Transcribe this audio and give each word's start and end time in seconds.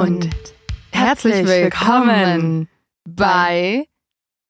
Und, 0.00 0.30
herzlich 0.92 1.46
willkommen 1.46 2.70
bei 3.06 3.84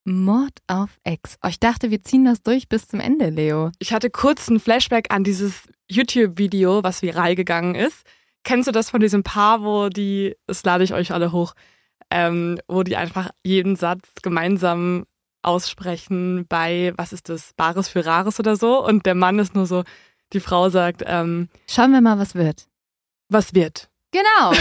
Mord 0.05 0.53
auf 0.67 0.91
X. 1.05 1.35
Oh, 1.43 1.49
ich 1.49 1.59
dachte, 1.59 1.91
wir 1.91 2.01
ziehen 2.03 2.23
das 2.23 2.41
durch 2.41 2.69
bis 2.69 2.87
zum 2.87 3.01
Ende, 3.01 3.29
Leo. 3.29 3.69
Ich 3.79 3.91
hatte 3.91 4.09
kurz 4.09 4.47
einen 4.47 4.61
Flashback 4.61 5.13
an 5.13 5.25
dieses 5.25 5.63
YouTube-Video, 5.89 6.85
was 6.85 7.01
viral 7.01 7.35
gegangen 7.35 7.75
ist. 7.75 8.05
Kennst 8.45 8.69
du 8.69 8.71
das 8.71 8.89
von 8.89 9.01
diesem 9.01 9.23
Paar, 9.23 9.61
wo 9.61 9.89
die, 9.89 10.37
das 10.47 10.63
lade 10.63 10.85
ich 10.85 10.93
euch 10.93 11.11
alle 11.11 11.33
hoch, 11.33 11.53
ähm, 12.09 12.57
wo 12.69 12.83
die 12.83 12.95
einfach 12.95 13.31
jeden 13.43 13.75
Satz 13.75 14.07
gemeinsam 14.21 15.05
aussprechen 15.41 16.45
bei, 16.47 16.93
was 16.95 17.11
ist 17.11 17.27
das, 17.27 17.51
Bares 17.57 17.89
für 17.89 18.05
Rares 18.05 18.39
oder 18.39 18.55
so? 18.55 18.81
Und 18.85 19.05
der 19.05 19.15
Mann 19.15 19.37
ist 19.37 19.53
nur 19.53 19.65
so, 19.65 19.83
die 20.31 20.39
Frau 20.39 20.69
sagt, 20.69 21.03
ähm, 21.05 21.49
Schauen 21.69 21.91
wir 21.91 21.99
mal, 21.99 22.17
was 22.17 22.35
wird. 22.35 22.69
was 23.27 23.53
wird? 23.53 23.90
Genau. 24.11 24.51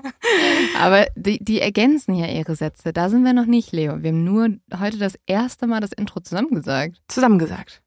Aber 0.78 1.06
die, 1.14 1.42
die 1.42 1.60
ergänzen 1.60 2.14
ja 2.14 2.26
ihre 2.26 2.56
Sätze. 2.56 2.92
Da 2.92 3.10
sind 3.10 3.24
wir 3.24 3.32
noch 3.32 3.46
nicht, 3.46 3.72
Leo. 3.72 4.02
Wir 4.02 4.10
haben 4.10 4.24
nur 4.24 4.48
heute 4.78 4.98
das 4.98 5.14
erste 5.26 5.66
Mal 5.66 5.80
das 5.80 5.92
Intro 5.92 6.20
zusammengesagt. 6.20 6.96
Zusammengesagt. 7.08 7.82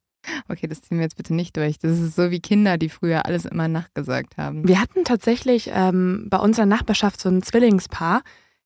Okay, 0.48 0.68
das 0.68 0.82
ziehen 0.82 0.98
wir 0.98 1.04
jetzt 1.04 1.18
bitte 1.18 1.34
nicht 1.34 1.58
durch. 1.58 1.80
Das 1.80 2.00
ist 2.00 2.16
so 2.16 2.32
wie 2.32 2.40
Kinder, 2.40 2.78
die 2.78 2.90
früher 2.90 3.26
alles 3.26 3.46
immer 3.46 3.68
nachgesagt 3.68 4.38
haben. 4.38 4.68
Wir 4.68 4.80
hatten 4.80 5.04
tatsächlich 5.04 5.70
ähm, 5.74 6.28
bei 6.30 6.38
unserer 6.38 6.66
Nachbarschaft 6.66 7.20
so 7.20 7.28
ein 7.30 7.44
Zwillingspaar, 7.44 8.22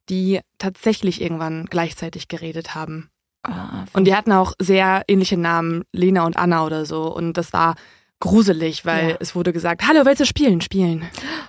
die 0.10 0.40
tatsächlich 0.60 1.22
irgendwann 1.22 1.66
gleichzeitig 1.66 2.28
geredet 2.28 2.76
haben. 2.76 3.10
Ah, 3.44 3.86
Und 3.94 4.06
die 4.06 4.16
hatten 4.16 4.32
auch 4.34 4.54
sehr 4.60 5.04
ähnliche 5.08 5.38
Namen, 5.38 5.84
Lena 5.94 6.26
und 6.26 6.38
Anna 6.38 6.66
oder 6.66 6.86
so. 6.86 7.14
Und 7.14 7.38
das 7.38 7.54
war 7.54 7.76
gruselig, 8.20 8.86
weil 8.86 9.10
Ja. 9.12 9.18
es 9.20 9.36
wurde 9.36 9.54
gesagt, 9.54 9.88
hallo, 9.88 10.06
willst 10.06 10.22
du 10.22 10.26
spielen? 10.26 10.62
Spielen. 10.62 11.06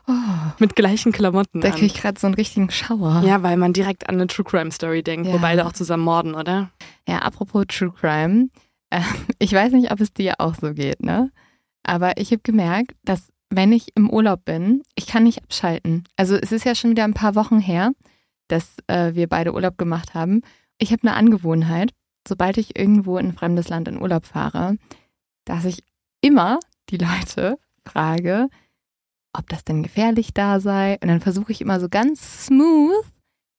oh, 0.07 0.13
Mit 0.59 0.77
gleichen 0.77 1.13
Klamotten 1.13 1.61
da 1.61 1.71
kriege 1.71 1.87
ich 1.87 1.95
gerade 1.95 2.19
so 2.21 2.27
einen 2.27 2.35
richtigen 2.35 2.71
Schauer. 2.71 3.23
Ja, 3.25 3.43
weil 3.43 3.57
man 3.57 3.73
direkt 3.73 4.09
an 4.09 4.17
eine 4.17 4.27
True 4.27 4.45
Crime 4.45 4.71
Story 4.71 5.03
denkt, 5.03 5.27
Ja. 5.27 5.33
wo 5.35 5.39
beide 5.39 5.67
auch 5.67 5.73
zusammen 5.73 6.05
morden, 6.05 6.35
oder? 6.35 6.71
Ja, 7.09 7.19
apropos 7.21 7.65
True 7.69 7.93
Crime. 7.99 8.49
Äh, 8.91 9.01
ich 9.39 9.53
weiß 9.53 9.73
nicht, 9.73 9.91
ob 9.93 10.01
es 10.01 10.13
dir 10.13 10.35
auch 10.39 10.55
so 10.55 10.75
geht, 10.75 11.03
ne? 11.03 11.31
Aber 11.85 12.19
ich 12.19 12.31
habe 12.33 12.43
gemerkt, 12.43 12.93
dass 13.05 13.29
wenn 13.51 13.73
ich 13.73 13.89
im 13.95 14.11
Urlaub 14.11 14.45
bin, 14.45 14.83
ich 14.95 15.07
kann 15.07 15.23
nicht 15.23 15.43
abschalten. 15.43 16.05
Also 16.17 16.37
es 16.37 16.53
ist 16.53 16.67
ja 16.67 16.75
schon 16.75 16.91
wieder 16.91 17.05
ein 17.05 17.15
paar 17.15 17.35
Wochen 17.35 17.61
her, 17.61 17.93
dass 18.49 18.77
äh, 18.89 19.15
wir 19.15 19.27
beide 19.27 19.55
Urlaub 19.55 19.79
gemacht 19.79 20.13
haben. 20.13 20.43
Ich 20.77 20.93
habe 20.93 21.03
eine 21.09 21.15
Angewohnheit, 21.17 21.93
sobald 22.27 22.59
ich 22.59 22.79
irgendwo 22.79 23.17
in 23.17 23.29
ein 23.29 23.33
fremdes 23.33 23.69
Land 23.71 23.89
in 23.89 24.01
Urlaub 24.03 24.27
fahre, 24.27 24.77
dass 25.47 25.65
ich 25.65 25.79
immer 26.21 26.59
die 26.91 26.99
Leute 26.99 27.59
frage, 27.87 28.49
ob 29.33 29.49
das 29.49 29.65
denn 29.65 29.83
gefährlich 29.83 30.35
da 30.35 30.61
sei. 30.61 30.99
Und 31.03 31.09
dann 31.09 31.21
versuche 31.21 31.53
ich 31.53 31.61
immer 31.61 31.81
so 31.81 31.89
ganz 31.89 32.47
smooth 32.47 33.05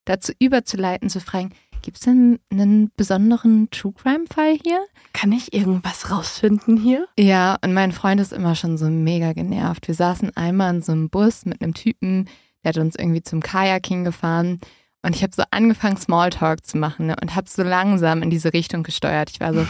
dazu 0.06 0.34
überzuleiten, 0.40 1.10
zu 1.10 1.20
fragen, 1.20 1.54
gibt 1.82 1.98
es 1.98 2.04
denn 2.04 2.40
einen 2.52 2.92
besonderen 2.96 3.70
True 3.70 3.94
Crime-Fall 3.94 4.58
hier? 4.64 4.86
Kann 5.14 5.32
ich 5.32 5.54
irgendwas 5.54 6.12
rausfinden 6.12 6.78
hier? 6.78 7.08
Ja, 7.18 7.58
und 7.64 7.74
mein 7.74 7.92
Freund 7.92 8.20
ist 8.20 8.34
immer 8.34 8.56
schon 8.56 8.78
so 8.78 8.90
mega 8.90 9.34
genervt. 9.34 9.88
Wir 9.88 9.96
saßen 9.96 10.36
einmal 10.36 10.76
in 10.76 10.82
so 10.82 10.92
einem 10.92 11.10
Bus 11.10 11.46
mit 11.46 11.62
einem 11.62 11.74
Typen, 11.74 12.28
der 12.64 12.70
hat 12.70 12.78
uns 12.78 12.96
irgendwie 12.96 13.24
zum 13.24 13.42
Kajaking 13.42 14.04
gefahren. 14.04 14.60
Und 15.02 15.16
ich 15.16 15.24
habe 15.24 15.34
so 15.34 15.44
angefangen, 15.52 15.96
Smalltalk 15.96 16.66
zu 16.66 16.78
machen 16.78 17.08
ne, 17.08 17.16
und 17.22 17.36
habe 17.36 17.48
so 17.50 17.64
langsam 17.64 18.22
in 18.22 18.30
diese 18.30 18.52
Richtung 18.52 18.84
gesteuert. 18.84 19.30
Ich 19.30 19.40
war 19.40 19.54
so, 19.54 19.66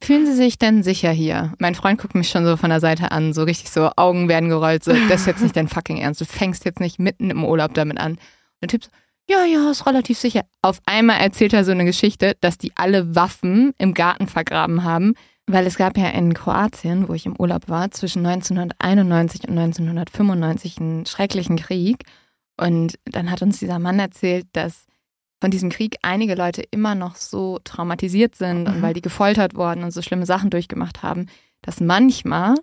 fühlen 0.00 0.26
Sie 0.26 0.34
sich 0.34 0.58
denn 0.58 0.82
sicher 0.82 1.10
hier? 1.10 1.52
Mein 1.58 1.74
Freund 1.74 2.00
guckt 2.00 2.14
mich 2.14 2.28
schon 2.28 2.44
so 2.44 2.56
von 2.56 2.70
der 2.70 2.80
Seite 2.80 3.12
an, 3.12 3.32
so 3.32 3.44
richtig 3.44 3.70
so, 3.70 3.90
Augen 3.96 4.28
werden 4.28 4.48
gerollt, 4.48 4.84
so, 4.84 4.92
das 5.08 5.22
ist 5.22 5.26
jetzt 5.26 5.42
nicht 5.42 5.56
dein 5.56 5.68
fucking 5.68 5.98
Ernst. 5.98 6.20
Du 6.20 6.24
fängst 6.24 6.64
jetzt 6.64 6.80
nicht 6.80 6.98
mitten 6.98 7.30
im 7.30 7.44
Urlaub 7.44 7.74
damit 7.74 7.98
an. 7.98 8.18
Der 8.60 8.68
Typ 8.68 8.84
so, 8.84 8.90
ja, 9.28 9.44
ja, 9.44 9.70
ist 9.70 9.86
relativ 9.86 10.18
sicher. 10.18 10.42
Auf 10.62 10.80
einmal 10.84 11.20
erzählt 11.20 11.52
er 11.52 11.64
so 11.64 11.70
eine 11.70 11.84
Geschichte, 11.84 12.36
dass 12.40 12.58
die 12.58 12.72
alle 12.74 13.14
Waffen 13.14 13.72
im 13.78 13.94
Garten 13.94 14.26
vergraben 14.26 14.84
haben, 14.84 15.14
weil 15.46 15.66
es 15.66 15.76
gab 15.76 15.96
ja 15.96 16.08
in 16.08 16.34
Kroatien, 16.34 17.08
wo 17.08 17.14
ich 17.14 17.26
im 17.26 17.36
Urlaub 17.38 17.68
war, 17.68 17.90
zwischen 17.90 18.26
1991 18.26 19.48
und 19.48 19.58
1995 19.58 20.78
einen 20.78 21.06
schrecklichen 21.06 21.56
Krieg. 21.56 22.04
Und 22.56 22.98
dann 23.04 23.30
hat 23.30 23.42
uns 23.42 23.58
dieser 23.58 23.78
Mann 23.78 23.98
erzählt, 23.98 24.46
dass 24.52 24.86
von 25.42 25.50
diesem 25.50 25.70
Krieg 25.70 25.96
einige 26.02 26.36
Leute 26.36 26.62
immer 26.70 26.94
noch 26.94 27.16
so 27.16 27.58
traumatisiert 27.64 28.36
sind 28.36 28.68
und 28.68 28.78
Mhm. 28.78 28.82
weil 28.82 28.94
die 28.94 29.02
gefoltert 29.02 29.56
worden 29.56 29.82
und 29.82 29.90
so 29.90 30.00
schlimme 30.00 30.24
Sachen 30.24 30.50
durchgemacht 30.50 31.02
haben, 31.02 31.26
dass 31.62 31.80
manchmal, 31.80 32.54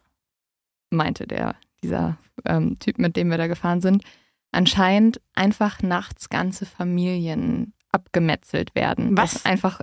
meinte 0.90 1.28
der, 1.28 1.56
dieser 1.84 2.18
ähm, 2.46 2.80
Typ, 2.80 2.98
mit 2.98 3.18
dem 3.18 3.30
wir 3.32 3.38
da 3.38 3.48
gefahren 3.48 3.82
sind, 3.82 4.06
anscheinend 4.54 5.20
einfach 5.36 5.82
nachts 5.82 6.30
ganze 6.30 6.66
Familien 6.66 7.74
abgemetzelt 7.92 8.74
werden. 8.76 9.18
Was? 9.18 9.34
Dass 9.34 9.46
einfach 9.46 9.82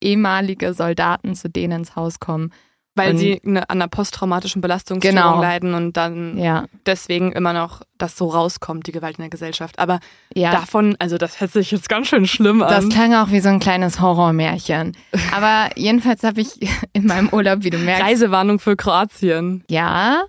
ehemalige 0.00 0.72
Soldaten 0.72 1.34
zu 1.34 1.50
denen 1.50 1.80
ins 1.80 1.94
Haus 1.94 2.20
kommen. 2.20 2.54
Weil 2.96 3.12
Und- 3.12 3.18
sie 3.18 3.40
eine, 3.46 3.70
an 3.70 3.78
einer 3.80 3.88
posttraumatischen 3.88 4.60
Belastungsstörung 4.60 5.16
Genau. 5.16 5.40
leiden 5.40 5.74
und 5.74 5.96
dann 5.96 6.36
Ja, 6.36 6.66
deswegen 6.86 7.30
immer 7.32 7.52
noch 7.52 7.82
das 7.98 8.16
so 8.16 8.26
rauskommt, 8.28 8.86
die 8.88 8.92
Gewalt 8.92 9.16
in 9.18 9.22
der 9.22 9.30
Gesellschaft. 9.30 9.78
Aber 9.78 10.00
ja. 10.34 10.50
davon, 10.50 10.96
also 10.98 11.16
das 11.16 11.40
hört 11.40 11.52
sich 11.52 11.70
jetzt 11.70 11.88
ganz 11.88 12.08
schön 12.08 12.26
schlimm 12.26 12.58
Das 12.58 12.84
an. 12.84 12.90
klang 12.90 13.14
auch 13.14 13.30
wie 13.30 13.40
so 13.40 13.48
ein 13.48 13.60
kleines 13.60 14.00
Horrormärchen. 14.00 14.96
Aber 15.32 15.70
jedenfalls 15.76 16.24
habe 16.24 16.40
ich 16.40 16.48
in 16.92 17.06
meinem 17.06 17.28
Urlaub, 17.28 17.62
wie 17.62 17.70
du 17.70 17.78
merkst, 17.78 18.02
Reisewarnung 18.04 18.58
für 18.58 18.74
Kroatien. 18.76 19.62
ja, 19.68 20.22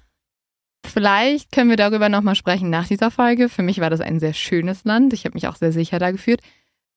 vielleicht 0.86 1.52
können 1.52 1.70
wir 1.70 1.78
darüber 1.78 2.10
nochmal 2.10 2.36
sprechen 2.36 2.70
nach 2.70 2.88
dieser 2.88 3.12
Folge. 3.12 3.50
Für 3.50 3.64
mich 3.64 3.80
war 3.80 3.90
das 3.90 4.02
ein 4.02 4.20
sehr 4.20 4.34
schönes 4.34 4.84
Land. 4.84 5.14
Ich 5.14 5.26
habe 5.26 5.34
mich 5.34 5.48
auch 5.48 5.56
sehr 5.56 5.72
sicher 5.72 6.00
da 6.00 6.12
gefühlt. 6.12 6.42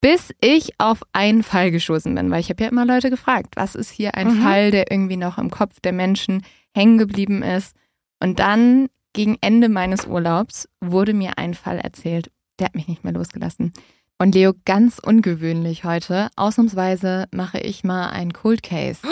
Bis 0.05 0.35
ich 0.43 0.79
auf 0.79 1.01
einen 1.15 1.43
Fall 1.43 1.71
gestoßen 1.71 2.15
bin, 2.15 2.31
weil 2.31 2.41
ich 2.41 2.51
habe 2.51 2.63
ja 2.63 2.69
immer 2.69 2.85
Leute 2.85 3.09
gefragt, 3.09 3.55
was 3.57 3.75
ist 3.75 3.91
hier 3.91 4.15
ein 4.15 4.35
Mhm. 4.37 4.43
Fall, 4.43 4.71
der 4.71 4.91
irgendwie 4.91 5.17
noch 5.17 5.39
im 5.39 5.51
Kopf 5.51 5.81
der 5.81 5.93
Menschen 5.95 6.45
hängen 6.75 6.99
geblieben 6.99 7.43
ist. 7.43 7.75
Und 8.21 8.39
dann 8.39 8.89
gegen 9.15 9.39
Ende 9.41 9.71
meines 9.71 10.05
Urlaubs 10.07 10.69
wurde 10.83 11.15
mir 11.15 11.39
ein 11.39 11.55
Fall 11.55 11.79
erzählt, 11.79 12.31
der 12.59 12.67
hat 12.67 12.75
mich 12.75 12.87
nicht 12.87 13.03
mehr 13.03 13.15
losgelassen. 13.15 13.73
Und 14.19 14.35
Leo, 14.35 14.53
ganz 14.67 14.99
ungewöhnlich 14.99 15.85
heute, 15.85 16.29
ausnahmsweise 16.37 17.25
mache 17.33 17.59
ich 17.61 17.83
mal 17.83 18.11
ein 18.11 18.35
Cold 18.35 18.63
Case. 18.63 19.01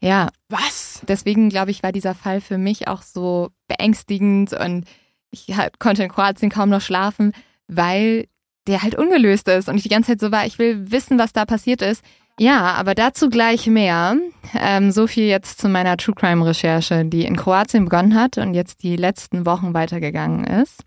Ja, 0.00 0.28
Was? 0.50 1.00
deswegen 1.08 1.48
glaube 1.48 1.70
ich, 1.70 1.82
war 1.82 1.92
dieser 1.92 2.14
Fall 2.14 2.42
für 2.42 2.58
mich 2.58 2.88
auch 2.88 3.00
so 3.00 3.48
beängstigend 3.68 4.52
und 4.52 4.84
ich 5.30 5.46
konnte 5.78 6.02
in 6.02 6.10
Kroatien 6.10 6.50
kaum 6.50 6.68
noch 6.68 6.82
schlafen, 6.82 7.32
weil 7.68 8.26
der 8.66 8.82
halt 8.82 8.94
ungelöst 8.94 9.48
ist 9.48 9.68
und 9.68 9.76
ich 9.76 9.82
die 9.82 9.88
ganze 9.88 10.12
Zeit 10.12 10.20
so 10.20 10.32
war, 10.32 10.46
ich 10.46 10.58
will 10.58 10.90
wissen, 10.90 11.18
was 11.18 11.32
da 11.32 11.44
passiert 11.44 11.82
ist. 11.82 12.04
Ja, 12.38 12.72
aber 12.72 12.94
dazu 12.94 13.30
gleich 13.30 13.66
mehr. 13.66 14.16
Ähm, 14.54 14.90
so 14.90 15.06
viel 15.06 15.26
jetzt 15.26 15.60
zu 15.60 15.68
meiner 15.68 15.96
True 15.96 16.14
Crime 16.14 16.44
Recherche, 16.44 17.04
die 17.04 17.24
in 17.24 17.36
Kroatien 17.36 17.84
begonnen 17.84 18.14
hat 18.14 18.38
und 18.38 18.54
jetzt 18.54 18.82
die 18.82 18.96
letzten 18.96 19.46
Wochen 19.46 19.72
weitergegangen 19.72 20.44
ist. 20.44 20.82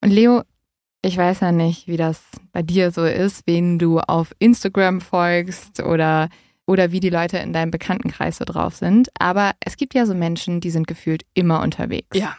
Und 0.00 0.10
Leo, 0.10 0.42
ich 1.02 1.16
weiß 1.16 1.40
ja 1.40 1.52
nicht, 1.52 1.86
wie 1.86 1.96
das 1.96 2.22
bei 2.52 2.62
dir 2.62 2.90
so 2.92 3.04
ist, 3.04 3.42
wen 3.46 3.78
du 3.78 4.00
auf 4.00 4.34
Instagram 4.38 5.00
folgst 5.00 5.82
oder, 5.82 6.28
oder 6.66 6.92
wie 6.92 7.00
die 7.00 7.10
Leute 7.10 7.38
in 7.38 7.52
deinem 7.52 7.70
Bekanntenkreis 7.70 8.38
so 8.38 8.44
drauf 8.44 8.74
sind. 8.74 9.10
Aber 9.18 9.52
es 9.60 9.76
gibt 9.76 9.94
ja 9.94 10.06
so 10.06 10.14
Menschen, 10.14 10.60
die 10.60 10.70
sind 10.70 10.86
gefühlt 10.86 11.24
immer 11.34 11.62
unterwegs. 11.62 12.16
Ja. 12.16 12.36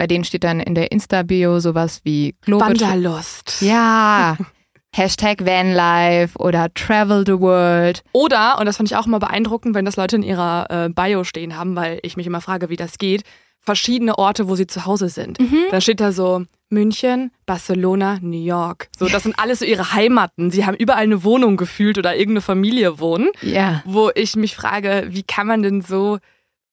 Bei 0.00 0.06
denen 0.06 0.24
steht 0.24 0.44
dann 0.44 0.60
in 0.60 0.74
der 0.74 0.92
Insta-Bio 0.92 1.60
sowas 1.60 2.00
wie 2.04 2.34
Globetrotter. 2.40 2.86
Wanderlust. 2.88 3.60
Ja. 3.60 4.38
Hashtag 4.96 5.44
Vanlife 5.44 6.38
oder 6.38 6.72
Travel 6.72 7.22
the 7.26 7.38
World. 7.38 8.02
Oder, 8.12 8.58
und 8.58 8.64
das 8.64 8.78
fand 8.78 8.90
ich 8.90 8.96
auch 8.96 9.04
immer 9.06 9.18
beeindruckend, 9.18 9.74
wenn 9.74 9.84
das 9.84 9.96
Leute 9.96 10.16
in 10.16 10.22
ihrer 10.22 10.66
äh, 10.70 10.88
Bio 10.88 11.22
stehen 11.24 11.54
haben, 11.54 11.76
weil 11.76 11.98
ich 12.02 12.16
mich 12.16 12.26
immer 12.26 12.40
frage, 12.40 12.70
wie 12.70 12.76
das 12.76 12.96
geht, 12.96 13.24
verschiedene 13.58 14.16
Orte, 14.16 14.48
wo 14.48 14.54
sie 14.54 14.66
zu 14.66 14.86
Hause 14.86 15.10
sind. 15.10 15.38
Mhm. 15.38 15.64
Dann 15.70 15.82
steht 15.82 16.00
da 16.00 16.12
so 16.12 16.44
München, 16.70 17.30
Barcelona, 17.44 18.16
New 18.22 18.42
York. 18.42 18.88
So, 18.98 19.06
das 19.06 19.24
sind 19.24 19.38
alles 19.38 19.58
so 19.58 19.66
ihre 19.66 19.92
Heimaten. 19.92 20.50
Sie 20.50 20.64
haben 20.64 20.76
überall 20.78 21.02
eine 21.02 21.24
Wohnung 21.24 21.58
gefühlt 21.58 21.98
oder 21.98 22.14
irgendeine 22.16 22.40
Familie 22.40 22.98
wohnen, 23.00 23.28
Ja. 23.42 23.82
wo 23.84 24.10
ich 24.14 24.34
mich 24.34 24.56
frage, 24.56 25.08
wie 25.10 25.24
kann 25.24 25.46
man 25.46 25.60
denn 25.62 25.82
so 25.82 26.18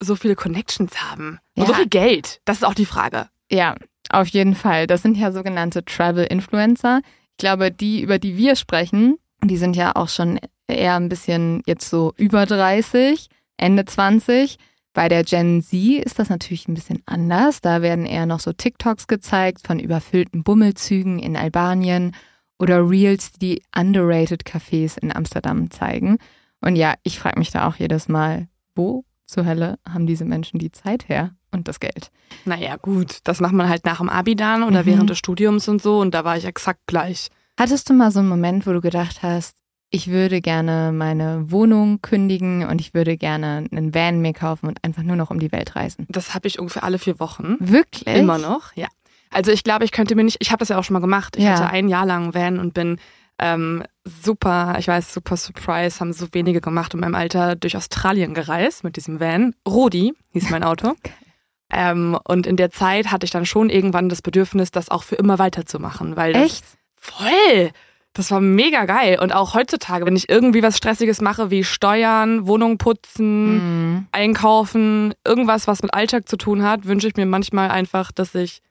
so 0.02 0.16
viele 0.16 0.36
Connections 0.36 0.92
haben 1.12 1.40
und 1.56 1.64
Ja. 1.64 1.68
so 1.68 1.74
viel 1.74 1.88
Geld? 1.88 2.42
Das 2.46 2.58
ist 2.58 2.64
auch 2.64 2.74
die 2.76 2.86
Frage. 2.86 3.30
Ja, 3.52 3.76
auf 4.10 4.28
jeden 4.28 4.56
Fall. 4.56 4.88
Das 4.88 5.02
sind 5.02 5.18
ja 5.18 5.32
sogenannte 5.32 5.84
Travel-Influencer. 5.84 7.02
Ich 7.32 7.38
glaube, 7.38 7.72
die, 7.72 8.02
über 8.02 8.20
die 8.20 8.38
wir 8.38 8.56
sprechen, 8.56 9.18
die 9.44 9.58
sind 9.58 9.76
ja 9.76 9.96
auch 9.96 10.10
schon 10.10 10.40
eher 10.68 10.96
ein 10.96 11.10
bisschen 11.10 11.62
jetzt 11.66 11.90
so 11.90 12.14
über 12.18 12.46
30, 12.46 13.28
Ende 13.58 13.86
20. 13.86 14.58
Bei 14.94 15.10
der 15.10 15.24
Gen 15.24 15.62
Z 15.62 15.74
ist 16.04 16.18
das 16.20 16.30
natürlich 16.30 16.68
ein 16.68 16.74
bisschen 16.74 17.04
anders. 17.06 17.62
Da 17.62 17.82
werden 17.82 18.06
eher 18.06 18.26
noch 18.26 18.40
so 18.40 18.52
TikToks 18.54 19.08
gezeigt 19.08 19.66
von 19.66 19.80
überfüllten 19.80 20.44
Bummelzügen 20.44 21.20
in 21.20 21.38
Albanien 21.38 22.16
oder 22.60 22.90
Reels, 22.90 23.34
die 23.34 23.62
underrated 23.76 24.44
Cafés 24.44 24.98
in 24.98 25.16
Amsterdam 25.16 25.70
zeigen. 25.70 26.18
Und 26.62 26.76
ja, 26.76 26.96
ich 27.04 27.20
frage 27.20 27.38
mich 27.38 27.52
da 27.52 27.68
auch 27.68 27.76
jedes 27.76 28.08
Mal, 28.10 28.48
wo 28.74 29.06
zur 29.28 29.46
Hölle 29.46 29.78
haben 29.88 30.08
diese 30.08 30.26
Menschen 30.26 30.58
die 30.60 30.72
Zeit 30.72 31.08
her 31.10 31.32
und 31.52 31.68
das 31.68 31.80
Geld? 31.80 32.12
Naja, 32.46 32.78
gut, 32.78 33.20
das 33.26 33.40
macht 33.40 33.54
man 33.54 33.70
halt 33.70 33.86
nach 33.86 33.98
dem 34.00 34.10
Abi 34.10 34.36
dann 34.36 34.64
oder 34.64 34.82
Mhm. 34.84 34.86
während 34.88 35.10
des 35.10 35.18
Studiums 35.18 35.68
und 35.68 35.82
so 35.82 36.00
und 36.00 36.14
da 36.14 36.24
war 36.24 36.38
ich 36.38 36.46
exakt 36.46 36.82
gleich. 36.88 37.30
Hattest 37.60 37.90
du 37.90 37.94
mal 37.94 38.12
so 38.12 38.20
einen 38.20 38.30
Moment, 38.30 38.66
wo 38.68 38.74
du 38.74 38.82
gedacht 38.82 39.22
hast, 39.24 39.56
ich 39.90 40.10
würde 40.10 40.42
gerne 40.42 40.92
meine 40.94 41.50
Wohnung 41.52 42.02
kündigen 42.02 42.66
und 42.68 42.82
ich 42.82 42.94
würde 42.94 43.16
gerne 43.18 43.66
einen 43.72 43.94
Van 43.94 44.20
mir 44.22 44.34
kaufen 44.34 44.68
und 44.68 44.84
einfach 44.84 45.04
nur 45.04 45.16
noch 45.16 45.30
um 45.32 45.40
die 45.40 45.52
Welt 45.52 45.76
reisen? 45.76 46.06
Das 46.10 46.34
habe 46.34 46.48
ich 46.48 46.60
ungefähr 46.60 46.84
alle 46.84 47.00
vier 47.00 47.20
Wochen. 47.20 47.56
Wirklich? 47.60 48.16
Immer 48.16 48.38
noch, 48.38 48.74
ja. 48.76 48.88
Also 49.30 49.52
ich 49.52 49.64
glaube, 49.64 49.86
ich 49.86 49.92
könnte 49.92 50.16
mir 50.16 50.24
nicht, 50.24 50.38
ich 50.40 50.52
habe 50.52 50.60
das 50.60 50.70
ja 50.70 50.78
auch 50.78 50.84
schon 50.84 50.94
mal 50.94 51.00
gemacht. 51.00 51.36
Ich 51.38 51.44
Ja. 51.44 51.52
hatte 51.52 51.68
ein 51.68 51.88
Jahr 51.90 52.06
lang 52.06 52.24
einen 52.26 52.34
Van 52.34 52.60
und 52.60 52.74
bin 52.74 52.98
ähm, 53.40 53.84
super, 54.24 54.76
ich 54.80 54.88
weiß, 54.88 55.14
super 55.14 55.38
surprise, 55.38 56.00
haben 56.00 56.14
so 56.14 56.28
wenige 56.32 56.62
gemacht 56.62 56.94
in 56.94 57.00
meinem 57.00 57.16
Alter 57.16 57.56
durch 57.56 57.76
Australien 57.78 58.34
gereist 58.34 58.84
mit 58.84 58.96
diesem 58.96 59.20
Van. 59.20 59.54
Rudi 59.68 60.14
hieß 60.34 60.50
mein 60.50 60.64
Auto. 60.64 60.94
ähm, 61.72 62.18
und 62.24 62.48
in 62.48 62.56
der 62.58 62.72
Zeit 62.72 63.12
hatte 63.12 63.26
ich 63.26 63.32
dann 63.32 63.46
schon 63.46 63.70
irgendwann 63.70 64.10
das 64.10 64.22
Bedürfnis, 64.22 64.72
das 64.72 64.90
auch 64.90 65.04
für 65.04 65.16
immer 65.16 65.38
weiterzumachen, 65.40 66.16
weil 66.16 66.34
das 66.34 66.44
Echt? 66.46 66.66
voll. 66.96 67.72
Das 68.14 68.32
war 68.32 68.42
mega 68.42 68.86
geil. 68.86 69.20
Und 69.22 69.32
auch 69.32 69.54
heutzutage, 69.54 70.06
wenn 70.08 70.16
ich 70.16 70.28
irgendwie 70.28 70.64
was 70.64 70.76
Stressiges 70.78 71.22
mache, 71.22 71.52
wie 71.52 71.64
Steuern, 71.64 72.48
Wohnung 72.48 72.80
putzen, 72.80 73.58
Mhm. 73.98 74.08
einkaufen, 74.12 75.14
irgendwas, 75.24 75.68
was 75.68 75.84
mit 75.84 75.94
Alltag 75.94 76.28
zu 76.28 76.36
tun 76.36 76.64
hat, 76.64 76.86
wünsche 76.88 77.08
ich 77.08 77.16
mir 77.16 77.28
manchmal 77.28 77.70
einfach, 77.70 78.12
dass 78.12 78.34
ich 78.34 78.62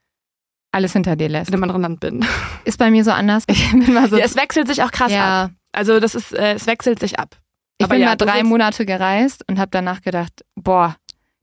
Alles 0.77 0.93
hinter 0.93 1.17
dir 1.17 1.29
lässt. 1.29 1.49
in 1.49 1.55
einem 1.55 1.63
anderen 1.65 1.83
Land 1.83 2.01
bin. 2.01 2.25
Ist 2.65 2.79
bei 2.79 2.91
mir 2.91 3.03
so 3.03 3.11
anders. 3.11 3.45
Ich 3.49 3.71
bin 3.71 3.95
mal 3.95 4.09
so. 4.11 4.17
Ja, 4.19 4.25
es 4.25 4.37
wechselt 4.37 4.69
sich 4.69 4.83
auch 4.83 4.93
krass 4.93 5.11
ab. 5.13 5.17
ja, 5.17 5.51
Also 5.73 5.99
das 6.01 6.15
ist, 6.15 6.33
äh, 6.35 6.53
es 6.55 6.67
wechselt 6.67 6.99
sich 7.01 7.19
ab. 7.19 7.37
ich 7.79 7.85
Aber 7.85 7.95
bin 7.95 8.03
ja, 8.03 8.09
mal 8.09 8.17
drei 8.17 8.43
Monate 8.45 8.85
gereist 8.87 9.43
und 9.49 9.59
habe 9.59 9.71
danach 9.71 10.03
gedacht, 10.03 10.45
boah, 10.55 10.97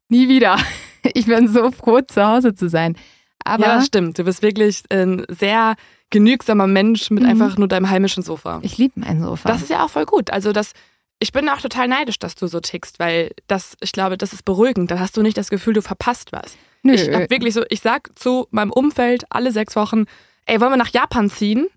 nie 0.10 0.28
wieder. 0.30 0.58
Ich 1.16 1.26
bin 1.26 1.50
so 1.50 1.70
froh, 1.72 2.00
zu 2.00 2.24
Hause 2.26 2.56
zu 2.56 2.70
sein. 2.70 2.96
Aber 3.44 3.66
ja, 3.66 3.76
das 3.76 3.88
stimmt. 3.88 4.18
Du 4.18 4.24
bist 4.24 4.42
wirklich 4.42 4.84
ein 4.90 5.26
sehr 5.28 5.76
genügsamer 6.12 6.66
Mensch 6.66 7.10
mit 7.10 7.24
Mhm. 7.24 7.30
einfach 7.30 7.58
nur 7.58 7.68
deinem 7.68 7.90
heimischen 7.90 8.24
Sofa. 8.24 8.60
ich 8.62 8.78
liebe 8.78 9.02
mein 9.02 9.20
Sofa. 9.22 9.50
Das 9.50 9.62
ist 9.64 9.70
ja 9.70 9.84
auch 9.84 9.90
voll 9.90 10.06
gut. 10.06 10.30
Also 10.32 10.54
das, 10.54 10.72
ich 11.20 11.34
bin 11.34 11.50
auch 11.50 11.60
total 11.60 11.90
neidisch, 11.90 12.20
dass 12.20 12.36
du 12.36 12.48
so 12.48 12.62
tickst, 12.62 13.00
weil 13.00 13.32
das, 13.48 13.76
ich 13.82 13.92
glaube, 13.92 14.18
das 14.18 14.32
ist 14.32 14.46
beruhigend. 14.46 14.92
Dann 14.92 15.02
hast 15.02 15.18
du 15.18 15.22
nicht 15.24 15.38
das 15.38 15.50
Gefühl, 15.50 15.74
du 15.74 15.82
verpasst 15.82 16.32
was. 16.32 16.56
Nö. 16.84 16.94
Ich 16.94 17.10
hab 17.10 17.30
wirklich 17.30 17.54
so, 17.54 17.64
ich 17.70 17.80
sag 17.82 18.18
zu 18.18 18.48
meinem 18.52 18.72
Umfeld 18.72 19.24
alle 19.30 19.52
sechs 19.52 19.76
Wochen, 19.76 20.06
ey, 20.46 20.60
wollen 20.60 20.72
wir 20.72 20.78
nach 20.78 20.90
Japan 20.90 21.30
ziehen? 21.30 21.68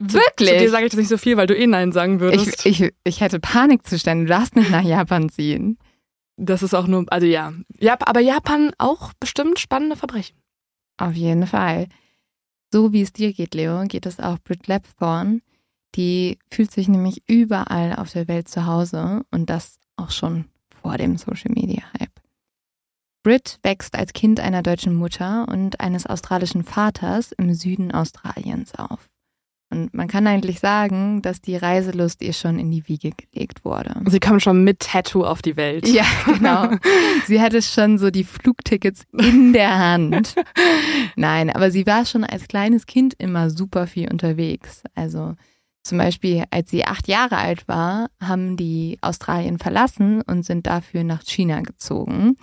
Wirklich? 0.00 0.50
Zu 0.50 0.58
dir 0.58 0.70
sage 0.70 0.86
ich 0.86 0.90
das 0.90 0.98
nicht 0.98 1.08
so 1.08 1.16
viel, 1.16 1.36
weil 1.36 1.46
du 1.46 1.56
eh 1.56 1.66
Nein 1.66 1.92
sagen 1.92 2.20
würdest. 2.20 2.66
ich, 2.66 2.80
ich, 2.80 2.94
ich 3.04 3.20
hätte 3.20 3.40
Panikzustände. 3.40 4.24
Du 4.26 4.30
darfst 4.30 4.54
nicht 4.54 4.70
nach 4.70 4.82
Japan 4.82 5.28
ziehen. 5.28 5.78
das 6.36 6.62
ist 6.62 6.74
auch 6.74 6.86
nur, 6.86 7.04
also 7.08 7.26
ja. 7.26 7.52
ja. 7.80 7.96
Aber 8.00 8.20
Japan 8.20 8.72
auch 8.78 9.12
bestimmt 9.18 9.58
spannende 9.58 9.96
Verbrechen. 9.96 10.36
Auf 10.98 11.14
jeden 11.14 11.46
Fall. 11.46 11.88
So 12.72 12.92
wie 12.92 13.02
es 13.02 13.12
dir 13.12 13.32
geht, 13.32 13.54
Leo, 13.54 13.82
geht 13.84 14.06
es 14.06 14.20
auch 14.20 14.38
Brit 14.38 14.66
Lapthorne. 14.66 15.40
Die 15.94 16.38
fühlt 16.50 16.70
sich 16.70 16.86
nämlich 16.86 17.22
überall 17.28 17.96
auf 17.96 18.12
der 18.12 18.28
Welt 18.28 18.48
zu 18.48 18.66
Hause 18.66 19.22
und 19.30 19.48
das 19.48 19.78
auch 19.96 20.10
schon 20.10 20.44
vor 20.82 20.96
dem 20.98 21.16
Social 21.16 21.50
Media 21.52 21.82
Hype. 21.98 22.17
Brit 23.28 23.58
wächst 23.62 23.94
als 23.94 24.14
Kind 24.14 24.40
einer 24.40 24.62
deutschen 24.62 24.94
Mutter 24.94 25.46
und 25.50 25.80
eines 25.80 26.06
australischen 26.06 26.64
Vaters 26.64 27.30
im 27.32 27.52
Süden 27.52 27.92
Australiens 27.92 28.74
auf. 28.74 29.10
Und 29.68 29.92
man 29.92 30.08
kann 30.08 30.26
eigentlich 30.26 30.60
sagen, 30.60 31.20
dass 31.20 31.42
die 31.42 31.56
Reiselust 31.56 32.22
ihr 32.22 32.32
schon 32.32 32.58
in 32.58 32.70
die 32.70 32.88
Wiege 32.88 33.10
gelegt 33.10 33.66
wurde. 33.66 34.00
Sie 34.06 34.18
kam 34.18 34.40
schon 34.40 34.64
mit 34.64 34.80
Tattoo 34.80 35.24
auf 35.24 35.42
die 35.42 35.58
Welt. 35.58 35.86
Ja, 35.86 36.06
genau. 36.24 36.70
Sie 37.26 37.38
hatte 37.38 37.60
schon 37.60 37.98
so 37.98 38.10
die 38.10 38.24
Flugtickets 38.24 39.02
in 39.12 39.52
der 39.52 39.78
Hand. 39.78 40.34
Nein, 41.16 41.50
aber 41.50 41.70
sie 41.70 41.84
war 41.84 42.06
schon 42.06 42.24
als 42.24 42.48
kleines 42.48 42.86
Kind 42.86 43.12
immer 43.18 43.50
super 43.50 43.86
viel 43.86 44.10
unterwegs. 44.10 44.84
Also 44.94 45.34
zum 45.82 45.98
Beispiel, 45.98 46.44
als 46.50 46.70
sie 46.70 46.86
acht 46.86 47.08
Jahre 47.08 47.36
alt 47.36 47.68
war, 47.68 48.08
haben 48.22 48.56
die 48.56 48.96
Australien 49.02 49.58
verlassen 49.58 50.22
und 50.22 50.46
sind 50.46 50.66
dafür 50.66 51.04
nach 51.04 51.24
China 51.26 51.60
gezogen. 51.60 52.38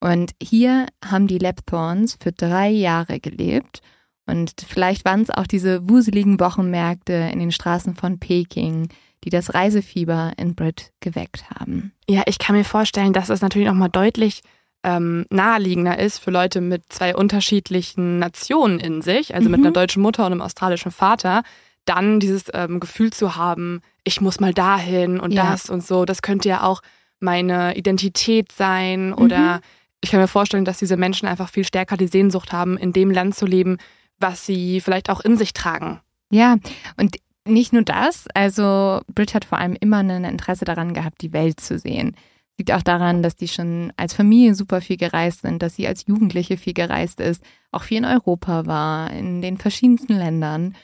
Und 0.00 0.32
hier 0.42 0.86
haben 1.04 1.26
die 1.26 1.38
Lapthorns 1.38 2.16
für 2.20 2.32
drei 2.32 2.68
Jahre 2.70 3.20
gelebt. 3.20 3.80
Und 4.26 4.52
vielleicht 4.66 5.04
waren 5.04 5.22
es 5.22 5.30
auch 5.30 5.46
diese 5.46 5.88
wuseligen 5.88 6.40
Wochenmärkte 6.40 7.12
in 7.32 7.38
den 7.40 7.52
Straßen 7.52 7.94
von 7.96 8.18
Peking, 8.18 8.88
die 9.24 9.30
das 9.30 9.52
Reisefieber 9.54 10.32
in 10.38 10.54
Brit 10.54 10.92
geweckt 11.00 11.50
haben. 11.50 11.92
Ja, 12.08 12.22
ich 12.26 12.38
kann 12.38 12.56
mir 12.56 12.64
vorstellen, 12.64 13.12
dass 13.12 13.28
es 13.28 13.42
natürlich 13.42 13.68
nochmal 13.68 13.90
deutlich 13.90 14.42
ähm, 14.82 15.26
naheliegender 15.28 15.98
ist 15.98 16.18
für 16.18 16.30
Leute 16.30 16.62
mit 16.62 16.84
zwei 16.88 17.14
unterschiedlichen 17.14 18.18
Nationen 18.18 18.78
in 18.80 19.02
sich, 19.02 19.34
also 19.34 19.50
mit 19.50 19.60
Mhm. 19.60 19.66
einer 19.66 19.72
deutschen 19.74 20.00
Mutter 20.00 20.24
und 20.24 20.32
einem 20.32 20.40
australischen 20.40 20.90
Vater, 20.90 21.42
dann 21.84 22.18
dieses 22.20 22.44
ähm, 22.54 22.80
Gefühl 22.80 23.12
zu 23.12 23.36
haben, 23.36 23.80
ich 24.04 24.22
muss 24.22 24.40
mal 24.40 24.54
dahin 24.54 25.20
und 25.20 25.32
Ja. 25.32 25.50
das 25.50 25.68
und 25.68 25.84
so. 25.84 26.06
Das 26.06 26.22
könnte 26.22 26.48
ja 26.48 26.62
auch 26.62 26.80
meine 27.18 27.76
Identität 27.76 28.52
sein 28.52 29.12
oder 29.12 29.56
Mhm. 29.56 29.60
Ich 30.00 30.10
kann 30.10 30.20
mir 30.20 30.28
vorstellen, 30.28 30.64
dass 30.64 30.78
diese 30.78 30.96
Menschen 30.96 31.28
einfach 31.28 31.50
viel 31.50 31.64
stärker 31.64 31.96
die 31.96 32.06
Sehnsucht 32.06 32.52
haben, 32.52 32.76
in 32.78 32.92
dem 32.92 33.10
Land 33.10 33.34
zu 33.34 33.46
leben, 33.46 33.78
was 34.18 34.46
sie 34.46 34.80
vielleicht 34.80 35.10
auch 35.10 35.20
in 35.20 35.36
sich 35.36 35.52
tragen. 35.52 36.00
Ja, 36.30 36.56
und 36.96 37.16
nicht 37.46 37.72
nur 37.72 37.82
das, 37.82 38.26
also 38.34 39.00
Brit 39.12 39.34
hat 39.34 39.44
vor 39.44 39.58
allem 39.58 39.76
immer 39.78 39.98
ein 39.98 40.24
Interesse 40.24 40.64
daran 40.64 40.94
gehabt, 40.94 41.22
die 41.22 41.32
Welt 41.32 41.60
zu 41.60 41.78
sehen. 41.78 42.14
Liegt 42.58 42.72
auch 42.72 42.82
daran, 42.82 43.22
dass 43.22 43.36
die 43.36 43.48
schon 43.48 43.92
als 43.96 44.12
Familie 44.12 44.54
super 44.54 44.80
viel 44.80 44.98
gereist 44.98 45.42
sind, 45.42 45.62
dass 45.62 45.76
sie 45.76 45.88
als 45.88 46.06
Jugendliche 46.06 46.58
viel 46.58 46.74
gereist 46.74 47.20
ist, 47.20 47.42
auch 47.72 47.82
viel 47.82 47.98
in 47.98 48.04
Europa 48.04 48.66
war, 48.66 49.10
in 49.10 49.40
den 49.40 49.56
verschiedensten 49.56 50.14
Ländern. 50.14 50.76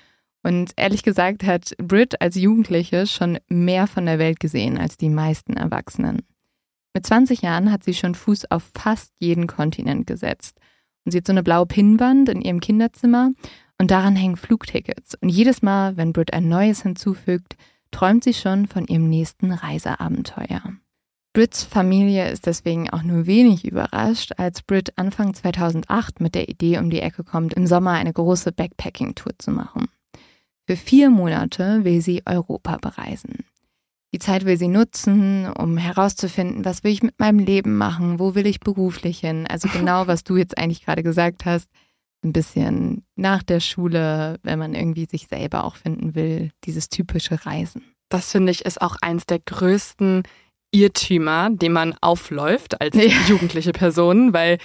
Und 0.42 0.72
ehrlich 0.76 1.02
gesagt 1.02 1.44
hat 1.44 1.74
Brit 1.76 2.20
als 2.20 2.36
Jugendliche 2.36 3.06
schon 3.06 3.38
mehr 3.48 3.86
von 3.86 4.06
der 4.06 4.18
Welt 4.18 4.40
gesehen 4.40 4.78
als 4.78 4.96
die 4.96 5.10
meisten 5.10 5.54
Erwachsenen. 5.54 6.22
Mit 6.96 7.04
20 7.04 7.42
Jahren 7.42 7.70
hat 7.70 7.84
sie 7.84 7.92
schon 7.92 8.14
Fuß 8.14 8.50
auf 8.50 8.70
fast 8.74 9.12
jeden 9.18 9.46
Kontinent 9.46 10.06
gesetzt. 10.06 10.58
Und 11.04 11.12
sie 11.12 11.18
hat 11.18 11.26
so 11.26 11.32
eine 11.34 11.42
blaue 11.42 11.66
Pinnwand 11.66 12.30
in 12.30 12.40
ihrem 12.40 12.58
Kinderzimmer 12.58 13.32
und 13.76 13.90
daran 13.90 14.16
hängen 14.16 14.38
Flugtickets. 14.38 15.14
Und 15.20 15.28
jedes 15.28 15.60
Mal, 15.60 15.98
wenn 15.98 16.14
Brit 16.14 16.32
ein 16.32 16.48
neues 16.48 16.84
hinzufügt, 16.84 17.56
träumt 17.90 18.24
sie 18.24 18.32
schon 18.32 18.66
von 18.66 18.86
ihrem 18.86 19.10
nächsten 19.10 19.52
Reiseabenteuer. 19.52 20.62
Brits 21.34 21.64
Familie 21.64 22.30
ist 22.30 22.46
deswegen 22.46 22.88
auch 22.88 23.02
nur 23.02 23.26
wenig 23.26 23.66
überrascht, 23.66 24.32
als 24.38 24.62
Brit 24.62 24.96
Anfang 24.96 25.34
2008 25.34 26.22
mit 26.22 26.34
der 26.34 26.48
Idee 26.48 26.78
um 26.78 26.88
die 26.88 27.00
Ecke 27.00 27.24
kommt, 27.24 27.52
im 27.52 27.66
Sommer 27.66 27.90
eine 27.90 28.14
große 28.14 28.52
Backpacking-Tour 28.52 29.34
zu 29.36 29.50
machen. 29.50 29.88
Für 30.66 30.76
vier 30.76 31.10
Monate 31.10 31.84
will 31.84 32.00
sie 32.00 32.22
Europa 32.24 32.78
bereisen. 32.78 33.44
Die 34.14 34.18
Zeit 34.18 34.44
will 34.44 34.56
sie 34.56 34.68
nutzen, 34.68 35.50
um 35.52 35.76
herauszufinden, 35.76 36.64
was 36.64 36.84
will 36.84 36.92
ich 36.92 37.02
mit 37.02 37.18
meinem 37.18 37.38
Leben 37.38 37.76
machen, 37.76 38.18
wo 38.18 38.34
will 38.34 38.46
ich 38.46 38.60
beruflich 38.60 39.20
hin. 39.20 39.46
Also 39.46 39.68
genau, 39.68 40.06
was 40.06 40.24
du 40.24 40.36
jetzt 40.36 40.56
eigentlich 40.56 40.84
gerade 40.84 41.02
gesagt 41.02 41.44
hast, 41.44 41.68
ein 42.24 42.32
bisschen 42.32 43.04
nach 43.14 43.42
der 43.42 43.60
Schule, 43.60 44.38
wenn 44.42 44.58
man 44.58 44.74
irgendwie 44.74 45.06
sich 45.06 45.26
selber 45.28 45.64
auch 45.64 45.76
finden 45.76 46.14
will, 46.14 46.50
dieses 46.64 46.88
typische 46.88 47.44
Reisen. 47.46 47.82
Das 48.08 48.32
finde 48.32 48.52
ich 48.52 48.64
ist 48.64 48.80
auch 48.80 48.96
eins 49.00 49.26
der 49.26 49.40
größten 49.40 50.22
Irrtümer, 50.72 51.50
den 51.50 51.72
man 51.72 51.94
aufläuft 52.00 52.80
als 52.80 52.96
ja. 52.96 53.12
jugendliche 53.28 53.72
Person, 53.72 54.32
weil 54.32 54.58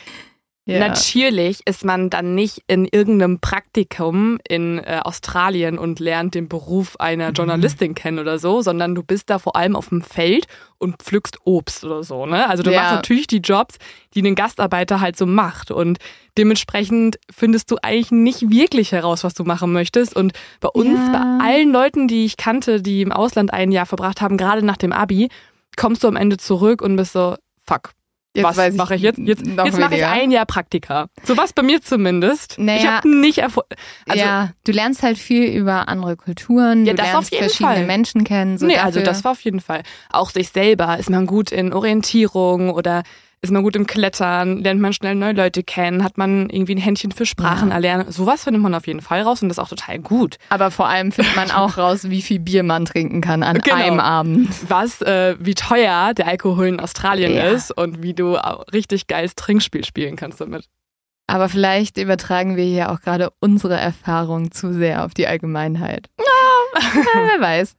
ja. 0.71 0.79
Natürlich 0.79 1.61
ist 1.65 1.85
man 1.85 2.09
dann 2.09 2.35
nicht 2.35 2.63
in 2.67 2.85
irgendeinem 2.85 3.39
Praktikum 3.39 4.39
in 4.47 4.79
äh, 4.79 4.99
Australien 5.03 5.77
und 5.77 5.99
lernt 5.99 6.35
den 6.35 6.47
Beruf 6.47 6.99
einer 6.99 7.29
mhm. 7.29 7.33
Journalistin 7.33 7.91
mhm. 7.91 7.95
kennen 7.95 8.19
oder 8.19 8.39
so, 8.39 8.61
sondern 8.61 8.95
du 8.95 9.03
bist 9.03 9.29
da 9.29 9.39
vor 9.39 9.55
allem 9.55 9.75
auf 9.75 9.89
dem 9.89 10.01
Feld 10.01 10.45
und 10.77 10.97
pflückst 11.01 11.39
Obst 11.45 11.83
oder 11.83 12.03
so. 12.03 12.25
Ne? 12.25 12.49
Also 12.49 12.63
du 12.63 12.71
ja. 12.71 12.81
machst 12.81 12.95
natürlich 12.95 13.27
die 13.27 13.37
Jobs, 13.37 13.77
die 14.13 14.21
ein 14.21 14.35
Gastarbeiter 14.35 14.99
halt 14.99 15.17
so 15.17 15.25
macht. 15.25 15.71
Und 15.71 15.99
dementsprechend 16.37 17.19
findest 17.29 17.71
du 17.71 17.77
eigentlich 17.81 18.11
nicht 18.11 18.49
wirklich 18.49 18.91
heraus, 18.91 19.23
was 19.23 19.33
du 19.33 19.43
machen 19.43 19.71
möchtest. 19.71 20.15
Und 20.15 20.33
bei 20.59 20.69
uns, 20.69 20.97
ja. 20.97 21.37
bei 21.39 21.45
allen 21.45 21.71
Leuten, 21.71 22.07
die 22.07 22.25
ich 22.25 22.37
kannte, 22.37 22.81
die 22.81 23.01
im 23.01 23.11
Ausland 23.11 23.53
ein 23.53 23.71
Jahr 23.71 23.85
verbracht 23.85 24.21
haben, 24.21 24.37
gerade 24.37 24.65
nach 24.65 24.77
dem 24.77 24.91
Abi, 24.91 25.29
kommst 25.77 26.03
du 26.03 26.07
am 26.07 26.15
Ende 26.15 26.37
zurück 26.37 26.81
und 26.81 26.95
bist 26.95 27.13
so, 27.13 27.35
fuck, 27.63 27.91
Jetzt 28.33 28.57
was 28.57 28.73
mache 28.75 28.95
ich 28.95 29.01
jetzt? 29.01 29.19
Jetzt, 29.19 29.45
jetzt 29.45 29.77
mache 29.77 29.95
ich 29.95 30.05
ein 30.05 30.31
Jahr 30.31 30.45
Praktika. 30.45 31.07
So 31.23 31.35
was 31.35 31.51
bei 31.51 31.63
mir 31.63 31.81
zumindest. 31.81 32.57
Naja, 32.57 32.79
ich 32.79 32.87
habe 32.87 33.09
nicht 33.09 33.39
erfolgt. 33.39 33.75
Also, 34.07 34.23
ja, 34.23 34.51
du 34.63 34.71
lernst 34.71 35.03
halt 35.03 35.17
viel 35.17 35.43
über 35.49 35.89
andere 35.89 36.15
Kulturen. 36.15 36.85
Ja, 36.85 36.93
du 36.93 36.97
das 36.97 37.07
lernst 37.07 37.17
auf 37.17 37.31
jeden 37.31 37.49
verschiedene 37.49 37.75
Fall. 37.75 37.85
Menschen 37.85 38.23
kennen. 38.23 38.57
So 38.57 38.65
nee, 38.65 38.77
also 38.77 39.01
das 39.01 39.25
war 39.25 39.31
auf 39.31 39.41
jeden 39.41 39.59
Fall. 39.59 39.83
Auch 40.11 40.29
sich 40.29 40.49
selber 40.49 40.97
ist 40.97 41.09
man 41.09 41.25
gut 41.25 41.51
in 41.51 41.73
Orientierung 41.73 42.69
oder 42.69 43.03
ist 43.43 43.51
man 43.51 43.63
gut 43.63 43.75
im 43.75 43.87
Klettern, 43.87 44.59
lernt 44.59 44.79
man 44.79 44.93
schnell 44.93 45.15
neue 45.15 45.33
Leute 45.33 45.63
kennen, 45.63 46.03
hat 46.03 46.17
man 46.17 46.49
irgendwie 46.49 46.75
ein 46.75 46.77
Händchen 46.77 47.11
für 47.11 47.25
Sprachen 47.25 47.69
ja. 47.69 47.75
erlernen. 47.75 48.11
Sowas 48.11 48.43
findet 48.43 48.61
man 48.61 48.75
auf 48.75 48.85
jeden 48.85 49.01
Fall 49.01 49.21
raus 49.21 49.41
und 49.41 49.49
das 49.49 49.57
ist 49.57 49.63
auch 49.63 49.69
total 49.69 49.97
gut. 49.97 50.37
Aber 50.49 50.69
vor 50.69 50.87
allem 50.87 51.11
findet 51.11 51.35
man 51.35 51.49
auch 51.49 51.77
raus, 51.77 52.09
wie 52.09 52.21
viel 52.21 52.39
Bier 52.39 52.61
man 52.61 52.85
trinken 52.85 53.21
kann 53.21 53.41
an 53.41 53.57
genau. 53.59 53.75
einem 53.75 53.99
Abend. 53.99 54.49
Was, 54.69 55.01
äh, 55.01 55.35
wie 55.39 55.55
teuer 55.55 56.13
der 56.13 56.27
Alkohol 56.27 56.67
in 56.67 56.79
Australien 56.79 57.33
ja. 57.33 57.49
ist 57.49 57.71
und 57.71 58.03
wie 58.03 58.13
du 58.13 58.35
richtig 58.73 59.07
geiles 59.07 59.33
Trinkspiel 59.35 59.85
spielen 59.85 60.15
kannst 60.15 60.39
damit. 60.39 60.67
Aber 61.27 61.47
vielleicht 61.49 61.97
übertragen 61.97 62.57
wir 62.57 62.65
hier 62.65 62.91
auch 62.91 62.99
gerade 62.99 63.31
unsere 63.39 63.75
Erfahrungen 63.75 64.51
zu 64.51 64.73
sehr 64.73 65.05
auf 65.05 65.13
die 65.13 65.27
Allgemeinheit. 65.27 66.09
Ja, 66.19 66.25
wer 67.13 67.41
weiß. 67.41 67.75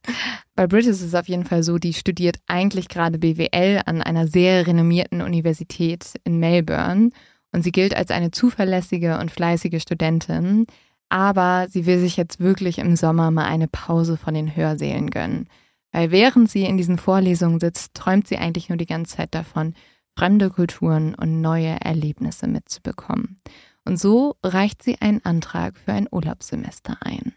Bei 0.55 0.67
Brit 0.67 0.85
ist 0.85 1.01
es 1.01 1.15
auf 1.15 1.27
jeden 1.27 1.45
Fall 1.45 1.63
so, 1.63 1.77
die 1.77 1.93
studiert 1.93 2.37
eigentlich 2.47 2.89
gerade 2.89 3.17
BWL 3.17 3.81
an 3.85 4.01
einer 4.01 4.27
sehr 4.27 4.67
renommierten 4.67 5.21
Universität 5.21 6.13
in 6.23 6.39
Melbourne 6.39 7.09
und 7.51 7.63
sie 7.63 7.71
gilt 7.71 7.95
als 7.95 8.11
eine 8.11 8.31
zuverlässige 8.31 9.19
und 9.19 9.31
fleißige 9.31 9.81
Studentin. 9.81 10.65
Aber 11.09 11.67
sie 11.69 11.85
will 11.85 11.99
sich 11.99 12.17
jetzt 12.17 12.39
wirklich 12.39 12.79
im 12.79 12.95
Sommer 12.95 13.29
mal 13.29 13.45
eine 13.45 13.67
Pause 13.67 14.17
von 14.17 14.33
den 14.33 14.55
Hörsälen 14.55 15.11
gönnen. 15.11 15.47
Weil 15.91 16.09
während 16.09 16.49
sie 16.49 16.63
in 16.63 16.77
diesen 16.77 16.97
Vorlesungen 16.97 17.59
sitzt, 17.59 17.93
träumt 17.93 18.27
sie 18.27 18.37
eigentlich 18.37 18.69
nur 18.69 18.79
die 18.79 18.87
ganze 18.87 19.17
Zeit 19.17 19.35
davon, 19.35 19.75
fremde 20.17 20.49
Kulturen 20.49 21.13
und 21.13 21.41
neue 21.41 21.79
Erlebnisse 21.81 22.47
mitzubekommen. 22.47 23.37
Und 23.85 23.99
so 23.99 24.37
reicht 24.43 24.81
sie 24.81 24.99
einen 25.01 25.23
Antrag 25.23 25.77
für 25.77 25.93
ein 25.93 26.07
Urlaubssemester 26.09 26.97
ein. 27.01 27.33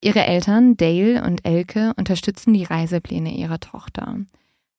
Ihre 0.00 0.24
Eltern, 0.24 0.76
Dale 0.76 1.24
und 1.24 1.44
Elke, 1.44 1.92
unterstützen 1.96 2.54
die 2.54 2.64
Reisepläne 2.64 3.34
ihrer 3.34 3.58
Tochter. 3.58 4.18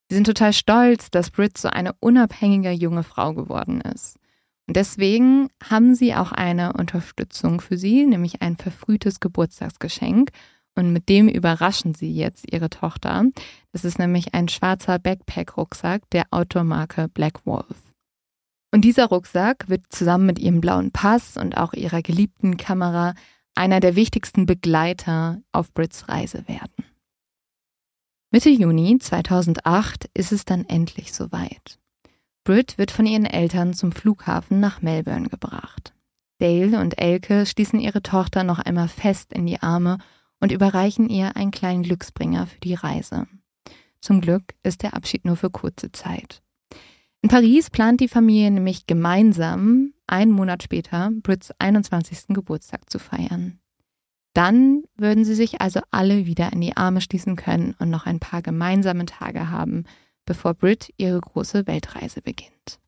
Sie 0.10 0.16
sind 0.16 0.26
total 0.26 0.54
stolz, 0.54 1.12
dass 1.12 1.30
Brit 1.30 1.58
so 1.58 1.68
eine 1.68 1.94
unabhängige 2.00 2.72
junge 2.72 3.04
Frau 3.04 3.34
geworden 3.34 3.82
ist. 3.82 4.18
Und 4.68 4.76
deswegen 4.76 5.50
haben 5.68 5.94
sie 5.94 6.16
auch 6.16 6.32
eine 6.32 6.74
Unterstützung 6.74 7.60
für 7.60 7.78
sie, 7.78 8.06
nämlich 8.06 8.42
ein 8.42 8.56
verfrühtes 8.56 9.20
Geburtstagsgeschenk. 9.20 10.30
Und 10.76 10.94
mit 10.94 11.10
dem 11.10 11.28
überraschen 11.28 11.96
sie 11.96 12.14
jetzt 12.14 12.52
ihre 12.52 12.70
Tochter. 12.70 13.26
Das 13.72 13.84
ist 13.84 14.00
nämlich 14.00 14.34
ein 14.34 14.48
schwarzer 14.48 15.00
Backpack-Rucksack 15.00 16.04
der 16.12 16.26
Outdoor-Marke 16.32 17.10
Black 17.10 17.46
Wolf. 17.46 17.66
Und 18.72 18.82
dieser 18.82 19.08
Rucksack 19.08 19.68
wird 19.68 19.82
zusammen 19.90 20.28
mit 20.28 20.40
ihrem 20.40 20.62
blauen 20.62 20.92
Pass 20.92 21.36
und 21.36 21.58
auch 21.58 21.74
ihrer 21.74 22.02
geliebten 22.02 22.56
Kamera 22.56 23.16
einer 23.60 23.82
der 23.82 23.98
wichtigsten 23.98 24.46
Begleiter 24.46 25.42
auf 25.52 25.74
Brits 25.74 26.08
Reise 26.08 26.48
werden. 26.48 26.86
Mitte 28.32 28.50
Juni 28.50 28.98
2008 28.98 30.10
ist 30.14 30.32
es 30.32 30.46
dann 30.46 30.64
endlich 30.64 31.14
soweit. 31.14 31.78
Brit 32.46 32.78
wird 32.78 32.90
von 32.90 33.06
ihren 33.06 33.26
Eltern 33.26 33.74
zum 33.74 33.92
Flughafen 33.92 34.62
nach 34.62 34.82
Melbourne 34.82 35.28
gebracht. 35.28 35.94
Dale 36.40 36.80
und 36.80 37.00
Elke 37.02 37.46
schließen 37.46 37.82
ihre 37.82 38.02
Tochter 38.02 38.46
noch 38.46 38.60
einmal 38.60 38.88
fest 38.88 39.34
in 39.34 39.46
die 39.46 39.62
Arme 39.62 39.98
und 40.40 40.54
überreichen 40.54 41.10
ihr 41.10 41.36
einen 41.36 41.52
kleinen 41.52 41.84
Glücksbringer 41.84 42.48
für 42.48 42.60
die 42.62 42.76
Reise. 42.76 43.28
Zum 44.00 44.22
Glück 44.22 44.54
ist 44.64 44.84
der 44.84 44.94
Abschied 44.94 45.26
nur 45.26 45.36
für 45.36 45.50
kurze 45.50 45.92
Zeit. 45.92 46.42
In 47.22 47.28
Paris 47.28 47.70
plant 47.70 48.00
die 48.00 48.08
Familie 48.08 48.52
nämlich 48.52 48.88
gemeinsam 48.88 49.94
einen 50.10 50.32
Monat 50.32 50.64
später 50.64 51.12
Brits 51.24 51.52
21. 51.60 52.28
Geburtstag 52.30 52.90
zu 52.90 53.00
feiern. 53.00 53.60
Dann 54.34 54.84
würden 54.96 55.26
sie 55.26 55.36
sich 55.36 55.62
also 55.62 55.82
alle 55.92 56.26
wieder 56.26 56.54
in 56.54 56.62
die 56.62 56.78
Arme 56.78 57.02
schließen 57.02 57.36
können 57.36 57.76
und 57.80 57.90
noch 57.90 58.06
ein 58.06 58.20
paar 58.20 58.42
gemeinsame 58.42 59.06
Tage 59.06 59.50
haben, 59.50 59.86
bevor 60.26 60.54
Brit 60.54 60.94
ihre 60.98 61.20
große 61.20 61.68
Weltreise 61.68 62.22
beginnt. 62.22 62.80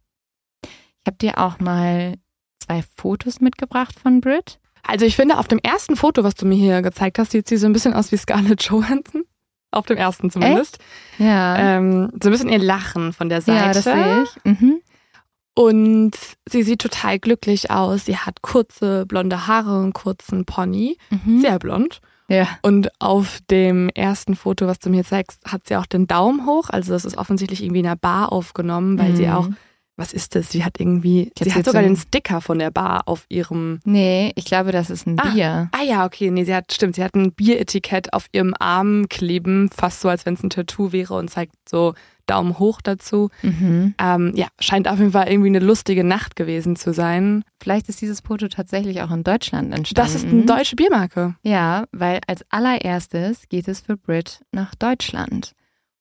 Ich 0.63 1.07
habe 1.07 1.17
dir 1.17 1.39
auch 1.39 1.59
mal 1.59 2.15
zwei 2.59 2.83
Fotos 2.95 3.41
mitgebracht 3.41 3.99
von 3.99 4.21
Brit. 4.21 4.59
Also 4.83 5.05
ich 5.05 5.15
finde, 5.15 5.37
auf 5.37 5.47
dem 5.47 5.59
ersten 5.59 5.95
Foto, 5.95 6.23
was 6.23 6.35
du 6.35 6.45
mir 6.45 6.55
hier 6.57 6.81
gezeigt 6.81 7.19
hast, 7.19 7.31
sieht 7.31 7.47
sie 7.47 7.57
so 7.57 7.65
ein 7.65 7.73
bisschen 7.73 7.93
aus 7.93 8.11
wie 8.11 8.17
Scarlett 8.17 8.63
Johansson. 8.63 9.23
Auf 9.71 9.85
dem 9.85 9.95
ersten 9.97 10.29
zumindest. 10.29 10.79
Echt? 10.79 11.25
Ja. 11.27 11.77
Ähm, 11.77 12.11
so 12.21 12.27
ein 12.27 12.31
bisschen 12.31 12.49
ihr 12.49 12.59
Lachen 12.59 13.13
von 13.13 13.29
der 13.29 13.41
Seite. 13.41 13.65
Ja, 13.65 13.73
das 13.73 13.83
sehe 13.85 14.23
ich. 14.23 14.43
Mhm. 14.43 14.80
Und 15.61 16.13
sie 16.49 16.63
sieht 16.63 16.81
total 16.81 17.19
glücklich 17.19 17.69
aus. 17.69 18.05
Sie 18.05 18.17
hat 18.17 18.41
kurze 18.41 19.05
blonde 19.05 19.45
Haare 19.45 19.79
und 19.79 19.93
kurzen 19.93 20.43
Pony. 20.45 20.97
Mhm. 21.11 21.39
Sehr 21.41 21.59
blond. 21.59 22.01
Ja. 22.27 22.47
Und 22.63 22.89
auf 22.99 23.37
dem 23.51 23.89
ersten 23.89 24.35
Foto, 24.35 24.65
was 24.65 24.79
du 24.79 24.89
mir 24.89 25.03
zeigst, 25.03 25.39
hat 25.45 25.67
sie 25.67 25.75
auch 25.75 25.85
den 25.85 26.07
Daumen 26.07 26.47
hoch. 26.47 26.71
Also 26.71 26.93
das 26.93 27.05
ist 27.05 27.15
offensichtlich 27.15 27.61
irgendwie 27.61 27.81
in 27.81 27.85
einer 27.85 27.95
Bar 27.95 28.31
aufgenommen, 28.31 28.97
weil 28.97 29.11
mhm. 29.11 29.15
sie 29.15 29.29
auch, 29.29 29.49
was 30.01 30.13
ist 30.13 30.33
das? 30.33 30.49
Sie 30.49 30.65
hat 30.65 30.79
irgendwie, 30.79 31.31
sie 31.39 31.53
hat 31.53 31.63
sogar 31.63 31.83
den 31.83 31.95
Sticker 31.95 32.41
von 32.41 32.57
der 32.57 32.71
Bar 32.71 33.03
auf 33.05 33.25
ihrem. 33.29 33.79
Nee, 33.85 34.31
ich 34.35 34.45
glaube, 34.45 34.71
das 34.71 34.89
ist 34.89 35.05
ein 35.05 35.19
ah, 35.19 35.29
Bier. 35.29 35.69
Ah 35.71 35.83
ja, 35.83 36.05
okay, 36.05 36.31
nee, 36.31 36.43
sie 36.43 36.55
hat, 36.55 36.73
stimmt, 36.73 36.95
sie 36.95 37.03
hat 37.03 37.13
ein 37.13 37.33
Bieretikett 37.33 38.11
auf 38.11 38.25
ihrem 38.31 38.55
Arm 38.57 39.07
kleben, 39.09 39.69
fast 39.69 40.01
so, 40.01 40.09
als 40.09 40.25
wenn 40.25 40.33
es 40.33 40.43
ein 40.43 40.49
Tattoo 40.49 40.91
wäre 40.91 41.13
und 41.13 41.29
zeigt 41.29 41.53
so 41.69 41.93
Daumen 42.25 42.57
hoch 42.57 42.81
dazu. 42.81 43.29
Mhm. 43.43 43.93
Ähm, 43.99 44.31
ja, 44.35 44.47
scheint 44.59 44.87
auf 44.87 44.97
jeden 44.97 45.11
Fall 45.11 45.27
irgendwie 45.27 45.49
eine 45.49 45.59
lustige 45.59 46.03
Nacht 46.03 46.35
gewesen 46.35 46.75
zu 46.75 46.93
sein. 46.93 47.43
Vielleicht 47.61 47.87
ist 47.87 48.01
dieses 48.01 48.21
Foto 48.21 48.47
tatsächlich 48.47 49.03
auch 49.03 49.11
in 49.11 49.23
Deutschland 49.23 49.71
entstanden. 49.71 50.07
Das 50.07 50.15
ist 50.15 50.27
eine 50.27 50.45
deutsche 50.45 50.75
Biermarke. 50.75 51.35
Ja, 51.43 51.85
weil 51.91 52.21
als 52.25 52.43
allererstes 52.49 53.49
geht 53.49 53.67
es 53.67 53.81
für 53.81 53.97
Brit 53.97 54.41
nach 54.51 54.73
Deutschland. 54.73 55.53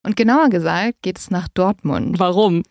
Und 0.02 0.16
genauer 0.16 0.48
gesagt 0.48 1.02
geht 1.02 1.18
es 1.18 1.30
nach 1.30 1.48
Dortmund. 1.48 2.18
Warum? 2.18 2.62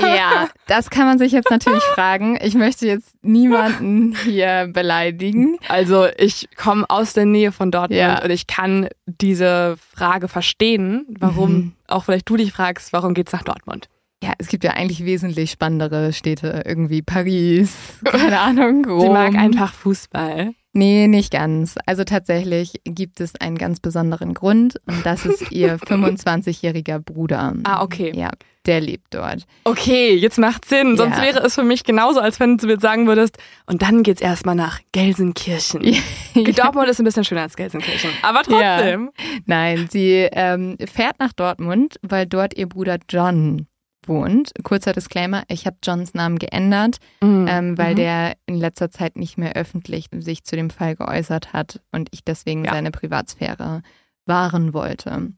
Ja, 0.00 0.48
das 0.66 0.88
kann 0.88 1.04
man 1.04 1.18
sich 1.18 1.32
jetzt 1.32 1.50
natürlich 1.50 1.82
fragen. 1.94 2.38
Ich 2.40 2.54
möchte 2.54 2.86
jetzt 2.86 3.14
niemanden 3.22 4.16
hier 4.24 4.70
beleidigen. 4.72 5.58
Also 5.68 6.06
ich 6.16 6.48
komme 6.56 6.86
aus 6.88 7.12
der 7.12 7.26
Nähe 7.26 7.52
von 7.52 7.70
Dortmund 7.70 8.00
ja. 8.00 8.22
und 8.22 8.30
ich 8.30 8.46
kann 8.46 8.88
diese 9.04 9.76
Frage 9.94 10.28
verstehen, 10.28 11.04
warum, 11.18 11.52
mhm. 11.52 11.72
auch 11.88 12.04
vielleicht 12.04 12.28
du 12.28 12.36
dich 12.36 12.52
fragst, 12.52 12.92
warum 12.92 13.12
geht 13.12 13.26
es 13.26 13.32
nach 13.34 13.42
Dortmund? 13.42 13.88
Ja, 14.22 14.32
es 14.38 14.48
gibt 14.48 14.64
ja 14.64 14.72
eigentlich 14.72 15.04
wesentlich 15.04 15.50
spannendere 15.50 16.12
Städte, 16.12 16.62
irgendwie 16.64 17.02
Paris, 17.02 17.76
keine 18.04 18.40
Ahnung, 18.40 18.84
Rom. 18.84 19.00
Sie 19.00 19.08
mag 19.10 19.34
einfach 19.36 19.72
Fußball. 19.72 20.54
Nee, 20.74 21.08
nicht 21.08 21.32
ganz. 21.32 21.76
Also 21.86 22.04
tatsächlich 22.04 22.80
gibt 22.84 23.20
es 23.20 23.34
einen 23.36 23.56
ganz 23.56 23.80
besonderen 23.80 24.34
Grund 24.34 24.80
und 24.86 25.04
das 25.04 25.24
ist 25.24 25.50
ihr 25.50 25.76
25-jähriger 25.78 26.98
Bruder. 26.98 27.54
Ah, 27.64 27.82
okay. 27.82 28.12
Ja, 28.14 28.30
der 28.66 28.80
lebt 28.82 29.14
dort. 29.14 29.44
Okay, 29.64 30.14
jetzt 30.14 30.38
macht 30.38 30.66
Sinn. 30.66 30.98
Sonst 30.98 31.16
ja. 31.16 31.22
wäre 31.22 31.38
es 31.40 31.54
für 31.54 31.62
mich 31.62 31.84
genauso, 31.84 32.20
als 32.20 32.38
wenn 32.38 32.58
du 32.58 32.66
mir 32.66 32.78
sagen 32.78 33.06
würdest, 33.06 33.38
und 33.66 33.80
dann 33.80 34.02
geht's 34.02 34.20
erstmal 34.20 34.54
nach 34.54 34.80
Gelsenkirchen. 34.92 35.82
ja. 35.84 36.02
Dortmund 36.52 36.88
ist 36.88 36.98
ein 37.00 37.04
bisschen 37.04 37.24
schöner 37.24 37.42
als 37.42 37.56
Gelsenkirchen. 37.56 38.10
Aber 38.20 38.42
trotzdem. 38.42 39.10
Ja. 39.16 39.24
Nein, 39.46 39.88
sie 39.90 40.28
ähm, 40.32 40.76
fährt 40.92 41.18
nach 41.18 41.32
Dortmund, 41.32 41.98
weil 42.02 42.26
dort 42.26 42.58
ihr 42.58 42.68
Bruder 42.68 42.98
John 43.08 43.67
wohnt. 44.08 44.52
Kurzer 44.62 44.92
Disclaimer, 44.92 45.44
ich 45.48 45.66
habe 45.66 45.76
Johns 45.82 46.14
Namen 46.14 46.38
geändert, 46.38 46.98
mhm. 47.20 47.46
ähm, 47.48 47.78
weil 47.78 47.92
mhm. 47.92 47.96
der 47.96 48.36
in 48.46 48.56
letzter 48.56 48.90
Zeit 48.90 49.16
nicht 49.16 49.38
mehr 49.38 49.54
öffentlich 49.54 50.06
sich 50.18 50.44
zu 50.44 50.56
dem 50.56 50.70
Fall 50.70 50.96
geäußert 50.96 51.52
hat 51.52 51.80
und 51.92 52.08
ich 52.12 52.24
deswegen 52.24 52.64
ja. 52.64 52.72
seine 52.72 52.90
Privatsphäre 52.90 53.82
wahren 54.26 54.74
wollte. 54.74 55.32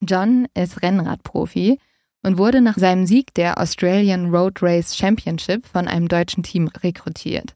John 0.00 0.46
ist 0.54 0.82
Rennradprofi 0.82 1.78
und 2.22 2.38
wurde 2.38 2.60
nach 2.60 2.76
seinem 2.76 3.06
Sieg 3.06 3.34
der 3.34 3.60
Australian 3.60 4.30
Road 4.30 4.62
Race 4.62 4.96
Championship 4.96 5.66
von 5.66 5.88
einem 5.88 6.08
deutschen 6.08 6.42
Team 6.42 6.68
rekrutiert. 6.68 7.54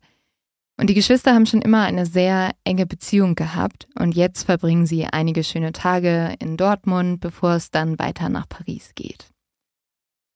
Und 0.78 0.88
die 0.88 0.94
Geschwister 0.94 1.34
haben 1.34 1.46
schon 1.46 1.62
immer 1.62 1.82
eine 1.82 2.06
sehr 2.06 2.52
enge 2.64 2.86
Beziehung 2.86 3.34
gehabt 3.34 3.86
und 3.98 4.16
jetzt 4.16 4.44
verbringen 4.44 4.86
sie 4.86 5.04
einige 5.06 5.44
schöne 5.44 5.72
Tage 5.72 6.34
in 6.40 6.56
Dortmund, 6.56 7.20
bevor 7.20 7.54
es 7.54 7.70
dann 7.70 7.98
weiter 7.98 8.28
nach 8.28 8.48
Paris 8.48 8.92
geht. 8.94 9.31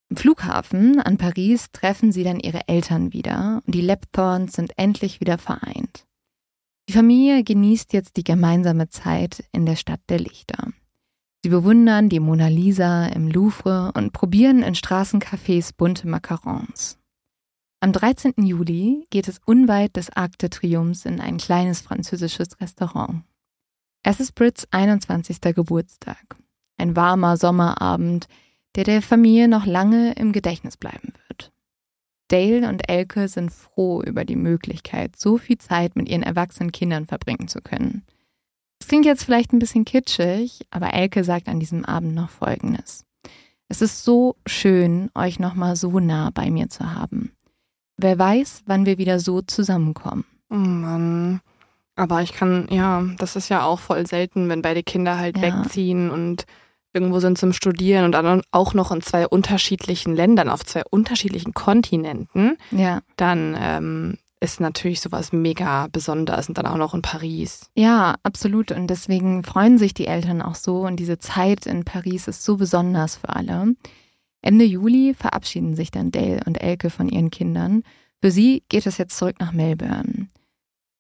Im 0.09 0.17
Flughafen 0.17 1.01
an 1.01 1.19
Paris 1.19 1.71
treffen 1.73 2.13
sie 2.13 2.23
dann 2.23 2.39
ihre 2.39 2.69
Eltern 2.69 3.13
wieder 3.13 3.63
und 3.67 3.75
die 3.75 3.81
Lepthorns 3.81 4.53
sind 4.53 4.73
endlich 4.79 5.21
wieder 5.21 5.39
vereint. 5.39 6.07
Die 6.89 6.93
Familie 6.93 7.43
genießt 7.43 7.93
jetzt 7.93 8.17
die 8.17 8.25
gemeinsame 8.25 8.89
Zeit 8.89 9.45
in 9.51 9.67
der 9.67 9.75
Stadt 9.75 10.01
der 10.09 10.21
Lichter. 10.21 10.73
Sie 11.43 11.51
bewundern 11.51 12.09
die 12.09 12.21
Mona 12.21 12.49
Lisa 12.49 13.07
im 13.07 13.29
Louvre 13.29 13.93
und 13.95 14.13
probieren 14.13 14.63
in 14.63 14.75
Straßencafés 14.75 15.73
bunte 15.77 16.07
Macarons. 16.07 16.99
Am 17.81 17.93
13. 17.93 18.35
Juli 18.39 19.07
geht 19.11 19.29
es 19.29 19.41
unweit 19.45 19.97
des 19.97 20.11
Arc 20.11 20.39
de 20.39 20.49
Triomphe 20.49 21.09
in 21.09 21.21
ein 21.21 21.37
kleines 21.37 21.81
französisches 21.81 22.61
Restaurant. 22.61 23.23
Es 24.03 24.21
ist 24.21 24.35
Brits 24.35 24.67
21. 24.71 25.41
Geburtstag. 25.55 26.37
Ein 26.79 26.97
warmer 26.97 27.37
Sommerabend, 27.37 28.29
der 28.77 28.85
der 28.85 29.03
Familie 29.03 29.49
noch 29.49 29.67
lange 29.67 30.13
im 30.13 30.33
Gedächtnis 30.33 30.77
bleiben 30.77 31.13
wird. 31.29 31.53
Dale 32.29 32.69
und 32.69 32.89
Elke 32.89 33.29
sind 33.29 33.53
froh 33.53 34.03
über 34.03 34.25
die 34.25 34.37
Möglichkeit, 34.37 35.17
so 35.17 35.39
viel 35.39 35.59
Zeit 35.59 35.97
mit 35.97 36.09
ihren 36.09 36.23
erwachsenen 36.23 36.73
Kindern 36.73 37.07
verbringen 37.07 37.49
zu 37.49 37.61
können. 37.61 38.03
Es 38.81 38.89
klingt 38.89 39.07
jetzt 39.07 39.25
vielleicht 39.25 39.53
ein 39.53 39.59
bisschen 39.59 39.85
kitschig, 39.85 40.67
aber 40.71 40.93
Elke 40.93 41.25
sagt 41.25 41.49
an 41.49 41.61
diesem 41.61 41.85
Abend 41.85 42.15
noch 42.15 42.31
Folgendes. 42.31 43.05
Es 43.69 43.81
ist 43.81 44.05
so 44.05 44.37
schön, 44.47 45.11
euch 45.15 45.39
nochmal 45.39 45.77
so 45.77 45.99
nah 45.99 46.31
bei 46.31 46.51
mir 46.51 46.69
zu 46.69 46.95
haben. 46.95 47.33
Wer 47.97 48.19
weiß, 48.19 48.63
wann 48.67 48.87
wir 48.87 48.99
wieder 48.99 49.19
so 49.19 49.41
zusammenkommen. 49.41 50.25
Oh 50.51 50.55
Mann. 50.55 51.41
Aber 51.97 52.23
ich 52.23 52.33
kann, 52.33 52.69
ja, 52.71 53.03
das 53.19 53.37
ist 53.37 53.49
ja 53.49 53.65
auch 53.65 53.81
voll 53.81 54.07
selten, 54.07 54.49
wenn 54.51 54.61
beide 54.61 54.83
Kinder 54.83 55.17
halt 55.17 55.39
ja. 55.39 55.43
wegziehen 55.43 56.11
und 56.11 56.45
irgendwo 56.97 57.21
sind 57.21 57.37
zum 57.37 57.53
Studieren 57.53 58.07
und 58.07 58.13
dann 58.13 58.41
auch 58.51 58.73
noch 58.73 58.91
in 58.91 59.03
zwei 59.03 59.29
unterschiedlichen 59.29 60.17
Ländern, 60.17 60.49
auf 60.49 60.65
zwei 60.65 60.83
unterschiedlichen 60.89 61.53
Kontinenten, 61.53 62.57
ja. 62.71 63.01
dann 63.17 63.55
ähm, 63.61 64.19
ist 64.41 64.61
natürlich 64.61 65.03
sowas 65.03 65.31
mega 65.31 65.89
Besonderes 65.93 66.49
und 66.49 66.57
dann 66.57 66.67
auch 66.67 66.79
noch 66.79 66.95
in 66.95 67.03
Paris. 67.03 67.71
Ja, 67.75 68.15
absolut. 68.23 68.73
Und 68.73 68.87
deswegen 68.87 69.45
freuen 69.45 69.77
sich 69.77 69.93
die 69.93 70.07
Eltern 70.07 70.41
auch 70.41 70.55
so. 70.55 70.87
Und 70.87 70.97
diese 70.97 71.19
Zeit 71.19 71.67
in 71.67 71.85
Paris 71.85 72.29
ist 72.29 72.43
so 72.43 72.57
besonders 72.57 73.17
für 73.17 73.29
alle. 73.29 73.75
Ende 74.41 74.65
Juli 74.65 75.15
verabschieden 75.15 75.77
sich 75.77 75.91
dann 75.91 76.13
Dale 76.13 76.41
und 76.47 76.63
Elke 76.63 76.89
von 76.89 77.09
ihren 77.09 77.31
Kindern. 77.31 77.83
Für 78.23 78.31
sie 78.31 78.63
geht 78.69 78.87
es 78.87 78.97
jetzt 78.97 79.19
zurück 79.19 79.37
nach 79.39 79.53
Melbourne. 79.53 80.29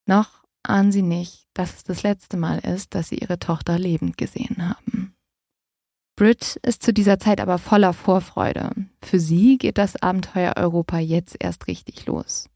Noch 0.06 0.42
ahnen 0.62 0.92
sie 0.92 1.02
nicht, 1.02 1.46
dass 1.54 1.76
es 1.76 1.84
das 1.84 2.02
letzte 2.02 2.36
Mal 2.36 2.58
ist, 2.58 2.94
dass 2.94 3.08
sie 3.08 3.18
ihre 3.18 3.38
Tochter 3.38 3.78
lebend 3.78 4.18
gesehen 4.18 4.56
haben. 4.68 4.95
Brit 6.16 6.58
ist 6.62 6.82
zu 6.82 6.94
dieser 6.94 7.18
Zeit 7.18 7.40
aber 7.40 7.58
voller 7.58 7.92
Vorfreude. 7.92 8.70
Für 9.02 9.20
sie 9.20 9.58
geht 9.58 9.76
das 9.76 10.02
Abenteuer 10.02 10.54
Europa 10.56 10.98
jetzt 10.98 11.36
erst 11.38 11.66
richtig 11.66 12.06
los. 12.06 12.48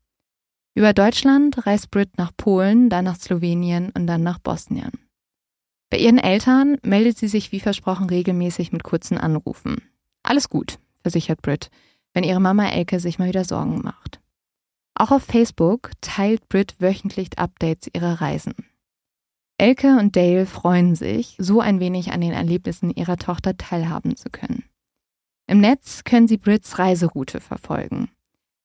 Über 0.74 0.94
Deutschland 0.94 1.66
reist 1.66 1.90
Brit 1.90 2.16
nach 2.16 2.32
Polen, 2.34 2.88
dann 2.88 3.04
nach 3.04 3.18
Slowenien 3.18 3.90
und 3.90 4.06
dann 4.06 4.22
nach 4.22 4.38
Bosnien. 4.38 4.92
Bei 5.90 5.98
ihren 5.98 6.18
Eltern 6.18 6.78
meldet 6.82 7.18
sie 7.18 7.28
sich 7.28 7.52
wie 7.52 7.60
versprochen 7.60 8.08
regelmäßig 8.08 8.72
mit 8.72 8.82
kurzen 8.82 9.18
Anrufen. 9.18 9.82
Alles 10.22 10.48
gut, 10.48 10.78
versichert 11.02 11.42
Brit, 11.42 11.70
wenn 12.14 12.24
ihre 12.24 12.40
Mama 12.40 12.66
Elke 12.68 12.98
sich 12.98 13.18
mal 13.18 13.28
wieder 13.28 13.44
Sorgen 13.44 13.82
macht. 13.82 14.20
Auch 14.94 15.10
auf 15.10 15.24
Facebook 15.24 15.90
teilt 16.00 16.48
Brit 16.48 16.76
wöchentlich 16.78 17.38
Updates 17.38 17.88
ihrer 17.92 18.22
Reisen. 18.22 18.54
Elke 19.60 19.98
und 19.98 20.16
Dale 20.16 20.46
freuen 20.46 20.94
sich, 20.94 21.36
so 21.38 21.60
ein 21.60 21.80
wenig 21.80 22.12
an 22.12 22.22
den 22.22 22.32
Erlebnissen 22.32 22.88
ihrer 22.88 23.18
Tochter 23.18 23.58
teilhaben 23.58 24.16
zu 24.16 24.30
können. 24.30 24.64
Im 25.46 25.60
Netz 25.60 26.02
können 26.02 26.26
sie 26.26 26.38
Brits 26.38 26.78
Reiseroute 26.78 27.40
verfolgen, 27.40 28.08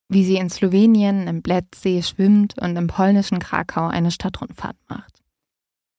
wie 0.08 0.24
sie 0.24 0.36
in 0.36 0.48
Slowenien 0.48 1.28
im 1.28 1.42
Blettsee 1.42 2.02
schwimmt 2.02 2.58
und 2.58 2.76
im 2.76 2.86
polnischen 2.86 3.40
Krakau 3.40 3.88
eine 3.88 4.10
Stadtrundfahrt 4.10 4.78
macht. 4.88 5.22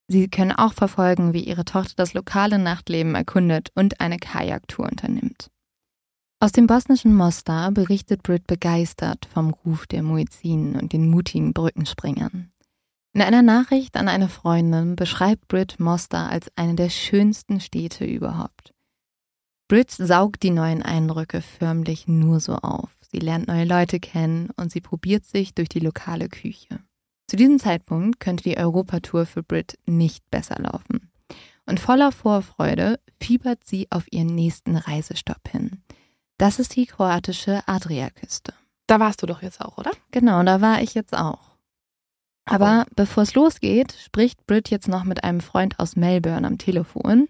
Sie 0.07 0.29
können 0.29 0.53
auch 0.53 0.73
verfolgen, 0.73 1.31
wie 1.31 1.43
ihre 1.43 1.65
Tochter 1.65 1.93
das 1.97 2.15
lokale 2.15 2.57
Nachtleben 2.57 3.13
erkundet 3.13 3.69
und 3.75 4.01
eine 4.01 4.17
Kajaktour 4.17 4.87
unternimmt. 4.89 5.51
Aus 6.39 6.53
dem 6.53 6.65
bosnischen 6.65 7.13
Mostar 7.13 7.71
berichtet 7.71 8.23
Brit 8.23 8.47
begeistert 8.47 9.27
vom 9.31 9.51
Ruf 9.51 9.85
der 9.85 10.01
Muezzinen 10.01 10.75
und 10.75 10.91
den 10.91 11.07
mutigen 11.07 11.53
Brückenspringern. 11.53 12.49
In 13.17 13.23
einer 13.23 13.41
Nachricht 13.41 13.97
an 13.97 14.09
eine 14.09 14.29
Freundin 14.29 14.95
beschreibt 14.95 15.47
Brit 15.47 15.79
Mostar 15.79 16.29
als 16.29 16.51
eine 16.55 16.75
der 16.75 16.91
schönsten 16.91 17.59
Städte 17.59 18.05
überhaupt. 18.05 18.75
Brit 19.67 19.89
saugt 19.89 20.43
die 20.43 20.51
neuen 20.51 20.83
Eindrücke 20.83 21.41
förmlich 21.41 22.07
nur 22.07 22.39
so 22.39 22.57
auf. 22.57 22.91
Sie 23.11 23.17
lernt 23.17 23.47
neue 23.47 23.65
Leute 23.65 23.99
kennen 23.99 24.51
und 24.55 24.71
sie 24.71 24.81
probiert 24.81 25.25
sich 25.25 25.55
durch 25.55 25.67
die 25.67 25.79
lokale 25.79 26.29
Küche. 26.29 26.79
Zu 27.25 27.37
diesem 27.37 27.57
Zeitpunkt 27.57 28.19
könnte 28.19 28.43
die 28.43 28.57
Europatour 28.59 29.25
für 29.25 29.41
Brit 29.41 29.79
nicht 29.87 30.29
besser 30.29 30.61
laufen. 30.61 31.09
Und 31.65 31.79
voller 31.79 32.11
Vorfreude 32.11 32.99
fiebert 33.19 33.63
sie 33.63 33.87
auf 33.89 34.05
ihren 34.11 34.35
nächsten 34.35 34.75
Reisestopp 34.75 35.49
hin. 35.49 35.81
Das 36.37 36.59
ist 36.59 36.75
die 36.75 36.85
kroatische 36.85 37.67
Adriaküste. 37.67 38.53
Da 38.85 38.99
warst 38.99 39.23
du 39.23 39.25
doch 39.25 39.41
jetzt 39.41 39.59
auch, 39.59 39.79
oder? 39.79 39.89
Genau, 40.11 40.43
da 40.43 40.61
war 40.61 40.83
ich 40.83 40.93
jetzt 40.93 41.17
auch. 41.17 41.56
Aber 42.47 42.85
bevor 42.95 43.23
es 43.23 43.35
losgeht, 43.35 43.93
spricht 43.93 44.45
Brit 44.47 44.69
jetzt 44.69 44.87
noch 44.87 45.03
mit 45.03 45.23
einem 45.23 45.41
Freund 45.41 45.79
aus 45.79 45.95
Melbourne 45.95 46.47
am 46.47 46.57
Telefon. 46.57 47.27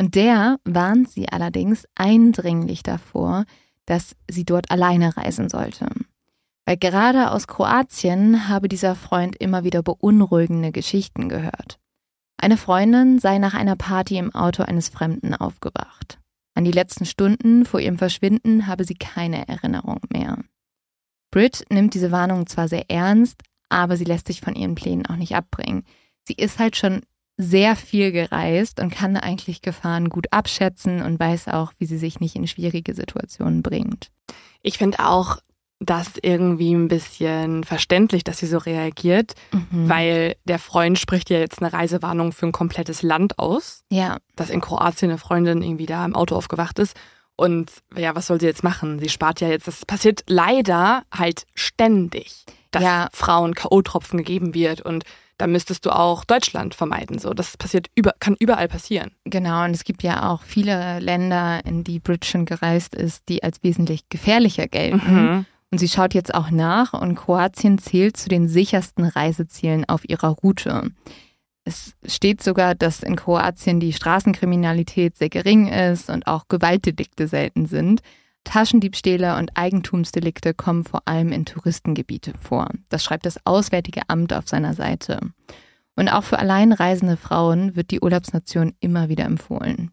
Und 0.00 0.14
der 0.14 0.58
warnt 0.64 1.10
sie 1.10 1.28
allerdings 1.28 1.86
eindringlich 1.94 2.82
davor, 2.82 3.44
dass 3.86 4.16
sie 4.30 4.44
dort 4.44 4.70
alleine 4.70 5.16
reisen 5.16 5.48
sollte. 5.48 5.88
Weil 6.66 6.76
gerade 6.76 7.30
aus 7.30 7.46
Kroatien 7.46 8.48
habe 8.48 8.68
dieser 8.68 8.94
Freund 8.94 9.36
immer 9.36 9.64
wieder 9.64 9.82
beunruhigende 9.82 10.72
Geschichten 10.72 11.28
gehört. 11.28 11.78
Eine 12.38 12.56
Freundin 12.56 13.18
sei 13.18 13.38
nach 13.38 13.54
einer 13.54 13.76
Party 13.76 14.16
im 14.18 14.34
Auto 14.34 14.62
eines 14.62 14.88
Fremden 14.88 15.34
aufgewacht. 15.34 16.18
An 16.54 16.64
die 16.64 16.72
letzten 16.72 17.04
Stunden 17.04 17.64
vor 17.64 17.80
ihrem 17.80 17.98
Verschwinden 17.98 18.66
habe 18.66 18.84
sie 18.84 18.94
keine 18.94 19.48
Erinnerung 19.48 20.00
mehr. 20.12 20.38
Brit 21.30 21.64
nimmt 21.68 21.94
diese 21.94 22.12
Warnung 22.12 22.46
zwar 22.46 22.68
sehr 22.68 22.90
ernst, 22.90 23.42
aber 23.68 23.96
sie 23.96 24.04
lässt 24.04 24.26
sich 24.26 24.40
von 24.40 24.54
ihren 24.54 24.74
Plänen 24.74 25.06
auch 25.06 25.16
nicht 25.16 25.34
abbringen. 25.34 25.84
Sie 26.26 26.34
ist 26.34 26.58
halt 26.58 26.76
schon 26.76 27.02
sehr 27.36 27.74
viel 27.74 28.12
gereist 28.12 28.80
und 28.80 28.94
kann 28.94 29.16
eigentlich 29.16 29.60
Gefahren 29.60 30.08
gut 30.08 30.26
abschätzen 30.30 31.02
und 31.02 31.18
weiß 31.18 31.48
auch, 31.48 31.72
wie 31.78 31.86
sie 31.86 31.98
sich 31.98 32.20
nicht 32.20 32.36
in 32.36 32.46
schwierige 32.46 32.94
Situationen 32.94 33.62
bringt. 33.62 34.10
Ich 34.62 34.78
finde 34.78 35.00
auch 35.00 35.38
das 35.80 36.12
irgendwie 36.22 36.72
ein 36.72 36.88
bisschen 36.88 37.64
verständlich, 37.64 38.24
dass 38.24 38.38
sie 38.38 38.46
so 38.46 38.58
reagiert, 38.58 39.34
mhm. 39.52 39.88
weil 39.88 40.36
der 40.44 40.58
Freund 40.58 40.98
spricht 40.98 41.30
ja 41.30 41.38
jetzt 41.38 41.60
eine 41.60 41.72
Reisewarnung 41.72 42.32
für 42.32 42.46
ein 42.46 42.52
komplettes 42.52 43.02
Land 43.02 43.38
aus. 43.38 43.82
Ja. 43.90 44.18
Dass 44.36 44.50
in 44.50 44.60
Kroatien 44.60 45.10
eine 45.10 45.18
Freundin 45.18 45.62
irgendwie 45.62 45.86
da 45.86 46.04
im 46.04 46.14
Auto 46.14 46.36
aufgewacht 46.36 46.78
ist. 46.78 46.96
Und 47.36 47.70
ja, 47.96 48.14
was 48.14 48.28
soll 48.28 48.40
sie 48.40 48.46
jetzt 48.46 48.62
machen? 48.62 48.98
Sie 48.98 49.08
spart 49.08 49.40
ja 49.40 49.48
jetzt. 49.48 49.66
Das 49.66 49.84
passiert 49.84 50.22
leider 50.26 51.04
halt 51.10 51.46
ständig 51.54 52.44
dass 52.74 52.82
ja. 52.82 53.08
Frauen 53.12 53.54
K.O.-Tropfen 53.54 54.18
gegeben 54.18 54.54
wird 54.54 54.80
und 54.80 55.04
da 55.38 55.48
müsstest 55.48 55.84
du 55.84 55.90
auch 55.90 56.24
Deutschland 56.24 56.74
vermeiden. 56.74 57.18
So, 57.18 57.34
das 57.34 57.56
passiert 57.56 57.88
über, 57.94 58.14
kann 58.20 58.36
überall 58.38 58.68
passieren. 58.68 59.10
Genau, 59.24 59.64
und 59.64 59.72
es 59.72 59.84
gibt 59.84 60.02
ja 60.02 60.30
auch 60.30 60.42
viele 60.42 61.00
Länder, 61.00 61.64
in 61.64 61.82
die 61.82 61.98
Brit 61.98 62.24
schon 62.24 62.44
gereist 62.44 62.94
ist, 62.94 63.28
die 63.28 63.42
als 63.42 63.62
wesentlich 63.62 64.08
gefährlicher 64.08 64.68
gelten. 64.68 65.14
Mhm. 65.14 65.46
Und 65.72 65.78
sie 65.78 65.88
schaut 65.88 66.14
jetzt 66.14 66.32
auch 66.32 66.50
nach 66.50 66.92
und 66.92 67.16
Kroatien 67.16 67.78
zählt 67.78 68.16
zu 68.16 68.28
den 68.28 68.46
sichersten 68.46 69.04
Reisezielen 69.04 69.84
auf 69.88 70.08
ihrer 70.08 70.28
Route. 70.28 70.92
Es 71.64 71.94
steht 72.06 72.42
sogar, 72.42 72.74
dass 72.74 73.02
in 73.02 73.16
Kroatien 73.16 73.80
die 73.80 73.94
Straßenkriminalität 73.94 75.16
sehr 75.16 75.30
gering 75.30 75.68
ist 75.68 76.10
und 76.10 76.26
auch 76.26 76.48
Gewaltdelikte 76.48 77.26
selten 77.26 77.66
sind. 77.66 78.02
Taschendiebstähle 78.44 79.38
und 79.38 79.56
Eigentumsdelikte 79.56 80.52
kommen 80.52 80.84
vor 80.84 81.02
allem 81.06 81.32
in 81.32 81.46
Touristengebiete 81.46 82.34
vor. 82.38 82.68
Das 82.90 83.02
schreibt 83.02 83.24
das 83.24 83.44
Auswärtige 83.46 84.02
Amt 84.08 84.34
auf 84.34 84.46
seiner 84.46 84.74
Seite. 84.74 85.20
Und 85.96 86.10
auch 86.10 86.24
für 86.24 86.38
alleinreisende 86.38 87.16
Frauen 87.16 87.74
wird 87.76 87.90
die 87.90 88.00
Urlaubsnation 88.00 88.74
immer 88.80 89.08
wieder 89.08 89.24
empfohlen. 89.24 89.90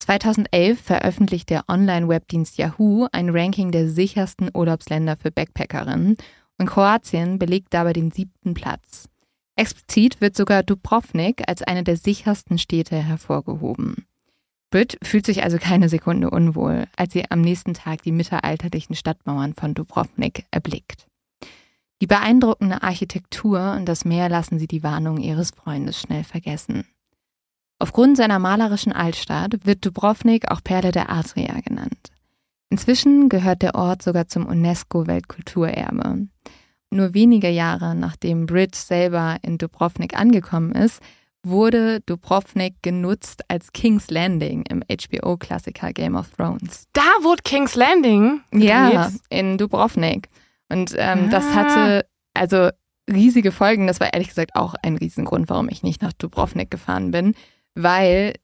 2011 0.00 0.78
veröffentlicht 0.80 1.48
der 1.48 1.64
Online-Webdienst 1.68 2.58
Yahoo 2.58 3.06
ein 3.12 3.30
Ranking 3.30 3.72
der 3.72 3.88
sichersten 3.88 4.50
Urlaubsländer 4.52 5.16
für 5.16 5.30
Backpackerinnen 5.30 6.16
und 6.58 6.66
Kroatien 6.66 7.38
belegt 7.38 7.68
dabei 7.70 7.94
den 7.94 8.10
siebten 8.10 8.52
Platz. 8.52 9.08
Explizit 9.56 10.20
wird 10.20 10.36
sogar 10.36 10.62
Dubrovnik 10.62 11.42
als 11.48 11.62
eine 11.62 11.82
der 11.82 11.96
sichersten 11.96 12.58
Städte 12.58 12.96
hervorgehoben. 12.96 14.06
Brit 14.70 14.98
fühlt 15.02 15.24
sich 15.24 15.42
also 15.42 15.58
keine 15.58 15.88
Sekunde 15.88 16.28
unwohl, 16.28 16.86
als 16.96 17.14
sie 17.14 17.30
am 17.30 17.40
nächsten 17.40 17.72
Tag 17.72 18.02
die 18.02 18.12
mittelalterlichen 18.12 18.94
Stadtmauern 18.94 19.54
von 19.54 19.72
Dubrovnik 19.74 20.44
erblickt. 20.50 21.06
Die 22.02 22.06
beeindruckende 22.06 22.82
Architektur 22.82 23.72
und 23.72 23.86
das 23.86 24.04
Meer 24.04 24.28
lassen 24.28 24.58
sie 24.58 24.66
die 24.66 24.82
Warnung 24.82 25.18
ihres 25.18 25.52
Freundes 25.52 25.98
schnell 25.98 26.24
vergessen. 26.24 26.84
Aufgrund 27.78 28.18
seiner 28.18 28.38
malerischen 28.38 28.92
Altstadt 28.92 29.64
wird 29.64 29.84
Dubrovnik 29.84 30.50
auch 30.50 30.62
Perle 30.62 30.92
der 30.92 31.10
Adria 31.10 31.60
genannt. 31.60 32.10
Inzwischen 32.68 33.28
gehört 33.28 33.62
der 33.62 33.74
Ort 33.74 34.02
sogar 34.02 34.28
zum 34.28 34.44
UNESCO-Weltkulturerbe. 34.46 36.28
Nur 36.90 37.14
wenige 37.14 37.48
Jahre 37.48 37.94
nachdem 37.94 38.46
Brit 38.46 38.74
selber 38.74 39.36
in 39.42 39.58
Dubrovnik 39.58 40.18
angekommen 40.18 40.72
ist, 40.72 41.00
wurde 41.42 42.00
Dubrovnik 42.00 42.74
genutzt 42.82 43.42
als 43.48 43.72
King's 43.72 44.10
Landing 44.10 44.64
im 44.68 44.82
HBO-Klassiker 44.82 45.92
Game 45.92 46.16
of 46.16 46.30
Thrones. 46.30 46.86
Da 46.92 47.02
wurde 47.22 47.42
King's 47.44 47.74
Landing? 47.74 48.40
Ja, 48.52 49.10
in 49.30 49.58
Dubrovnik. 49.58 50.28
Und 50.68 50.94
ähm, 50.96 51.26
ah. 51.26 51.28
das 51.30 51.54
hatte 51.54 52.06
also 52.34 52.70
riesige 53.10 53.52
Folgen. 53.52 53.86
Das 53.86 54.00
war 54.00 54.12
ehrlich 54.12 54.28
gesagt 54.28 54.54
auch 54.54 54.74
ein 54.82 54.96
Riesengrund, 54.96 55.48
warum 55.48 55.68
ich 55.68 55.82
nicht 55.82 56.02
nach 56.02 56.12
Dubrovnik 56.12 56.70
gefahren 56.70 57.10
bin, 57.10 57.34
weil 57.74 58.34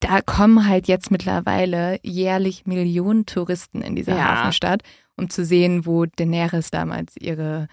da 0.00 0.20
kommen 0.20 0.68
halt 0.68 0.88
jetzt 0.88 1.12
mittlerweile 1.12 1.98
jährlich 2.02 2.66
Millionen 2.66 3.24
Touristen 3.24 3.82
in 3.82 3.94
diese 3.94 4.10
ja. 4.10 4.24
Hafenstadt, 4.24 4.82
um 5.16 5.30
zu 5.30 5.44
sehen, 5.44 5.86
wo 5.86 6.06
Daenerys 6.06 6.70
damals 6.70 7.16
ihre 7.16 7.68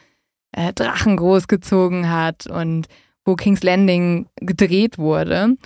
äh, 0.52 0.73
Drachen 0.73 1.17
großgezogen 1.17 2.10
hat 2.10 2.47
und 2.47 2.88
wo 3.25 3.36
King's 3.36 3.63
Landing 3.63 4.28
gedreht 4.38 4.97
wurde. 4.97 5.58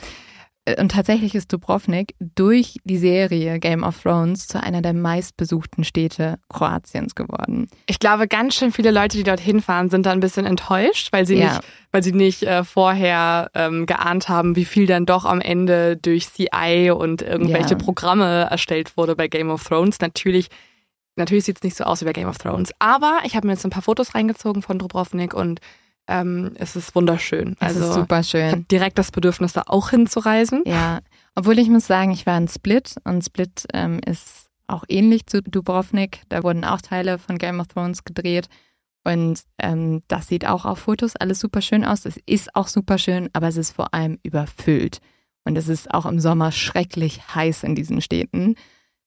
Äh, 0.65 0.81
und 0.81 0.91
tatsächlich 0.91 1.35
ist 1.35 1.51
Dubrovnik 1.51 2.15
durch 2.19 2.77
die 2.83 2.97
Serie 2.97 3.59
Game 3.59 3.83
of 3.83 4.01
Thrones 4.01 4.47
zu 4.47 4.61
einer 4.61 4.81
der 4.81 4.93
meistbesuchten 4.93 5.83
Städte 5.83 6.39
Kroatiens 6.49 7.15
geworden. 7.15 7.69
Ich 7.87 7.99
glaube, 7.99 8.27
ganz 8.27 8.55
schön 8.55 8.71
viele 8.71 8.91
Leute, 8.91 9.17
die 9.17 9.23
dorthin 9.23 9.61
fahren, 9.61 9.89
sind 9.89 10.05
da 10.05 10.11
ein 10.11 10.19
bisschen 10.19 10.45
enttäuscht, 10.45 11.11
weil 11.11 11.25
sie 11.25 11.37
ja. 11.37 11.55
nicht, 11.55 11.61
weil 11.91 12.03
sie 12.03 12.11
nicht 12.11 12.43
äh, 12.43 12.63
vorher 12.63 13.49
ähm, 13.53 13.85
geahnt 13.85 14.29
haben, 14.29 14.55
wie 14.55 14.65
viel 14.65 14.85
dann 14.85 15.05
doch 15.05 15.25
am 15.25 15.41
Ende 15.41 15.97
durch 15.97 16.29
CI 16.29 16.91
und 16.91 17.21
irgendwelche 17.21 17.71
ja. 17.71 17.77
Programme 17.77 18.47
erstellt 18.49 18.97
wurde 18.97 19.15
bei 19.15 19.27
Game 19.27 19.49
of 19.49 19.63
Thrones. 19.63 19.99
Natürlich, 19.99 20.49
natürlich 21.15 21.45
sieht 21.45 21.57
es 21.57 21.63
nicht 21.63 21.77
so 21.77 21.83
aus 21.83 22.01
wie 22.01 22.05
bei 22.05 22.13
Game 22.13 22.27
of 22.27 22.37
Thrones. 22.37 22.71
Aber 22.79 23.19
ich 23.25 23.35
habe 23.35 23.47
mir 23.47 23.53
jetzt 23.53 23.65
ein 23.65 23.71
paar 23.71 23.81
Fotos 23.81 24.15
reingezogen 24.15 24.61
von 24.61 24.79
Dubrovnik 24.79 25.33
und 25.33 25.59
ähm, 26.07 26.51
es 26.55 26.75
ist 26.75 26.95
wunderschön. 26.95 27.55
Es 27.59 27.75
also, 27.75 27.87
ist 27.87 27.93
super 27.93 28.23
schön. 28.23 28.65
Direkt 28.69 28.97
das 28.97 29.11
Bedürfnis, 29.11 29.53
da 29.53 29.63
auch 29.67 29.89
hinzureisen. 29.89 30.63
Ja, 30.65 30.99
obwohl 31.35 31.59
ich 31.59 31.69
muss 31.69 31.87
sagen, 31.87 32.11
ich 32.11 32.25
war 32.25 32.37
in 32.37 32.47
Split 32.47 32.95
und 33.03 33.23
Split 33.23 33.65
ähm, 33.73 33.99
ist 34.05 34.49
auch 34.67 34.83
ähnlich 34.87 35.27
zu 35.27 35.41
Dubrovnik. 35.41 36.21
Da 36.29 36.43
wurden 36.43 36.65
auch 36.65 36.81
Teile 36.81 37.19
von 37.19 37.37
Game 37.37 37.59
of 37.59 37.67
Thrones 37.67 38.03
gedreht. 38.03 38.47
Und 39.05 39.41
ähm, 39.59 40.01
das 40.07 40.27
sieht 40.27 40.45
auch 40.45 40.65
auf 40.65 40.79
Fotos 40.79 41.15
alles 41.15 41.39
super 41.39 41.61
schön 41.61 41.83
aus. 41.83 42.05
Es 42.05 42.17
ist 42.25 42.55
auch 42.55 42.67
super 42.67 42.97
schön, 42.97 43.29
aber 43.33 43.47
es 43.49 43.57
ist 43.57 43.71
vor 43.71 43.93
allem 43.93 44.17
überfüllt. 44.23 44.99
Und 45.45 45.57
es 45.57 45.67
ist 45.67 45.93
auch 45.93 46.05
im 46.05 46.19
Sommer 46.19 46.51
schrecklich 46.51 47.35
heiß 47.35 47.63
in 47.63 47.75
diesen 47.75 48.01
Städten. 48.01 48.55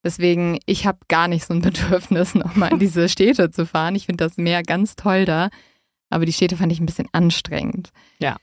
Deswegen, 0.06 0.60
ich 0.66 0.86
habe 0.86 1.00
gar 1.08 1.26
nicht 1.26 1.44
so 1.44 1.52
ein 1.52 1.60
Bedürfnis, 1.62 2.36
nochmal 2.36 2.70
in 2.70 2.78
diese 2.78 3.08
Städte 3.08 3.50
zu 3.50 3.66
fahren. 3.66 3.96
Ich 3.96 4.06
finde 4.06 4.22
das 4.22 4.36
Meer 4.36 4.62
ganz 4.62 4.94
toll 4.94 5.24
da. 5.24 5.48
Aber 6.10 6.24
die 6.24 6.32
Städte 6.32 6.56
fand 6.56 6.70
ich 6.70 6.78
ein 6.78 6.86
bisschen 6.86 7.08
anstrengend. 7.10 7.90
Ja. 8.20 8.36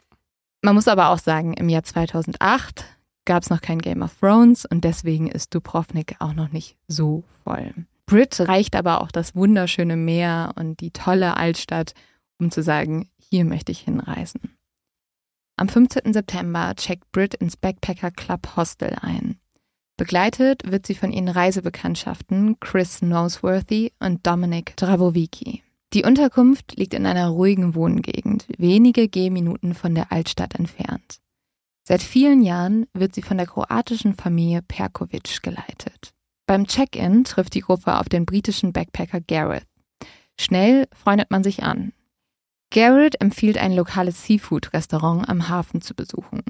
Man 0.62 0.76
muss 0.76 0.90
aber 0.90 1.08
auch 1.08 1.20
sagen, 1.20 1.54
im 1.54 1.70
Jahr 1.70 1.84
2008 1.84 2.84
gab 3.24 3.44
es 3.44 3.50
noch 3.50 3.62
kein 3.62 3.80
Game 3.80 4.02
of 4.02 4.14
Thrones 4.20 4.66
und 4.66 4.84
deswegen 4.84 5.28
ist 5.28 5.56
Dubrovnik 5.56 6.18
auch 6.20 6.34
noch 6.34 6.52
nicht 6.52 6.76
so 6.90 7.24
voll. 7.46 7.74
Brit 8.08 8.42
reicht 8.42 8.76
aber 8.76 9.00
auch 9.00 9.10
das 9.10 9.34
wunderschöne 9.34 9.96
Meer 9.96 10.52
und 10.58 10.82
die 10.82 10.92
tolle 10.92 11.38
Altstadt, 11.38 11.94
um 12.40 12.52
zu 12.52 12.62
sagen, 12.62 13.10
hier 13.18 13.46
möchte 13.46 13.72
ich 13.72 13.80
hinreisen. 13.80 14.58
Am 15.56 15.70
15. 15.70 16.12
September 16.12 16.74
checkt 16.76 17.10
Brit 17.14 17.36
ins 17.36 17.56
Backpacker 17.56 18.12
Club 18.12 18.58
Hostel 18.58 18.98
ein. 19.00 19.40
Begleitet 19.98 20.70
wird 20.70 20.88
sie 20.88 20.96
von 20.96 21.12
ihren 21.12 21.30
Reisebekanntschaften 21.30 22.60
Chris 22.60 23.02
Noseworthy 23.02 23.94
und 24.00 24.26
Dominic 24.26 24.76
Dravovicki. 24.76 25.64
Die 25.94 26.04
Unterkunft 26.04 26.76
liegt 26.76 26.96
in 26.96 27.06
einer 27.06 27.28
ruhigen 27.28 27.76
Wohngegend, 27.76 28.48
wenige 28.58 29.08
Gehminuten 29.08 29.76
von 29.76 29.94
der 29.94 30.12
Altstadt 30.12 30.56
entfernt. 30.56 31.20
Seit 31.88 32.02
vielen 32.02 32.42
Jahren 32.42 32.88
wird 32.94 33.14
sie 33.14 33.22
von 33.22 33.38
der 33.38 33.46
kroatischen 33.46 34.16
Familie 34.16 34.64
Perkovic 34.64 35.44
geleitet. 35.44 36.14
Beim 36.48 36.66
Check-in 36.66 37.24
trifft 37.26 37.54
die 37.54 37.62
Gruppe 37.62 38.00
auf 38.00 38.10
den 38.10 38.26
britischen 38.26 38.74
Backpacker 38.74 39.22
Gareth. 39.22 39.68
Schnell 40.40 40.88
freundet 40.94 41.30
man 41.30 41.44
sich 41.44 41.62
an. 41.62 41.94
Garrett 42.72 43.22
empfiehlt 43.22 43.60
ein 43.60 43.74
lokales 43.74 44.26
Seafood-Restaurant 44.26 45.30
am 45.30 45.48
Hafen 45.48 45.82
zu 45.82 45.94
besuchen. 45.94 46.44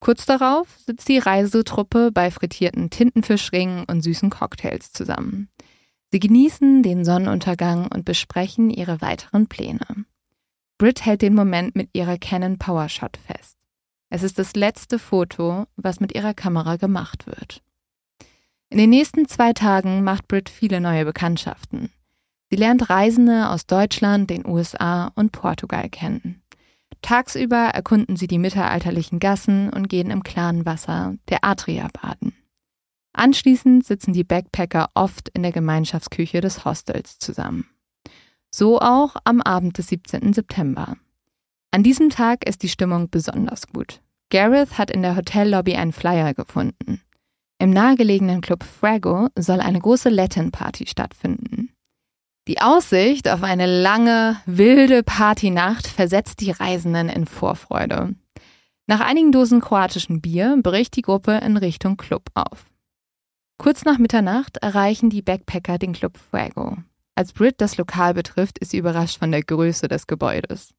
Kurz 0.00 0.26
darauf 0.26 0.68
sitzt 0.78 1.08
die 1.08 1.18
Reisetruppe 1.18 2.10
bei 2.12 2.30
frittierten 2.30 2.90
Tintenfischringen 2.90 3.84
und 3.84 4.02
süßen 4.02 4.30
Cocktails 4.30 4.92
zusammen. 4.92 5.48
Sie 6.10 6.20
genießen 6.20 6.82
den 6.82 7.04
Sonnenuntergang 7.04 7.88
und 7.92 8.04
besprechen 8.04 8.70
ihre 8.70 9.00
weiteren 9.00 9.48
Pläne. 9.48 10.04
Brit 10.78 11.04
hält 11.04 11.22
den 11.22 11.34
Moment 11.34 11.74
mit 11.74 11.90
ihrer 11.92 12.16
Canon 12.16 12.58
PowerShot 12.58 13.16
fest. 13.16 13.58
Es 14.10 14.22
ist 14.22 14.38
das 14.38 14.54
letzte 14.54 14.98
Foto, 14.98 15.66
was 15.76 16.00
mit 16.00 16.14
ihrer 16.14 16.32
Kamera 16.32 16.76
gemacht 16.76 17.26
wird. 17.26 17.62
In 18.70 18.78
den 18.78 18.90
nächsten 18.90 19.26
zwei 19.28 19.52
Tagen 19.52 20.04
macht 20.04 20.28
Brit 20.28 20.48
viele 20.48 20.80
neue 20.80 21.04
Bekanntschaften. 21.04 21.90
Sie 22.50 22.56
lernt 22.56 22.88
Reisende 22.88 23.50
aus 23.50 23.66
Deutschland, 23.66 24.30
den 24.30 24.46
USA 24.46 25.10
und 25.14 25.32
Portugal 25.32 25.90
kennen. 25.90 26.42
Tagsüber 27.02 27.70
erkunden 27.74 28.16
sie 28.16 28.26
die 28.26 28.38
mittelalterlichen 28.38 29.18
Gassen 29.18 29.70
und 29.70 29.88
gehen 29.88 30.10
im 30.10 30.22
klaren 30.22 30.66
Wasser 30.66 31.14
der 31.28 31.44
Adria 31.44 31.88
baden. 31.92 32.34
Anschließend 33.12 33.84
sitzen 33.84 34.12
die 34.12 34.24
Backpacker 34.24 34.90
oft 34.94 35.28
in 35.30 35.42
der 35.42 35.52
Gemeinschaftsküche 35.52 36.40
des 36.40 36.64
Hostels 36.64 37.18
zusammen. 37.18 37.68
So 38.50 38.80
auch 38.80 39.16
am 39.24 39.40
Abend 39.40 39.78
des 39.78 39.88
17. 39.88 40.32
September. 40.32 40.96
An 41.70 41.82
diesem 41.82 42.10
Tag 42.10 42.46
ist 42.46 42.62
die 42.62 42.68
Stimmung 42.68 43.10
besonders 43.10 43.66
gut. 43.66 44.00
Gareth 44.30 44.78
hat 44.78 44.90
in 44.90 45.02
der 45.02 45.16
Hotellobby 45.16 45.76
einen 45.76 45.92
Flyer 45.92 46.34
gefunden. 46.34 47.02
Im 47.58 47.70
nahegelegenen 47.70 48.40
Club 48.40 48.62
Frago 48.62 49.28
soll 49.36 49.60
eine 49.60 49.80
große 49.80 50.10
Latin-Party 50.10 50.86
stattfinden. 50.86 51.70
Die 52.48 52.62
Aussicht 52.62 53.28
auf 53.28 53.42
eine 53.42 53.66
lange, 53.66 54.40
wilde 54.46 55.02
Partynacht 55.02 55.86
versetzt 55.86 56.40
die 56.40 56.50
Reisenden 56.50 57.10
in 57.10 57.26
Vorfreude. 57.26 58.14
Nach 58.86 59.00
einigen 59.00 59.32
Dosen 59.32 59.60
kroatischen 59.60 60.22
Bier 60.22 60.58
bricht 60.62 60.96
die 60.96 61.02
Gruppe 61.02 61.32
in 61.44 61.58
Richtung 61.58 61.98
Club 61.98 62.30
auf. 62.32 62.64
Kurz 63.58 63.84
nach 63.84 63.98
Mitternacht 63.98 64.56
erreichen 64.56 65.10
die 65.10 65.20
Backpacker 65.20 65.76
den 65.76 65.92
Club 65.92 66.16
Fuego. 66.16 66.78
Als 67.14 67.34
Brit 67.34 67.56
das 67.58 67.76
Lokal 67.76 68.14
betrifft, 68.14 68.58
ist 68.60 68.70
sie 68.70 68.78
überrascht 68.78 69.18
von 69.18 69.30
der 69.30 69.42
Größe 69.42 69.86
des 69.86 70.06
Gebäudes. 70.06 70.72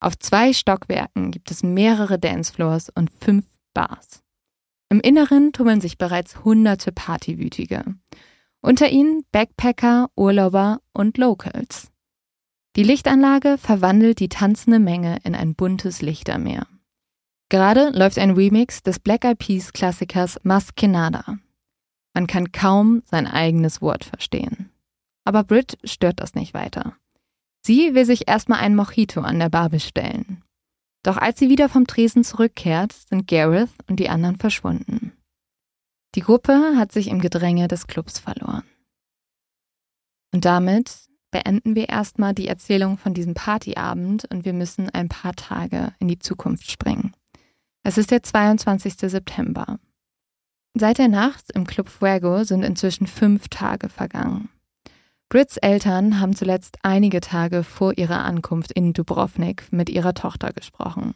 Auf 0.00 0.18
zwei 0.18 0.52
Stockwerken 0.52 1.30
gibt 1.30 1.50
es 1.50 1.62
mehrere 1.62 2.18
Dancefloors 2.18 2.90
und 2.90 3.10
fünf 3.18 3.46
Bars. 3.72 4.22
Im 4.90 5.00
Inneren 5.00 5.54
tummeln 5.54 5.80
sich 5.80 5.96
bereits 5.96 6.44
hunderte 6.44 6.92
Partywütige. 6.92 7.94
Unter 8.60 8.90
ihnen 8.90 9.24
Backpacker, 9.30 10.10
Urlauber 10.16 10.80
und 10.92 11.16
Locals. 11.16 11.92
Die 12.74 12.82
Lichtanlage 12.82 13.56
verwandelt 13.56 14.18
die 14.18 14.28
tanzende 14.28 14.80
Menge 14.80 15.18
in 15.22 15.34
ein 15.34 15.54
buntes 15.54 16.02
Lichtermeer. 16.02 16.66
Gerade 17.50 17.90
läuft 17.90 18.18
ein 18.18 18.32
Remix 18.32 18.82
des 18.82 18.98
Black 18.98 19.24
Eyed 19.24 19.38
Peas 19.38 19.72
Klassikers 19.72 20.38
Maskenada. 20.42 21.38
Man 22.14 22.26
kann 22.26 22.50
kaum 22.50 23.02
sein 23.06 23.26
eigenes 23.26 23.80
Wort 23.80 24.04
verstehen. 24.04 24.70
Aber 25.24 25.44
Brit 25.44 25.78
stört 25.84 26.20
das 26.20 26.34
nicht 26.34 26.52
weiter. 26.52 26.96
Sie 27.64 27.94
will 27.94 28.04
sich 28.04 28.28
erstmal 28.28 28.60
ein 28.60 28.74
Mojito 28.74 29.20
an 29.20 29.38
der 29.38 29.50
Bar 29.50 29.70
bestellen. 29.70 30.42
Doch 31.04 31.16
als 31.16 31.38
sie 31.38 31.48
wieder 31.48 31.68
vom 31.68 31.86
Tresen 31.86 32.24
zurückkehrt, 32.24 32.92
sind 32.92 33.28
Gareth 33.28 33.70
und 33.88 34.00
die 34.00 34.08
anderen 34.08 34.36
verschwunden. 34.36 35.12
Die 36.14 36.20
Gruppe 36.20 36.74
hat 36.76 36.92
sich 36.92 37.08
im 37.08 37.20
Gedränge 37.20 37.68
des 37.68 37.86
Clubs 37.86 38.18
verloren. 38.18 38.64
Und 40.32 40.44
damit 40.44 41.08
beenden 41.30 41.74
wir 41.74 41.88
erstmal 41.88 42.34
die 42.34 42.48
Erzählung 42.48 42.98
von 42.98 43.14
diesem 43.14 43.34
Partyabend 43.34 44.24
und 44.30 44.44
wir 44.44 44.52
müssen 44.52 44.88
ein 44.90 45.08
paar 45.08 45.34
Tage 45.34 45.92
in 45.98 46.08
die 46.08 46.18
Zukunft 46.18 46.70
springen. 46.70 47.12
Es 47.82 47.98
ist 47.98 48.10
der 48.10 48.22
22. 48.22 48.94
September. 48.94 49.78
Seit 50.74 50.98
der 50.98 51.08
Nacht 51.08 51.50
im 51.54 51.66
Club 51.66 51.88
Fuego 51.88 52.44
sind 52.44 52.62
inzwischen 52.62 53.06
fünf 53.06 53.48
Tage 53.48 53.88
vergangen. 53.88 54.48
Brits 55.28 55.58
Eltern 55.58 56.20
haben 56.20 56.34
zuletzt 56.34 56.78
einige 56.82 57.20
Tage 57.20 57.62
vor 57.62 57.98
ihrer 57.98 58.24
Ankunft 58.24 58.72
in 58.72 58.94
Dubrovnik 58.94 59.70
mit 59.70 59.90
ihrer 59.90 60.14
Tochter 60.14 60.52
gesprochen. 60.52 61.14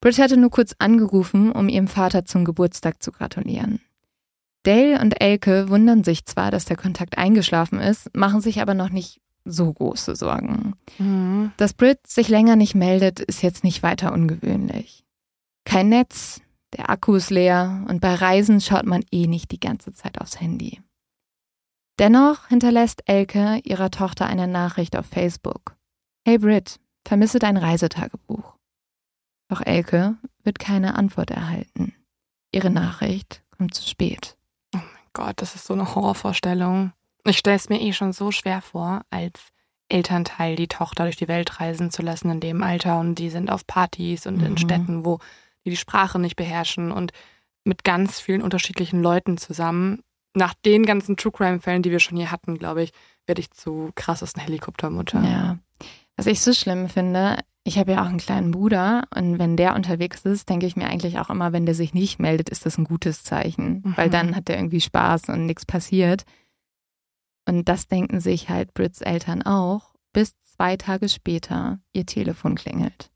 Brit 0.00 0.18
hatte 0.18 0.36
nur 0.36 0.50
kurz 0.50 0.74
angerufen, 0.78 1.52
um 1.52 1.68
ihrem 1.68 1.88
Vater 1.88 2.24
zum 2.24 2.44
Geburtstag 2.44 3.02
zu 3.02 3.12
gratulieren. 3.12 3.80
Dale 4.68 5.00
und 5.00 5.22
Elke 5.22 5.70
wundern 5.70 6.04
sich 6.04 6.26
zwar, 6.26 6.50
dass 6.50 6.66
der 6.66 6.76
Kontakt 6.76 7.16
eingeschlafen 7.16 7.80
ist, 7.80 8.14
machen 8.14 8.42
sich 8.42 8.60
aber 8.60 8.74
noch 8.74 8.90
nicht 8.90 9.22
so 9.46 9.72
große 9.72 10.14
Sorgen. 10.14 10.74
Mhm. 10.98 11.52
Dass 11.56 11.72
Brit 11.72 12.06
sich 12.06 12.28
länger 12.28 12.54
nicht 12.54 12.74
meldet, 12.74 13.18
ist 13.18 13.42
jetzt 13.42 13.64
nicht 13.64 13.82
weiter 13.82 14.12
ungewöhnlich. 14.12 15.06
Kein 15.64 15.88
Netz, 15.88 16.42
der 16.76 16.90
Akku 16.90 17.14
ist 17.14 17.30
leer 17.30 17.86
und 17.88 18.02
bei 18.02 18.14
Reisen 18.14 18.60
schaut 18.60 18.84
man 18.84 19.02
eh 19.10 19.26
nicht 19.26 19.52
die 19.52 19.60
ganze 19.60 19.94
Zeit 19.94 20.20
aufs 20.20 20.38
Handy. 20.38 20.82
Dennoch 21.98 22.48
hinterlässt 22.48 23.02
Elke 23.06 23.60
ihrer 23.64 23.90
Tochter 23.90 24.26
eine 24.26 24.46
Nachricht 24.46 24.96
auf 24.96 25.06
Facebook. 25.06 25.76
Hey 26.26 26.36
Brit, 26.36 26.78
vermisse 27.06 27.38
dein 27.38 27.56
Reisetagebuch. 27.56 28.54
Doch 29.48 29.62
Elke 29.64 30.18
wird 30.44 30.58
keine 30.58 30.94
Antwort 30.94 31.30
erhalten. 31.30 31.94
Ihre 32.52 32.68
Nachricht 32.68 33.42
kommt 33.56 33.72
zu 33.72 33.88
spät. 33.88 34.37
Gott, 35.18 35.42
das 35.42 35.56
ist 35.56 35.66
so 35.66 35.74
eine 35.74 35.96
Horrorvorstellung. 35.96 36.92
Ich 37.24 37.38
stelle 37.38 37.56
es 37.56 37.68
mir 37.68 37.80
eh 37.80 37.92
schon 37.92 38.12
so 38.12 38.30
schwer 38.30 38.62
vor, 38.62 39.02
als 39.10 39.48
Elternteil 39.88 40.54
die 40.54 40.68
Tochter 40.68 41.04
durch 41.04 41.16
die 41.16 41.26
Welt 41.26 41.60
reisen 41.60 41.90
zu 41.90 42.02
lassen 42.02 42.30
in 42.30 42.38
dem 42.38 42.62
Alter 42.62 43.00
und 43.00 43.16
die 43.16 43.28
sind 43.28 43.50
auf 43.50 43.66
Partys 43.66 44.26
und 44.26 44.40
in 44.40 44.52
Mhm. 44.52 44.58
Städten, 44.58 45.04
wo 45.04 45.18
die 45.64 45.70
die 45.70 45.76
Sprache 45.76 46.20
nicht 46.20 46.36
beherrschen 46.36 46.92
und 46.92 47.12
mit 47.64 47.82
ganz 47.82 48.20
vielen 48.20 48.42
unterschiedlichen 48.42 49.02
Leuten 49.02 49.38
zusammen. 49.38 50.02
Nach 50.34 50.54
den 50.64 50.86
ganzen 50.86 51.16
True 51.16 51.32
Crime 51.32 51.60
Fällen, 51.60 51.82
die 51.82 51.90
wir 51.90 51.98
schon 51.98 52.16
hier 52.16 52.30
hatten, 52.30 52.56
glaube 52.56 52.84
ich, 52.84 52.92
werde 53.26 53.40
ich 53.40 53.50
zu 53.50 53.90
krassesten 53.96 54.40
Helikoptermutter. 54.40 55.20
Ja. 55.24 55.58
Was 56.16 56.26
ich 56.26 56.40
so 56.40 56.52
schlimm 56.52 56.88
finde, 56.88 57.38
ich 57.68 57.78
habe 57.78 57.92
ja 57.92 58.02
auch 58.02 58.08
einen 58.08 58.18
kleinen 58.18 58.50
Bruder 58.50 59.04
und 59.14 59.38
wenn 59.38 59.56
der 59.56 59.74
unterwegs 59.76 60.22
ist, 60.24 60.48
denke 60.48 60.66
ich 60.66 60.74
mir 60.76 60.88
eigentlich 60.88 61.18
auch 61.18 61.30
immer, 61.30 61.52
wenn 61.52 61.66
der 61.66 61.74
sich 61.74 61.94
nicht 61.94 62.18
meldet, 62.18 62.48
ist 62.48 62.66
das 62.66 62.78
ein 62.78 62.84
gutes 62.84 63.22
Zeichen, 63.22 63.82
Mhm. 63.84 63.96
weil 63.96 64.10
dann 64.10 64.34
hat 64.34 64.48
er 64.48 64.56
irgendwie 64.56 64.80
Spaß 64.80 65.28
und 65.28 65.46
nichts 65.46 65.64
passiert. 65.66 66.24
Und 67.46 67.68
das 67.68 67.86
denken 67.86 68.20
sich 68.20 68.48
halt 68.48 68.74
Brits 68.74 69.00
Eltern 69.00 69.42
auch, 69.42 69.94
bis 70.12 70.34
zwei 70.44 70.76
Tage 70.76 71.08
später 71.08 71.78
ihr 71.92 72.04
Telefon 72.06 72.56
klingelt. 72.56 73.10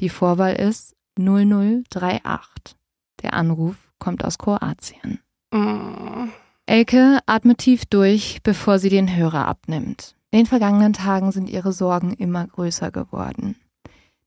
Die 0.00 0.08
Vorwahl 0.08 0.54
ist 0.54 0.96
0038. 1.18 2.76
Der 3.22 3.34
Anruf 3.34 3.76
kommt 3.98 4.24
aus 4.24 4.38
Kroatien. 4.38 5.20
Mm. 5.52 6.30
Elke 6.66 7.18
atmet 7.26 7.58
tief 7.58 7.84
durch, 7.86 8.40
bevor 8.42 8.78
sie 8.78 8.88
den 8.88 9.14
Hörer 9.14 9.46
abnimmt. 9.46 10.16
In 10.30 10.38
den 10.38 10.46
vergangenen 10.46 10.92
Tagen 10.94 11.30
sind 11.30 11.50
ihre 11.50 11.72
Sorgen 11.72 12.14
immer 12.14 12.46
größer 12.46 12.90
geworden. 12.90 13.56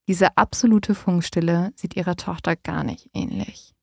Diese 0.08 0.38
absolute 0.38 0.94
Funkstille 0.94 1.72
sieht 1.76 1.96
ihrer 1.96 2.16
Tochter 2.16 2.56
gar 2.56 2.84
nicht 2.84 3.10
ähnlich. 3.14 3.74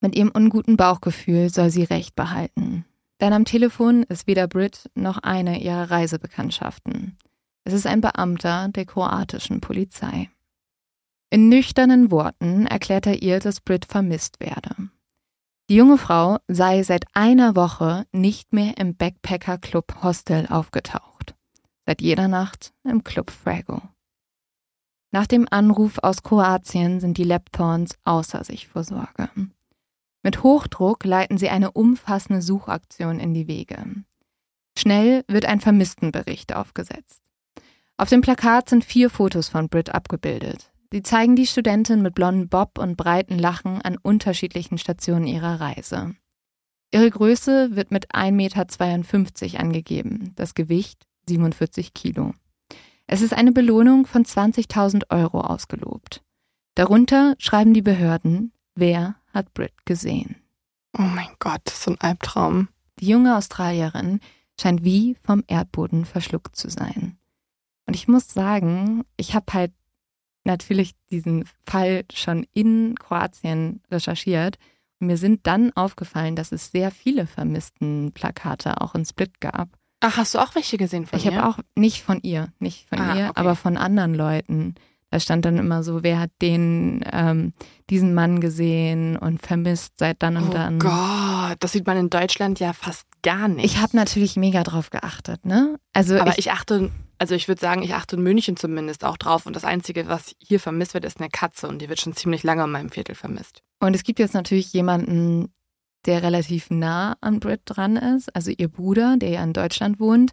Mit 0.00 0.14
ihrem 0.14 0.30
unguten 0.30 0.76
Bauchgefühl 0.76 1.48
soll 1.48 1.70
sie 1.70 1.84
Recht 1.84 2.14
behalten. 2.14 2.84
Denn 3.20 3.32
am 3.32 3.46
Telefon 3.46 4.02
ist 4.02 4.26
weder 4.26 4.46
Brit 4.46 4.90
noch 4.94 5.18
eine 5.18 5.60
ihrer 5.62 5.90
Reisebekanntschaften. 5.90 7.16
Es 7.64 7.72
ist 7.72 7.86
ein 7.86 8.02
Beamter 8.02 8.68
der 8.68 8.84
kroatischen 8.84 9.60
Polizei. 9.60 10.30
In 11.30 11.48
nüchternen 11.48 12.10
Worten 12.10 12.66
erklärt 12.66 13.06
er 13.06 13.22
ihr, 13.22 13.40
dass 13.40 13.60
Brit 13.60 13.86
vermisst 13.86 14.38
werde. 14.38 14.90
Die 15.68 15.74
junge 15.74 15.98
Frau 15.98 16.38
sei 16.46 16.82
seit 16.84 17.06
einer 17.14 17.56
Woche 17.56 18.06
nicht 18.12 18.52
mehr 18.52 18.76
im 18.78 18.96
Backpacker 18.96 19.58
Club 19.58 20.02
Hostel 20.02 20.46
aufgetaucht. 20.46 21.34
Seit 21.86 22.00
jeder 22.02 22.28
Nacht 22.28 22.72
im 22.84 23.02
Club 23.02 23.30
Frago. 23.32 23.82
Nach 25.12 25.26
dem 25.26 25.46
Anruf 25.50 25.98
aus 25.98 26.22
Kroatien 26.22 27.00
sind 27.00 27.18
die 27.18 27.24
Lapthorns 27.24 27.96
außer 28.04 28.44
sich 28.44 28.68
vor 28.68 28.84
Sorge. 28.84 29.28
Mit 30.22 30.42
Hochdruck 30.42 31.04
leiten 31.04 31.38
sie 31.38 31.48
eine 31.48 31.70
umfassende 31.70 32.42
Suchaktion 32.42 33.20
in 33.20 33.32
die 33.32 33.46
Wege. 33.46 34.04
Schnell 34.76 35.24
wird 35.28 35.46
ein 35.46 35.60
Vermisstenbericht 35.60 36.54
aufgesetzt. 36.54 37.22
Auf 37.96 38.08
dem 38.08 38.20
Plakat 38.20 38.68
sind 38.68 38.84
vier 38.84 39.08
Fotos 39.08 39.48
von 39.48 39.68
Brit 39.68 39.94
abgebildet. 39.94 40.70
Sie 40.92 41.02
zeigen 41.02 41.36
die 41.36 41.46
Studentin 41.46 42.02
mit 42.02 42.14
blonden 42.14 42.48
Bob 42.48 42.78
und 42.78 42.96
breiten 42.96 43.38
Lachen 43.38 43.80
an 43.82 43.96
unterschiedlichen 43.96 44.78
Stationen 44.78 45.26
ihrer 45.26 45.60
Reise. 45.60 46.14
Ihre 46.92 47.10
Größe 47.10 47.74
wird 47.74 47.90
mit 47.90 48.14
1,52 48.14 48.32
Meter 48.32 49.60
angegeben, 49.60 50.32
das 50.36 50.54
Gewicht 50.54 51.04
47 51.28 51.94
Kilo. 51.94 52.34
Es 53.06 53.22
ist 53.22 53.32
eine 53.32 53.52
Belohnung 53.52 54.06
von 54.06 54.24
20.000 54.24 55.10
Euro 55.10 55.40
ausgelobt. 55.40 56.22
Darunter 56.74 57.34
schreiben 57.38 57.72
die 57.72 57.82
Behörden, 57.82 58.52
wer 58.74 59.16
hat 59.32 59.54
Brit 59.54 59.84
gesehen. 59.84 60.36
Oh 60.98 61.02
mein 61.02 61.28
Gott, 61.38 61.60
das 61.64 61.74
ist 61.74 61.82
so 61.84 61.92
ein 61.92 62.00
Albtraum. 62.00 62.68
Die 62.98 63.08
junge 63.08 63.36
Australierin 63.36 64.20
scheint 64.60 64.82
wie 64.82 65.16
vom 65.22 65.44
Erdboden 65.46 66.04
verschluckt 66.04 66.56
zu 66.56 66.68
sein. 66.68 67.18
Und 67.86 67.94
ich 67.94 68.08
muss 68.08 68.28
sagen, 68.28 69.04
ich 69.16 69.34
habe 69.34 69.52
halt 69.52 69.72
natürlich 70.44 70.94
diesen 71.10 71.44
Fall 71.64 72.04
schon 72.12 72.46
in 72.52 72.94
Kroatien 72.96 73.82
recherchiert. 73.90 74.58
Und 74.98 75.08
mir 75.08 75.18
sind 75.18 75.46
dann 75.46 75.72
aufgefallen, 75.74 76.36
dass 76.36 76.52
es 76.52 76.70
sehr 76.70 76.90
viele 76.90 77.26
vermissten 77.26 78.12
Plakate 78.12 78.80
auch 78.80 78.94
in 78.94 79.04
Split 79.04 79.40
gab. 79.40 79.68
Ach, 80.00 80.16
hast 80.18 80.34
du 80.34 80.38
auch 80.38 80.54
welche 80.54 80.76
gesehen 80.76 81.06
von 81.06 81.18
Ich 81.18 81.24
ihr? 81.26 81.34
habe 81.36 81.48
auch 81.48 81.58
nicht 81.74 82.02
von 82.02 82.20
ihr, 82.22 82.48
nicht 82.58 82.88
von 82.88 83.00
Ah, 83.00 83.14
ihr, 83.16 83.24
okay. 83.30 83.32
aber 83.40 83.56
von 83.56 83.76
anderen 83.76 84.14
Leuten. 84.14 84.74
Da 85.10 85.20
stand 85.20 85.44
dann 85.44 85.56
immer 85.56 85.82
so, 85.84 86.02
wer 86.02 86.18
hat 86.18 86.30
den, 86.42 87.02
ähm, 87.12 87.52
diesen 87.88 88.12
Mann 88.12 88.40
gesehen 88.40 89.16
und 89.16 89.40
vermisst 89.40 89.92
seit 89.98 90.20
dann 90.22 90.36
und 90.36 90.48
Oh 90.48 90.52
dann. 90.52 90.78
Gott, 90.80 91.56
das 91.60 91.72
sieht 91.72 91.86
man 91.86 91.96
in 91.96 92.10
Deutschland 92.10 92.58
ja 92.60 92.72
fast 92.72 93.04
gar 93.22 93.46
nicht. 93.48 93.64
Ich 93.64 93.78
habe 93.80 93.96
natürlich 93.96 94.36
mega 94.36 94.62
drauf 94.64 94.90
geachtet, 94.90 95.46
ne? 95.46 95.76
Also 95.92 96.18
Aber 96.18 96.32
ich, 96.32 96.38
ich, 96.38 96.50
achte, 96.52 96.90
also 97.18 97.34
ich 97.36 97.46
würde 97.48 97.60
sagen, 97.60 97.82
ich 97.82 97.94
achte 97.94 98.16
in 98.16 98.22
München 98.24 98.56
zumindest 98.56 99.04
auch 99.04 99.16
drauf. 99.16 99.46
Und 99.46 99.54
das 99.56 99.64
Einzige, 99.64 100.08
was 100.08 100.34
hier 100.38 100.58
vermisst 100.60 100.92
wird, 100.92 101.04
ist 101.04 101.20
eine 101.20 101.30
Katze. 101.30 101.68
Und 101.68 101.80
die 101.80 101.88
wird 101.88 102.00
schon 102.00 102.14
ziemlich 102.14 102.42
lange 102.42 102.64
in 102.64 102.70
meinem 102.70 102.90
Viertel 102.90 103.14
vermisst. 103.14 103.62
und 103.80 103.94
es 103.94 104.02
gibt 104.02 104.18
jetzt 104.18 104.34
natürlich 104.34 104.72
jemanden, 104.72 105.48
der 106.06 106.22
relativ 106.22 106.70
nah 106.70 107.16
an 107.20 107.40
Brit 107.40 107.62
dran 107.64 107.96
ist, 107.96 108.34
also 108.34 108.50
ihr 108.56 108.68
Bruder, 108.68 109.16
der 109.16 109.30
ja 109.30 109.44
in 109.44 109.52
Deutschland 109.52 110.00
wohnt, 110.00 110.32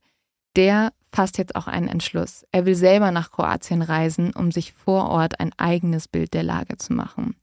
der 0.55 0.93
fasst 1.11 1.37
jetzt 1.37 1.55
auch 1.55 1.67
einen 1.67 1.87
Entschluss. 1.87 2.45
Er 2.51 2.65
will 2.65 2.75
selber 2.75 3.11
nach 3.11 3.31
Kroatien 3.31 3.81
reisen, 3.81 4.33
um 4.33 4.51
sich 4.51 4.73
vor 4.73 5.09
Ort 5.09 5.39
ein 5.39 5.51
eigenes 5.57 6.07
Bild 6.07 6.33
der 6.33 6.43
Lage 6.43 6.77
zu 6.77 6.93
machen. 6.93 7.35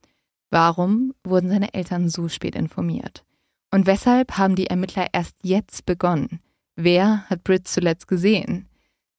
Warum 0.51 1.15
wurden 1.25 1.51
seine 1.51 1.75
Eltern 1.75 2.09
so 2.09 2.29
spät 2.29 2.55
informiert? 2.55 3.25
Und 3.73 3.87
weshalb 3.87 4.37
haben 4.37 4.57
die 4.57 4.67
Ermittler 4.67 5.07
erst 5.13 5.37
jetzt 5.43 5.87
begonnen? 5.87 6.41
Wer 6.75 7.25
hat 7.29 7.45
Brit 7.45 7.69
zuletzt 7.69 8.09
gesehen? 8.09 8.67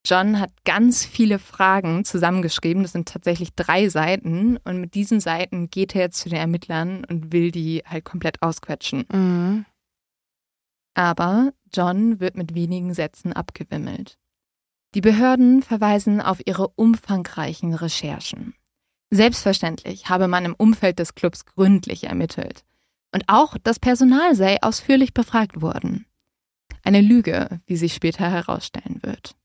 John 0.05 0.39
hat 0.39 0.51
ganz 0.65 1.05
viele 1.05 1.37
Fragen 1.37 2.05
zusammengeschrieben. 2.05 2.83
Das 2.83 2.91
sind 2.91 3.07
tatsächlich 3.07 3.53
drei 3.55 3.87
Seiten. 3.89 4.57
Und 4.57 4.81
mit 4.81 4.95
diesen 4.95 5.19
Seiten 5.19 5.69
geht 5.69 5.95
er 5.95 6.01
jetzt 6.01 6.19
zu 6.19 6.29
den 6.29 6.39
Ermittlern 6.39 7.05
und 7.05 7.31
will 7.31 7.51
die 7.51 7.83
halt 7.85 8.03
komplett 8.03 8.41
ausquetschen. 8.41 9.05
Mhm. 9.11 9.65
Aber 10.93 11.53
John 11.73 12.19
wird 12.19 12.35
mit 12.35 12.55
wenigen 12.55 12.93
Sätzen 12.93 13.31
abgewimmelt. 13.31 14.17
Die 14.93 15.01
Behörden 15.01 15.61
verweisen 15.61 16.19
auf 16.19 16.41
ihre 16.45 16.67
umfangreichen 16.67 17.73
Recherchen. 17.73 18.55
Selbstverständlich 19.09 20.09
habe 20.09 20.27
man 20.27 20.45
im 20.45 20.55
Umfeld 20.55 20.99
des 20.99 21.15
Clubs 21.15 21.45
gründlich 21.45 22.05
ermittelt. 22.05 22.63
Und 23.13 23.23
auch 23.27 23.57
das 23.61 23.79
Personal 23.79 24.35
sei 24.35 24.61
ausführlich 24.61 25.13
befragt 25.13 25.61
worden. 25.61 26.05
Eine 26.83 27.01
Lüge, 27.01 27.61
wie 27.67 27.77
sich 27.77 27.93
später 27.93 28.29
herausstellen 28.29 28.99
wird. 29.03 29.35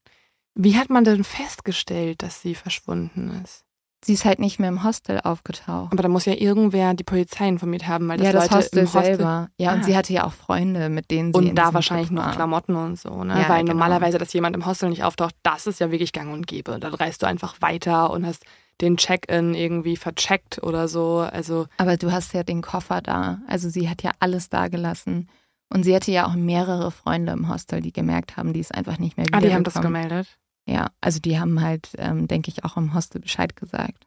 Wie 0.59 0.77
hat 0.77 0.89
man 0.91 1.05
denn 1.05 1.23
festgestellt, 1.23 2.23
dass 2.23 2.41
sie 2.43 2.55
verschwunden 2.55 3.43
ist? 3.45 3.63
Sie 4.05 4.13
ist 4.13 4.25
halt 4.25 4.39
nicht 4.39 4.59
mehr 4.61 4.69
im 4.69 4.85
Hostel 4.85 5.21
aufgetaucht. 5.21 5.93
Aber 5.93 6.03
da 6.03 6.09
muss 6.09 6.27
ja 6.27 6.35
irgendwer 6.35 6.95
die 6.95 7.03
Polizei 7.03 7.49
informiert 7.49 7.89
haben, 7.89 8.09
weil 8.09 8.19
das 8.19 8.27
ja, 8.27 8.33
das 8.33 8.45
Leute 8.45 8.57
Hostel, 8.57 8.79
im 8.81 8.87
Hostel 8.87 9.05
selber. 9.05 9.49
Ja, 9.59 9.71
Ah. 9.71 9.75
und 9.75 9.85
sie 9.85 9.97
hatte 9.97 10.13
ja 10.13 10.25
auch 10.25 10.33
Freunde, 10.33 10.89
mit 10.91 11.11
denen 11.11 11.33
sie 11.35 11.39
und 11.39 11.55
da 11.57 11.75
wahrscheinlich 11.75 12.11
noch. 12.11 12.33
Klamotten 12.33 12.77
und 12.77 12.99
so, 12.99 13.25
ne? 13.25 13.41
Ja, 13.41 13.49
Weil 13.49 13.61
genau. 13.61 13.73
normalerweise, 13.73 14.19
dass 14.19 14.33
jemand 14.33 14.55
im 14.55 14.65
Hostel 14.65 14.91
nicht 14.91 15.03
auftaucht, 15.03 15.35
das 15.43 15.67
ist 15.67 15.81
ja 15.81 15.91
wirklich 15.91 16.13
gang 16.13 16.33
und 16.33 16.47
gäbe. 16.47 16.79
Dann 16.79 16.95
reist 16.95 17.23
du 17.23 17.27
einfach 17.27 17.61
weiter 17.61 18.11
und 18.11 18.25
hast 18.25 18.45
den 18.81 18.97
Check-in 18.97 19.55
irgendwie 19.55 19.97
vercheckt 19.97 20.63
oder 20.63 20.87
so. 20.89 21.19
Also 21.21 21.67
Aber 21.79 21.97
du 21.97 22.13
hast 22.13 22.33
ja 22.33 22.45
den 22.45 22.63
Koffer 22.63 23.01
da. 23.01 23.41
Also 23.49 23.69
sie 23.71 23.89
hat 23.91 24.03
ja 24.03 24.13
alles 24.21 24.49
da 24.51 24.69
gelassen. 24.69 25.29
Und 25.75 25.83
sie 25.83 25.97
hatte 25.97 26.13
ja 26.13 26.27
auch 26.27 26.35
mehrere 26.35 26.93
Freunde 26.93 27.33
im 27.33 27.49
Hostel, 27.49 27.81
die 27.81 27.93
gemerkt 27.93 28.37
haben, 28.37 28.53
die 28.53 28.61
ist 28.61 28.73
einfach 28.73 28.99
nicht 28.99 29.17
mehr 29.17 29.27
ah, 29.33 29.41
die 29.41 29.53
haben 29.53 29.65
das 29.65 29.75
wiedergekommen. 29.75 30.03
gemeldet. 30.09 30.39
Ja, 30.67 30.91
also 31.01 31.21
die 31.21 31.39
haben 31.39 31.61
halt, 31.61 31.91
ähm, 31.99 32.27
denke 32.27 32.51
ich, 32.51 32.65
auch 32.65 32.77
im 32.77 32.93
Hostel 32.93 33.21
Bescheid 33.21 33.55
gesagt. 33.57 34.07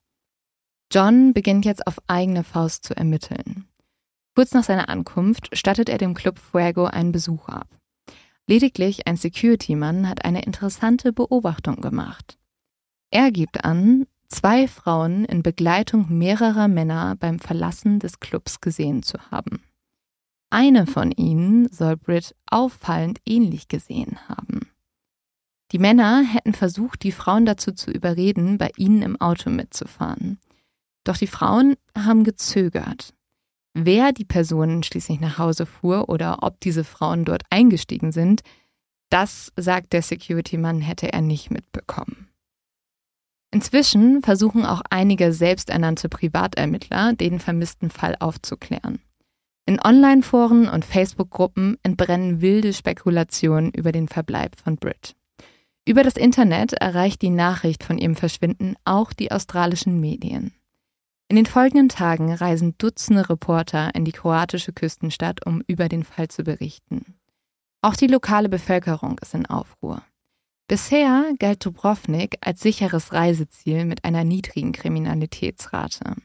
John 0.92 1.34
beginnt 1.34 1.66
jetzt 1.66 1.88
auf 1.88 1.98
eigene 2.08 2.44
Faust 2.44 2.86
zu 2.86 2.96
ermitteln. 2.96 3.68
Kurz 4.36 4.54
nach 4.54 4.64
seiner 4.64 4.90
Ankunft 4.90 5.56
stattet 5.56 5.90
er 5.90 5.98
dem 5.98 6.14
Club 6.14 6.40
Fuego 6.40 6.86
einen 6.86 7.12
Besuch 7.12 7.48
ab. 7.48 7.68
Lediglich 8.48 9.08
ein 9.08 9.16
Security-Mann 9.16 10.10
hat 10.10 10.26
eine 10.26 10.44
interessante 10.44 11.14
Beobachtung 11.14 11.82
gemacht. 11.82 12.38
Er 13.12 13.32
gibt 13.32 13.64
an, 13.64 14.08
zwei 14.28 14.68
Frauen 14.68 15.26
in 15.26 15.44
Begleitung 15.44 16.08
mehrerer 16.10 16.68
Männer 16.68 17.16
beim 17.16 17.40
Verlassen 17.40 18.00
des 18.00 18.20
Clubs 18.20 18.62
gesehen 18.62 19.04
zu 19.04 19.20
haben. 19.32 19.64
eine 20.50 20.88
von 20.88 21.12
ihnen 21.12 21.70
soll 21.72 21.96
Britt 21.96 22.36
auffallend 22.50 23.20
ähnlich 23.26 23.68
gesehen 23.68 24.18
haben. 24.28 24.69
Die 25.72 25.80
Männer 25.80 26.24
hätten 26.24 26.54
versucht, 26.54 27.04
die 27.04 27.12
Frauen 27.12 27.46
dazu 27.46 27.72
zu 27.72 27.92
überreden, 27.92 28.58
bei 28.58 28.72
ihnen 28.76 29.02
im 29.04 29.22
Auto 29.22 29.50
mitzufahren. 29.50 30.40
Doch 31.04 31.18
die 31.18 31.28
Frauen 31.28 31.76
haben 31.98 32.24
gezögert. 32.24 33.14
Wer 33.74 34.12
die 34.12 34.26
Personen 34.26 34.84
schließlich 34.84 35.20
nach 35.20 35.38
Hause 35.38 35.66
fuhr 35.66 36.10
oder 36.10 36.40
ob 36.42 36.60
diese 36.60 36.84
Frauen 36.84 37.24
dort 37.24 37.44
eingestiegen 37.50 38.12
sind, 38.12 38.42
das, 39.10 39.52
sagt 39.56 39.94
der 39.94 40.02
Security-Mann, 40.02 40.82
hätte 40.82 41.12
er 41.14 41.22
nicht 41.22 41.52
mitbekommen. 41.52 42.30
Inzwischen 43.52 44.22
versuchen 44.22 44.66
auch 44.66 44.82
einige 44.90 45.34
selbsternannte 45.34 46.10
Privatermittler, 46.10 47.14
den 47.14 47.40
vermissten 47.40 47.90
Fall 47.90 48.16
aufzuklären. 48.20 49.00
In 49.66 49.80
Online-Foren 49.80 50.68
und 50.68 50.86
Facebook-Gruppen 50.86 51.78
entbrennen 51.84 52.42
wilde 52.42 52.74
Spekulationen 52.74 53.72
über 53.72 53.92
den 53.92 54.08
Verbleib 54.08 54.56
von 54.56 54.78
Brit. 54.78 55.16
Über 55.90 56.04
das 56.04 56.18
Internet 56.18 56.74
erreicht 56.74 57.24
die 57.24 57.32
Nachricht 57.32 57.84
von 57.84 57.98
ihrem 57.98 58.16
Verschwinden 58.16 58.76
auch 58.86 59.12
die 59.12 59.32
australischen 59.32 60.00
Medien. 60.00 60.54
In 61.30 61.36
den 61.36 61.48
folgenden 61.48 61.90
Tagen 61.90 62.32
reisen 62.32 62.76
Dutzende 62.78 63.28
Reporter 63.28 63.96
in 63.96 64.06
die 64.06 64.12
kroatische 64.12 64.72
Küstenstadt, 64.72 65.44
um 65.48 65.64
über 65.66 65.90
den 65.90 66.04
Fall 66.04 66.28
zu 66.28 66.44
berichten. 66.44 67.16
Auch 67.82 67.96
die 67.96 68.06
lokale 68.06 68.50
Bevölkerung 68.50 69.18
ist 69.18 69.34
in 69.34 69.48
Aufruhr. 69.48 70.04
Bisher 70.68 71.34
galt 71.40 71.66
Dubrovnik 71.66 72.38
als 72.42 72.62
sicheres 72.62 73.12
Reiseziel 73.12 73.86
mit 73.86 74.06
einer 74.06 74.24
niedrigen 74.24 74.74
Kriminalitätsrate. 74.74 76.18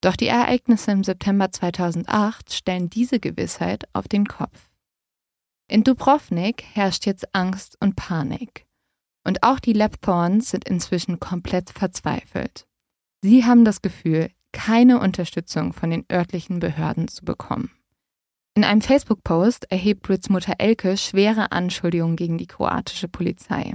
Doch 0.00 0.14
die 0.14 0.28
Ereignisse 0.28 0.92
im 0.92 1.02
September 1.02 1.50
2008 1.50 2.52
stellen 2.52 2.88
diese 2.88 3.18
Gewissheit 3.18 3.88
auf 3.94 4.06
den 4.06 4.26
Kopf. 4.26 4.70
In 5.68 5.82
Dubrovnik 5.82 6.62
herrscht 6.62 7.04
jetzt 7.04 7.34
Angst 7.34 7.76
und 7.80 7.96
Panik. 7.96 8.65
Und 9.26 9.42
auch 9.42 9.58
die 9.58 9.72
Lapthorns 9.72 10.50
sind 10.50 10.68
inzwischen 10.68 11.18
komplett 11.18 11.70
verzweifelt. 11.70 12.64
Sie 13.22 13.44
haben 13.44 13.64
das 13.64 13.82
Gefühl, 13.82 14.30
keine 14.52 15.00
Unterstützung 15.00 15.72
von 15.72 15.90
den 15.90 16.04
örtlichen 16.10 16.60
Behörden 16.60 17.08
zu 17.08 17.24
bekommen. 17.24 17.72
In 18.54 18.62
einem 18.62 18.82
Facebook-Post 18.82 19.70
erhebt 19.70 20.02
Brits 20.02 20.30
Mutter 20.30 20.54
Elke 20.58 20.96
schwere 20.96 21.50
Anschuldigungen 21.50 22.14
gegen 22.14 22.38
die 22.38 22.46
kroatische 22.46 23.08
Polizei. 23.08 23.74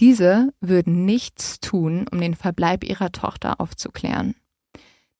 Diese 0.00 0.48
würden 0.62 1.04
nichts 1.04 1.60
tun, 1.60 2.06
um 2.10 2.18
den 2.18 2.34
Verbleib 2.34 2.82
ihrer 2.82 3.12
Tochter 3.12 3.60
aufzuklären. 3.60 4.34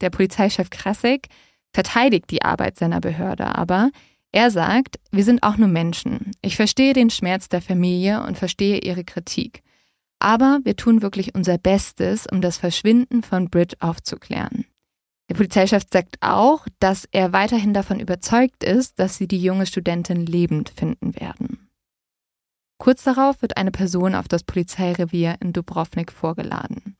Der 0.00 0.08
Polizeichef 0.08 0.70
Krasek 0.70 1.28
verteidigt 1.74 2.30
die 2.30 2.42
Arbeit 2.42 2.78
seiner 2.78 3.00
Behörde, 3.00 3.54
aber 3.56 3.90
er 4.32 4.50
sagt, 4.50 5.00
wir 5.10 5.24
sind 5.24 5.42
auch 5.42 5.56
nur 5.56 5.68
Menschen. 5.68 6.30
Ich 6.40 6.56
verstehe 6.56 6.92
den 6.92 7.10
Schmerz 7.10 7.48
der 7.48 7.62
Familie 7.62 8.22
und 8.22 8.38
verstehe 8.38 8.78
ihre 8.78 9.04
Kritik. 9.04 9.62
Aber 10.20 10.60
wir 10.64 10.76
tun 10.76 11.02
wirklich 11.02 11.34
unser 11.34 11.58
Bestes, 11.58 12.26
um 12.26 12.40
das 12.40 12.58
Verschwinden 12.58 13.22
von 13.22 13.48
Brit 13.48 13.80
aufzuklären. 13.80 14.66
Der 15.28 15.34
Polizeichef 15.36 15.84
sagt 15.90 16.16
auch, 16.20 16.66
dass 16.78 17.08
er 17.10 17.32
weiterhin 17.32 17.72
davon 17.72 18.00
überzeugt 18.00 18.64
ist, 18.64 18.98
dass 18.98 19.16
sie 19.16 19.28
die 19.28 19.42
junge 19.42 19.66
Studentin 19.66 20.26
lebend 20.26 20.70
finden 20.70 21.14
werden. 21.18 21.68
Kurz 22.78 23.04
darauf 23.04 23.40
wird 23.42 23.56
eine 23.56 23.70
Person 23.70 24.14
auf 24.14 24.26
das 24.26 24.42
Polizeirevier 24.42 25.36
in 25.40 25.52
Dubrovnik 25.52 26.12
vorgeladen. 26.12 26.96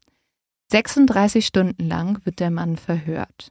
36 0.70 1.44
Stunden 1.44 1.88
lang 1.88 2.24
wird 2.24 2.38
der 2.38 2.50
Mann 2.50 2.76
verhört. 2.76 3.50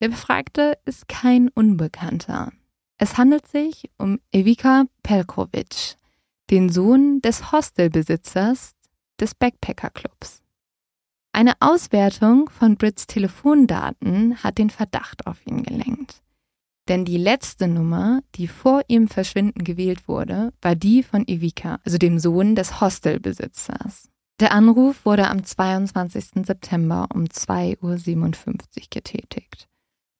Der 0.00 0.08
Befragte 0.08 0.78
ist 0.84 1.08
kein 1.08 1.48
Unbekannter. 1.48 2.52
Es 2.98 3.18
handelt 3.18 3.46
sich 3.46 3.90
um 3.98 4.20
Evika 4.32 4.84
Pelkovic, 5.02 5.96
den 6.50 6.70
Sohn 6.70 7.20
des 7.20 7.52
Hostelbesitzers 7.52 8.72
des 9.20 9.34
Backpacker 9.34 9.90
Clubs. 9.90 10.42
Eine 11.32 11.52
Auswertung 11.60 12.48
von 12.48 12.76
Brits 12.76 13.06
Telefondaten 13.06 14.42
hat 14.42 14.56
den 14.56 14.70
Verdacht 14.70 15.26
auf 15.26 15.46
ihn 15.46 15.62
gelenkt. 15.62 16.22
Denn 16.88 17.04
die 17.04 17.18
letzte 17.18 17.68
Nummer, 17.68 18.22
die 18.36 18.48
vor 18.48 18.82
ihrem 18.88 19.08
Verschwinden 19.08 19.64
gewählt 19.64 20.08
wurde, 20.08 20.52
war 20.62 20.74
die 20.74 21.02
von 21.02 21.28
Evika, 21.28 21.80
also 21.84 21.98
dem 21.98 22.18
Sohn 22.18 22.54
des 22.54 22.80
Hostelbesitzers. 22.80 24.08
Der 24.40 24.52
Anruf 24.52 25.04
wurde 25.04 25.28
am 25.28 25.44
22. 25.44 26.46
September 26.46 27.08
um 27.12 27.24
2.57 27.24 27.82
Uhr 27.82 28.86
getätigt. 28.88 29.68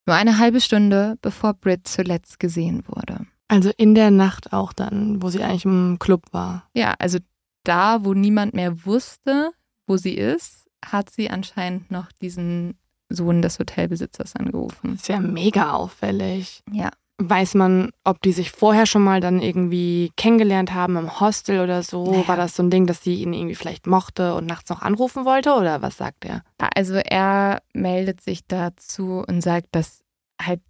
Nur 0.07 0.15
eine 0.15 0.39
halbe 0.39 0.61
Stunde, 0.61 1.17
bevor 1.21 1.53
Brit 1.53 1.87
zuletzt 1.87 2.39
gesehen 2.39 2.83
wurde. 2.87 3.27
Also 3.49 3.71
in 3.77 3.93
der 3.93 4.09
Nacht 4.09 4.53
auch 4.53 4.73
dann, 4.73 5.21
wo 5.21 5.29
sie 5.29 5.43
eigentlich 5.43 5.65
im 5.65 5.97
Club 5.99 6.23
war. 6.31 6.69
Ja, 6.73 6.95
also 6.97 7.19
da, 7.63 8.03
wo 8.05 8.13
niemand 8.13 8.53
mehr 8.53 8.85
wusste, 8.85 9.51
wo 9.85 9.97
sie 9.97 10.15
ist, 10.15 10.67
hat 10.83 11.09
sie 11.09 11.29
anscheinend 11.29 11.91
noch 11.91 12.11
diesen 12.13 12.79
Sohn 13.09 13.41
des 13.41 13.59
Hotelbesitzers 13.59 14.35
angerufen. 14.35 14.91
Das 14.91 15.01
ist 15.01 15.07
ja 15.09 15.19
mega 15.19 15.71
auffällig. 15.73 16.63
Ja. 16.71 16.91
Weiß 17.19 17.55
man, 17.55 17.91
ob 18.03 18.21
die 18.21 18.31
sich 18.31 18.51
vorher 18.51 18.85
schon 18.85 19.03
mal 19.03 19.21
dann 19.21 19.41
irgendwie 19.41 20.11
kennengelernt 20.17 20.73
haben 20.73 20.97
im 20.97 21.19
Hostel 21.19 21.61
oder 21.61 21.81
so? 21.81 22.11
Naja. 22.11 22.27
War 22.27 22.37
das 22.37 22.55
so 22.55 22.61
ein 22.61 22.69
Ding, 22.69 22.85
dass 22.85 23.03
sie 23.03 23.15
ihn 23.15 23.33
irgendwie 23.33 23.55
vielleicht 23.55 23.87
mochte 23.87 24.35
und 24.35 24.45
nachts 24.45 24.69
noch 24.69 24.83
anrufen 24.83 25.25
wollte 25.25 25.55
oder 25.55 25.81
was 25.81 25.97
sagt 25.97 26.25
er? 26.25 26.43
Also 26.75 26.93
er 26.93 27.63
meldet 27.73 28.21
sich 28.21 28.45
dazu 28.45 29.23
und 29.27 29.41
sagt, 29.41 29.69
dass 29.71 30.03
halt 30.39 30.61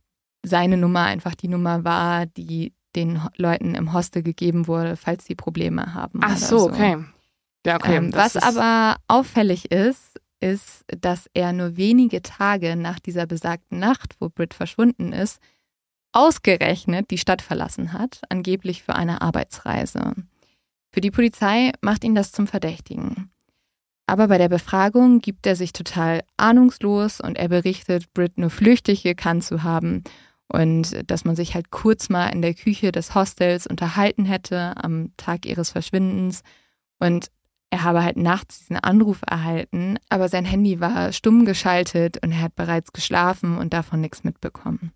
seine 0.41 0.77
Nummer 0.77 1.01
einfach 1.01 1.35
die 1.35 1.49
Nummer 1.49 1.83
war, 1.83 2.25
die 2.25 2.73
den 2.95 3.21
Leuten 3.35 3.75
im 3.75 3.93
Hostel 3.93 4.23
gegeben 4.23 4.67
wurde, 4.67 4.95
falls 4.95 5.25
sie 5.25 5.35
Probleme 5.35 5.93
haben. 5.93 6.19
Ach 6.23 6.29
oder 6.29 6.37
so, 6.37 6.69
okay. 6.69 6.97
Ja, 7.65 7.75
okay. 7.75 7.97
Ähm, 7.97 8.13
was 8.13 8.37
aber 8.37 8.95
auffällig 9.07 9.71
ist, 9.71 10.19
ist, 10.39 10.85
dass 10.87 11.29
er 11.33 11.51
nur 11.51 11.77
wenige 11.77 12.21
Tage 12.21 12.75
nach 12.75 12.99
dieser 12.99 13.25
besagten 13.25 13.79
Nacht, 13.79 14.15
wo 14.19 14.29
Britt 14.29 14.53
verschwunden 14.53 15.11
ist, 15.11 15.41
ausgerechnet 16.11 17.11
die 17.11 17.17
Stadt 17.17 17.41
verlassen 17.41 17.93
hat, 17.93 18.21
angeblich 18.29 18.83
für 18.83 18.95
eine 18.95 19.21
Arbeitsreise. 19.21 20.13
Für 20.91 21.01
die 21.01 21.11
Polizei 21.11 21.71
macht 21.81 22.03
ihn 22.03 22.15
das 22.15 22.31
zum 22.31 22.47
Verdächtigen. 22.47 23.31
Aber 24.07 24.29
bei 24.29 24.37
der 24.37 24.49
Befragung 24.49 25.19
gibt 25.19 25.45
er 25.45 25.55
sich 25.55 25.73
total 25.73 26.23
ahnungslos 26.37 27.19
und 27.19 27.37
er 27.37 27.49
berichtet, 27.49 28.13
Britt 28.13 28.37
nur 28.37 28.49
flüchtig 28.49 29.03
gekannt 29.03 29.43
zu 29.43 29.63
haben 29.63 30.03
und 30.47 31.09
dass 31.11 31.25
man 31.25 31.35
sich 31.35 31.55
halt 31.55 31.71
kurz 31.71 32.07
mal 32.07 32.27
in 32.29 32.41
der 32.41 32.53
Küche 32.53 32.93
des 32.93 33.15
Hostels 33.15 33.67
unterhalten 33.67 34.23
hätte 34.23 34.73
am 34.77 35.11
Tag 35.17 35.45
ihres 35.45 35.71
Verschwindens 35.71 36.41
und 36.99 37.29
er 37.69 37.83
habe 37.83 38.01
halt 38.01 38.15
nachts 38.15 38.59
diesen 38.59 38.77
Anruf 38.77 39.21
erhalten, 39.27 39.99
aber 40.07 40.29
sein 40.29 40.45
Handy 40.45 40.79
war 40.79 41.11
stumm 41.11 41.43
geschaltet 41.43 42.23
und 42.23 42.31
er 42.31 42.43
hat 42.43 42.55
bereits 42.55 42.93
geschlafen 42.93 43.57
und 43.57 43.73
davon 43.73 43.99
nichts 43.99 44.23
mitbekommen. 44.23 44.93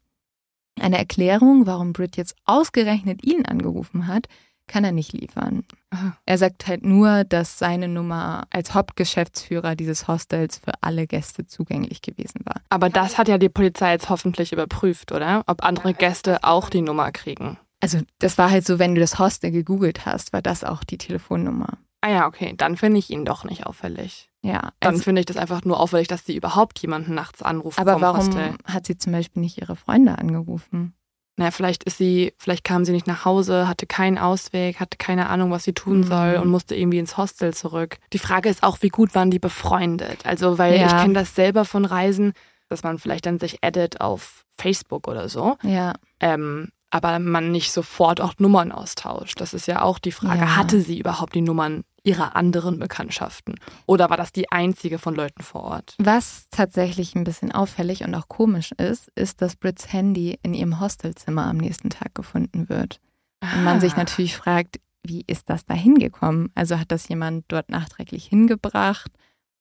Eine 0.81 0.97
Erklärung, 0.97 1.67
warum 1.67 1.93
Britt 1.93 2.17
jetzt 2.17 2.35
ausgerechnet 2.45 3.23
ihn 3.23 3.45
angerufen 3.45 4.07
hat, 4.07 4.27
kann 4.67 4.83
er 4.83 4.91
nicht 4.91 5.13
liefern. 5.13 5.63
Aha. 5.89 6.17
Er 6.25 6.37
sagt 6.37 6.67
halt 6.67 6.85
nur, 6.85 7.23
dass 7.25 7.59
seine 7.59 7.87
Nummer 7.87 8.47
als 8.49 8.73
Hauptgeschäftsführer 8.73 9.75
dieses 9.75 10.07
Hostels 10.07 10.59
für 10.59 10.71
alle 10.81 11.07
Gäste 11.07 11.45
zugänglich 11.45 12.01
gewesen 12.01 12.41
war. 12.45 12.61
Aber 12.69 12.89
das 12.89 13.17
hat 13.17 13.27
ja 13.27 13.37
die 13.37 13.49
Polizei 13.49 13.91
jetzt 13.91 14.09
hoffentlich 14.09 14.53
überprüft, 14.53 15.11
oder? 15.11 15.43
Ob 15.45 15.63
andere 15.63 15.93
Gäste 15.93 16.43
auch 16.43 16.69
die 16.69 16.81
Nummer 16.81 17.11
kriegen. 17.11 17.57
Also 17.81 17.99
das 18.19 18.37
war 18.37 18.49
halt 18.49 18.65
so, 18.65 18.79
wenn 18.79 18.95
du 18.95 19.01
das 19.01 19.19
Hostel 19.19 19.51
gegoogelt 19.51 20.05
hast, 20.05 20.33
war 20.33 20.41
das 20.41 20.63
auch 20.63 20.83
die 20.83 20.97
Telefonnummer. 20.97 21.77
Ah 22.01 22.09
ja, 22.09 22.27
okay. 22.27 22.53
Dann 22.57 22.77
finde 22.77 22.97
ich 22.99 23.09
ihn 23.09 23.25
doch 23.25 23.43
nicht 23.43 23.65
auffällig. 23.65 24.29
Ja, 24.43 24.71
Dann 24.79 24.93
also, 24.93 25.03
finde 25.03 25.19
ich 25.21 25.27
das 25.27 25.37
einfach 25.37 25.63
nur 25.65 25.79
auffällig, 25.79 26.07
dass 26.07 26.25
sie 26.25 26.35
überhaupt 26.35 26.79
jemanden 26.79 27.13
nachts 27.13 27.43
anruft 27.43 27.77
aber 27.79 27.93
vom 27.93 28.01
warum 28.01 28.17
Hostel. 28.27 28.55
hat 28.65 28.87
sie 28.87 28.97
zum 28.97 29.11
Beispiel 29.11 29.41
nicht 29.41 29.59
ihre 29.59 29.75
Freunde 29.75 30.17
angerufen? 30.17 30.95
Naja, 31.37 31.51
vielleicht 31.51 31.83
ist 31.85 31.97
sie, 31.97 32.33
vielleicht 32.37 32.63
kam 32.63 32.83
sie 32.83 32.91
nicht 32.91 33.07
nach 33.07 33.23
Hause, 33.23 33.67
hatte 33.67 33.85
keinen 33.85 34.17
Ausweg, 34.17 34.79
hatte 34.79 34.97
keine 34.97 35.29
Ahnung, 35.29 35.51
was 35.51 35.63
sie 35.63 35.73
tun 35.73 35.99
Mhm. 35.99 36.03
soll 36.03 36.37
und 36.41 36.49
musste 36.49 36.75
irgendwie 36.75 36.97
ins 36.99 37.17
Hostel 37.17 37.53
zurück. 37.53 37.99
Die 38.13 38.19
Frage 38.19 38.49
ist 38.49 38.63
auch, 38.63 38.81
wie 38.81 38.89
gut 38.89 39.13
waren 39.15 39.31
die 39.31 39.39
befreundet? 39.39 40.25
Also, 40.25 40.57
weil 40.57 40.79
Ja. 40.79 40.87
ich 40.87 41.01
kenne 41.01 41.13
das 41.13 41.35
selber 41.35 41.65
von 41.65 41.85
Reisen, 41.85 42.33
dass 42.67 42.83
man 42.83 42.97
vielleicht 42.99 43.25
dann 43.27 43.39
sich 43.39 43.63
addet 43.63 44.01
auf 44.01 44.45
Facebook 44.57 45.07
oder 45.07 45.29
so, 45.29 45.57
Ja, 45.63 45.93
ähm, 46.19 46.69
aber 46.91 47.17
man 47.19 47.51
nicht 47.51 47.71
sofort 47.71 48.21
auch 48.21 48.33
Nummern 48.37 48.71
austauscht. 48.71 49.39
Das 49.41 49.53
ist 49.53 49.65
ja 49.67 49.81
auch 49.81 49.97
die 49.99 50.11
Frage, 50.11 50.41
Ja. 50.41 50.55
hatte 50.57 50.81
sie 50.81 50.99
überhaupt 50.99 51.33
die 51.35 51.41
Nummern 51.41 51.83
ihrer 52.03 52.35
anderen 52.35 52.79
Bekanntschaften? 52.79 53.55
Oder 53.85 54.09
war 54.09 54.17
das 54.17 54.31
die 54.31 54.51
einzige 54.51 54.97
von 54.99 55.15
Leuten 55.15 55.41
vor 55.43 55.63
Ort? 55.63 55.95
Was 55.99 56.47
tatsächlich 56.49 57.15
ein 57.15 57.23
bisschen 57.23 57.51
auffällig 57.51 58.03
und 58.03 58.13
auch 58.15 58.27
komisch 58.27 58.71
ist, 58.73 59.09
ist, 59.15 59.41
dass 59.41 59.55
Brits 59.55 59.91
Handy 59.93 60.37
in 60.43 60.53
ihrem 60.53 60.79
Hostelzimmer 60.79 61.45
am 61.45 61.57
nächsten 61.57 61.89
Tag 61.89 62.13
gefunden 62.15 62.69
wird. 62.69 62.99
Und 63.41 63.63
man 63.63 63.79
sich 63.79 63.93
Ah. 63.93 63.97
natürlich 63.97 64.35
fragt, 64.35 64.79
wie 65.03 65.23
ist 65.27 65.49
das 65.49 65.65
da 65.65 65.73
hingekommen? 65.73 66.49
Also 66.55 66.77
hat 66.79 66.91
das 66.91 67.07
jemand 67.07 67.45
dort 67.47 67.69
nachträglich 67.69 68.25
hingebracht 68.25 69.11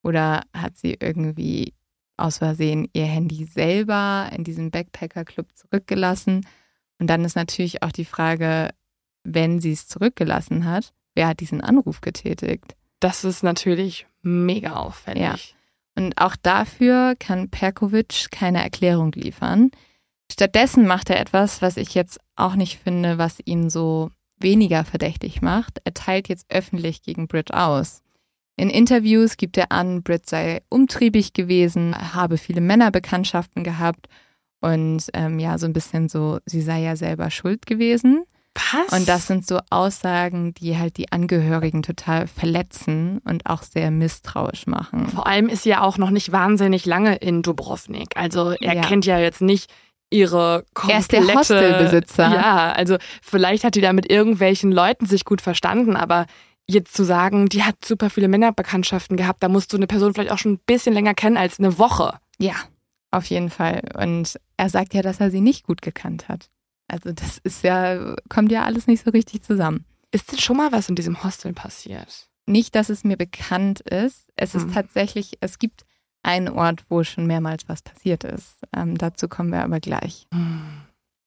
oder 0.02 0.42
hat 0.54 0.76
sie 0.76 0.96
irgendwie 1.00 1.74
aus 2.16 2.38
Versehen 2.38 2.88
ihr 2.92 3.06
Handy 3.06 3.44
selber 3.46 4.28
in 4.36 4.44
diesem 4.44 4.70
Backpacker-Club 4.70 5.48
zurückgelassen? 5.54 6.46
Und 7.00 7.08
dann 7.08 7.24
ist 7.24 7.34
natürlich 7.34 7.82
auch 7.82 7.92
die 7.92 8.04
Frage, 8.04 8.70
wenn 9.24 9.58
sie 9.58 9.72
es 9.72 9.88
zurückgelassen 9.88 10.66
hat, 10.66 10.92
wer 11.14 11.28
hat 11.28 11.40
diesen 11.40 11.62
Anruf 11.62 12.02
getätigt? 12.02 12.76
Das 13.00 13.24
ist 13.24 13.42
natürlich 13.42 14.06
mega 14.22 14.76
auffällig. 14.76 15.22
Ja. 15.22 15.36
Und 15.96 16.18
auch 16.18 16.36
dafür 16.36 17.14
kann 17.18 17.48
Perkovic 17.48 18.30
keine 18.30 18.62
Erklärung 18.62 19.12
liefern. 19.12 19.70
Stattdessen 20.30 20.86
macht 20.86 21.10
er 21.10 21.18
etwas, 21.18 21.62
was 21.62 21.78
ich 21.78 21.94
jetzt 21.94 22.20
auch 22.36 22.54
nicht 22.54 22.78
finde, 22.78 23.18
was 23.18 23.38
ihn 23.44 23.70
so 23.70 24.10
weniger 24.38 24.84
verdächtig 24.84 25.42
macht. 25.42 25.80
Er 25.84 25.94
teilt 25.94 26.28
jetzt 26.28 26.46
öffentlich 26.50 27.02
gegen 27.02 27.28
Britt 27.28 27.52
aus. 27.52 28.02
In 28.56 28.68
Interviews 28.68 29.38
gibt 29.38 29.56
er 29.56 29.72
an, 29.72 30.02
Britt 30.02 30.28
sei 30.28 30.60
umtriebig 30.68 31.32
gewesen, 31.32 31.96
habe 32.14 32.36
viele 32.36 32.60
Männerbekanntschaften 32.60 33.64
gehabt 33.64 34.06
und 34.60 35.04
ähm, 35.14 35.38
ja, 35.38 35.58
so 35.58 35.66
ein 35.66 35.72
bisschen 35.72 36.08
so, 36.08 36.38
sie 36.46 36.60
sei 36.62 36.80
ja 36.80 36.96
selber 36.96 37.30
schuld 37.30 37.66
gewesen. 37.66 38.24
Was? 38.54 38.98
Und 38.98 39.08
das 39.08 39.28
sind 39.28 39.46
so 39.46 39.60
Aussagen, 39.70 40.54
die 40.54 40.76
halt 40.76 40.96
die 40.96 41.12
Angehörigen 41.12 41.82
total 41.82 42.26
verletzen 42.26 43.20
und 43.24 43.46
auch 43.46 43.62
sehr 43.62 43.90
misstrauisch 43.92 44.66
machen. 44.66 45.08
Vor 45.08 45.26
allem 45.26 45.48
ist 45.48 45.62
sie 45.62 45.70
ja 45.70 45.82
auch 45.82 45.98
noch 45.98 46.10
nicht 46.10 46.32
wahnsinnig 46.32 46.84
lange 46.84 47.14
in 47.16 47.42
Dubrovnik. 47.42 48.16
Also 48.16 48.50
er 48.50 48.74
Ja. 48.74 48.82
kennt 48.82 49.06
ja 49.06 49.18
jetzt 49.18 49.40
nicht 49.40 49.70
ihre 50.10 50.64
komplette... 50.74 51.16
Er 51.16 51.22
ist 51.22 51.28
der 51.28 51.34
Hostelbesitzer. 51.36 52.24
Ja, 52.34 52.72
also 52.72 52.96
vielleicht 53.22 53.62
hat 53.62 53.76
die 53.76 53.80
da 53.80 53.92
mit 53.92 54.10
irgendwelchen 54.10 54.72
Leuten 54.72 55.06
sich 55.06 55.24
gut 55.24 55.40
verstanden, 55.40 55.94
aber 55.94 56.26
jetzt 56.68 56.94
zu 56.94 57.04
sagen, 57.04 57.48
die 57.48 57.62
hat 57.62 57.84
super 57.84 58.10
viele 58.10 58.26
Männerbekanntschaften 58.28 59.16
gehabt, 59.16 59.42
da 59.44 59.48
musst 59.48 59.72
du 59.72 59.76
eine 59.76 59.86
Person 59.86 60.12
vielleicht 60.12 60.32
auch 60.32 60.38
schon 60.38 60.54
ein 60.54 60.60
bisschen 60.66 60.92
länger 60.92 61.14
kennen 61.14 61.36
als 61.36 61.60
eine 61.60 61.78
Woche. 61.78 62.14
Ja, 62.38 62.54
auf 63.10 63.26
jeden 63.26 63.50
Fall. 63.50 63.82
Und 63.98 64.38
er 64.56 64.68
sagt 64.68 64.94
ja, 64.94 65.02
dass 65.02 65.20
er 65.20 65.30
sie 65.30 65.40
nicht 65.40 65.66
gut 65.66 65.82
gekannt 65.82 66.28
hat. 66.28 66.50
Also 66.88 67.12
das 67.12 67.38
ist 67.38 67.62
ja, 67.62 68.14
kommt 68.28 68.50
ja 68.52 68.64
alles 68.64 68.86
nicht 68.86 69.04
so 69.04 69.10
richtig 69.10 69.42
zusammen. 69.42 69.84
Ist 70.12 70.32
denn 70.32 70.38
schon 70.38 70.56
mal 70.56 70.72
was 70.72 70.88
in 70.88 70.96
diesem 70.96 71.22
Hostel 71.22 71.52
passiert? 71.52 72.28
Nicht, 72.46 72.74
dass 72.74 72.88
es 72.88 73.04
mir 73.04 73.16
bekannt 73.16 73.80
ist. 73.80 74.32
Es 74.34 74.54
ist 74.56 74.64
Hm. 74.64 74.72
tatsächlich, 74.72 75.38
es 75.40 75.58
gibt 75.60 75.84
einen 76.22 76.48
Ort, 76.48 76.82
wo 76.88 77.04
schon 77.04 77.26
mehrmals 77.26 77.68
was 77.68 77.82
passiert 77.82 78.24
ist. 78.24 78.56
Ähm, 78.76 78.98
dazu 78.98 79.28
kommen 79.28 79.50
wir 79.52 79.62
aber 79.62 79.78
gleich. 79.80 80.26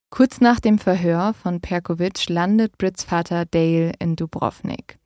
Kurz 0.09 0.41
nach 0.41 0.59
dem 0.59 0.77
Verhör 0.79 1.33
von 1.33 1.61
Perkovic 1.61 2.29
landet 2.29 2.77
Brits 2.77 3.03
Vater 3.03 3.45
Dale 3.45 3.93
in 3.99 4.15
Dubrovnik. 4.15 4.99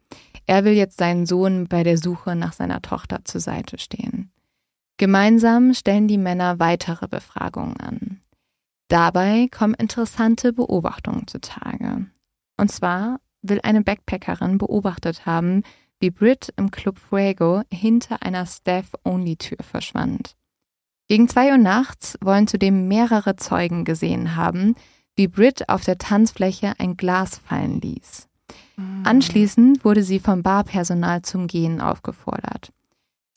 Er 0.45 0.65
will 0.65 0.73
jetzt 0.73 0.97
seinen 0.97 1.25
Sohn 1.25 1.67
bei 1.67 1.83
der 1.83 1.97
Suche 1.97 2.35
nach 2.35 2.53
seiner 2.53 2.81
Tochter 2.81 3.23
zur 3.23 3.39
Seite 3.41 3.77
stehen. 3.77 4.31
Gemeinsam 4.97 5.73
stellen 5.73 6.07
die 6.07 6.17
Männer 6.17 6.59
weitere 6.59 7.07
Befragungen 7.07 7.77
an. 7.77 8.21
Dabei 8.87 9.47
kommen 9.51 9.75
interessante 9.75 10.53
Beobachtungen 10.53 11.27
zutage. 11.27 12.07
Und 12.57 12.71
zwar 12.71 13.19
will 13.41 13.59
eine 13.63 13.83
Backpackerin 13.83 14.57
beobachtet 14.57 15.25
haben, 15.25 15.63
wie 15.99 16.09
Brit 16.09 16.53
im 16.57 16.71
Club 16.71 16.99
Fuego 16.99 17.61
hinter 17.71 18.23
einer 18.23 18.45
Staff-Only-Tür 18.45 19.57
verschwand. 19.61 20.35
Gegen 21.07 21.29
zwei 21.29 21.51
Uhr 21.51 21.57
nachts 21.57 22.17
wollen 22.21 22.47
zudem 22.47 22.87
mehrere 22.87 23.35
Zeugen 23.35 23.85
gesehen 23.85 24.35
haben, 24.35 24.75
wie 25.15 25.27
Brit 25.27 25.69
auf 25.69 25.83
der 25.83 25.97
Tanzfläche 25.97 26.73
ein 26.79 26.97
Glas 26.97 27.37
fallen 27.37 27.81
ließ. 27.81 28.27
Anschließend 29.03 29.83
wurde 29.83 30.03
sie 30.03 30.19
vom 30.19 30.43
Barpersonal 30.43 31.23
zum 31.23 31.47
Gehen 31.47 31.81
aufgefordert. 31.81 32.71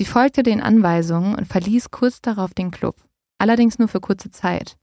Sie 0.01 0.07
folgte 0.07 0.43
den 0.43 0.63
Anweisungen 0.63 1.35
und 1.35 1.47
verließ 1.47 1.91
kurz 1.91 2.23
darauf 2.23 2.55
den 2.55 2.71
Club, 2.71 2.97
allerdings 3.37 3.79
nur 3.79 3.87
für 3.87 4.01
kurze 4.01 4.31
Zeit. 4.31 4.79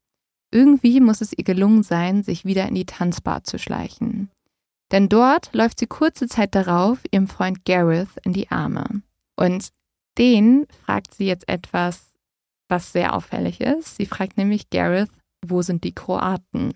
Irgendwie 0.52 1.00
muss 1.00 1.22
es 1.22 1.34
ihr 1.36 1.44
gelungen 1.44 1.82
sein, 1.82 2.22
sich 2.22 2.46
wieder 2.46 2.68
in 2.68 2.76
die 2.76 2.86
Tanzbar 2.86 3.44
zu 3.44 3.58
schleichen. 3.58 4.30
Denn 4.92 5.10
dort 5.10 5.52
läuft 5.54 5.80
sie 5.80 5.88
kurze 5.88 6.28
Zeit 6.28 6.54
darauf 6.54 7.00
ihrem 7.10 7.28
Freund 7.28 7.66
Gareth 7.66 8.10
in 8.26 8.34
die 8.34 8.52
Arme. 8.52 9.02
Und 9.36 9.70
den 10.20 10.68
fragt 10.86 11.16
sie 11.16 11.26
jetzt 11.26 11.50
etwas, 11.50 12.12
was 12.70 12.92
sehr 12.92 13.16
auffällig 13.16 13.60
ist. 13.60 13.96
Sie 13.96 14.06
fragt 14.06 14.38
nämlich 14.38 14.70
Gareth, 14.70 15.10
wo 15.44 15.64
sind 15.64 15.84
die 15.84 15.96
Kroaten? 15.96 16.76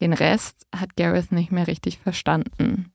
Den 0.00 0.14
Rest 0.14 0.66
hat 0.74 0.96
Gareth 0.96 1.30
nicht 1.30 1.52
mehr 1.52 1.66
richtig 1.66 1.98
verstanden. 1.98 2.90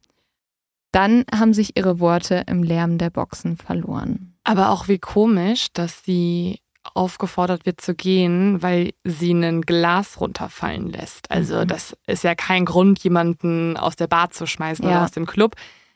Dann 0.91 1.23
haben 1.31 1.53
sich 1.53 1.77
ihre 1.77 1.99
Worte 1.99 2.45
im 2.47 2.63
Lärm 2.63 2.97
der 2.97 3.11
Boxen 3.11 3.57
verloren. 3.57 4.34
Aber 4.45 4.69
auch 4.69 4.87
wie 4.87 4.99
komisch, 4.99 5.67
dass 5.73 6.03
sie 6.03 6.59
aufgefordert 6.93 7.65
wird 7.65 7.81
zu 7.81 7.95
gehen, 7.95 8.61
weil 8.61 8.93
sie 9.03 9.31
ein 9.33 9.61
Glas 9.63 10.21
runterfallen 10.21 10.89
lässt. 10.91 11.29
Also 11.31 11.61
Mhm. 11.61 11.67
das 11.67 11.97
ist 12.07 12.23
ja 12.23 12.35
kein 12.35 12.63
Grund, 12.65 13.03
jemanden 13.03 13.75
aus 13.75 13.95
der 13.95 14.07
Bar 14.07 14.29
zu 14.31 14.45
schmeißen 14.45 14.85
oder 14.85 14.93
Ja. 14.95 15.03
aus 15.03 15.11
dem 15.11 15.25
Club. 15.25 15.55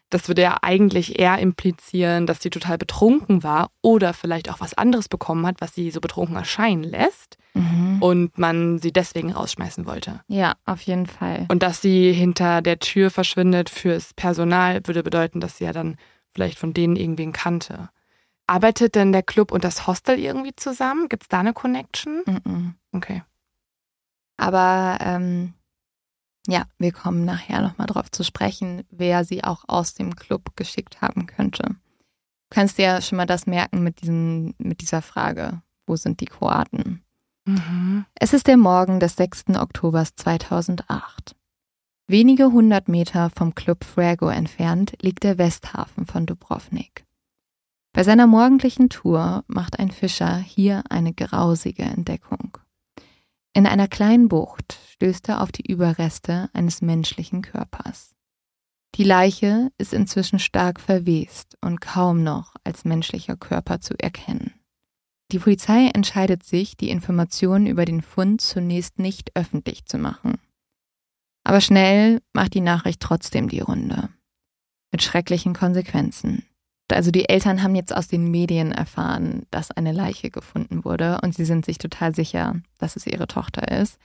Das 0.10 0.28
würde 0.28 0.42
ja 0.42 0.58
eigentlich 0.64 1.20
eher 1.20 1.38
implizieren, 1.38 2.26
dass 2.26 2.42
sie 2.42 2.50
total 2.50 2.80
betrunken 2.80 3.44
war 3.44 3.70
oder 3.84 4.14
vielleicht 4.14 4.50
auch 4.50 4.60
was 4.60 4.74
anderes 4.74 5.08
bekommen 5.08 5.46
hat, 5.46 5.62
was 5.62 5.76
sie 5.76 5.92
so 5.92 6.02
betrunken 6.02 6.36
erscheinen 6.36 6.84
lässt 6.84 7.38
und 8.00 8.38
man 8.40 8.80
sie 8.80 8.92
deswegen 8.92 9.32
rausschmeißen 9.32 9.86
wollte. 9.86 10.22
Ja, 10.28 10.56
auf 10.66 10.82
jeden 10.82 11.06
Fall. 11.06 11.46
Und 11.50 11.62
dass 11.62 11.82
sie 11.82 12.12
hinter 12.14 12.62
der 12.64 12.80
Tür 12.80 13.12
verschwindet 13.12 13.70
fürs 13.70 14.14
Personal, 14.16 14.82
würde 14.86 15.04
bedeuten, 15.04 15.40
dass 15.40 15.58
sie 15.58 15.66
ja 15.66 15.74
dann 15.74 15.98
vielleicht 16.34 16.58
von 16.58 16.74
denen 16.74 16.96
irgendwen 16.96 17.32
kannte. 17.34 17.90
Arbeitet 18.50 18.96
denn 18.96 19.12
der 19.12 19.22
Club 19.22 19.52
und 19.52 19.64
das 19.64 19.86
Hostel 19.86 20.18
irgendwie 20.18 20.56
zusammen? 20.56 21.08
Gibt 21.08 21.24
es 21.24 21.30
da 21.30 21.42
eine 21.42 21.54
Connection? 21.54 22.24
Mhm. 22.26 22.74
Okay. 22.92 23.22
Aber 24.38 24.98
ähm, 25.02 25.54
ja, 26.48 26.66
wir 26.80 26.92
kommen 26.92 27.26
nachher 27.26 27.62
nochmal 27.62 27.86
drauf 27.86 28.10
zu 28.10 28.24
sprechen, 28.24 28.84
wer 28.90 29.24
sie 29.24 29.44
auch 29.44 29.66
aus 29.68 29.94
dem 29.94 30.16
Club 30.16 30.56
geschickt 30.56 31.00
haben 31.00 31.28
könnte. 31.28 31.64
Du 31.64 31.76
kannst 32.50 32.80
dir 32.80 32.86
ja 32.86 33.02
schon 33.02 33.18
mal 33.18 33.28
das 33.28 33.46
merken 33.46 33.84
mit, 33.84 34.02
diesem, 34.02 34.56
mit 34.58 34.82
dieser 34.82 35.04
Frage, 35.04 35.62
wo 35.86 35.96
sind 35.96 36.20
die 36.20 36.26
Kroaten? 36.26 37.04
Mhm. 37.46 38.06
Es 38.16 38.34
ist 38.34 38.48
der 38.48 38.58
Morgen 38.58 39.00
des 39.00 39.16
6. 39.16 39.50
Oktobers 39.58 40.16
2008. 40.16 41.36
Wenige 42.08 42.52
hundert 42.52 42.88
Meter 42.88 43.30
vom 43.30 43.54
Club 43.54 43.84
Frago 43.84 44.30
entfernt 44.30 44.94
liegt 45.02 45.24
der 45.24 45.38
Westhafen 45.38 46.08
von 46.08 46.26
Dubrovnik. 46.26 47.06
Bei 47.92 48.04
seiner 48.04 48.28
morgendlichen 48.28 48.90
Tour 48.90 49.44
macht 49.48 49.80
ein 49.80 49.92
Fischer 49.92 50.38
hier 50.38 50.84
eine 50.90 51.14
grausige 51.14 51.84
Entdeckung. 51.84 52.58
In 53.54 53.66
einer 53.66 53.88
kleinen 53.88 54.30
Bucht 54.30 54.78
stößt 54.92 55.30
er 55.30 55.42
auf 55.42 55.52
die 55.52 55.70
Überreste 55.70 56.50
eines 56.54 56.82
menschlichen 56.82 57.42
Körpers. 57.42 58.16
Die 58.96 59.04
Leiche 59.04 59.72
ist 59.78 59.94
inzwischen 59.94 60.40
stark 60.40 60.80
verwest 60.80 61.58
und 61.62 61.82
kaum 61.82 62.24
noch 62.24 62.56
als 62.64 62.86
menschlicher 62.86 63.38
Körper 63.38 63.82
zu 63.82 63.96
erkennen. 63.98 64.54
Die 65.32 65.40
Polizei 65.40 65.88
entscheidet 65.94 66.44
sich, 66.44 66.76
die 66.76 66.90
Informationen 66.90 67.68
über 67.68 67.86
den 67.86 68.02
Fund 68.02 68.42
zunächst 68.42 68.98
nicht 68.98 69.36
öffentlich 69.36 69.86
zu 69.86 69.98
machen. 69.98 70.40
Aber 71.44 71.62
schnell 71.62 72.22
macht 72.34 72.54
die 72.54 72.62
Nachricht 72.62 73.00
trotzdem 73.00 73.48
die 73.48 73.60
Runde. 73.60 74.10
Mit 74.92 75.04
schrecklichen 75.04 75.54
Konsequenzen. 75.54 76.46
Also 76.94 77.12
die 77.12 77.30
Eltern 77.30 77.64
haben 77.64 77.76
jetzt 77.76 77.96
aus 77.96 78.08
den 78.08 78.30
Medien 78.32 78.72
erfahren, 78.72 79.44
dass 79.52 79.72
eine 79.72 79.92
Leiche 79.92 80.30
gefunden 80.30 80.86
wurde 80.86 81.20
und 81.24 81.36
sie 81.36 81.46
sind 81.46 81.66
sich 81.66 81.78
total 81.78 82.16
sicher, 82.16 82.56
dass 82.78 82.96
es 82.96 83.08
ihre 83.08 83.28
Tochter 83.28 83.80
ist. 83.80 83.98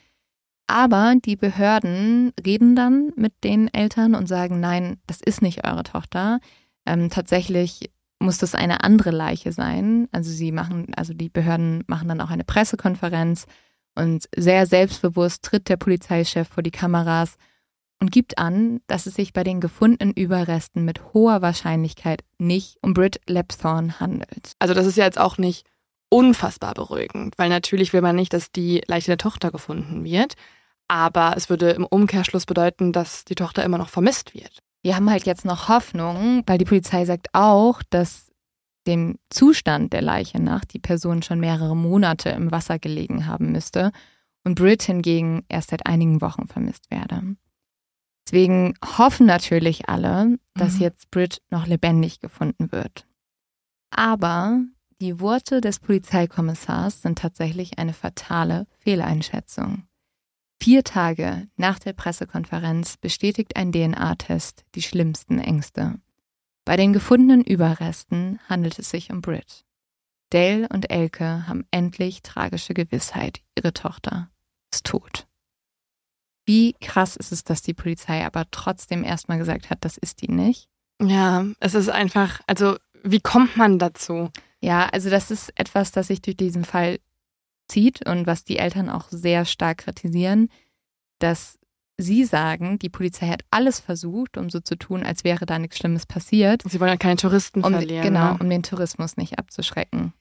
Aber 0.67 1.15
die 1.23 1.37
Behörden 1.37 2.33
reden 2.45 2.75
dann 2.75 3.13
mit 3.17 3.33
den 3.45 3.73
Eltern 3.73 4.15
und 4.15 4.27
sagen, 4.27 4.61
nein, 4.61 4.99
das 5.07 5.21
ist 5.21 5.43
nicht 5.43 5.67
eure 5.67 5.83
Tochter. 5.83 6.41
Ähm, 6.87 7.11
tatsächlich 7.11 7.91
muss 8.19 8.39
das 8.39 8.55
eine 8.55 8.83
andere 8.83 9.11
Leiche 9.11 9.53
sein. 9.53 10.09
Also 10.13 10.31
sie 10.31 10.53
machen, 10.53 10.95
also 10.97 11.13
die 11.13 11.29
Behörden 11.29 11.85
machen 11.87 12.09
dann 12.09 12.21
auch 12.21 12.31
eine 12.31 12.45
Pressekonferenz 12.45 13.47
und 13.95 14.29
sehr 14.35 14.67
selbstbewusst 14.67 15.45
tritt 15.45 15.69
der 15.69 15.77
Polizeichef 15.77 16.49
vor 16.49 16.63
die 16.63 16.71
Kameras 16.71 17.37
und 18.01 18.13
gibt 18.13 18.39
an, 18.39 18.81
dass 18.87 19.07
es 19.07 19.15
sich 19.15 19.33
bei 19.33 19.45
den 19.45 19.61
gefundenen 19.61 20.13
Überresten 20.13 20.85
mit 20.85 21.13
hoher 21.13 21.43
Wahrscheinlichkeit 21.43 22.23
nicht 22.39 22.79
um 22.83 22.95
Britt 22.95 23.21
Lepthorne 23.27 24.01
handelt. 24.01 24.53
Also 24.59 24.75
das 24.75 24.87
ist 24.87 24.97
ja 24.97 25.05
jetzt 25.05 25.19
auch 25.19 25.39
nicht 25.39 25.67
unfassbar 26.09 26.75
beruhigend, 26.75 27.35
weil 27.39 27.49
natürlich 27.49 27.93
will 27.93 28.03
man 28.03 28.17
nicht, 28.17 28.33
dass 28.33 28.53
die 28.53 28.83
Leiche 28.87 29.11
der 29.11 29.19
Tochter 29.19 29.51
gefunden 29.51 30.05
wird, 30.05 30.35
aber 30.87 31.35
es 31.37 31.49
würde 31.49 31.71
im 31.71 31.87
Umkehrschluss 31.87 32.47
bedeuten, 32.47 32.93
dass 32.93 33.25
die 33.25 33.35
Tochter 33.35 33.65
immer 33.65 33.79
noch 33.79 33.89
vermisst 33.89 34.35
wird. 34.35 34.59
Wir 34.83 34.97
haben 34.97 35.11
halt 35.11 35.25
jetzt 35.25 35.45
noch 35.45 35.69
Hoffnung, 35.69 36.43
weil 36.47 36.59
die 36.59 36.67
Polizei 36.67 37.05
sagt 37.07 37.29
auch, 37.33 37.83
dass 37.89 38.31
dem 38.87 39.19
Zustand 39.31 39.93
der 39.93 40.03
Leiche 40.03 40.41
nach 40.41 40.65
die 40.65 40.79
Person 40.79 41.23
schon 41.23 41.41
mehrere 41.41 41.75
Monate 41.75 42.29
im 42.31 42.51
Wasser 42.53 42.79
gelegen 42.79 43.27
haben 43.27 43.53
müsste 43.53 43.93
und 44.45 44.57
Britt 44.57 44.83
hingegen 44.83 45.45
erst 45.49 45.71
seit 45.71 45.87
einigen 45.87 46.21
Wochen 46.21 46.47
vermisst 46.47 46.91
werde. 46.91 47.37
Deswegen 48.27 48.75
hoffen 48.99 49.27
natürlich 49.27 49.89
alle, 49.89 50.39
dass 50.55 50.75
Mhm. 50.75 50.81
jetzt 50.81 51.11
Britt 51.11 51.39
noch 51.51 51.67
lebendig 51.67 52.21
gefunden 52.21 52.73
wird. 52.73 53.07
Aber 53.91 54.63
die 55.01 55.21
Worte 55.21 55.61
des 55.61 55.79
Polizeikommissars 55.81 57.03
sind 57.03 57.19
tatsächlich 57.19 57.79
eine 57.79 57.93
fatale 57.93 58.67
Fehleinschätzung. 58.79 59.87
Vier 60.63 60.85
Tage 60.85 61.49
nach 61.57 61.79
der 61.79 61.93
Pressekonferenz 61.93 62.97
bestätigt 62.97 63.57
ein 63.57 63.73
DNA-Test 63.73 64.65
die 64.75 64.83
schlimmsten 64.83 65.39
Ängste. 65.39 66.01
Bei 66.65 66.77
den 66.77 66.95
gefundenen 66.95 67.43
Überresten 67.45 68.39
handelt 68.49 68.79
es 68.79 68.89
sich 68.89 69.11
um 69.11 69.21
Brit. 69.21 69.67
Dale 70.31 70.67
und 70.71 70.91
Elke 70.91 71.47
haben 71.47 71.67
endlich 71.71 72.23
tragische 72.23 72.73
Gewissheit, 72.73 73.43
ihre 73.59 73.75
Tochter 73.75 74.31
ist 74.73 74.87
tot. 74.87 75.27
Wie 76.47 76.75
krass 76.81 77.17
ist 77.17 77.33
es, 77.33 77.45
dass 77.45 77.63
die 77.63 77.75
Polizei 77.75 78.25
aber 78.25 78.45
trotzdem 78.51 79.05
erstmal 79.05 79.39
gesagt 79.39 79.71
hat, 79.71 79.79
das 79.85 79.97
ist 79.97 80.23
die 80.23 80.31
nicht? 80.31 80.69
Ja, 81.03 81.47
es 81.61 81.75
ist 81.75 81.89
einfach, 81.89 82.41
also 82.47 82.77
wie 83.03 83.21
kommt 83.21 83.57
man 83.57 83.79
dazu? 83.79 84.31
Ja, 84.61 84.89
also 84.89 85.11
das 85.11 85.31
ist 85.31 85.53
etwas, 85.59 85.93
das 85.93 86.09
sich 86.09 86.23
durch 86.23 86.37
diesen 86.37 86.65
Fall 86.65 86.99
zieht 87.69 88.07
und 88.07 88.27
was 88.27 88.45
die 88.45 88.59
Eltern 88.59 88.89
auch 88.89 89.09
sehr 89.11 89.45
stark 89.45 89.79
kritisieren, 89.79 90.49
dass 91.19 91.59
sie 91.97 92.25
sagen, 92.25 92.79
die 92.79 92.89
Polizei 92.89 93.29
hat 93.29 93.45
alles 93.51 93.81
versucht, 93.81 94.37
um 94.37 94.51
so 94.51 94.61
zu 94.61 94.77
tun, 94.77 95.05
als 95.05 95.25
wäre 95.25 95.47
da 95.47 95.59
nichts 95.59 95.79
Schlimmes 95.79 96.07
passiert. 96.07 96.63
Sie 96.67 96.81
wollen 96.81 96.91
ja 96.91 96.97
keine 96.97 97.17
Touristen 97.17 97.63
um, 97.63 97.73
verlieren. 97.73 98.03
Genau, 98.03 98.33
ne? 98.33 98.39
um 98.41 98.51
den 98.51 98.63
Tourismus 98.63 99.17
nicht 99.17 99.39
abzuschrecken. 99.39 100.13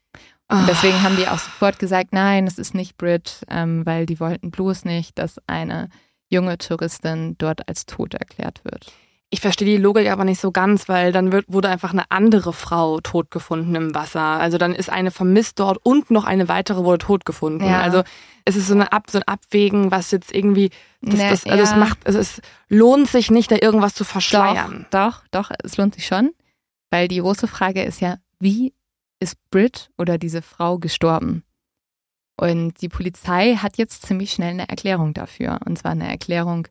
Und 0.50 0.68
deswegen 0.68 1.02
haben 1.02 1.16
die 1.16 1.28
auch 1.28 1.40
sofort 1.40 1.80
gesagt, 1.80 2.14
nein, 2.14 2.46
es 2.46 2.60
ist 2.60 2.76
nicht 2.76 2.98
Brit, 2.98 3.44
ähm, 3.50 3.86
weil 3.86 4.06
die 4.06 4.20
wollten 4.20 4.52
bloß 4.52 4.86
nicht, 4.86 5.18
dass 5.18 5.40
eine 5.48 5.90
junge 6.34 6.58
Touristin 6.58 7.36
dort 7.38 7.68
als 7.70 7.86
tot 7.86 8.14
erklärt 8.14 8.66
wird. 8.66 8.92
Ich 9.34 9.42
verstehe 9.42 9.66
die 9.68 9.82
Logik 9.82 10.12
aber 10.12 10.26
nicht 10.26 10.40
so 10.40 10.52
ganz, 10.52 10.88
weil 10.88 11.12
dann 11.12 11.32
wird, 11.32 11.46
wurde 11.48 11.68
einfach 11.68 11.92
eine 11.92 12.04
andere 12.12 12.54
Frau 12.54 13.00
tot 13.00 13.32
gefunden 13.32 13.74
im 13.74 13.96
Wasser. 13.96 14.22
Also 14.22 14.60
dann 14.60 14.76
ist 14.76 14.92
eine 14.92 15.10
vermisst 15.10 15.60
dort 15.60 15.80
und 15.82 16.12
noch 16.12 16.26
eine 16.26 16.50
weitere 16.50 16.84
wurde 16.84 17.00
tot 17.00 17.26
gefunden. 17.26 17.66
Ja. 17.66 17.82
Also 17.82 18.04
es 18.46 18.56
ist 18.56 18.68
so, 18.68 18.76
eine 18.76 18.92
Ab, 18.92 19.10
so 19.10 19.18
ein 19.18 19.24
Abwägen, 19.24 19.90
was 19.90 20.12
jetzt 20.12 20.36
irgendwie, 20.36 20.70
das, 21.02 21.16
Ne, 21.16 21.30
das, 21.32 21.48
also 21.48 21.64
es 21.64 21.72
ja. 21.72 21.78
macht, 21.78 21.98
es 22.04 22.14
ist, 22.14 22.42
lohnt 22.70 23.08
sich 23.08 23.32
nicht, 23.32 23.50
da 23.50 23.56
irgendwas 23.60 23.96
zu 23.96 24.04
verschleiern. 24.04 24.86
Doch, 24.92 25.24
doch, 25.32 25.50
doch, 25.50 25.58
es 25.64 25.78
lohnt 25.78 25.96
sich 25.96 26.06
schon, 26.06 26.30
weil 26.92 27.08
die 27.08 27.20
große 27.20 27.48
Frage 27.48 27.82
ist 27.82 28.02
ja, 28.02 28.18
wie 28.40 28.76
ist 29.20 29.38
Brit 29.50 29.90
oder 29.98 30.20
diese 30.20 30.44
Frau 30.44 30.78
gestorben? 30.78 31.44
Und 32.36 32.82
die 32.82 32.90
Polizei 32.90 33.56
hat 33.56 33.78
jetzt 33.78 34.06
ziemlich 34.06 34.32
schnell 34.32 34.52
eine 34.52 34.68
Erklärung 34.70 35.14
dafür. 35.14 35.60
Und 35.66 35.78
zwar 35.78 35.92
eine 35.92 36.10
Erklärung, 36.10 36.68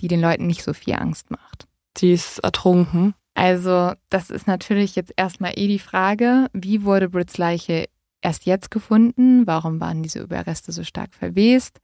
die 0.00 0.08
den 0.08 0.20
Leuten 0.20 0.46
nicht 0.46 0.62
so 0.62 0.72
viel 0.72 0.94
Angst 0.94 1.30
macht. 1.30 1.66
Sie 1.96 2.12
ist 2.12 2.38
ertrunken. 2.38 3.14
Also, 3.34 3.92
das 4.10 4.30
ist 4.30 4.46
natürlich 4.46 4.96
jetzt 4.96 5.12
erstmal 5.16 5.52
eh 5.56 5.66
die 5.66 5.78
Frage, 5.78 6.48
wie 6.52 6.84
wurde 6.84 7.08
Brits 7.08 7.36
Leiche 7.36 7.86
erst 8.22 8.46
jetzt 8.46 8.70
gefunden? 8.70 9.46
Warum 9.46 9.80
waren 9.80 10.02
diese 10.02 10.20
Überreste 10.20 10.72
so 10.72 10.84
stark 10.84 11.14
verwest? 11.14 11.80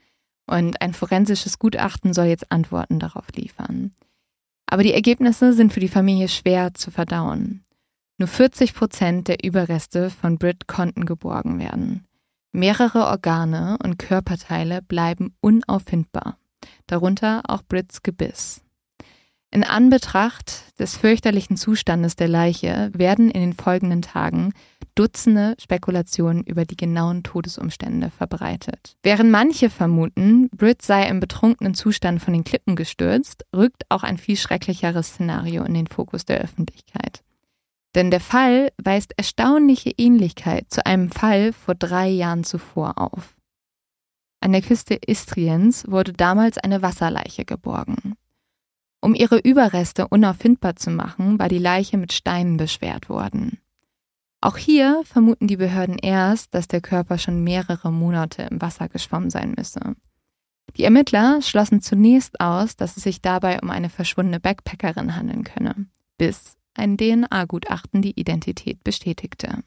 Und 0.47 0.81
ein 0.81 0.95
forensisches 0.95 1.59
Gutachten 1.59 2.12
soll 2.12 2.26
jetzt 2.26 2.51
Antworten 2.51 2.99
darauf 2.99 3.26
liefern. 3.35 3.95
Aber 4.66 4.83
die 4.83 4.95
Ergebnisse 4.95 5.53
sind 5.53 5.72
für 5.72 5.81
die 5.81 5.89
Familie 5.89 6.28
schwer 6.28 6.74
zu 6.74 6.91
verdauen. 6.91 7.62
Nur 8.18 8.28
40 8.28 8.74
Prozent 8.74 9.28
der 9.28 9.45
Überreste 9.45 10.11
von 10.11 10.39
Brit 10.39 10.66
konnten 10.66 11.07
geborgen 11.07 11.59
werden. 11.59 12.07
Mehrere 12.53 13.07
Organe 13.07 13.76
und 13.82 13.98
Körperteile 13.98 14.82
bleiben 14.82 15.34
unauffindbar, 15.40 16.36
darunter 16.86 17.42
auch 17.46 17.62
Brits 17.62 18.03
Gebiss. 18.03 18.62
In 19.53 19.64
Anbetracht 19.64 20.78
des 20.78 20.96
fürchterlichen 20.96 21.57
Zustandes 21.57 22.16
der 22.16 22.28
Leiche 22.28 22.90
werden 22.94 23.30
in 23.30 23.40
den 23.40 23.53
folgenden 23.53 24.03
Tagen 24.03 24.53
Dutzende 24.96 25.55
Spekulationen 25.59 26.42
über 26.44 26.64
die 26.64 26.76
genauen 26.76 27.22
Todesumstände 27.22 28.11
verbreitet. 28.11 28.96
Während 29.03 29.30
manche 29.30 29.70
vermuten, 29.70 30.51
Brit 30.51 30.82
sei 30.82 31.09
im 31.09 31.20
betrunkenen 31.20 31.74
Zustand 31.74 32.20
von 32.20 32.32
den 32.32 32.44
Klippen 32.44 32.76
gestürzt, 32.76 33.44
rückt 33.55 33.84
auch 33.88 34.03
ein 34.03 34.18
viel 34.18 34.36
schrecklicheres 34.36 35.09
Szenario 35.09 35.64
in 35.64 35.74
den 35.74 35.86
Fokus 35.86 36.24
der 36.24 36.40
Öffentlichkeit. 36.40 37.22
Denn 37.95 38.11
der 38.11 38.20
Fall 38.20 38.72
weist 38.82 39.12
erstaunliche 39.16 39.91
Ähnlichkeit 39.91 40.66
zu 40.70 40.86
einem 40.86 41.11
Fall 41.11 41.53
vor 41.53 41.74
drei 41.74 42.09
Jahren 42.09 42.45
zuvor 42.45 42.99
auf. 42.99 43.36
An 44.41 44.53
der 44.53 44.62
Küste 44.62 44.95
Istriens 44.95 45.91
wurde 45.91 46.12
damals 46.12 46.57
eine 46.57 46.82
Wasserleiche 46.82 47.45
geborgen. 47.45 48.14
Um 49.03 49.14
ihre 49.14 49.38
Überreste 49.38 50.09
unauffindbar 50.09 50.76
zu 50.76 50.91
machen, 50.91 51.38
war 51.38 51.49
die 51.49 51.59
Leiche 51.59 51.97
mit 51.97 52.12
Steinen 52.12 52.57
beschwert 52.57 53.09
worden. 53.09 53.59
Auch 54.43 54.57
hier 54.57 55.03
vermuten 55.05 55.49
die 55.49 55.57
Behörden 55.57 55.99
erst, 55.99 56.55
dass 56.55 56.68
der 56.68 56.80
Körper 56.80 57.18
schon 57.18 57.45
mehrere 57.45 57.93
Monate 57.93 58.43
im 58.43 58.61
Wasser 58.62 58.88
geschwommen 58.88 59.30
sein 59.30 59.55
müsse. 59.57 59.95
Die 60.76 60.84
Ermittler 60.84 61.43
schlossen 61.43 61.82
zunächst 61.82 62.41
aus, 62.41 62.76
dass 62.76 62.97
es 62.97 63.03
sich 63.03 63.20
dabei 63.20 63.61
um 63.61 63.70
eine 63.70 63.91
verschwundene 63.91 64.41
Backpackerin 64.41 65.16
handeln 65.16 65.45
könne, 65.45 65.86
bis 66.16 66.57
ein 66.81 66.97
DNA-Gutachten 66.97 68.03
die 68.03 68.18
Identität 68.18 68.83
bestätigte. 68.83 69.62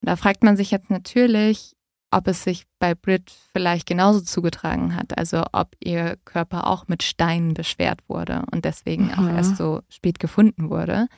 Da 0.00 0.16
fragt 0.16 0.42
man 0.42 0.56
sich 0.56 0.70
jetzt 0.70 0.90
natürlich, 0.90 1.74
ob 2.10 2.26
es 2.28 2.42
sich 2.42 2.64
bei 2.78 2.94
Brit 2.94 3.30
vielleicht 3.52 3.86
genauso 3.86 4.20
zugetragen 4.20 4.96
hat, 4.96 5.18
also 5.18 5.44
ob 5.52 5.76
ihr 5.84 6.16
Körper 6.24 6.66
auch 6.66 6.88
mit 6.88 7.02
Steinen 7.02 7.52
beschwert 7.54 8.08
wurde 8.08 8.44
und 8.50 8.64
deswegen 8.64 9.12
auch 9.12 9.18
Mhm. 9.22 9.36
erst 9.36 9.56
so 9.56 9.82
spät 9.90 10.18
gefunden 10.18 10.70
wurde. 10.70 11.08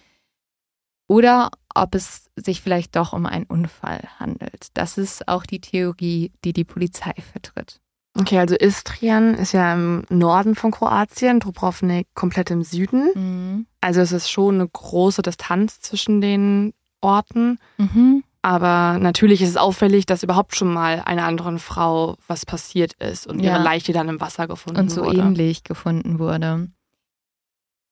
Oder 1.08 1.50
ob 1.74 1.94
es 1.94 2.30
sich 2.36 2.60
vielleicht 2.60 2.96
doch 2.96 3.12
um 3.12 3.26
einen 3.26 3.44
Unfall 3.46 4.02
handelt. 4.18 4.68
Das 4.74 4.98
ist 4.98 5.28
auch 5.28 5.44
die 5.44 5.60
Theorie, 5.60 6.32
die 6.44 6.52
die 6.52 6.64
Polizei 6.64 7.12
vertritt. 7.32 7.80
Okay, 8.18 8.38
also 8.38 8.56
Istrien 8.56 9.34
ist 9.34 9.52
ja 9.52 9.72
im 9.72 10.04
Norden 10.10 10.54
von 10.54 10.72
Kroatien, 10.72 11.38
Dubrovnik 11.40 12.08
komplett 12.14 12.50
im 12.50 12.62
Süden. 12.62 13.10
Mhm. 13.14 13.66
Also 13.80 14.00
es 14.00 14.12
ist 14.12 14.28
schon 14.30 14.56
eine 14.56 14.68
große 14.68 15.22
Distanz 15.22 15.80
zwischen 15.80 16.20
den 16.20 16.74
Orten. 17.00 17.58
Mhm. 17.78 18.24
Aber 18.42 18.98
natürlich 18.98 19.42
ist 19.42 19.50
es 19.50 19.56
auffällig, 19.56 20.06
dass 20.06 20.22
überhaupt 20.22 20.56
schon 20.56 20.72
mal 20.72 21.02
einer 21.04 21.24
anderen 21.24 21.58
Frau 21.58 22.16
was 22.26 22.46
passiert 22.46 22.94
ist 22.94 23.26
und 23.26 23.38
Ja. 23.40 23.52
ihre 23.54 23.62
Leiche 23.62 23.92
dann 23.92 24.08
im 24.08 24.20
Wasser 24.20 24.48
gefunden 24.48 24.80
und 24.80 24.88
so 24.90 25.04
wurde. 25.04 25.18
ähnlich 25.18 25.62
gefunden 25.62 26.18
wurde. 26.18 26.68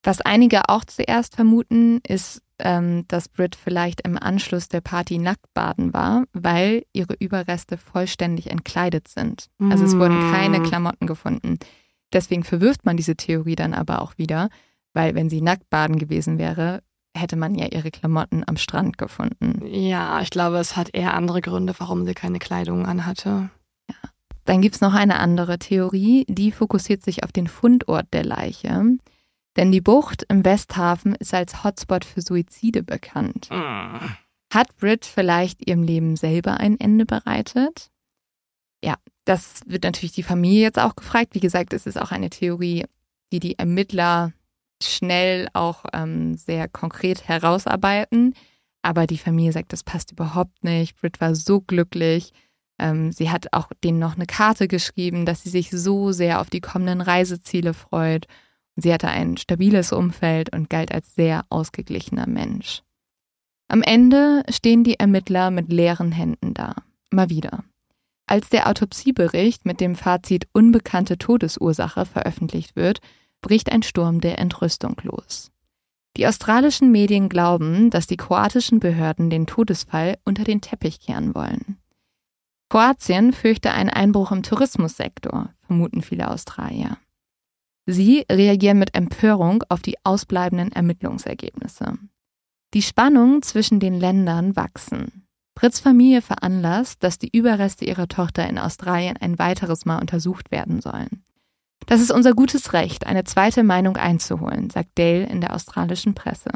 Was 0.02 0.20
einige 0.20 0.68
auch 0.68 0.84
zuerst 0.84 1.36
vermuten, 1.36 2.00
ist, 2.06 2.40
ähm, 2.58 3.04
dass 3.08 3.28
Brit 3.28 3.56
vielleicht 3.56 4.00
im 4.02 4.18
Anschluss 4.18 4.68
der 4.68 4.80
Party 4.80 5.18
nackt 5.18 5.52
baden 5.54 5.92
war, 5.92 6.24
weil 6.32 6.84
ihre 6.92 7.14
Überreste 7.14 7.76
vollständig 7.76 8.50
entkleidet 8.50 9.08
sind. 9.08 9.48
Also 9.70 9.84
es 9.84 9.96
wurden 9.96 10.32
keine 10.32 10.62
Klamotten 10.62 11.06
gefunden. 11.06 11.58
Deswegen 12.12 12.44
verwirft 12.44 12.84
man 12.84 12.96
diese 12.96 13.16
Theorie 13.16 13.56
dann 13.56 13.74
aber 13.74 14.02
auch 14.02 14.16
wieder, 14.16 14.48
weil 14.94 15.14
wenn 15.14 15.30
sie 15.30 15.40
nackt 15.40 15.68
baden 15.70 15.98
gewesen 15.98 16.38
wäre, 16.38 16.82
hätte 17.14 17.36
man 17.36 17.54
ja 17.54 17.66
ihre 17.66 17.90
Klamotten 17.90 18.44
am 18.46 18.56
Strand 18.56 18.98
gefunden. 18.98 19.60
Ja, 19.66 20.20
ich 20.20 20.30
glaube, 20.30 20.58
es 20.58 20.76
hat 20.76 20.90
eher 20.92 21.14
andere 21.14 21.40
Gründe, 21.40 21.74
warum 21.78 22.06
sie 22.06 22.14
keine 22.14 22.38
Kleidung 22.38 22.86
anhatte. 22.86 23.50
Dann 24.44 24.62
gibt's 24.62 24.80
noch 24.80 24.94
eine 24.94 25.18
andere 25.18 25.58
Theorie, 25.58 26.24
die 26.26 26.52
fokussiert 26.52 27.02
sich 27.02 27.22
auf 27.22 27.32
den 27.32 27.48
Fundort 27.48 28.06
der 28.14 28.24
Leiche. 28.24 28.96
Denn 29.58 29.72
die 29.72 29.80
Bucht 29.80 30.24
im 30.28 30.44
Westhafen 30.44 31.16
ist 31.16 31.34
als 31.34 31.64
Hotspot 31.64 32.04
für 32.04 32.22
Suizide 32.22 32.84
bekannt. 32.84 33.48
Hat 34.54 34.76
Brit 34.76 35.04
vielleicht 35.04 35.66
ihrem 35.68 35.82
Leben 35.82 36.14
selber 36.14 36.58
ein 36.58 36.78
Ende 36.78 37.04
bereitet? 37.04 37.90
Ja, 38.84 38.94
das 39.24 39.62
wird 39.66 39.82
natürlich 39.82 40.12
die 40.12 40.22
Familie 40.22 40.62
jetzt 40.62 40.78
auch 40.78 40.94
gefragt. 40.94 41.34
Wie 41.34 41.40
gesagt, 41.40 41.72
es 41.72 41.86
ist 41.86 42.00
auch 42.00 42.12
eine 42.12 42.30
Theorie, 42.30 42.84
die 43.32 43.40
die 43.40 43.58
Ermittler 43.58 44.32
schnell 44.80 45.48
auch 45.54 45.84
ähm, 45.92 46.36
sehr 46.36 46.68
konkret 46.68 47.26
herausarbeiten. 47.26 48.34
Aber 48.82 49.08
die 49.08 49.18
Familie 49.18 49.50
sagt, 49.50 49.72
das 49.72 49.82
passt 49.82 50.12
überhaupt 50.12 50.62
nicht. 50.62 51.00
Brit 51.00 51.20
war 51.20 51.34
so 51.34 51.60
glücklich. 51.60 52.32
Ähm, 52.78 53.10
sie 53.10 53.28
hat 53.28 53.52
auch 53.52 53.72
denen 53.82 53.98
noch 53.98 54.14
eine 54.14 54.26
Karte 54.26 54.68
geschrieben, 54.68 55.26
dass 55.26 55.42
sie 55.42 55.50
sich 55.50 55.70
so 55.70 56.12
sehr 56.12 56.40
auf 56.40 56.48
die 56.48 56.60
kommenden 56.60 57.00
Reiseziele 57.00 57.74
freut. 57.74 58.28
Sie 58.80 58.92
hatte 58.92 59.08
ein 59.08 59.36
stabiles 59.36 59.92
Umfeld 59.92 60.54
und 60.54 60.70
galt 60.70 60.92
als 60.92 61.16
sehr 61.16 61.44
ausgeglichener 61.48 62.28
Mensch. 62.28 62.82
Am 63.66 63.82
Ende 63.82 64.44
stehen 64.50 64.84
die 64.84 65.00
Ermittler 65.00 65.50
mit 65.50 65.68
leeren 65.68 66.12
Händen 66.12 66.54
da. 66.54 66.76
Mal 67.10 67.28
wieder. 67.28 67.64
Als 68.28 68.50
der 68.50 68.68
Autopsiebericht 68.68 69.66
mit 69.66 69.80
dem 69.80 69.96
Fazit 69.96 70.46
unbekannte 70.52 71.18
Todesursache 71.18 72.06
veröffentlicht 72.06 72.76
wird, 72.76 73.00
bricht 73.40 73.72
ein 73.72 73.82
Sturm 73.82 74.20
der 74.20 74.38
Entrüstung 74.38 74.94
los. 75.02 75.50
Die 76.16 76.28
australischen 76.28 76.92
Medien 76.92 77.28
glauben, 77.28 77.90
dass 77.90 78.06
die 78.06 78.16
kroatischen 78.16 78.78
Behörden 78.78 79.28
den 79.28 79.48
Todesfall 79.48 80.18
unter 80.24 80.44
den 80.44 80.60
Teppich 80.60 81.00
kehren 81.00 81.34
wollen. 81.34 81.78
Kroatien 82.68 83.32
fürchte 83.32 83.72
einen 83.72 83.90
Einbruch 83.90 84.30
im 84.30 84.44
Tourismussektor, 84.44 85.50
vermuten 85.66 86.00
viele 86.02 86.30
Australier. 86.30 86.96
Sie 87.90 88.26
reagieren 88.30 88.78
mit 88.78 88.94
Empörung 88.94 89.64
auf 89.70 89.80
die 89.80 89.96
ausbleibenden 90.04 90.72
Ermittlungsergebnisse. 90.72 91.96
Die 92.74 92.82
Spannungen 92.82 93.40
zwischen 93.40 93.80
den 93.80 93.94
Ländern 93.94 94.56
wachsen. 94.56 95.26
Brits 95.54 95.80
Familie 95.80 96.20
veranlasst, 96.20 97.02
dass 97.02 97.18
die 97.18 97.34
Überreste 97.34 97.86
ihrer 97.86 98.06
Tochter 98.06 98.46
in 98.46 98.58
Australien 98.58 99.16
ein 99.16 99.38
weiteres 99.38 99.86
Mal 99.86 100.00
untersucht 100.00 100.50
werden 100.50 100.82
sollen. 100.82 101.24
Das 101.86 102.02
ist 102.02 102.10
unser 102.10 102.34
gutes 102.34 102.74
Recht, 102.74 103.06
eine 103.06 103.24
zweite 103.24 103.62
Meinung 103.62 103.96
einzuholen, 103.96 104.68
sagt 104.68 104.90
Dale 104.98 105.24
in 105.24 105.40
der 105.40 105.54
australischen 105.54 106.12
Presse. 106.12 106.50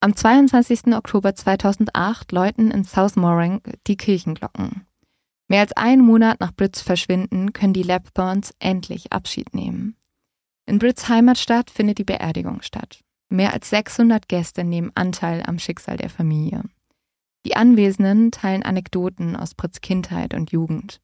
Am 0.00 0.14
22. 0.14 0.94
Oktober 0.94 1.34
2008 1.34 2.30
läuten 2.32 2.70
in 2.70 2.84
South 2.84 3.16
Morang 3.16 3.62
die 3.86 3.96
Kirchenglocken. 3.96 4.86
Mehr 5.48 5.60
als 5.60 5.72
einen 5.72 6.02
Monat 6.02 6.40
nach 6.40 6.52
Brits 6.52 6.82
Verschwinden 6.82 7.54
können 7.54 7.72
die 7.72 7.82
Lapthorns 7.82 8.52
endlich 8.58 9.14
Abschied 9.14 9.54
nehmen. 9.54 9.95
In 10.66 10.78
Brits 10.78 11.08
Heimatstadt 11.08 11.70
findet 11.70 11.98
die 11.98 12.04
Beerdigung 12.04 12.60
statt. 12.62 13.00
Mehr 13.28 13.52
als 13.52 13.70
600 13.70 14.28
Gäste 14.28 14.64
nehmen 14.64 14.92
Anteil 14.94 15.42
am 15.46 15.58
Schicksal 15.58 15.96
der 15.96 16.10
Familie. 16.10 16.62
Die 17.44 17.56
Anwesenden 17.56 18.32
teilen 18.32 18.64
Anekdoten 18.64 19.36
aus 19.36 19.54
Brits 19.54 19.80
Kindheit 19.80 20.34
und 20.34 20.50
Jugend. 20.50 21.00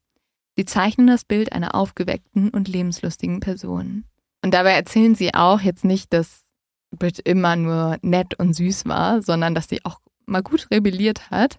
Sie 0.57 0.65
zeichnen 0.65 1.07
das 1.07 1.25
Bild 1.25 1.53
einer 1.53 1.75
aufgeweckten 1.75 2.51
und 2.51 2.69
lebenslustigen 2.69 3.41
Person. 3.41 4.05
Und 4.45 4.53
dabei 4.53 4.73
erzählen 4.73 5.15
sie 5.15 5.35
auch 5.35 5.61
jetzt 5.61 5.85
nicht, 5.85 6.13
dass 6.13 6.43
Brit 6.91 7.21
immer 7.21 7.57
nur 7.57 7.99
nett 8.03 8.39
und 8.39 8.55
süß 8.55 8.87
war, 8.87 9.23
sondern 9.23 9.55
dass 9.55 9.69
sie 9.69 9.85
auch 9.85 10.01
mal 10.27 10.43
gut 10.43 10.69
rebelliert 10.71 11.31
hat. 11.31 11.59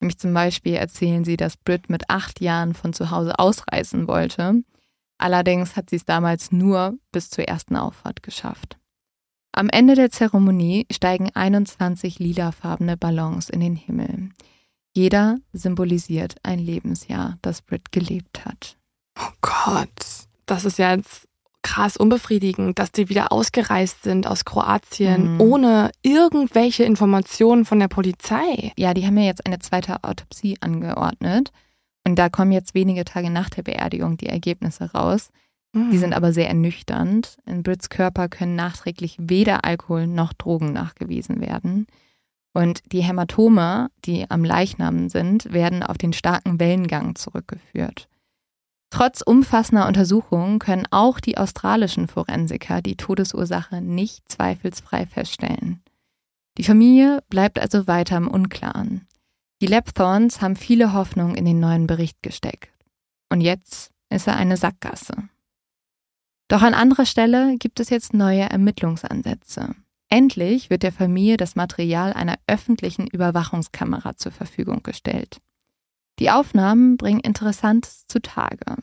Nämlich 0.00 0.18
zum 0.18 0.34
Beispiel 0.34 0.74
erzählen 0.74 1.24
sie, 1.24 1.36
dass 1.36 1.56
Brit 1.56 1.88
mit 1.88 2.10
acht 2.10 2.40
Jahren 2.40 2.74
von 2.74 2.92
zu 2.92 3.10
Hause 3.10 3.38
ausreisen 3.38 4.08
wollte. 4.08 4.62
Allerdings 5.18 5.76
hat 5.76 5.90
sie 5.90 5.96
es 5.96 6.04
damals 6.04 6.52
nur 6.52 6.98
bis 7.12 7.30
zur 7.30 7.44
ersten 7.44 7.76
Auffahrt 7.76 8.22
geschafft. 8.22 8.78
Am 9.52 9.68
Ende 9.68 9.94
der 9.94 10.10
Zeremonie 10.10 10.86
steigen 10.90 11.30
21 11.32 12.18
lilafarbene 12.18 12.96
Ballons 12.96 13.48
in 13.48 13.60
den 13.60 13.76
Himmel. 13.76 14.30
Jeder 14.92 15.38
symbolisiert 15.52 16.36
ein 16.42 16.58
Lebensjahr, 16.58 17.38
das 17.42 17.62
Brit 17.62 17.92
gelebt 17.92 18.44
hat. 18.44 18.76
Oh 19.18 19.32
Gott, 19.40 20.26
das 20.46 20.64
ist 20.64 20.78
ja 20.78 20.94
jetzt 20.94 21.28
krass 21.62 21.96
unbefriedigend, 21.96 22.78
dass 22.78 22.92
die 22.92 23.08
wieder 23.08 23.32
ausgereist 23.32 24.02
sind 24.02 24.26
aus 24.26 24.44
Kroatien 24.44 25.34
mhm. 25.34 25.40
ohne 25.40 25.90
irgendwelche 26.02 26.84
Informationen 26.84 27.64
von 27.64 27.80
der 27.80 27.88
Polizei. 27.88 28.72
Ja, 28.76 28.92
die 28.94 29.06
haben 29.06 29.16
ja 29.16 29.24
jetzt 29.24 29.46
eine 29.46 29.58
zweite 29.58 30.04
Autopsie 30.04 30.58
angeordnet. 30.60 31.50
Und 32.06 32.16
da 32.16 32.28
kommen 32.28 32.52
jetzt 32.52 32.74
wenige 32.74 33.04
Tage 33.04 33.30
nach 33.30 33.50
der 33.50 33.62
Beerdigung 33.62 34.16
die 34.16 34.28
Ergebnisse 34.28 34.92
raus. 34.92 35.30
Mhm. 35.72 35.90
Die 35.90 35.98
sind 35.98 36.14
aber 36.14 36.32
sehr 36.32 36.48
ernüchternd. 36.48 37.38
In 37.46 37.62
Brits 37.62 37.88
Körper 37.88 38.28
können 38.28 38.56
nachträglich 38.56 39.16
weder 39.18 39.64
Alkohol 39.64 40.06
noch 40.06 40.32
Drogen 40.32 40.72
nachgewiesen 40.72 41.40
werden. 41.40 41.86
Und 42.52 42.92
die 42.92 43.02
Hämatome, 43.02 43.90
die 44.04 44.30
am 44.30 44.44
Leichnam 44.44 45.08
sind, 45.08 45.52
werden 45.52 45.82
auf 45.82 45.98
den 45.98 46.12
starken 46.12 46.60
Wellengang 46.60 47.16
zurückgeführt. 47.16 48.08
Trotz 48.90 49.22
umfassender 49.22 49.88
Untersuchungen 49.88 50.60
können 50.60 50.86
auch 50.92 51.18
die 51.18 51.36
australischen 51.36 52.06
Forensiker 52.06 52.80
die 52.80 52.96
Todesursache 52.96 53.80
nicht 53.80 54.22
zweifelsfrei 54.30 55.06
feststellen. 55.06 55.82
Die 56.58 56.62
Familie 56.62 57.20
bleibt 57.28 57.58
also 57.58 57.88
weiter 57.88 58.16
im 58.16 58.28
Unklaren. 58.28 59.08
Die 59.62 59.66
Lapthorns 59.66 60.40
haben 60.40 60.56
viele 60.56 60.92
Hoffnungen 60.92 61.36
in 61.36 61.44
den 61.44 61.60
neuen 61.60 61.86
Bericht 61.86 62.22
gesteckt. 62.22 62.70
Und 63.30 63.40
jetzt 63.40 63.90
ist 64.10 64.26
er 64.26 64.36
eine 64.36 64.56
Sackgasse. 64.56 65.28
Doch 66.48 66.62
an 66.62 66.74
anderer 66.74 67.06
Stelle 67.06 67.56
gibt 67.58 67.80
es 67.80 67.90
jetzt 67.90 68.14
neue 68.14 68.42
Ermittlungsansätze. 68.42 69.74
Endlich 70.10 70.70
wird 70.70 70.82
der 70.82 70.92
Familie 70.92 71.36
das 71.36 71.56
Material 71.56 72.12
einer 72.12 72.36
öffentlichen 72.46 73.06
Überwachungskamera 73.06 74.16
zur 74.16 74.32
Verfügung 74.32 74.82
gestellt. 74.82 75.38
Die 76.20 76.30
Aufnahmen 76.30 76.96
bringen 76.96 77.20
Interessantes 77.20 78.06
zutage. 78.06 78.76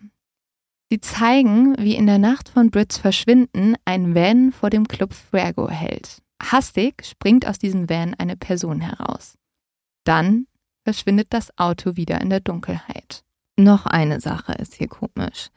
Sie 0.90 1.00
zeigen, 1.00 1.78
wie 1.78 1.96
in 1.96 2.06
der 2.06 2.18
Nacht 2.18 2.50
von 2.50 2.70
Brits 2.70 2.98
Verschwinden 2.98 3.76
ein 3.86 4.14
Van 4.14 4.52
vor 4.52 4.70
dem 4.70 4.90
Club 4.90 5.14
Fuego 5.14 5.70
hält. 5.70 6.22
Hastig 6.44 7.06
springt 7.06 7.48
aus 7.48 7.60
diesem 7.60 7.90
Van 7.90 8.14
eine 8.16 8.36
Person 8.36 8.82
heraus. 8.82 9.38
Dann 10.04 10.48
verschwindet 10.84 11.28
das 11.32 11.58
Auto 11.58 11.96
wieder 11.96 12.22
in 12.22 12.30
der 12.30 12.40
Dunkelheit. 12.40 13.24
Noch 13.58 13.86
eine 13.86 14.20
Sache 14.20 14.54
ist 14.54 14.76
hier 14.76 14.88
komisch. 14.88 15.50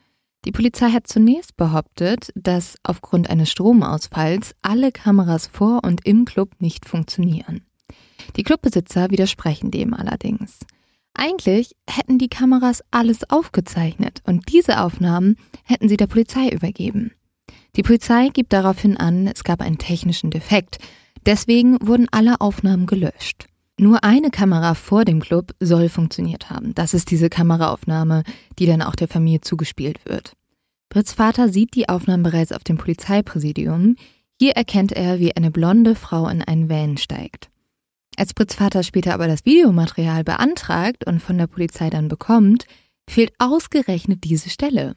Die 0.45 0.51
Polizei 0.51 0.91
hat 0.91 1.07
zunächst 1.07 1.57
behauptet, 1.57 2.31
dass 2.35 2.77
aufgrund 2.83 3.29
eines 3.29 3.49
Stromausfalls 3.49 4.53
alle 4.61 4.91
Kameras 4.91 5.47
vor 5.47 5.83
und 5.83 6.05
im 6.05 6.25
Club 6.25 6.51
nicht 6.59 6.87
funktionieren. 6.87 7.65
Die 8.35 8.43
Clubbesitzer 8.43 9.09
widersprechen 9.09 9.71
dem 9.71 9.93
allerdings. 9.93 10.59
Eigentlich 11.15 11.75
hätten 11.89 12.19
die 12.19 12.27
Kameras 12.27 12.83
alles 12.91 13.27
aufgezeichnet 13.29 14.21
und 14.25 14.51
diese 14.51 14.81
Aufnahmen 14.81 15.37
hätten 15.63 15.89
sie 15.89 15.97
der 15.97 16.07
Polizei 16.07 16.49
übergeben. 16.49 17.11
Die 17.75 17.83
Polizei 17.83 18.29
gibt 18.29 18.53
daraufhin 18.53 18.97
an, 18.97 19.27
es 19.27 19.43
gab 19.43 19.61
einen 19.61 19.77
technischen 19.77 20.29
Defekt, 20.29 20.77
deswegen 21.25 21.77
wurden 21.81 22.07
alle 22.11 22.39
Aufnahmen 22.41 22.85
gelöscht. 22.85 23.47
Nur 23.77 24.03
eine 24.05 24.29
Kamera 24.29 24.73
vor 24.73 25.03
dem 25.03 25.19
Club 25.19 25.53
soll 25.59 25.89
funktioniert 25.89 26.49
haben. 26.49 26.73
Das 26.75 26.93
ist 26.93 27.11
diese 27.11 27.29
Kameraaufnahme, 27.29 28.23
die 28.57 28.65
dann 28.65 28.81
auch 28.81 28.95
der 28.95 29.09
Familie 29.09 29.41
zugespielt 29.41 30.05
wird. 30.05 30.33
Brits 30.89 31.13
Vater 31.13 31.49
sieht 31.49 31.75
die 31.75 31.89
Aufnahmen 31.89 32.23
bereits 32.23 32.53
auf 32.53 32.63
dem 32.63 32.77
Polizeipräsidium. 32.77 33.97
Hier 34.39 34.53
erkennt 34.53 34.93
er, 34.93 35.19
wie 35.19 35.35
eine 35.35 35.51
blonde 35.51 35.95
Frau 35.95 36.27
in 36.29 36.41
einen 36.41 36.69
Van 36.69 36.97
steigt. 36.97 37.49
Als 38.15 38.33
Brits 38.33 38.55
Vater 38.55 38.81
später 38.83 39.13
aber 39.13 39.27
das 39.27 39.43
Videomaterial 39.43 40.23
beantragt 40.23 41.05
und 41.05 41.19
von 41.21 41.37
der 41.37 41.47
Polizei 41.47 41.89
dann 41.89 42.07
bekommt, 42.07 42.65
fehlt 43.09 43.33
ausgerechnet 43.39 44.23
diese 44.23 44.49
Stelle. 44.49 44.95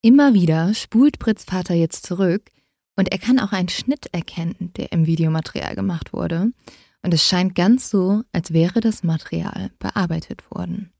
Immer 0.00 0.32
wieder 0.32 0.74
spult 0.74 1.18
Brits 1.18 1.44
Vater 1.44 1.74
jetzt 1.74 2.06
zurück 2.06 2.50
und 2.94 3.10
er 3.10 3.18
kann 3.18 3.40
auch 3.40 3.50
einen 3.50 3.68
Schnitt 3.68 4.06
erkennen, 4.12 4.70
der 4.76 4.92
im 4.92 5.06
Videomaterial 5.06 5.74
gemacht 5.74 6.12
wurde. 6.12 6.52
Und 7.04 7.12
es 7.12 7.22
scheint 7.22 7.54
ganz 7.54 7.90
so, 7.90 8.22
als 8.32 8.54
wäre 8.54 8.80
das 8.80 9.04
Material 9.04 9.70
bearbeitet 9.78 10.50
worden. 10.50 10.90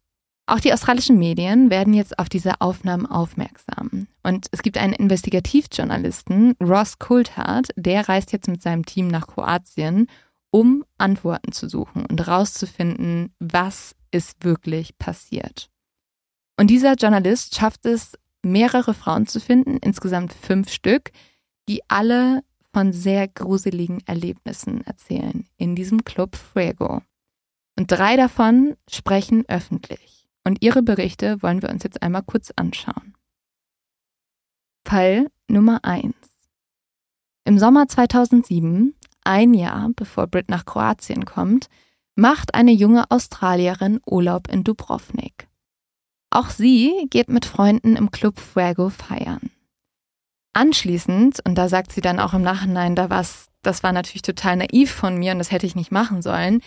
Auch 0.47 0.61
die 0.61 0.75
australischen 0.75 1.19
Medien 1.19 1.71
werden 1.71 1.95
jetzt 1.95 2.19
auf 2.19 2.29
diese 2.29 2.61
Aufnahmen 2.61 3.07
aufmerksam. 3.07 4.07
Und 4.23 4.49
es 4.51 4.61
gibt 4.61 4.77
einen 4.77 4.93
Investigativjournalisten, 4.93 6.57
Ross 6.61 6.99
Coulthard, 6.99 7.71
der 7.77 8.07
reist 8.07 8.33
jetzt 8.33 8.49
mit 8.49 8.61
seinem 8.61 8.85
Team 8.85 9.09
nach 9.09 9.27
Kroatien, 9.27 10.09
um 10.51 10.85
Antworten 10.99 11.53
zu 11.53 11.71
suchen 11.71 12.05
und 12.05 12.21
herauszufinden, 12.21 13.35
was 13.39 13.97
ist 14.11 14.45
wirklich 14.45 14.99
passiert. 14.99 15.71
Und 16.61 16.69
dieser 16.69 16.95
Journalist 16.95 17.55
schafft 17.55 17.87
es, 17.87 18.19
mehrere 18.43 18.93
Frauen 18.93 19.27
zu 19.27 19.41
finden, 19.41 19.79
insgesamt 19.79 20.35
fünf 20.35 20.71
Stück, 20.71 21.13
die 21.67 21.81
alle 21.89 22.43
von 22.75 22.93
sehr 22.93 23.29
gruseligen 23.29 24.03
Erlebnissen 24.05 24.85
erzählen 24.85 25.47
in 25.57 25.77
diesem 25.77 26.05
Club 26.05 26.35
Fuego. 26.35 27.03
Und 27.79 27.91
drei 27.91 28.17
davon 28.17 28.77
sprechen 28.91 29.45
öffentlich. 29.49 30.29
Und 30.45 30.61
ihre 30.61 30.83
Berichte 30.83 31.41
wollen 31.41 31.63
wir 31.63 31.71
uns 31.71 31.85
jetzt 31.85 32.03
einmal 32.03 32.25
kurz 32.25 32.53
anschauen. 32.57 33.15
Fall 34.85 35.31
Nummer 35.49 35.85
1. 35.85 36.15
Im 37.45 37.59
Sommer 37.59 37.87
2007, 37.87 38.95
ein 39.23 39.55
Jahr 39.55 39.91
bevor 39.95 40.27
Brit 40.27 40.49
nach 40.49 40.67
Kroatien 40.67 41.25
kommt, 41.25 41.69
macht 42.17 42.55
eine 42.55 42.73
junge 42.73 43.11
Australierin 43.11 44.01
Urlaub 44.05 44.49
in 44.49 44.65
Dubrovnik. 44.65 45.49
Auch 46.31 46.51
sie 46.51 47.07
geht 47.11 47.29
mit 47.29 47.45
Freunden 47.45 47.95
im 47.97 48.11
Club 48.11 48.41
Fuego 48.41 48.91
feiern. 48.91 49.51
Anschließend, 50.55 51.41
und 51.45 51.57
da 51.57 51.69
sagt 51.69 51.93
sie 51.93 52.01
dann 52.01 52.21
auch 52.21 52.33
im 52.33 52.43
Nachhinein, 52.43 52.95
da 52.95 53.11
war's, 53.11 53.47
das 53.63 53.83
war 53.83 53.93
natürlich 53.93 54.23
total 54.23 54.57
naiv 54.57 54.91
von 54.91 55.19
mir 55.19 55.33
und 55.33 55.39
das 55.39 55.51
hätte 55.51 55.67
ich 55.67 55.75
nicht 55.75 55.91
machen 55.91 56.23
sollen, 56.23 56.61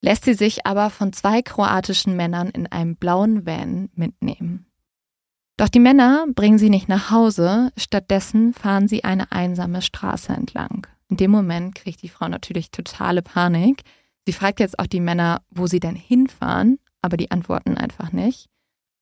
lässt 0.00 0.24
sie 0.24 0.34
sich 0.34 0.66
aber 0.66 0.90
von 0.90 1.12
zwei 1.12 1.42
kroatischen 1.42 2.16
Männern 2.16 2.48
in 2.48 2.66
einem 2.66 2.96
blauen 2.96 3.46
Van 3.46 3.90
mitnehmen. 3.94 4.66
Doch 5.58 5.68
die 5.68 5.80
Männer 5.80 6.26
bringen 6.34 6.58
sie 6.58 6.70
nicht 6.70 6.88
nach 6.88 7.10
Hause, 7.10 7.72
stattdessen 7.76 8.54
fahren 8.54 8.88
sie 8.88 9.04
eine 9.04 9.30
einsame 9.32 9.82
Straße 9.82 10.32
entlang. 10.32 10.86
In 11.10 11.16
dem 11.16 11.30
Moment 11.30 11.74
kriegt 11.74 12.02
die 12.02 12.08
Frau 12.08 12.28
natürlich 12.28 12.70
totale 12.70 13.22
Panik. 13.22 13.82
Sie 14.24 14.32
fragt 14.32 14.60
jetzt 14.60 14.78
auch 14.78 14.86
die 14.86 15.00
Männer, 15.00 15.42
wo 15.50 15.66
sie 15.66 15.80
denn 15.80 15.96
hinfahren, 15.96 16.78
aber 17.02 17.16
die 17.16 17.30
antworten 17.30 17.76
einfach 17.76 18.12
nicht. 18.12 18.48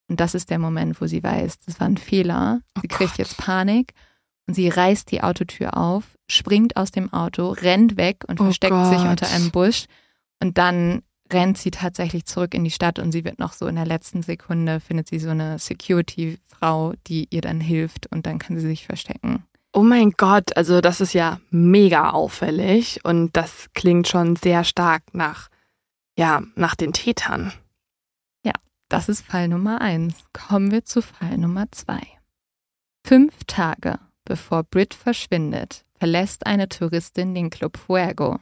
Und 0.08 0.20
das 0.20 0.34
ist 0.34 0.50
der 0.50 0.58
Moment, 0.58 1.00
wo 1.00 1.06
sie 1.06 1.22
weiß, 1.22 1.58
das 1.60 1.78
war 1.78 1.88
ein 1.88 1.96
Fehler. 1.96 2.60
Sie 2.80 2.88
oh 2.90 2.96
kriegt 2.96 3.18
jetzt 3.18 3.36
Panik 3.36 3.92
sie 4.54 4.68
reißt 4.68 5.10
die 5.10 5.22
Autotür 5.22 5.76
auf, 5.76 6.16
springt 6.28 6.76
aus 6.76 6.90
dem 6.90 7.12
Auto, 7.12 7.50
rennt 7.50 7.96
weg 7.96 8.24
und 8.28 8.40
oh 8.40 8.44
versteckt 8.44 8.72
Gott. 8.72 8.92
sich 8.92 9.08
unter 9.08 9.28
einem 9.28 9.50
Busch. 9.50 9.86
Und 10.40 10.58
dann 10.58 11.02
rennt 11.32 11.58
sie 11.58 11.70
tatsächlich 11.70 12.26
zurück 12.26 12.54
in 12.54 12.64
die 12.64 12.70
Stadt 12.70 12.98
und 12.98 13.12
sie 13.12 13.24
wird 13.24 13.38
noch 13.38 13.52
so 13.52 13.66
in 13.66 13.76
der 13.76 13.86
letzten 13.86 14.22
Sekunde, 14.22 14.80
findet 14.80 15.08
sie 15.08 15.18
so 15.18 15.30
eine 15.30 15.58
Security-Frau, 15.58 16.94
die 17.06 17.26
ihr 17.30 17.40
dann 17.40 17.60
hilft 17.60 18.06
und 18.12 18.26
dann 18.26 18.38
kann 18.38 18.58
sie 18.58 18.66
sich 18.66 18.86
verstecken. 18.86 19.44
Oh 19.72 19.82
mein 19.82 20.12
Gott, 20.12 20.56
also 20.56 20.80
das 20.80 21.00
ist 21.00 21.12
ja 21.12 21.40
mega 21.50 22.10
auffällig 22.10 23.00
und 23.04 23.36
das 23.36 23.66
klingt 23.74 24.08
schon 24.08 24.36
sehr 24.36 24.64
stark 24.64 25.02
nach 25.12 25.48
ja, 26.18 26.42
nach 26.54 26.74
den 26.74 26.92
Tätern. 26.92 27.52
Ja, 28.42 28.52
das 28.88 29.08
ist 29.08 29.20
Fall 29.20 29.48
Nummer 29.48 29.80
eins. 29.80 30.24
Kommen 30.32 30.70
wir 30.70 30.84
zu 30.84 31.02
Fall 31.02 31.36
Nummer 31.36 31.70
zwei. 31.72 32.00
Fünf 33.04 33.44
Tage 33.46 33.98
bevor 34.26 34.62
Brit 34.64 34.92
verschwindet, 34.92 35.86
verlässt 35.98 36.46
eine 36.46 36.68
Touristin 36.68 37.34
den 37.34 37.48
Club 37.48 37.78
Fuego. 37.78 38.38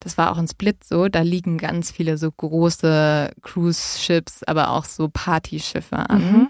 Das 0.00 0.18
war 0.18 0.32
auch 0.32 0.38
in 0.38 0.48
Split 0.48 0.84
so, 0.84 1.08
da 1.08 1.20
liegen 1.20 1.58
ganz 1.58 1.90
viele 1.90 2.18
so 2.18 2.30
große 2.30 3.30
Cruise-Ships, 3.42 4.42
aber 4.44 4.70
auch 4.70 4.84
so 4.84 5.08
Partyschiffe 5.08 5.96
an. 5.96 6.32
Mhm. 6.32 6.48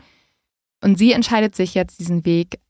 Und 0.82 0.98
sie 0.98 1.12
entscheidet 1.12 1.54
sich 1.54 1.74
jetzt, 1.74 1.98
diesen 2.00 2.24
Weg 2.24 2.60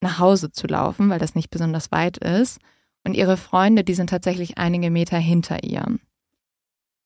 nach 0.00 0.18
Hause 0.18 0.50
zu 0.50 0.66
laufen, 0.66 1.08
weil 1.10 1.18
das 1.18 1.34
nicht 1.34 1.50
besonders 1.50 1.90
weit 1.92 2.18
ist. 2.18 2.58
Und 3.04 3.14
ihre 3.14 3.36
Freunde, 3.36 3.84
die 3.84 3.94
sind 3.94 4.10
tatsächlich 4.10 4.58
einige 4.58 4.90
Meter 4.90 5.18
hinter 5.18 5.64
ihr. 5.64 5.86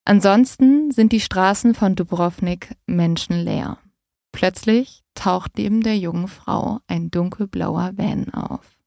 Ansonsten 0.04 0.90
sind 0.90 1.12
die 1.12 1.20
Straßen 1.20 1.74
von 1.74 1.94
Dubrovnik 1.94 2.74
menschenleer. 2.86 3.78
Plötzlich 4.36 5.02
taucht 5.14 5.52
neben 5.56 5.80
der 5.80 5.96
jungen 5.96 6.28
Frau 6.28 6.80
ein 6.88 7.10
dunkelblauer 7.10 7.92
Van 7.96 8.28
auf. 8.34 8.78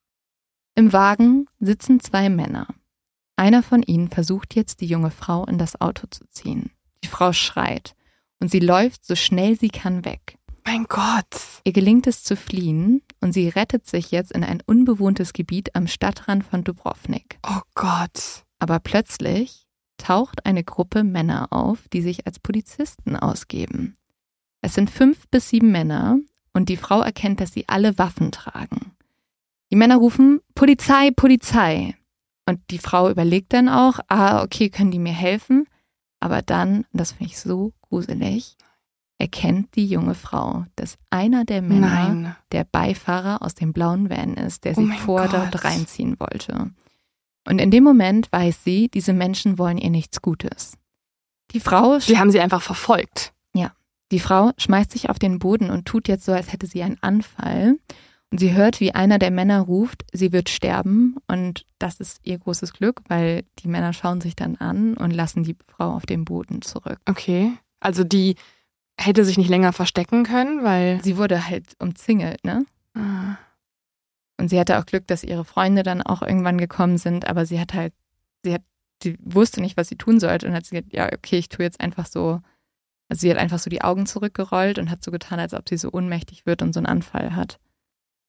Im 0.76 0.94
Wagen 0.94 1.48
sitzen 1.60 2.00
zwei 2.00 2.30
Männer. 2.30 2.68
Einer 3.36 3.64
von 3.64 3.82
ihnen 3.82 4.10
versucht 4.10 4.54
jetzt, 4.54 4.80
die 4.80 4.86
junge 4.86 5.10
Frau 5.10 5.46
in 5.46 5.58
das 5.58 5.82
Auto 5.82 6.06
zu 6.12 6.24
ziehen. 6.30 6.70
Die 7.04 7.08
Frau 7.08 7.34
schreit 7.34 7.96
und 8.40 8.52
sie 8.52 8.60
läuft 8.60 9.04
so 9.04 9.16
schnell 9.16 9.58
sie 9.58 9.70
kann 9.70 10.06
weg. 10.06 10.38
Mein 10.68 10.84
Gott. 10.84 11.64
Ihr 11.64 11.74
gelingt 11.74 12.06
es 12.06 12.24
zu 12.24 12.36
fliehen 12.36 13.02
und 13.20 13.34
sie 13.34 13.50
rettet 13.50 13.88
sich 13.88 14.12
jetzt 14.12 14.34
in 14.34 14.44
ein 14.44 14.62
unbewohntes 14.68 15.34
Gebiet 15.34 15.76
am 15.76 15.88
Stadtrand 15.88 16.44
von 16.44 16.64
Dubrovnik. 16.64 17.40
Oh 17.42 17.62
Gott. 17.74 18.44
Aber 18.60 18.80
plötzlich 18.80 19.66
taucht 19.98 20.46
eine 20.46 20.64
Gruppe 20.64 21.04
Männer 21.04 21.48
auf, 21.50 21.88
die 21.88 22.04
sich 22.04 22.28
als 22.28 22.38
Polizisten 22.38 23.16
ausgeben. 23.16 23.96
Es 24.62 24.74
sind 24.74 24.90
fünf 24.90 25.28
bis 25.30 25.50
sieben 25.50 25.72
Männer 25.72 26.20
und 26.54 26.70
die 26.70 26.78
Frau 26.78 27.02
erkennt, 27.02 27.40
dass 27.40 27.54
sie 27.54 27.68
alle 27.68 27.98
Waffen 27.98 28.32
tragen. 28.32 28.92
Die 29.72 29.76
Männer 29.76 29.98
rufen 29.98 30.42
Polizei, 30.56 31.12
Polizei. 31.12 31.96
Und 32.46 32.60
die 32.72 32.80
Frau 32.80 33.10
überlegt 33.10 33.54
dann 33.54 33.70
auch, 33.70 34.00
ah, 34.08 34.42
okay, 34.44 34.70
können 34.70 34.92
die 34.92 35.00
mir 35.00 35.14
helfen? 35.14 35.68
Aber 36.20 36.42
dann, 36.42 36.80
und 36.80 36.88
das 36.94 37.12
finde 37.14 37.32
ich 37.32 37.40
so 37.40 37.74
gruselig, 37.82 38.58
erkennt 39.20 39.76
die 39.76 39.86
junge 39.86 40.16
Frau, 40.16 40.66
dass 40.76 40.98
einer 41.10 41.46
der 41.46 41.62
Männer 41.62 41.88
Nein. 41.88 42.36
der 42.52 42.64
Beifahrer 42.64 43.42
aus 43.44 43.54
dem 43.54 43.72
blauen 43.74 44.10
Van 44.10 44.34
ist, 44.34 44.66
der 44.66 44.78
Oh 44.78 44.82
sie 44.82 44.92
vor 44.98 45.28
Gott. 45.28 45.34
dort 45.34 45.64
reinziehen 45.64 46.20
wollte. 46.20 46.72
Und 47.48 47.60
in 47.60 47.70
dem 47.72 47.84
Moment 47.84 48.32
weiß 48.32 48.64
sie, 48.64 48.90
diese 48.90 49.14
Menschen 49.14 49.58
wollen 49.58 49.78
ihr 49.78 49.90
nichts 49.90 50.22
Gutes. 50.22 50.78
Die 51.52 51.60
Frau, 51.60 52.00
Die 52.00 52.18
haben 52.18 52.32
sie 52.32 52.40
einfach 52.40 52.62
verfolgt. 52.62 53.34
Die 54.12 54.20
Frau 54.20 54.52
schmeißt 54.58 54.92
sich 54.92 55.10
auf 55.10 55.20
den 55.20 55.40
Boden 55.40 55.70
und 55.70 55.86
tut 55.86 56.08
jetzt 56.08 56.26
so, 56.26 56.32
als 56.32 56.52
hätte 56.52 56.68
sie 56.68 56.84
einen 56.84 56.98
Anfall. 57.02 57.78
Und 58.32 58.40
sie 58.40 58.54
hört, 58.54 58.80
wie 58.80 58.94
einer 58.94 59.18
der 59.18 59.32
Männer 59.32 59.62
ruft, 59.62 60.06
sie 60.14 60.32
wird 60.32 60.50
sterben. 60.50 61.16
Und 61.28 61.66
das 61.80 62.00
ist 62.00 62.20
ihr 62.24 62.38
großes 62.38 62.74
Glück, 62.74 63.02
weil 63.08 63.44
die 63.60 63.68
Männer 63.68 63.94
schauen 63.94 64.22
sich 64.22 64.36
dann 64.36 64.56
an 64.58 64.96
und 64.96 65.12
lassen 65.12 65.44
die 65.44 65.58
Frau 65.68 65.96
auf 65.96 66.06
den 66.06 66.26
Boden 66.26 66.62
zurück. 66.62 67.00
Okay. 67.08 67.54
Also 67.80 68.04
die 68.04 68.36
hätte 69.00 69.26
sich 69.26 69.38
nicht 69.38 69.50
länger 69.50 69.74
verstecken 69.74 70.24
können, 70.24 70.64
weil. 70.64 71.04
Sie 71.04 71.18
wurde 71.18 71.48
halt 71.48 71.66
umzingelt, 71.80 72.44
ne? 72.44 72.66
Ah. 72.94 73.38
Und 74.38 74.50
sie 74.50 74.60
hatte 74.60 74.78
auch 74.80 74.86
Glück, 74.86 75.08
dass 75.08 75.24
ihre 75.24 75.46
Freunde 75.46 75.84
dann 75.84 76.02
auch 76.02 76.22
irgendwann 76.22 76.58
gekommen 76.58 76.98
sind, 76.98 77.28
aber 77.28 77.46
sie 77.46 77.60
hat 77.60 77.74
halt, 77.74 77.94
sie 78.44 78.54
hat, 78.54 78.62
sie 79.04 79.18
wusste 79.22 79.60
nicht, 79.60 79.76
was 79.76 79.90
sie 79.90 79.98
tun 79.98 80.20
sollte 80.20 80.48
und 80.48 80.54
hat 80.54 80.66
sie 80.66 80.76
gesagt, 80.76 80.94
ja, 80.94 81.12
okay, 81.12 81.38
ich 81.38 81.50
tue 81.50 81.66
jetzt 81.66 81.82
einfach 81.82 82.06
so, 82.06 82.42
also 83.10 83.22
sie 83.22 83.32
hat 83.32 83.38
einfach 83.38 83.60
so 83.60 83.70
die 83.70 83.82
Augen 83.82 84.06
zurückgerollt 84.06 84.78
und 84.80 84.90
hat 84.90 85.04
so 85.04 85.12
getan, 85.12 85.40
als 85.40 85.54
ob 85.54 85.68
sie 85.68 85.78
so 85.78 85.90
ohnmächtig 85.92 86.46
wird 86.46 86.62
und 86.62 86.74
so 86.74 86.80
einen 86.80 86.86
Anfall 86.88 87.36
hat. 87.36 87.60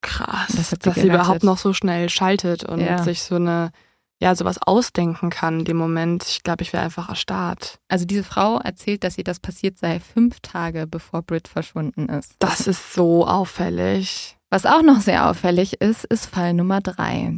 Krass, 0.03 0.49
Das 0.57 0.73
hat 0.73 0.83
sie 0.83 0.89
dass 0.89 0.95
sie 0.97 1.07
überhaupt 1.09 1.45
noch 1.45 1.59
so 1.59 1.73
schnell 1.73 2.09
schaltet 2.09 2.65
und 2.65 2.81
Ja. 2.81 3.03
sich 3.03 3.23
so 3.23 3.35
eine, 3.37 3.71
ja, 4.19 4.35
sowas 4.35 4.59
ausdenken 4.63 5.29
kann 5.29 5.61
in 5.61 5.65
dem 5.67 5.77
Moment. 5.77 6.25
Ich 6.27 6.43
glaube, 6.43 6.63
ich 6.63 6.73
wäre 6.73 6.83
einfach 6.85 7.11
erstarrt. 7.11 7.79
Also 7.89 8.07
diese 8.07 8.25
Frau 8.25 8.59
erzählt, 8.59 9.05
dass 9.05 9.19
ihr 9.19 9.25
das 9.25 9.41
passiert 9.41 9.79
sei 9.79 10.01
fünf 10.01 10.41
Tage 10.41 10.87
bevor 10.87 11.21
Brit 11.23 11.49
verschwunden 11.49 12.09
ist. 12.09 12.35
Das 12.39 12.67
ist 12.67 12.95
so 12.95 13.27
auffällig. 13.27 14.39
Was 14.49 14.65
auch 14.67 14.83
noch 14.83 15.01
sehr 15.01 15.29
auffällig 15.29 15.81
ist, 15.81 16.05
ist 16.07 16.27
Fall 16.27 16.55
Nummer 16.55 16.81
drei. 16.81 17.35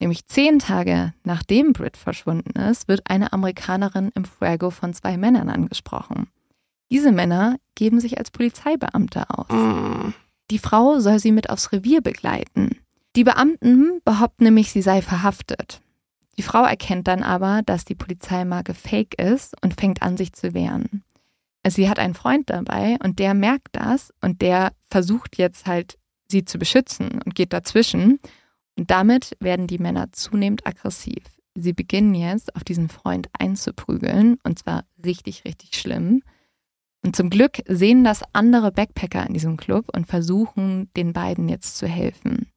Nämlich 0.00 0.26
zehn 0.28 0.60
Tage 0.60 1.12
nachdem 1.24 1.72
Brit 1.72 1.96
verschwunden 1.96 2.56
ist, 2.58 2.86
wird 2.86 3.10
eine 3.10 3.32
Amerikanerin 3.32 4.12
im 4.14 4.24
Fuego 4.24 4.70
von 4.70 4.94
zwei 4.94 5.16
Männern 5.16 5.50
angesprochen. 5.50 6.28
Diese 6.90 7.12
Männer 7.12 7.56
geben 7.74 8.00
sich 8.00 8.18
als 8.18 8.30
Polizeibeamte 8.30 9.28
aus. 9.30 9.48
Mm. 9.50 10.14
Die 10.50 10.58
Frau 10.58 10.98
soll 11.00 11.18
sie 11.18 11.32
mit 11.32 11.50
aufs 11.50 11.72
Revier 11.72 12.00
begleiten. 12.00 12.78
Die 13.16 13.24
Beamten 13.24 14.00
behaupten 14.04 14.44
nämlich, 14.44 14.70
sie 14.70 14.82
sei 14.82 15.02
verhaftet. 15.02 15.80
Die 16.38 16.42
Frau 16.42 16.64
erkennt 16.64 17.08
dann 17.08 17.22
aber, 17.22 17.62
dass 17.66 17.84
die 17.84 17.96
Polizeimarke 17.96 18.72
fake 18.72 19.20
ist 19.20 19.54
und 19.62 19.78
fängt 19.78 20.02
an, 20.02 20.16
sich 20.16 20.32
zu 20.32 20.54
wehren. 20.54 21.02
Also 21.62 21.76
sie 21.76 21.90
hat 21.90 21.98
einen 21.98 22.14
Freund 22.14 22.48
dabei 22.48 22.96
und 23.02 23.18
der 23.18 23.34
merkt 23.34 23.68
das 23.72 24.12
und 24.20 24.40
der 24.40 24.72
versucht 24.88 25.36
jetzt 25.36 25.66
halt, 25.66 25.98
sie 26.30 26.44
zu 26.44 26.58
beschützen 26.58 27.20
und 27.24 27.34
geht 27.34 27.52
dazwischen. 27.52 28.20
Und 28.76 28.90
damit 28.90 29.36
werden 29.40 29.66
die 29.66 29.78
Männer 29.78 30.12
zunehmend 30.12 30.66
aggressiv. 30.66 31.24
Sie 31.56 31.72
beginnen 31.72 32.14
jetzt, 32.14 32.54
auf 32.54 32.62
diesen 32.62 32.88
Freund 32.88 33.28
einzuprügeln 33.36 34.38
und 34.44 34.60
zwar 34.60 34.84
richtig, 35.04 35.44
richtig 35.44 35.74
schlimm. 35.74 36.22
Und 37.04 37.14
zum 37.16 37.30
Glück 37.30 37.62
sehen 37.66 38.04
das 38.04 38.22
andere 38.32 38.72
Backpacker 38.72 39.26
in 39.26 39.34
diesem 39.34 39.56
Club 39.56 39.86
und 39.94 40.06
versuchen, 40.06 40.90
den 40.96 41.12
beiden 41.12 41.48
jetzt 41.48 41.76
zu 41.76 41.86
helfen. 41.86 42.48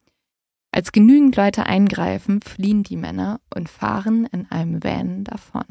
Als 0.72 0.90
genügend 0.92 1.36
Leute 1.36 1.66
eingreifen, 1.66 2.40
fliehen 2.40 2.82
die 2.82 2.96
Männer 2.96 3.40
und 3.54 3.68
fahren 3.68 4.26
in 4.32 4.50
einem 4.50 4.82
Van 4.82 5.24
davon. 5.24 5.64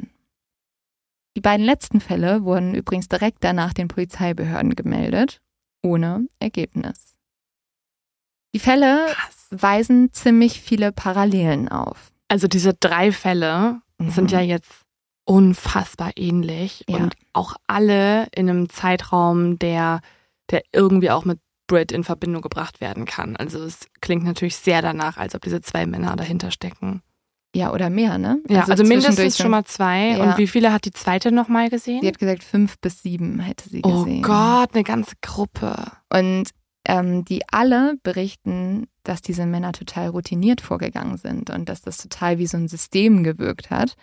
Die 1.35 1.41
beiden 1.41 1.65
letzten 1.65 2.01
Fälle 2.01 2.43
wurden 2.43 2.75
übrigens 2.75 3.07
direkt 3.07 3.43
danach 3.43 3.73
den 3.73 3.87
Polizeibehörden 3.87 4.75
gemeldet, 4.75 5.41
ohne 5.81 6.27
Ergebnis. 6.39 7.15
Die 8.53 8.59
Fälle 8.59 9.07
Krass. 9.09 9.47
weisen 9.49 10.11
ziemlich 10.13 10.61
viele 10.61 10.91
Parallelen 10.91 11.69
auf. 11.69 12.11
Also 12.27 12.47
diese 12.47 12.73
drei 12.73 13.11
Fälle 13.11 13.81
sind 13.99 14.25
Mhm. 14.31 14.37
ja 14.37 14.41
jetzt 14.41 14.80
unfassbar 15.31 16.11
ähnlich 16.17 16.83
Ja. 16.89 16.97
und 16.97 17.15
auch 17.31 17.55
alle 17.65 18.27
in 18.35 18.49
einem 18.49 18.67
Zeitraum, 18.67 19.57
der, 19.57 20.01
der 20.49 20.61
irgendwie 20.73 21.09
auch 21.09 21.23
mit 21.23 21.39
Brit 21.67 21.93
in 21.93 22.03
Verbindung 22.03 22.41
gebracht 22.41 22.81
werden 22.81 23.05
kann. 23.05 23.37
Also 23.37 23.63
es 23.63 23.87
klingt 24.01 24.25
natürlich 24.25 24.57
sehr 24.57 24.81
danach, 24.81 25.15
als 25.15 25.33
ob 25.33 25.41
diese 25.41 25.61
zwei 25.61 25.85
Männer 25.85 26.17
dahinter 26.17 26.51
stecken. 26.51 27.01
Ja, 27.55 27.71
oder 27.71 27.89
mehr, 27.89 28.17
ne? 28.17 28.41
Ja, 28.49 28.61
also, 28.61 28.75
zwischendurch 28.75 29.07
mindestens 29.07 29.37
schon 29.37 29.51
mal 29.51 29.63
zwei. 29.63 30.17
Ja. 30.17 30.23
Und 30.23 30.37
wie 30.37 30.47
viele 30.47 30.73
hat 30.73 30.83
die 30.83 30.91
zweite 30.91 31.31
nochmal 31.31 31.69
gesehen? 31.69 32.01
Sie 32.01 32.07
hat 32.07 32.19
gesagt, 32.19 32.43
fünf 32.43 32.77
bis 32.79 33.01
sieben 33.01 33.39
hätte 33.39 33.69
sie 33.69 33.81
oh 33.83 34.03
gesehen. 34.03 34.23
Gott, 34.23 34.73
eine 34.73 34.83
ganze 34.83 35.15
Gruppe. 35.21 35.75
Und 36.13 36.49
ähm, 36.85 37.23
die 37.23 37.41
alle 37.49 37.95
berichten, 38.03 38.87
dass 39.03 39.21
diese 39.21 39.45
Männer 39.45 39.71
total 39.71 40.09
routiniert 40.09 40.59
vorgegangen 40.59 41.17
sind 41.17 41.49
und 41.49 41.69
dass 41.69 41.81
das 41.81 41.97
total 41.97 42.37
wie 42.37 42.47
so 42.47 42.57
ein 42.57 42.67
System 42.67 43.23
gewirkt 43.23 43.69
hat. 43.69 43.95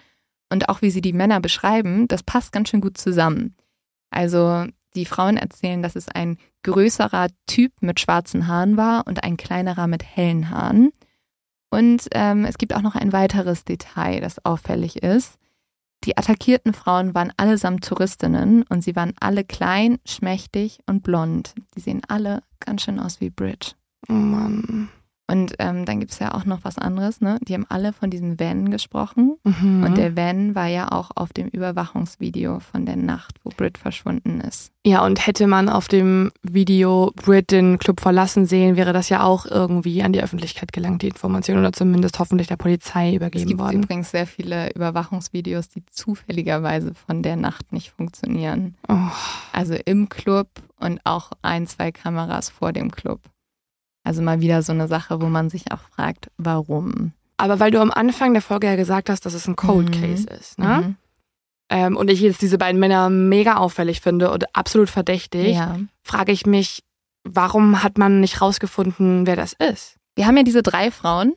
Und 0.51 0.69
auch 0.69 0.83
wie 0.83 0.91
sie 0.91 1.01
die 1.01 1.13
Männer 1.13 1.41
beschreiben, 1.41 2.09
das 2.09 2.23
passt 2.23 2.53
ganz 2.53 2.71
schön 2.71 2.81
gut 2.81 2.97
zusammen. 2.99 3.55
Also 4.11 4.67
die 4.95 5.05
Frauen 5.05 5.37
erzählen, 5.37 5.83
dass 5.83 5.97
es 5.97 6.09
ein 6.09 6.39
größerer 6.63 7.29
Typ 7.47 7.73
mit 7.81 8.01
schwarzen 8.01 8.47
Haaren 8.47 8.77
war 8.77 9.07
und 9.07 9.23
ein 9.23 9.37
kleinerer 9.37 9.87
mit 9.87 10.03
hellen 10.03 10.51
Haaren. 10.51 10.91
Und 11.71 12.09
ähm, 12.13 12.45
es 12.45 12.57
gibt 12.57 12.75
auch 12.75 12.83
noch 12.83 12.95
ein 12.95 13.13
weiteres 13.13 13.65
Detail, 13.65 14.21
das 14.21 14.45
auffällig 14.45 15.03
ist. 15.03 15.39
Die 16.05 16.17
attackierten 16.17 16.73
Frauen 16.73 17.15
waren 17.15 17.33
allesamt 17.37 17.85
Touristinnen 17.85 18.63
und 18.63 18.83
sie 18.83 18.97
waren 18.97 19.15
alle 19.21 19.45
klein, 19.45 19.99
schmächtig 20.07 20.79
und 20.87 21.03
blond. 21.03 21.55
Die 21.77 21.81
sehen 21.81 22.03
alle 22.09 22.43
ganz 22.61 22.83
schön 22.83 23.01
aus 23.01 23.21
wie 23.21 23.31
Brit. 23.31 23.77
Oh 24.09 24.13
Mann. 24.13 24.89
Und 25.31 25.55
ähm, 25.59 25.85
dann 25.85 26.01
gibt 26.01 26.13
es 26.13 26.19
ja 26.21 26.35
auch 26.35 26.47
noch 26.47 26.61
was 26.63 26.79
anderes, 26.79 27.21
ne? 27.21 27.39
Die 27.43 27.53
haben 27.53 27.67
alle 27.69 27.93
von 27.93 28.09
diesem 28.09 28.41
Van 28.41 28.71
gesprochen. 28.71 29.37
Mhm. 29.45 29.85
Und 29.85 29.99
der 29.99 30.17
Van 30.17 30.55
war 30.55 30.67
ja 30.69 30.91
auch 30.91 31.11
auf 31.15 31.35
dem 31.35 31.49
Überwachungsvideo 31.49 32.61
von 32.61 32.87
der 32.87 32.97
Nacht, 32.97 33.35
wo 33.45 33.51
Brit 33.51 33.77
verschwunden 33.77 34.41
ist. 34.41 34.73
ja, 34.87 35.05
und 35.05 35.27
hätte 35.27 35.47
man 35.47 35.69
auf 35.69 35.87
dem 35.89 36.31
Video 36.43 37.13
Brit 37.15 37.51
den 37.51 37.79
Club 37.79 38.01
verlassen 38.01 38.47
sehen, 38.47 38.77
wäre 38.77 38.95
das 38.95 39.11
ja 39.11 39.23
auch 39.23 39.45
irgendwie 39.45 40.03
an 40.03 40.15
die 40.15 40.23
Öffentlichkeit 40.23 40.73
gelangt, 40.73 41.03
die 41.03 41.09
Information, 41.09 41.59
oder 41.59 41.75
zumindest 41.75 42.19
hoffentlich 42.19 42.47
der 42.47 42.57
Polizei 42.57 43.11
Es 43.11 43.17
übergeben 43.17 43.47
gibt 43.49 43.61
worden. 43.61 43.83
übrigens 43.83 44.11
sehr 44.11 44.27
viele 44.27 44.71
Überwachungsvideos, 44.75 45.69
die 45.69 45.85
zufälligerweise 45.85 46.95
von 46.95 47.23
der 47.23 47.37
Nacht 47.37 47.71
nicht 47.73 47.91
funktionieren. 47.91 48.77
Oh. 48.89 48.95
Also 49.53 49.75
im 49.85 50.09
Club 50.09 50.49
und 50.81 51.01
auch 51.05 51.33
ein, 51.43 51.67
zwei 51.67 51.93
Kameras 51.93 52.49
vor 52.49 52.73
dem 52.73 52.91
Club. 52.91 53.21
Also 54.09 54.23
mal 54.23 54.41
wieder 54.41 54.63
so 54.63 54.73
eine 54.73 54.89
Sache, 54.89 55.21
wo 55.21 55.27
man 55.27 55.51
sich 55.51 55.71
auch 55.71 55.81
fragt, 55.95 56.31
warum. 56.39 57.13
Aber 57.37 57.61
weil 57.61 57.71
du 57.71 57.79
am 57.79 57.91
Anfang 57.91 58.33
der 58.33 58.41
Folge 58.41 58.67
ja 58.67 58.75
gesagt 58.75 59.11
hast, 59.11 59.27
dass 59.27 59.35
es 59.35 59.47
ein 59.47 59.55
Cold 59.55 59.91
Mhm. 59.95 60.01
Case 60.01 60.27
ist, 60.31 60.59
ne? 60.59 60.67
Mhm. 60.87 60.97
ähm, 61.69 61.95
und 61.99 62.09
ich 62.11 62.21
jetzt 62.23 62.41
diese 62.41 62.57
beiden 62.57 62.81
Männer 62.81 63.11
mega 63.11 63.57
auffällig 63.57 64.01
finde 64.01 64.31
und 64.31 64.47
absolut 64.57 64.89
verdächtig, 64.89 65.55
Ja. 65.57 65.77
frage 66.03 66.33
ich 66.33 66.47
mich, 66.47 66.83
warum 67.25 67.83
hat 67.83 67.99
man 67.99 68.21
nicht 68.21 68.41
rausgefunden, 68.41 69.27
wer 69.27 69.37
das 69.37 69.53
ist? 69.53 69.97
Wir 70.17 70.27
haben 70.27 70.39
ja 70.39 70.43
diese 70.43 70.63
drei 70.63 70.91
Frauen, 70.91 71.35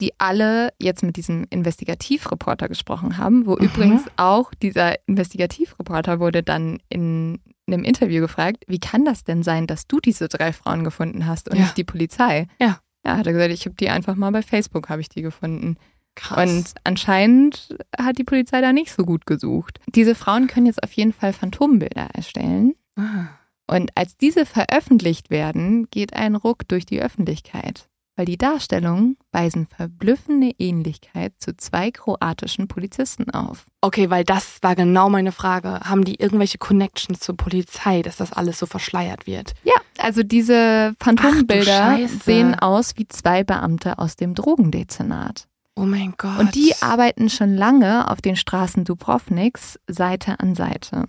die 0.00 0.12
alle 0.18 0.70
jetzt 0.80 1.02
mit 1.02 1.16
diesem 1.16 1.46
Investigativreporter 1.50 2.68
gesprochen 2.68 3.18
haben, 3.18 3.46
wo 3.46 3.52
Mhm. 3.52 3.64
übrigens 3.64 4.02
auch 4.16 4.52
dieser 4.54 4.94
Investigativreporter 5.06 6.20
wurde 6.20 6.42
dann 6.42 6.78
in 6.88 7.40
einem 7.66 7.84
Interview 7.84 8.20
gefragt, 8.20 8.64
wie 8.66 8.78
kann 8.80 9.04
das 9.04 9.24
denn 9.24 9.42
sein, 9.42 9.66
dass 9.66 9.86
du 9.86 10.00
diese 10.00 10.28
drei 10.28 10.52
Frauen 10.52 10.84
gefunden 10.84 11.26
hast 11.26 11.48
und 11.48 11.56
Ja. 11.56 11.62
nicht 11.62 11.76
die 11.76 11.84
Polizei? 11.84 12.46
Ja. 12.60 12.80
Ja, 13.06 13.18
hat 13.18 13.26
er 13.26 13.32
gesagt, 13.34 13.52
ich 13.52 13.66
habe 13.66 13.76
die 13.76 13.90
einfach 13.90 14.14
mal 14.16 14.30
bei 14.32 14.40
Facebook, 14.42 14.88
habe 14.88 15.02
ich 15.02 15.10
die 15.10 15.20
gefunden. 15.22 15.76
Krass. 16.14 16.50
Und 16.50 16.74
anscheinend 16.84 17.76
hat 17.98 18.16
die 18.18 18.24
Polizei 18.24 18.60
da 18.60 18.72
nicht 18.72 18.92
so 18.92 19.04
gut 19.04 19.26
gesucht. 19.26 19.78
Diese 19.94 20.14
Frauen 20.14 20.46
können 20.46 20.66
jetzt 20.66 20.82
auf 20.82 20.92
jeden 20.92 21.12
Fall 21.12 21.32
Phantombilder 21.32 22.08
erstellen. 22.14 22.74
ah. 22.96 23.26
Und 23.66 23.90
als 23.94 24.16
diese 24.18 24.44
veröffentlicht 24.44 25.30
werden, 25.30 25.88
geht 25.90 26.12
ein 26.14 26.34
Ruck 26.34 26.68
durch 26.68 26.84
die 26.84 27.00
Öffentlichkeit, 27.00 27.88
weil 28.16 28.26
die 28.26 28.38
Darstellungen 28.38 29.16
weisen 29.32 29.66
verblüffende 29.66 30.52
Ähnlichkeit 30.58 31.32
zu 31.38 31.56
zwei 31.56 31.90
kroatischen 31.90 32.68
Polizisten 32.68 33.30
auf. 33.30 33.66
Okay, 33.80 34.10
weil 34.10 34.24
das 34.24 34.58
war 34.62 34.76
genau 34.76 35.10
meine 35.10 35.32
Frage. 35.32 35.80
Haben 35.80 36.04
die 36.04 36.20
irgendwelche 36.20 36.58
Connections 36.58 37.20
zur 37.20 37.36
Polizei, 37.36 38.02
dass 38.02 38.16
das 38.16 38.32
alles 38.32 38.58
so 38.58 38.66
verschleiert 38.66 39.26
wird? 39.26 39.54
Ja, 39.64 39.74
also 39.98 40.22
diese 40.22 40.94
Phantombilder 41.00 41.98
sehen 42.24 42.54
aus 42.54 42.92
wie 42.96 43.08
zwei 43.08 43.44
Beamte 43.44 43.98
aus 43.98 44.16
dem 44.16 44.34
Drogendezernat. 44.34 45.46
Oh 45.76 45.84
mein 45.84 46.14
Gott. 46.16 46.38
Und 46.38 46.54
die 46.54 46.72
arbeiten 46.80 47.28
schon 47.28 47.54
lange 47.54 48.08
auf 48.10 48.22
den 48.22 48.36
Straßen 48.36 48.84
Dubrovniks 48.84 49.78
Seite 49.88 50.38
an 50.38 50.54
Seite. 50.54 51.06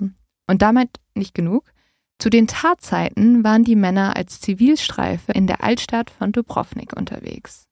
Und 0.47 0.61
damit 0.61 0.89
nicht 1.13 1.33
genug. 1.33 1.71
Zu 2.19 2.29
den 2.29 2.47
Tatzeiten 2.47 3.43
waren 3.43 3.63
die 3.63 3.75
Männer 3.75 4.15
als 4.15 4.39
Zivilstreife 4.39 5.31
in 5.33 5.47
der 5.47 5.63
Altstadt 5.63 6.09
von 6.09 6.31
Dubrovnik 6.31 6.93
unterwegs. 6.95 7.67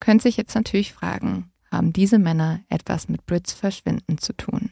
Könnt 0.00 0.22
sich 0.22 0.36
jetzt 0.36 0.54
natürlich 0.54 0.92
fragen, 0.92 1.50
haben 1.70 1.92
diese 1.92 2.18
Männer 2.18 2.60
etwas 2.68 3.08
mit 3.08 3.26
Brits 3.26 3.52
Verschwinden 3.52 4.18
zu 4.18 4.32
tun? 4.32 4.70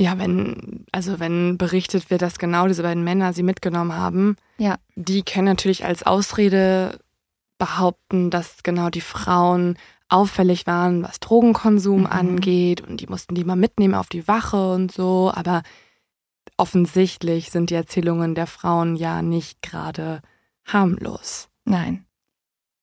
Ja, 0.00 0.16
wenn, 0.18 0.86
also 0.92 1.18
wenn 1.18 1.58
berichtet 1.58 2.08
wird, 2.10 2.22
dass 2.22 2.38
genau 2.38 2.68
diese 2.68 2.82
beiden 2.84 3.02
Männer 3.02 3.32
sie 3.32 3.42
mitgenommen 3.42 3.94
haben, 3.94 4.36
Ja. 4.58 4.76
die 4.94 5.22
können 5.22 5.46
natürlich 5.46 5.84
als 5.84 6.04
Ausrede 6.04 7.00
behaupten, 7.58 8.30
dass 8.30 8.62
genau 8.62 8.88
die 8.90 9.00
Frauen 9.00 9.76
auffällig 10.08 10.66
waren, 10.66 11.02
was 11.02 11.18
Drogenkonsum 11.20 12.02
Mhm. 12.02 12.06
angeht 12.06 12.80
und 12.80 13.00
die 13.00 13.08
mussten 13.08 13.34
die 13.34 13.44
mal 13.44 13.56
mitnehmen 13.56 13.94
auf 13.94 14.08
die 14.08 14.26
Wache 14.28 14.72
und 14.72 14.92
so, 14.92 15.32
aber 15.34 15.62
offensichtlich 16.58 17.50
sind 17.50 17.70
die 17.70 17.74
Erzählungen 17.74 18.34
der 18.34 18.46
Frauen 18.46 18.96
ja 18.96 19.22
nicht 19.22 19.62
gerade 19.62 20.20
harmlos. 20.66 21.48
Nein. 21.64 22.04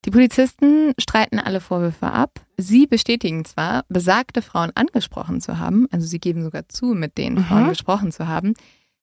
Die 0.05 0.11
Polizisten 0.11 0.93
streiten 0.99 1.39
alle 1.39 1.59
Vorwürfe 1.61 2.11
ab. 2.11 2.39
Sie 2.57 2.85
bestätigen 2.85 3.43
zwar, 3.43 3.85
besagte 3.89 4.41
Frauen 4.41 4.71
angesprochen 4.75 5.41
zu 5.41 5.57
haben, 5.57 5.87
also 5.91 6.05
sie 6.05 6.19
geben 6.19 6.43
sogar 6.43 6.69
zu, 6.69 6.87
mit 6.87 7.17
den 7.17 7.33
Mhm. 7.35 7.43
Frauen 7.45 7.69
gesprochen 7.69 8.11
zu 8.11 8.27
haben. 8.27 8.53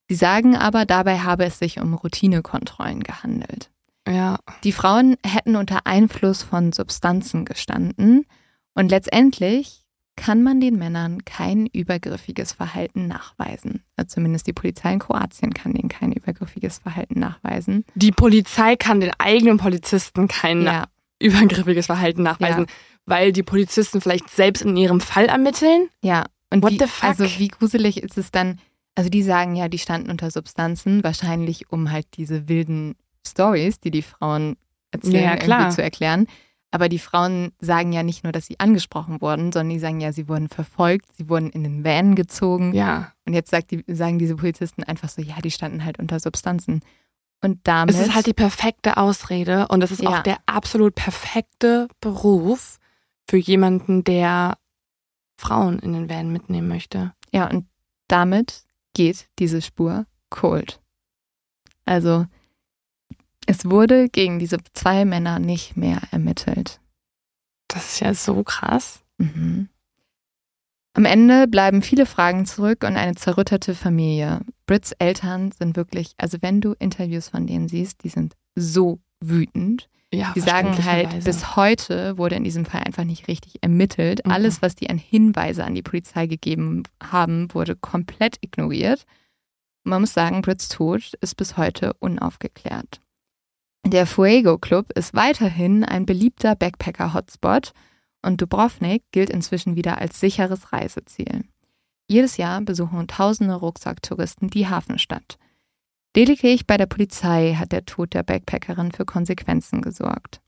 Sie 0.08 0.14
sagen 0.14 0.56
aber, 0.56 0.84
dabei 0.86 1.20
habe 1.20 1.44
es 1.44 1.58
sich 1.58 1.80
um 1.80 1.94
Routinekontrollen 1.94 3.02
gehandelt. 3.02 3.70
Ja, 4.08 4.38
Die 4.64 4.72
Frauen 4.72 5.16
hätten 5.24 5.56
unter 5.56 5.86
Einfluss 5.86 6.42
von 6.42 6.72
Substanzen 6.72 7.44
gestanden 7.44 8.26
und 8.74 8.90
letztendlich 8.90 9.81
kann 10.16 10.42
man 10.42 10.60
den 10.60 10.76
Männern 10.78 11.24
kein 11.24 11.66
übergriffiges 11.66 12.52
Verhalten 12.52 13.06
nachweisen. 13.08 13.82
Also 13.96 14.14
zumindest 14.16 14.46
die 14.46 14.52
Polizei 14.52 14.92
in 14.92 14.98
Kroatien 14.98 15.54
kann 15.54 15.72
denen 15.72 15.88
kein 15.88 16.12
übergriffiges 16.12 16.78
Verhalten 16.78 17.18
nachweisen. 17.20 17.84
die 17.94 18.12
Polizei 18.12 18.76
kann 18.76 19.00
den 19.00 19.12
eigenen 19.18 19.56
Polizisten 19.58 20.28
kein 20.28 20.62
Ja, 20.62 20.84
übergriffiges 21.18 21.86
Verhalten 21.86 22.22
nachweisen, 22.22 22.66
weil 23.06 23.32
die 23.32 23.42
Polizisten 23.42 24.00
vielleicht 24.00 24.28
selbst 24.28 24.62
in 24.62 24.76
ihrem 24.76 25.00
Fall 25.00 25.26
ermitteln. 25.26 25.88
Ja, 26.02 26.26
und 26.50 26.62
What 26.62 26.72
wie, 26.72 26.78
the 26.78 26.86
fuck? 26.86 27.08
also 27.08 27.24
wie 27.38 27.48
gruselig 27.48 28.02
ist 28.02 28.18
es 28.18 28.30
dann? 28.30 28.60
Also 28.94 29.08
die 29.08 29.22
sagen 29.22 29.56
ja, 29.56 29.68
die 29.68 29.78
standen 29.78 30.10
unter 30.10 30.30
Substanzen, 30.30 31.02
wahrscheinlich 31.02 31.72
um 31.72 31.90
halt 31.90 32.06
diese 32.18 32.48
wilden 32.48 32.94
Stories, 33.26 33.80
die 33.80 33.90
die 33.90 34.02
Frauen 34.02 34.56
erzählen, 34.90 35.14
Ja, 35.14 35.34
ja, 35.36 35.42
irgendwie 35.42 35.74
zu 35.74 35.82
erklären. 35.82 36.26
Aber 36.72 36.88
die 36.88 36.98
Frauen 36.98 37.52
sagen 37.60 37.92
ja 37.92 38.02
nicht 38.02 38.24
nur, 38.24 38.32
dass 38.32 38.46
sie 38.46 38.58
angesprochen 38.58 39.20
wurden, 39.20 39.52
sondern 39.52 39.68
die 39.70 39.78
sagen 39.78 40.00
ja, 40.00 40.12
sie 40.12 40.26
wurden 40.26 40.48
verfolgt, 40.48 41.06
sie 41.16 41.28
wurden 41.28 41.50
in 41.50 41.62
den 41.62 41.84
Van 41.84 42.14
gezogen. 42.14 42.72
Ja. 42.72 43.12
Und 43.26 43.34
jetzt 43.34 43.52
die, 43.70 43.84
sagen 43.88 44.18
diese 44.18 44.36
Polizisten 44.36 44.82
einfach 44.82 45.10
so, 45.10 45.20
ja, 45.20 45.36
die 45.44 45.50
standen 45.50 45.84
halt 45.84 45.98
unter 45.98 46.18
Substanzen. 46.18 46.80
Und 47.42 47.60
damit 47.64 47.94
Es 47.94 48.00
ist 48.00 48.14
halt 48.14 48.26
die 48.26 48.32
perfekte 48.32 48.96
Ausrede 48.96 49.68
und 49.68 49.82
es 49.82 49.90
ist 49.90 50.06
auch 50.06 50.12
Ja. 50.12 50.22
der 50.22 50.38
absolut 50.46 50.94
perfekte 50.94 51.88
Beruf 52.00 52.78
für 53.28 53.36
jemanden, 53.36 54.02
der 54.02 54.56
Frauen 55.36 55.78
in 55.78 55.92
den 55.92 56.08
Van 56.08 56.32
mitnehmen 56.32 56.68
möchte. 56.68 57.12
Ja, 57.32 57.50
und 57.50 57.66
damit 58.08 58.64
geht 58.94 59.28
diese 59.38 59.60
Spur 59.60 60.06
cold. 60.30 60.80
Also, 61.84 62.26
es 63.46 63.64
wurde 63.64 64.08
gegen 64.08 64.38
diese 64.38 64.58
zwei 64.72 65.04
Männer 65.04 65.38
nicht 65.38 65.76
mehr 65.76 66.00
ermittelt. 66.10 66.80
Das 67.68 67.92
ist 67.92 68.00
ja 68.00 68.14
so 68.14 68.42
krass. 68.42 69.00
Mhm. 69.18 69.68
Am 70.94 71.06
Ende 71.06 71.48
bleiben 71.48 71.82
viele 71.82 72.04
Fragen 72.04 72.44
zurück 72.44 72.84
und 72.84 72.96
eine 72.96 73.14
zerrüttete 73.14 73.74
Familie. 73.74 74.40
Brits 74.66 74.92
Eltern 74.92 75.50
sind 75.52 75.76
wirklich, 75.76 76.12
also 76.18 76.38
wenn 76.42 76.60
du 76.60 76.74
Interviews 76.78 77.30
von 77.30 77.46
denen 77.46 77.68
siehst, 77.68 78.04
die 78.04 78.10
sind 78.10 78.34
so 78.54 78.98
wütend. 79.20 79.88
Ja, 80.14 80.32
Die 80.34 80.40
sagen 80.40 80.84
halt, 80.84 81.24
bis 81.24 81.56
heute 81.56 82.18
wurde 82.18 82.34
in 82.34 82.44
diesem 82.44 82.66
Fall 82.66 82.82
einfach 82.82 83.04
nicht 83.04 83.28
richtig 83.28 83.62
ermittelt. 83.62 84.26
Mhm. 84.26 84.32
Alles, 84.32 84.60
was 84.60 84.74
die 84.74 84.90
an 84.90 84.98
Hinweise 84.98 85.64
an 85.64 85.74
die 85.74 85.80
Polizei 85.80 86.26
gegeben 86.26 86.82
haben, 87.02 87.52
wurde 87.54 87.74
komplett 87.74 88.36
ignoriert. 88.42 89.06
Man 89.84 90.02
muss 90.02 90.12
sagen, 90.12 90.42
Brits 90.42 90.68
Tod 90.68 91.14
ist 91.22 91.36
bis 91.38 91.56
heute 91.56 91.94
unaufgeklärt. 91.94 93.00
Der 93.84 94.06
Fuego 94.06 94.58
Club 94.58 94.92
ist 94.96 95.12
weiterhin 95.12 95.84
ein 95.84 96.06
beliebter 96.06 96.54
Backpacker-Hotspot 96.54 97.72
und 98.22 98.40
Dubrovnik 98.40 99.02
gilt 99.10 99.28
inzwischen 99.28 99.74
wieder 99.74 99.98
als 99.98 100.20
sicheres 100.20 100.72
Reiseziel. 100.72 101.44
Jedes 102.08 102.36
Jahr 102.36 102.60
besuchen 102.60 103.08
tausende 103.08 103.54
Rucksacktouristen 103.54 104.50
die 104.50 104.68
Hafenstadt. 104.68 105.36
Lediglich 106.14 106.66
bei 106.66 106.76
der 106.76 106.86
Polizei 106.86 107.54
hat 107.58 107.72
der 107.72 107.84
Tod 107.84 108.14
der 108.14 108.22
Backpackerin 108.22 108.92
für 108.92 109.04
Konsequenzen 109.04 109.82
gesorgt. 109.82 110.40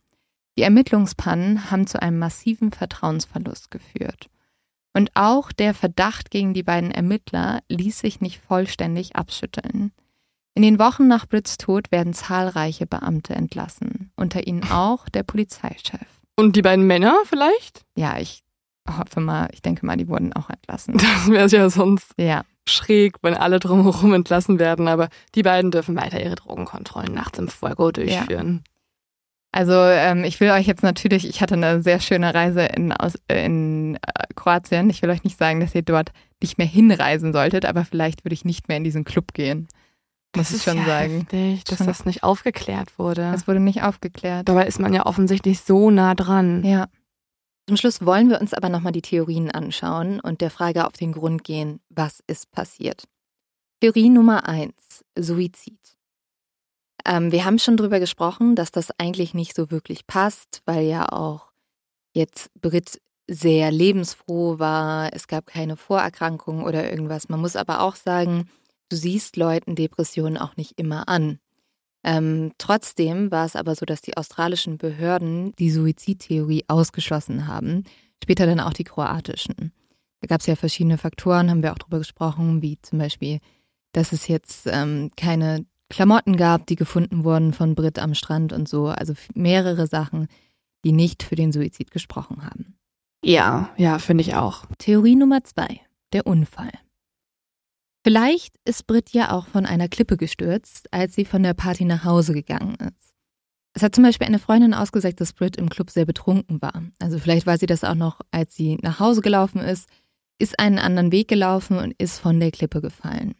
Die 0.57 0.63
Ermittlungspannen 0.63 1.71
haben 1.71 1.87
zu 1.89 2.01
einem 2.01 2.19
massiven 2.19 2.71
Vertrauensverlust 2.71 3.71
geführt. 3.71 4.29
Und 4.93 5.11
auch 5.15 5.51
der 5.51 5.75
Verdacht 5.75 6.31
gegen 6.31 6.55
die 6.55 6.63
beiden 6.63 6.93
Ermittler 6.93 7.63
ließ 7.69 7.99
sich 7.99 8.21
nicht 8.21 8.41
vollständig 8.41 9.17
abschütteln. 9.17 9.91
In 10.55 10.63
den 10.63 10.79
Wochen 10.79 11.09
nach 11.09 11.27
Brits 11.27 11.59
Tod 11.59 11.91
werden 11.91 12.15
zahlreiche 12.15 12.87
Beamte 12.87 13.35
entlassen, 13.35 14.13
unter 14.15 14.47
ihnen 14.47 14.63
auch 14.71 15.09
der 15.09 15.25
Polizeichef. 15.25 16.07
Und 16.37 16.55
die 16.55 16.63
beiden 16.63 16.87
Männer 16.87 17.17
vielleicht? 17.25 17.85
Ja, 17.97 18.19
ich 18.19 18.43
hoffe 18.89 19.21
mal, 19.21 19.49
ich 19.53 19.63
denke 19.63 19.85
mal, 19.85 19.97
die 19.97 20.09
wurden 20.09 20.33
auch 20.33 20.51
entlassen. 20.51 20.97
Das 20.99 21.29
wäre 21.29 21.49
ja 21.49 21.71
sonst 21.71 22.13
Ja, 22.19 22.43
schräg, 22.69 23.17
wenn 23.23 23.35
alle 23.35 23.59
drumherum 23.59 24.15
entlassen 24.15 24.59
werden, 24.61 24.87
aber 24.87 25.09
die 25.35 25.43
beiden 25.43 25.71
dürfen 25.73 25.97
weiter 25.97 26.23
ihre 26.23 26.37
Drogenkontrollen 26.37 27.13
nachts 27.13 27.39
im 27.39 27.49
Fuego 27.49 27.91
durchführen. 27.91 28.63
Also 29.51 29.73
ähm, 29.73 30.25
ich 30.25 30.41
will 30.41 30.51
euch 30.51 30.67
jetzt 30.67 30.83
natürlich, 30.83 31.29
ich 31.29 31.41
hatte 31.41 31.55
eine 31.55 31.81
sehr 31.81 32.01
schöne 32.01 32.35
Reise 32.35 32.63
in, 32.65 32.93
aus, 32.93 33.15
äh, 33.29 33.45
in 33.45 33.97
äh, 33.97 33.99
Kroatien. 34.35 34.91
Ich 34.91 35.01
will 35.01 35.11
euch 35.11 35.23
nicht 35.23 35.39
sagen, 35.39 35.61
dass 35.61 35.75
ihr 35.77 35.83
dort 35.83 36.11
nicht 36.43 36.59
mehr 36.59 36.67
hinreisen 36.67 37.33
solltet, 37.33 37.65
aber 37.65 37.85
vielleicht 37.85 38.25
würde 38.25 38.35
ich 38.35 38.45
nicht 38.45 38.67
mehr 38.67 38.79
in 38.79 38.85
diesen 38.85 39.05
Club 39.05 39.33
gehen. 39.33 39.69
Muss 40.37 40.51
ich 40.51 40.57
ist 40.57 40.65
schon 40.65 40.79
ja 40.79 40.85
sagen. 40.87 41.19
heftig, 41.21 41.65
dass 41.65 41.79
Schon- 41.79 41.87
das 41.87 42.05
nicht 42.05 42.23
aufgeklärt 42.23 42.99
wurde. 42.99 43.33
Es 43.35 43.47
wurde 43.47 43.61
nicht 43.61 43.83
aufgeklärt. 43.83 44.49
Dabei 44.49 44.67
ist 44.67 44.81
man 44.81 44.93
ja 44.93 45.07
offensichtlich 45.07 45.61
so 45.61 45.91
nah 45.91 46.15
dran. 46.15 46.65
Ja. 46.65 46.87
Zum 47.67 47.77
Schluss 47.77 48.05
wollen 48.05 48.29
wir 48.29 48.41
uns 48.41 48.53
aber 48.53 48.69
nochmal 48.69 48.93
die 48.93 49.01
Theorien 49.03 49.51
anschauen 49.51 50.21
und 50.21 50.41
der 50.41 50.51
Frage 50.51 50.87
auf 50.87 50.93
den 50.93 51.13
Grund 51.13 51.45
gehen, 51.45 51.81
was 51.89 52.21
ist 52.27 52.51
passiert. 52.51 53.05
Theorie 53.81 54.11
Nummer 54.11 54.47
eins: 54.49 55.05
Suizid. 55.19 55.79
Ähm, 57.07 57.33
wir 57.33 57.45
haben 57.45 57.59
schon 57.59 57.77
drüber 57.77 58.01
gesprochen, 58.01 58.55
dass 58.57 58.71
das 58.71 58.89
eigentlich 58.99 59.35
nicht 59.35 59.55
so 59.55 59.71
wirklich 59.71 60.07
passt, 60.07 60.63
weil 60.67 60.85
ja 60.87 61.07
auch 61.11 61.53
jetzt 62.15 62.51
Brit 62.61 63.01
sehr 63.29 63.71
lebensfroh 63.71 64.59
war. 64.59 65.13
Es 65.15 65.27
gab 65.29 65.47
keine 65.47 65.77
Vorerkrankungen 65.77 66.65
oder 66.65 66.91
irgendwas. 66.91 67.29
Man 67.29 67.41
muss 67.41 67.57
aber 67.57 67.81
auch 67.81 67.97
sagen, 67.97 68.49
du 68.95 69.01
siehst 69.01 69.37
Leuten 69.37 69.75
Depressionen 69.75 70.39
auch 70.39 70.57
nicht 70.57 70.79
immer 70.79 71.09
an. 71.09 71.41
Ähm, 72.05 72.53
trotzdem 72.59 73.33
war 73.33 73.45
es 73.45 73.57
aber 73.57 73.75
so, 73.75 73.85
dass 73.85 74.03
die 74.03 74.17
australischen 74.17 74.79
Behörden 74.79 75.53
die 75.59 75.71
Suizidtheorie 75.71 76.65
ausgeschlossen 76.69 77.49
haben, 77.49 77.85
später 78.23 78.47
dann 78.47 78.61
auch 78.61 78.73
die 78.73 78.85
kroatischen. 78.85 79.73
Da 80.21 80.29
gab 80.29 80.41
es 80.41 80.47
ja 80.47 80.55
verschiedene 80.55 80.97
Faktoren, 80.97 81.51
haben 81.51 81.63
wir 81.63 81.73
auch 81.73 81.79
drüber 81.79 81.99
gesprochen, 81.99 82.63
wie 82.63 82.79
zum 82.83 83.01
Beispiel, 83.01 83.41
dass 83.93 84.13
es 84.13 84.29
jetzt 84.29 84.67
ähm, 84.67 85.11
keine 85.17 85.67
Klamotten 85.91 86.37
gab, 86.37 86.67
die 86.67 86.77
gefunden 86.77 87.25
wurden 87.25 87.53
von 87.53 87.75
Brit 87.75 87.99
am 87.99 88.15
Strand 88.15 88.53
und 88.53 88.69
so. 88.69 88.87
Also 88.87 89.15
mehrere 89.35 89.87
Sachen, 89.89 90.29
die 90.85 90.93
nicht 90.93 91.23
für 91.23 91.35
den 91.35 91.53
Suizid 91.53 91.91
gesprochen 91.91 92.45
haben. 92.45 92.77
Ja, 93.25 93.71
ja, 93.77 93.99
finde 93.99 94.23
ich 94.23 94.37
auch. 94.37 94.67
Theorie 94.79 95.17
Nummer 95.17 95.43
zwei, 95.43 95.81
der 96.13 96.27
Unfall. 96.27 96.71
Vielleicht 98.05 98.57
ist 98.67 98.87
Brit 98.87 99.11
ja 99.11 99.33
auch 99.33 99.47
von 99.47 99.65
einer 99.65 99.89
Klippe 99.89 100.19
gestürzt, 100.19 100.93
als 100.93 101.15
sie 101.15 101.25
von 101.25 101.43
der 101.43 101.55
Party 101.55 101.87
nach 101.87 102.05
Hause 102.05 102.35
gegangen 102.35 102.77
ist. 102.77 103.15
Es 103.73 103.83
hat 103.83 103.95
zum 103.95 104.05
Beispiel 104.05 104.27
eine 104.27 104.39
Freundin 104.39 104.75
ausgesagt, 104.75 105.21
dass 105.23 105.33
Brit 105.33 105.57
im 105.57 105.71
Club 105.71 105.91
sehr 105.91 106.05
betrunken 106.05 106.61
war. 106.61 106.85
Also 107.01 107.19
vielleicht 107.19 107.47
war 107.47 107.57
sie 107.57 107.67
das 107.67 107.83
auch 107.83 107.95
noch, 107.95 108.21
als 108.31 108.55
sie 108.55 108.77
nach 108.83 109.01
Hause 109.01 109.23
gelaufen 109.23 109.61
ist, 109.61 109.89
ist 110.39 110.59
einen 110.59 110.79
anderen 110.79 111.13
Weg 111.13 111.29
gelaufen 111.29 111.79
und 111.79 111.95
ist 111.99 112.19
von 112.19 112.39
der 112.39 112.51
Klippe 112.51 112.83
gefallen. 112.83 113.35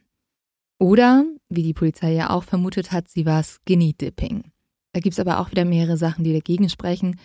Oder, 0.81 1.25
wie 1.51 1.63
die 1.63 1.75
Polizei 1.75 2.15
ja 2.15 2.31
auch 2.31 2.43
vermutet 2.43 2.91
hat, 2.91 3.09
sie 3.09 3.27
war 3.27 3.43
Skinny 3.45 3.93
Dipping. 3.93 4.51
Da 4.93 5.01
gibt 5.01 5.13
es 5.13 5.21
aber 5.21 5.41
auch 5.41 5.51
wieder 5.51 5.67
mehrere 5.67 5.99
Sachen, 5.99 6.25
die 6.25 6.33
dagegen 6.33 6.71
sprechen. 6.71 7.21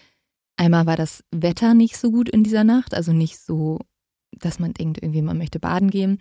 Einmal 0.58 0.86
war 0.86 0.98
das 0.98 1.24
Wetter 1.32 1.74
nicht 1.74 1.98
so 1.98 2.12
gut 2.12 2.28
in 2.28 2.44
dieser 2.44 2.66
Nacht, 2.66 2.94
also 2.94 3.14
nicht 3.14 3.40
so, 3.40 3.80
dass 4.32 4.60
man 4.60 4.74
denkt, 4.74 5.02
irgendwie 5.02 5.22
man 5.22 5.38
möchte 5.38 5.60
baden 5.60 5.90
gehen. 5.90 6.20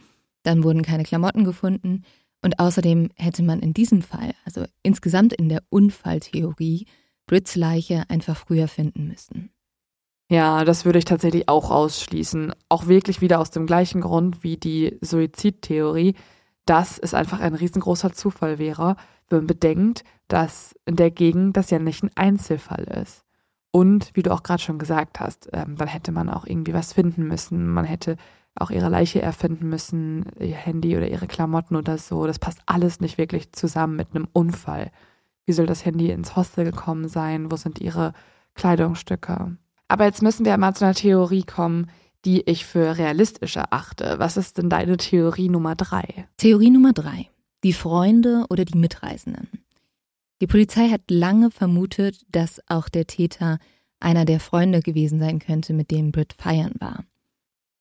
Dann 0.49 0.64
wurden 0.64 0.80
keine 0.80 1.03
Klamotten 1.03 1.44
gefunden. 1.44 2.05
Und 2.40 2.59
außerdem 2.59 3.11
hätte 3.16 3.42
man 3.42 3.61
in 3.61 3.74
diesem 3.74 4.01
Fall, 4.01 4.32
also 4.46 4.64
insgesamt 4.82 5.34
in 5.34 5.51
der 5.51 5.62
Unfalltheorie, 5.68 6.86
Brits 7.26 7.55
Leiche 7.55 8.05
einfach 8.09 8.34
früher 8.34 8.66
finden 8.66 9.09
müssen. 9.09 9.51
Ja, 10.30 10.64
das 10.64 10.86
würde 10.86 11.01
ich 11.01 11.05
tatsächlich 11.05 11.51
auch 11.51 11.70
ausschließen. 11.70 12.55
Auch 12.70 12.86
wirklich 12.86 13.20
wieder 13.20 13.40
aus 13.40 13.51
dem 13.51 13.66
gleichen 13.66 14.01
Grund 14.01 14.42
wie 14.42 14.57
die 14.57 14.96
Suizidtheorie, 15.03 16.14
dass 16.64 16.99
es 16.99 17.12
einfach 17.12 17.40
ein 17.40 17.55
riesengroßer 17.55 18.14
Zufall 18.14 18.59
wäre, 18.59 18.96
wenn 19.28 19.40
man 19.40 19.46
bedenkt, 19.49 20.03
dass 20.28 20.74
in 20.86 20.96
der 20.96 21.11
Gegend 21.11 21.59
das 21.59 21.68
ja 21.68 21.78
nicht 21.78 22.03
ein 22.03 22.11
Einzelfall 22.14 22.84
ist. 23.03 23.22
Und 23.70 24.12
wie 24.14 24.22
du 24.22 24.32
auch 24.32 24.42
gerade 24.42 24.62
schon 24.62 24.78
gesagt 24.78 25.20
hast, 25.20 25.51
ähm, 25.53 25.76
dann 25.76 25.88
hätte 25.88 26.11
man 26.11 26.30
auch 26.30 26.46
irgendwie 26.46 26.72
was 26.72 26.94
finden 26.94 27.24
müssen. 27.24 27.68
Man 27.68 27.84
hätte 27.84 28.16
auch 28.61 28.70
ihre 28.70 28.88
Leiche 28.88 29.22
erfinden 29.22 29.68
müssen, 29.68 30.26
ihr 30.38 30.54
Handy 30.54 30.96
oder 30.96 31.09
ihre 31.09 31.26
Klamotten 31.26 31.76
oder 31.76 31.98
so. 31.98 32.26
Das 32.26 32.38
passt 32.38 32.61
alles 32.66 33.00
nicht 33.00 33.18
wirklich 33.18 33.52
zusammen 33.52 33.96
mit 33.96 34.09
einem 34.14 34.28
Unfall. 34.32 34.90
Wie 35.46 35.52
soll 35.52 35.66
das 35.66 35.84
Handy 35.84 36.11
ins 36.11 36.36
Hostel 36.36 36.64
gekommen 36.64 37.09
sein? 37.09 37.50
Wo 37.50 37.56
sind 37.56 37.80
ihre 37.80 38.12
Kleidungsstücke? 38.54 39.56
Aber 39.88 40.04
jetzt 40.04 40.22
müssen 40.22 40.44
wir 40.44 40.56
mal 40.59 40.74
zu 40.74 40.84
einer 40.84 40.94
Theorie 40.94 41.44
kommen, 41.44 41.90
die 42.24 42.42
ich 42.42 42.66
für 42.66 42.98
realistisch 42.98 43.56
erachte. 43.56 44.16
Was 44.18 44.36
ist 44.36 44.59
denn 44.59 44.68
deine 44.68 44.96
Theorie 44.96 45.48
Nummer 45.48 45.74
drei? 45.74 46.26
Theorie 46.36 46.70
Nummer 46.70 46.92
drei. 46.92 47.30
Die 47.64 47.72
Freunde 47.72 48.44
oder 48.50 48.64
die 48.64 48.78
Mitreisenden. 48.78 49.48
Die 50.40 50.46
Polizei 50.46 50.88
hat 50.88 51.11
lange 51.11 51.50
vermutet, 51.50 52.24
dass 52.30 52.61
auch 52.68 52.88
der 52.88 53.06
Täter 53.06 53.59
einer 54.00 54.24
der 54.24 54.40
Freunde 54.40 54.80
gewesen 54.80 55.18
sein 55.18 55.38
könnte, 55.38 55.72
mit 55.72 55.90
dem 55.90 56.12
Britt 56.12 56.34
feiern 56.38 56.74
war. 56.78 57.04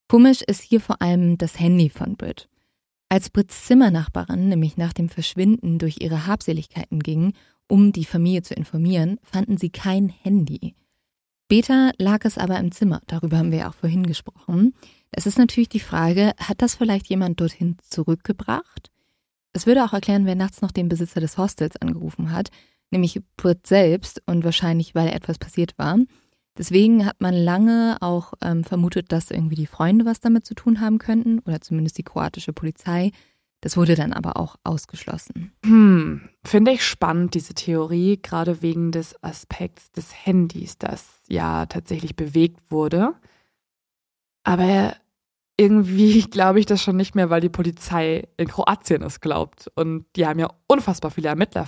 Komisch 0.08 0.41
ist 0.41 0.62
hier 0.62 0.80
vor 0.80 1.01
allem 1.01 1.38
das 1.38 1.60
Handy 1.60 1.89
von 1.89 2.16
Britt. 2.16 2.47
Als 3.10 3.30
Britts 3.30 3.66
Zimmernachbarin 3.66 4.47
nämlich 4.47 4.78
nach 4.78 4.93
dem 4.93 5.10
Verschwinden 5.10 5.80
durch 5.80 5.97
ihre 5.99 6.26
Habseligkeiten 6.28 7.01
ging, 7.01 7.34
um 7.68 7.91
die 7.91 8.05
Familie 8.05 8.41
zu 8.41 8.53
informieren, 8.53 9.20
fanden 9.22 9.58
sie 9.58 9.70
kein 9.70 10.08
Handy. 10.08 10.76
Später 11.45 11.91
lag 11.97 12.24
es 12.24 12.38
aber 12.38 12.58
im 12.58 12.72
Zimmer, 12.72 13.01
darüber 13.08 13.38
haben 13.38 13.51
wir 13.51 13.60
ja 13.60 13.70
auch 13.70 13.76
vorhin 13.76 14.05
gesprochen. 14.05 14.74
Es 15.12 15.26
ist 15.26 15.38
natürlich 15.38 15.70
die 15.70 15.82
Frage, 15.82 16.32
hat 16.38 16.62
das 16.62 16.76
vielleicht 16.76 17.08
jemand 17.08 17.41
dorthin 17.41 17.78
zurückgebracht? 17.82 18.91
Es 19.51 19.66
würde 19.66 19.84
auch 19.84 19.93
erklären, 19.93 20.26
wer 20.26 20.36
nachts 20.36 20.62
noch 20.62 20.72
den 20.72 20.88
Besitzer 20.88 21.20
des 21.20 21.38
Hostels 21.38 21.76
angerufen 21.78 22.32
hat, 22.32 22.49
nämlich 22.91 23.20
Britt 23.36 23.68
selbst 23.68 24.22
und 24.26 24.45
wahrscheinlich, 24.45 24.95
weil 24.95 25.10
etwas 25.10 25.38
passiert 25.38 25.78
war. 25.78 25.97
Deswegen 26.58 27.05
hat 27.05 27.22
man 27.22 27.34
lange 27.34 27.97
auch 28.01 28.34
ähm, 28.41 28.64
vermutet, 28.64 29.12
dass 29.12 29.32
irgendwie 29.32 29.55
die 29.55 29.68
Freunde 29.68 30.05
was 30.05 30.20
damit 30.20 30.45
zu 30.45 30.55
tun 30.55 30.82
haben 30.82 30.97
könnten 30.97 31.39
oder 31.39 31.62
zumindest 31.62 31.97
die 31.97 32.03
kroatische 32.03 32.53
Polizei. 32.53 33.12
Das 33.62 33.78
wurde 33.78 33.95
dann 33.95 34.14
aber 34.14 34.38
auch 34.38 34.55
ausgeschlossen. 34.64 35.51
Hm, 35.66 36.30
finde 36.43 36.72
ich 36.72 36.84
spannend, 36.84 37.34
diese 37.34 37.53
Theorie, 37.53 38.20
gerade 38.22 38.62
wegen 38.62 38.91
des 38.91 39.22
Aspekts 39.24 39.91
des 39.91 40.26
Handys, 40.26 40.78
das 40.78 41.08
ja 41.28 41.66
tatsächlich 41.66 42.16
bewegt 42.16 42.72
wurde. 42.72 43.14
Aber 44.43 44.95
irgendwie 45.58 46.22
glaube 46.30 46.60
ich 46.60 46.66
das 46.66 46.82
schon 46.82 46.97
nicht 46.97 47.16
mehr, 47.16 47.30
weil 47.30 47.41
die 47.41 47.49
Polizei 47.49 48.28
in 48.38 48.47
Kroatien 48.47 49.01
es 49.01 49.22
glaubt. 49.22 49.72
Und 49.76 50.05
die 50.16 50.26
haben 50.26 50.39
ja 50.39 50.49
unfassbar 50.68 51.12
viele 51.12 51.30
Ermittler 51.30 51.68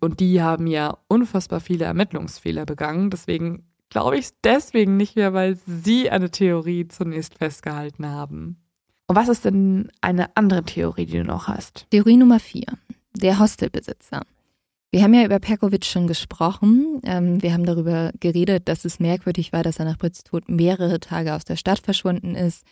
und 0.00 0.20
die 0.20 0.42
haben 0.42 0.66
ja 0.66 0.98
unfassbar 1.08 1.60
viele 1.60 1.84
Ermittlungsfehler 1.84 2.64
begangen. 2.64 3.10
Deswegen 3.10 3.64
glaube 3.90 4.16
ich 4.16 4.26
es 4.26 4.34
deswegen 4.42 4.96
nicht 4.96 5.16
mehr, 5.16 5.34
weil 5.34 5.58
sie 5.66 6.10
eine 6.10 6.30
Theorie 6.30 6.88
zunächst 6.88 7.36
festgehalten 7.36 8.06
haben. 8.06 8.60
Und 9.06 9.16
was 9.16 9.28
ist 9.28 9.44
denn 9.44 9.90
eine 10.00 10.34
andere 10.36 10.64
Theorie, 10.64 11.06
die 11.06 11.18
du 11.18 11.24
noch 11.24 11.48
hast? 11.48 11.86
Theorie 11.90 12.16
Nummer 12.16 12.40
vier. 12.40 12.66
Der 13.14 13.38
Hostelbesitzer. 13.38 14.22
Wir 14.90 15.02
haben 15.02 15.12
ja 15.12 15.24
über 15.24 15.38
Perkovic 15.38 15.84
schon 15.84 16.06
gesprochen. 16.06 17.00
Ähm, 17.04 17.42
wir 17.42 17.52
haben 17.52 17.66
darüber 17.66 18.12
geredet, 18.20 18.68
dass 18.68 18.84
es 18.84 19.00
merkwürdig 19.00 19.52
war, 19.52 19.62
dass 19.62 19.78
er 19.78 19.84
nach 19.84 19.98
Brits 19.98 20.24
Tod 20.24 20.48
mehrere 20.48 21.00
Tage 21.00 21.34
aus 21.34 21.44
der 21.44 21.56
Stadt 21.56 21.80
verschwunden 21.80 22.34
ist, 22.34 22.64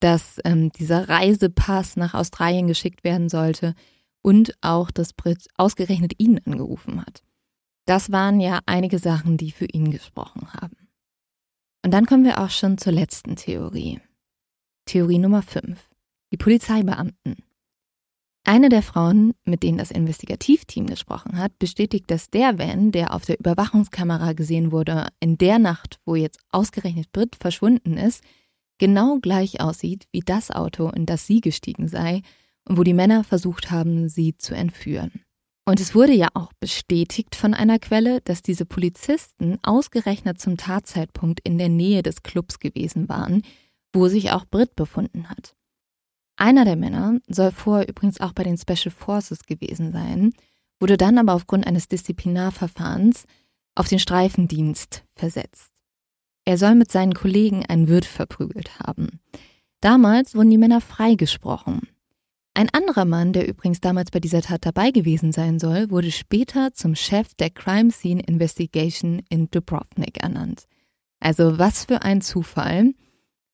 dass 0.00 0.38
ähm, 0.44 0.70
dieser 0.70 1.08
Reisepass 1.08 1.96
nach 1.96 2.14
Australien 2.14 2.68
geschickt 2.68 3.04
werden 3.04 3.28
sollte 3.28 3.74
und 4.24 4.54
auch, 4.62 4.90
dass 4.90 5.12
Brit 5.12 5.46
ausgerechnet 5.56 6.14
ihn 6.18 6.40
angerufen 6.46 7.02
hat. 7.02 7.22
Das 7.86 8.10
waren 8.10 8.40
ja 8.40 8.60
einige 8.64 8.98
Sachen, 8.98 9.36
die 9.36 9.52
für 9.52 9.66
ihn 9.66 9.90
gesprochen 9.90 10.52
haben. 10.54 10.88
Und 11.84 11.92
dann 11.92 12.06
kommen 12.06 12.24
wir 12.24 12.40
auch 12.40 12.48
schon 12.48 12.78
zur 12.78 12.94
letzten 12.94 13.36
Theorie. 13.36 14.00
Theorie 14.86 15.18
Nummer 15.18 15.42
5. 15.42 15.78
Die 16.32 16.38
Polizeibeamten. 16.38 17.36
Eine 18.46 18.70
der 18.70 18.82
Frauen, 18.82 19.34
mit 19.44 19.62
denen 19.62 19.76
das 19.76 19.90
Investigativteam 19.90 20.86
gesprochen 20.86 21.36
hat, 21.38 21.58
bestätigt, 21.58 22.10
dass 22.10 22.30
der 22.30 22.58
Van, 22.58 22.92
der 22.92 23.12
auf 23.12 23.26
der 23.26 23.38
Überwachungskamera 23.38 24.32
gesehen 24.32 24.72
wurde, 24.72 25.08
in 25.20 25.36
der 25.36 25.58
Nacht, 25.58 25.98
wo 26.06 26.14
jetzt 26.14 26.40
ausgerechnet 26.50 27.12
Brit 27.12 27.36
verschwunden 27.38 27.98
ist, 27.98 28.24
genau 28.78 29.18
gleich 29.20 29.60
aussieht 29.60 30.06
wie 30.12 30.20
das 30.20 30.50
Auto, 30.50 30.88
in 30.88 31.04
das 31.04 31.26
sie 31.26 31.42
gestiegen 31.42 31.88
sei, 31.88 32.22
wo 32.66 32.82
die 32.82 32.94
Männer 32.94 33.24
versucht 33.24 33.70
haben, 33.70 34.08
sie 34.08 34.36
zu 34.36 34.54
entführen. 34.54 35.24
Und 35.66 35.80
es 35.80 35.94
wurde 35.94 36.12
ja 36.12 36.28
auch 36.34 36.52
bestätigt 36.60 37.34
von 37.34 37.54
einer 37.54 37.78
Quelle, 37.78 38.20
dass 38.20 38.42
diese 38.42 38.66
Polizisten 38.66 39.58
ausgerechnet 39.62 40.40
zum 40.40 40.56
Tatzeitpunkt 40.56 41.40
in 41.40 41.56
der 41.56 41.70
Nähe 41.70 42.02
des 42.02 42.22
Clubs 42.22 42.58
gewesen 42.58 43.08
waren, 43.08 43.42
wo 43.94 44.08
sich 44.08 44.32
auch 44.32 44.44
Britt 44.44 44.76
befunden 44.76 45.30
hat. 45.30 45.54
Einer 46.36 46.64
der 46.64 46.76
Männer 46.76 47.18
soll 47.28 47.50
vorher 47.50 47.88
übrigens 47.88 48.20
auch 48.20 48.32
bei 48.32 48.42
den 48.42 48.58
Special 48.58 48.90
Forces 48.90 49.44
gewesen 49.46 49.92
sein, 49.92 50.32
wurde 50.80 50.96
dann 50.96 51.16
aber 51.16 51.32
aufgrund 51.32 51.66
eines 51.66 51.88
Disziplinarverfahrens 51.88 53.24
auf 53.74 53.88
den 53.88 53.98
Streifendienst 53.98 55.04
versetzt. 55.14 55.70
Er 56.44 56.58
soll 56.58 56.74
mit 56.74 56.90
seinen 56.90 57.14
Kollegen 57.14 57.64
einen 57.64 57.88
Wirt 57.88 58.04
verprügelt 58.04 58.78
haben. 58.80 59.20
Damals 59.80 60.34
wurden 60.34 60.50
die 60.50 60.58
Männer 60.58 60.80
freigesprochen 60.80 61.88
ein 62.56 62.70
anderer 62.70 63.04
Mann, 63.04 63.32
der 63.32 63.48
übrigens 63.48 63.80
damals 63.80 64.12
bei 64.12 64.20
dieser 64.20 64.40
Tat 64.40 64.64
dabei 64.64 64.92
gewesen 64.92 65.32
sein 65.32 65.58
soll, 65.58 65.90
wurde 65.90 66.12
später 66.12 66.72
zum 66.72 66.94
Chef 66.94 67.34
der 67.34 67.50
Crime 67.50 67.90
Scene 67.90 68.22
Investigation 68.22 69.22
in 69.28 69.50
Dubrovnik 69.50 70.22
ernannt. 70.22 70.66
Also 71.18 71.58
was 71.58 71.86
für 71.86 72.02
ein 72.02 72.20
Zufall, 72.20 72.94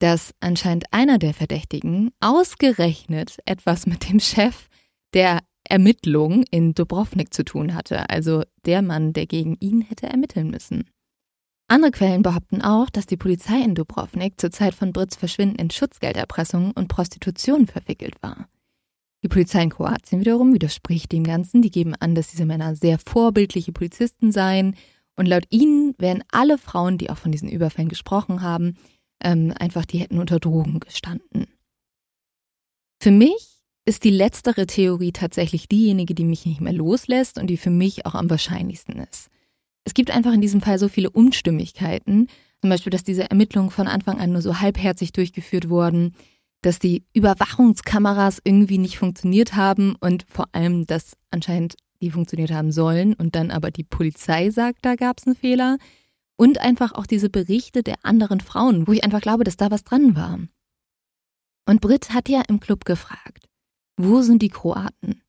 dass 0.00 0.34
anscheinend 0.40 0.84
einer 0.92 1.18
der 1.18 1.32
Verdächtigen 1.32 2.10
ausgerechnet 2.20 3.38
etwas 3.46 3.86
mit 3.86 4.10
dem 4.10 4.20
Chef 4.20 4.68
der 5.14 5.40
Ermittlung 5.64 6.44
in 6.50 6.74
Dubrovnik 6.74 7.32
zu 7.32 7.44
tun 7.44 7.74
hatte, 7.74 8.10
also 8.10 8.42
der 8.66 8.82
Mann, 8.82 9.14
der 9.14 9.26
gegen 9.26 9.56
ihn 9.60 9.80
hätte 9.80 10.08
ermitteln 10.08 10.50
müssen. 10.50 10.84
Andere 11.68 11.92
Quellen 11.92 12.22
behaupten 12.22 12.60
auch, 12.60 12.90
dass 12.90 13.06
die 13.06 13.16
Polizei 13.16 13.62
in 13.62 13.74
Dubrovnik 13.74 14.40
zur 14.40 14.50
Zeit 14.50 14.74
von 14.74 14.92
Brits 14.92 15.16
Verschwinden 15.16 15.56
in 15.56 15.70
Schutzgelderpressung 15.70 16.72
und 16.72 16.88
Prostitution 16.88 17.66
verwickelt 17.66 18.20
war. 18.22 18.48
Die 19.22 19.28
Polizei 19.28 19.62
in 19.62 19.70
Kroatien 19.70 20.20
wiederum 20.20 20.54
widerspricht 20.54 21.12
dem 21.12 21.24
Ganzen. 21.24 21.62
Die 21.62 21.70
geben 21.70 21.94
an, 21.94 22.14
dass 22.14 22.28
diese 22.28 22.46
Männer 22.46 22.74
sehr 22.74 22.98
vorbildliche 22.98 23.72
Polizisten 23.72 24.32
seien. 24.32 24.76
Und 25.16 25.26
laut 25.26 25.44
ihnen 25.50 25.94
wären 25.98 26.24
alle 26.30 26.56
Frauen, 26.56 26.96
die 26.96 27.10
auch 27.10 27.18
von 27.18 27.32
diesen 27.32 27.48
Überfällen 27.48 27.90
gesprochen 27.90 28.40
haben, 28.40 28.76
ähm, 29.22 29.52
einfach, 29.58 29.84
die 29.84 29.98
hätten 29.98 30.18
unter 30.18 30.40
Drogen 30.40 30.80
gestanden. 30.80 31.46
Für 33.02 33.10
mich 33.10 33.58
ist 33.84 34.04
die 34.04 34.10
letztere 34.10 34.66
Theorie 34.66 35.12
tatsächlich 35.12 35.68
diejenige, 35.68 36.14
die 36.14 36.24
mich 36.24 36.46
nicht 36.46 36.60
mehr 36.60 36.72
loslässt 36.72 37.38
und 37.38 37.48
die 37.48 37.56
für 37.56 37.70
mich 37.70 38.06
auch 38.06 38.14
am 38.14 38.30
wahrscheinlichsten 38.30 38.96
ist. 38.96 39.28
Es 39.84 39.94
gibt 39.94 40.10
einfach 40.10 40.32
in 40.32 40.40
diesem 40.40 40.60
Fall 40.60 40.78
so 40.78 40.88
viele 40.88 41.10
Unstimmigkeiten, 41.10 42.28
Zum 42.60 42.68
Beispiel, 42.68 42.90
dass 42.90 43.04
diese 43.04 43.30
Ermittlungen 43.30 43.70
von 43.70 43.88
Anfang 43.88 44.20
an 44.20 44.32
nur 44.32 44.42
so 44.42 44.60
halbherzig 44.60 45.12
durchgeführt 45.12 45.70
wurden, 45.70 46.14
dass 46.62 46.78
die 46.78 47.04
Überwachungskameras 47.14 48.40
irgendwie 48.44 48.78
nicht 48.78 48.98
funktioniert 48.98 49.56
haben 49.56 49.96
und 50.00 50.26
vor 50.28 50.46
allem, 50.52 50.86
dass 50.86 51.16
anscheinend 51.30 51.76
die 52.02 52.10
funktioniert 52.10 52.50
haben 52.50 52.72
sollen 52.72 53.14
und 53.14 53.34
dann 53.34 53.50
aber 53.50 53.70
die 53.70 53.84
Polizei 53.84 54.50
sagt, 54.50 54.84
da 54.84 54.94
gab 54.94 55.18
es 55.18 55.26
einen 55.26 55.36
Fehler. 55.36 55.78
Und 56.36 56.58
einfach 56.58 56.92
auch 56.92 57.04
diese 57.04 57.28
Berichte 57.28 57.82
der 57.82 57.96
anderen 58.02 58.40
Frauen, 58.40 58.86
wo 58.86 58.92
ich 58.92 59.04
einfach 59.04 59.20
glaube, 59.20 59.44
dass 59.44 59.58
da 59.58 59.70
was 59.70 59.84
dran 59.84 60.16
war. 60.16 60.38
Und 61.66 61.82
Britt 61.82 62.14
hat 62.14 62.30
ja 62.30 62.42
im 62.48 62.60
Club 62.60 62.86
gefragt, 62.86 63.46
wo 63.98 64.22
sind 64.22 64.40
die 64.40 64.48
Kroaten? 64.48 65.20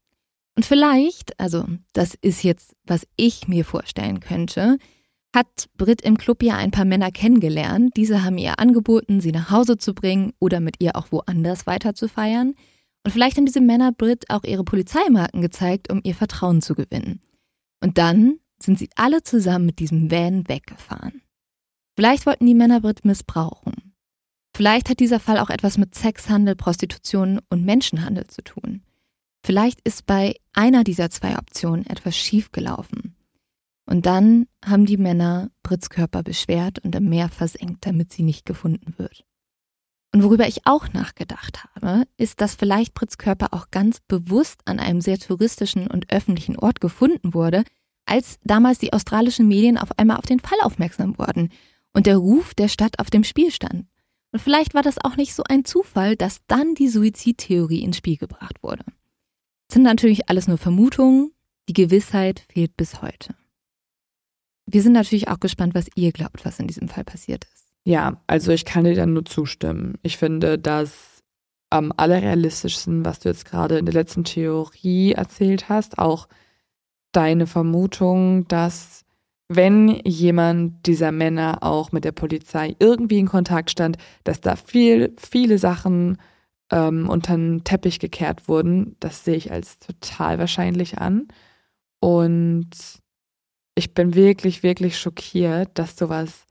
Und 0.55 0.65
vielleicht, 0.65 1.37
also 1.37 1.65
das 1.91 2.15
ist 2.21 2.43
jetzt, 2.43 2.75
was 2.85 3.05
ich 3.17 3.49
mir 3.49 3.65
vorstellen 3.65 4.21
könnte, 4.21 4.77
hat 5.33 5.69
Britt 5.77 6.01
im 6.01 6.17
Club 6.17 6.43
ja 6.43 6.57
ein 6.57 6.71
paar 6.71 6.85
Männer 6.85 7.11
kennengelernt. 7.11 7.95
Diese 7.95 8.23
haben 8.23 8.37
ihr 8.37 8.59
angeboten, 8.59 9.21
sie 9.21 9.31
nach 9.31 9.49
Hause 9.49 9.77
zu 9.77 9.93
bringen 9.93 10.33
oder 10.39 10.59
mit 10.59 10.75
ihr 10.79 10.95
auch 10.95 11.11
woanders 11.11 11.65
weiter 11.65 11.93
zu 11.93 12.07
feiern. 12.07 12.53
Und 13.03 13.11
vielleicht 13.11 13.37
haben 13.37 13.45
diese 13.45 13.61
Männer 13.61 13.91
Britt 13.91 14.29
auch 14.29 14.43
ihre 14.43 14.63
Polizeimarken 14.63 15.41
gezeigt, 15.41 15.91
um 15.91 16.01
ihr 16.03 16.15
Vertrauen 16.15 16.61
zu 16.61 16.75
gewinnen. 16.75 17.21
Und 17.81 17.97
dann 17.97 18.39
sind 18.59 18.77
sie 18.77 18.89
alle 18.95 19.23
zusammen 19.23 19.65
mit 19.65 19.79
diesem 19.79 20.11
Van 20.11 20.47
weggefahren. 20.47 21.21
Vielleicht 21.95 22.25
wollten 22.25 22.45
die 22.45 22.53
Männer 22.53 22.81
Brit 22.81 23.05
missbrauchen. 23.05 23.93
Vielleicht 24.55 24.89
hat 24.89 24.99
dieser 24.99 25.19
Fall 25.19 25.39
auch 25.39 25.49
etwas 25.49 25.77
mit 25.77 25.95
Sexhandel, 25.95 26.55
Prostitution 26.55 27.39
und 27.49 27.65
Menschenhandel 27.65 28.27
zu 28.27 28.43
tun. 28.43 28.83
Vielleicht 29.43 29.81
ist 29.81 30.05
bei 30.05 30.35
einer 30.53 30.83
dieser 30.83 31.09
zwei 31.09 31.37
Optionen 31.37 31.85
etwas 31.87 32.15
schiefgelaufen. 32.15 33.15
Und 33.91 34.05
dann 34.05 34.47
haben 34.65 34.85
die 34.85 34.95
Männer 34.95 35.51
Brits 35.63 35.89
Körper 35.89 36.23
beschwert 36.23 36.79
und 36.79 36.95
im 36.95 37.09
Meer 37.09 37.27
versenkt, 37.27 37.85
damit 37.85 38.13
sie 38.13 38.23
nicht 38.23 38.45
gefunden 38.45 38.93
wird. 38.95 39.25
Und 40.13 40.23
worüber 40.23 40.47
ich 40.47 40.65
auch 40.65 40.93
nachgedacht 40.93 41.65
habe, 41.65 42.05
ist, 42.15 42.39
dass 42.39 42.55
vielleicht 42.55 42.93
Brits 42.93 43.17
Körper 43.17 43.49
auch 43.51 43.69
ganz 43.69 43.99
bewusst 43.99 44.61
an 44.63 44.79
einem 44.79 45.01
sehr 45.01 45.19
touristischen 45.19 45.87
und 45.87 46.09
öffentlichen 46.09 46.57
Ort 46.57 46.79
gefunden 46.79 47.33
wurde, 47.33 47.65
als 48.05 48.39
damals 48.45 48.79
die 48.79 48.93
australischen 48.93 49.49
Medien 49.49 49.77
auf 49.77 49.99
einmal 49.99 50.15
auf 50.15 50.25
den 50.25 50.39
Fall 50.39 50.59
aufmerksam 50.61 51.17
wurden 51.17 51.49
und 51.91 52.05
der 52.05 52.15
Ruf 52.15 52.53
der 52.53 52.69
Stadt 52.69 52.97
auf 52.97 53.09
dem 53.09 53.25
Spiel 53.25 53.51
stand. 53.51 53.87
Und 54.31 54.39
vielleicht 54.39 54.73
war 54.73 54.83
das 54.83 55.03
auch 55.03 55.17
nicht 55.17 55.33
so 55.33 55.43
ein 55.49 55.65
Zufall, 55.65 56.15
dass 56.15 56.39
dann 56.47 56.75
die 56.75 56.87
Suizidtheorie 56.87 57.83
ins 57.83 57.97
Spiel 57.97 58.15
gebracht 58.15 58.63
wurde. 58.63 58.85
Das 59.67 59.73
sind 59.73 59.83
natürlich 59.83 60.29
alles 60.29 60.47
nur 60.47 60.57
Vermutungen, 60.57 61.33
die 61.67 61.73
Gewissheit 61.73 62.45
fehlt 62.47 62.77
bis 62.77 63.01
heute. 63.01 63.35
Wir 64.65 64.81
sind 64.81 64.93
natürlich 64.93 65.27
auch 65.27 65.39
gespannt, 65.39 65.75
was 65.75 65.87
ihr 65.95 66.11
glaubt, 66.11 66.45
was 66.45 66.59
in 66.59 66.67
diesem 66.67 66.87
Fall 66.87 67.03
passiert 67.03 67.45
ist. 67.53 67.67
Ja, 67.83 68.21
also 68.27 68.51
ich 68.51 68.65
kann 68.65 68.83
dir 68.83 68.95
dann 68.95 69.13
nur 69.13 69.25
zustimmen. 69.25 69.95
Ich 70.03 70.17
finde, 70.17 70.57
dass 70.57 71.23
am 71.69 71.93
allerrealistischsten, 71.95 73.05
was 73.05 73.19
du 73.19 73.29
jetzt 73.29 73.45
gerade 73.45 73.79
in 73.79 73.85
der 73.85 73.93
letzten 73.93 74.23
Theorie 74.23 75.13
erzählt 75.13 75.69
hast, 75.69 75.97
auch 75.97 76.27
deine 77.11 77.47
Vermutung, 77.47 78.47
dass 78.47 79.05
wenn 79.47 79.89
jemand 80.05 80.85
dieser 80.85 81.11
Männer 81.11 81.59
auch 81.61 81.91
mit 81.91 82.05
der 82.05 82.13
Polizei 82.13 82.75
irgendwie 82.79 83.19
in 83.19 83.27
Kontakt 83.27 83.71
stand, 83.71 83.97
dass 84.23 84.39
da 84.39 84.55
viel, 84.55 85.13
viele 85.17 85.57
Sachen 85.57 86.17
ähm, 86.71 87.09
unter 87.09 87.35
den 87.35 87.63
Teppich 87.63 87.99
gekehrt 87.99 88.47
wurden, 88.47 88.95
das 88.99 89.25
sehe 89.25 89.35
ich 89.35 89.51
als 89.51 89.79
total 89.79 90.39
wahrscheinlich 90.39 90.99
an. 90.99 91.27
Und 91.99 92.69
ich 93.75 93.93
bin 93.93 94.15
wirklich, 94.15 94.63
wirklich 94.63 94.99
schockiert, 94.99 95.69
dass 95.75 95.97
sowas 95.97 96.45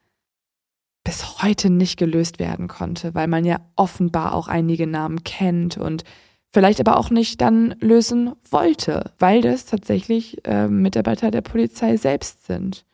bis 1.05 1.43
heute 1.43 1.71
nicht 1.71 1.99
gelöst 1.99 2.39
werden 2.39 2.68
konnte, 2.68 3.14
weil 3.14 3.27
man 3.27 3.45
ja 3.45 3.61
offenbar 3.77 4.35
auch 4.35 4.49
einige 4.49 4.87
Namen 4.87 5.25
kennt 5.25 5.77
und 5.77 6.05
vielleicht 6.53 6.81
aber 6.81 6.97
auch 6.97 7.11
nicht 7.11 7.41
dann 7.41 7.75
lösen 7.81 8.33
wollte, 8.51 9.12
weil 9.18 9.41
das 9.41 9.66
tatsächlich 9.66 10.45
äh, 10.47 10.68
Mitarbeiter 10.68 11.31
der 11.31 11.41
Polizei 11.41 11.97
selbst 11.97 12.47
sind. 12.47 12.85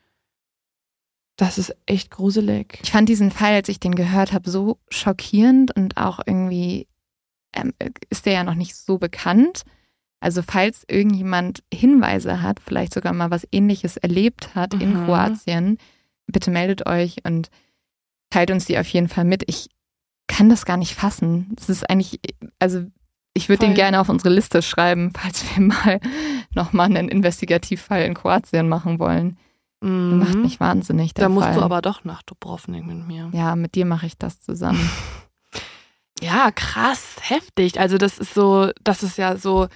Das 1.35 1.57
ist 1.57 1.75
echt 1.85 2.11
gruselig. 2.11 2.79
Ich 2.81 2.91
fand 2.91 3.09
diesen 3.09 3.29
Fall, 3.29 3.53
als 3.53 3.69
ich 3.69 3.79
den 3.79 3.95
gehört 3.95 4.33
habe, 4.33 4.49
so 4.49 4.79
schockierend 4.89 5.75
und 5.75 5.97
auch 5.97 6.19
irgendwie 6.25 6.87
ähm, 7.53 7.73
ist 8.09 8.25
der 8.25 8.33
ja 8.33 8.43
noch 8.43 8.55
nicht 8.55 8.75
so 8.75 8.97
bekannt. 8.97 9.63
Also 10.19 10.41
falls 10.41 10.83
irgendjemand 10.87 11.63
Hinweise 11.73 12.41
hat, 12.41 12.59
vielleicht 12.59 12.93
sogar 12.93 13.13
mal 13.13 13.29
was 13.29 13.47
ähnliches 13.51 13.97
erlebt 13.97 14.55
hat 14.55 14.73
mhm. 14.73 14.81
in 14.81 14.93
Kroatien, 15.05 15.77
bitte 16.25 16.51
meldet 16.51 16.87
euch 16.87 17.17
und 17.23 17.49
teilt 18.29 18.51
uns 18.51 18.65
die 18.65 18.77
auf 18.77 18.87
jeden 18.87 19.09
Fall 19.09 19.25
mit. 19.25 19.43
Ich 19.47 19.69
kann 20.27 20.49
das 20.49 20.65
gar 20.65 20.77
nicht 20.77 20.95
fassen. 20.95 21.51
Das 21.55 21.69
ist 21.69 21.89
eigentlich, 21.89 22.19
also 22.59 22.85
ich 23.33 23.49
würde 23.49 23.65
den 23.67 23.75
gerne 23.75 24.01
auf 24.01 24.09
unsere 24.09 24.33
Liste 24.33 24.61
schreiben, 24.61 25.13
falls 25.17 25.43
wir 25.55 25.63
mal 25.63 25.99
nochmal 26.53 26.87
einen 26.87 27.09
Investigativfall 27.09 28.03
in 28.03 28.15
Kroatien 28.15 28.67
machen 28.67 28.99
wollen. 28.99 29.37
Mhm. 29.81 30.17
Macht 30.17 30.35
mich 30.35 30.59
wahnsinnig. 30.59 31.13
da 31.13 31.29
musst 31.29 31.45
Fall. 31.47 31.55
du 31.55 31.61
aber 31.61 31.81
doch 31.81 32.03
nach 32.03 32.23
Dubrovnik 32.23 32.85
mit 32.85 33.07
mir. 33.07 33.29
Ja, 33.33 33.55
mit 33.55 33.75
dir 33.75 33.85
mache 33.85 34.07
ich 34.07 34.17
das 34.17 34.41
zusammen. 34.41 34.89
ja, 36.21 36.49
krass, 36.51 37.17
heftig. 37.21 37.79
Also 37.79 37.99
das 37.99 38.17
ist 38.17 38.33
so, 38.33 38.71
das 38.83 39.03
ist 39.03 39.19
ja 39.19 39.37
so 39.37 39.67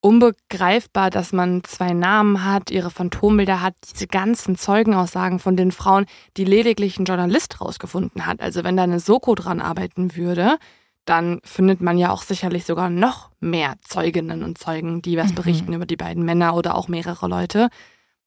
unbegreifbar, 0.00 1.10
dass 1.10 1.32
man 1.32 1.64
zwei 1.64 1.92
Namen 1.92 2.44
hat, 2.44 2.70
ihre 2.70 2.90
Phantombilder 2.90 3.60
hat, 3.60 3.74
diese 3.92 4.06
ganzen 4.06 4.56
Zeugenaussagen 4.56 5.38
von 5.38 5.56
den 5.56 5.72
Frauen, 5.72 6.06
die 6.36 6.44
lediglich 6.44 6.98
ein 6.98 7.06
Journalist 7.06 7.60
rausgefunden 7.60 8.26
hat. 8.26 8.40
Also 8.40 8.62
wenn 8.62 8.76
da 8.76 8.84
eine 8.84 9.00
Soko 9.00 9.34
dran 9.34 9.60
arbeiten 9.60 10.14
würde, 10.16 10.58
dann 11.06 11.40
findet 11.44 11.80
man 11.80 11.98
ja 11.98 12.10
auch 12.10 12.22
sicherlich 12.22 12.64
sogar 12.64 12.90
noch 12.90 13.30
mehr 13.40 13.74
Zeuginnen 13.82 14.42
und 14.42 14.58
Zeugen, 14.58 15.02
die 15.02 15.16
was 15.16 15.30
mhm. 15.30 15.34
berichten 15.36 15.72
über 15.72 15.86
die 15.86 15.96
beiden 15.96 16.24
Männer 16.24 16.54
oder 16.54 16.74
auch 16.74 16.88
mehrere 16.88 17.28
Leute. 17.28 17.68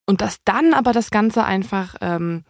Und 0.05 0.21
dass 0.21 0.43
dann 0.43 0.73
aber 0.73 0.91
das 0.91 1.11
Ganze 1.11 1.43
einfach 1.43 1.95
ähm, 2.01 2.43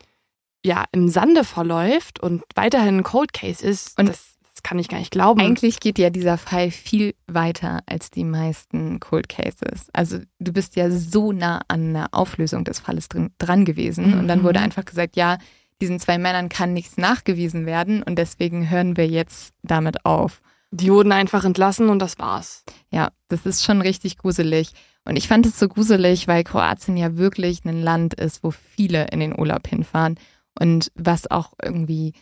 ja 0.63 0.86
im 0.91 1.09
Sande 1.09 1.43
verläuft 1.43 2.20
und 2.20 2.43
weiterhin 2.55 2.97
ein 2.97 3.03
Cold 3.03 3.34
Case 3.34 3.65
ist, 3.65 3.97
und 3.99 4.09
das, 4.09 4.38
das 4.60 4.64
kann 4.64 4.80
ich 4.80 4.89
gar 4.89 4.99
nicht 4.99 5.12
glauben. 5.12 5.39
Eigentlich 5.39 5.80
geht 5.80 5.97
ja 5.97 6.10
dieser 6.10 6.38
Fall 6.38 6.70
viel 6.70 7.16
weiter 7.28 7.80
als 7.86 8.12
die 8.12 8.26
meisten 8.26 8.99
Cold 8.99 9.30
Cases. 9.30 9.88
Also 9.93 10.20
du 10.39 10.51
bist 10.51 10.76
ja 10.76 10.91
so 10.91 11.32
nah 11.32 11.62
an 11.70 11.89
einer 11.89 12.10
Auflösung 12.12 12.66
des 12.66 12.82
Falles 12.82 13.07
drin, 13.07 13.32
dran 13.38 13.64
gewesen. 13.64 14.12
Mhm. 14.12 14.20
Und 14.20 14.28
dann 14.28 14.43
wurde 14.43 14.60
mhm. 14.60 14.66
einfach 14.66 14.84
gesagt, 14.84 15.16
ja, 15.16 15.38
diesen 15.82 15.97
zwei 16.01 16.18
Männern 16.18 16.49
kann 16.49 16.74
nichts 16.74 16.97
nachgewiesen 16.97 17.66
werden 17.66 18.03
und 18.03 18.18
deswegen 18.18 18.70
hören 18.70 18.97
wir 18.97 19.07
jetzt 19.07 19.53
damit 19.64 20.05
auf. 20.05 20.41
Die 20.72 20.91
wurden 20.91 21.14
einfach 21.14 21.45
entlassen 21.45 21.88
und 21.88 21.99
das 21.99 22.20
war's. 22.20 22.66
Ja, 22.91 23.12
das 23.30 23.45
ist 23.45 23.64
schon 23.64 23.82
richtig 23.82 24.18
gruselig. 24.18 24.74
Und 25.05 25.16
ich 25.16 25.30
fand 25.30 25.45
es 25.45 25.57
so 25.57 25.70
gruselig, 25.70 26.28
weil 26.28 26.43
Kroatien 26.43 26.97
ja 26.97 27.16
wirklich 27.16 27.63
ein 27.63 27.82
Land 27.82 28.13
ist, 28.13 28.43
wo 28.43 28.51
viele 28.51 29.08
in 29.08 29.21
den 29.21 29.39
Urlaub 29.39 29.70
hinfahren 29.70 30.20
und 30.59 30.92
was 30.96 31.32
auch 31.32 31.54
irgendwie 31.63 32.13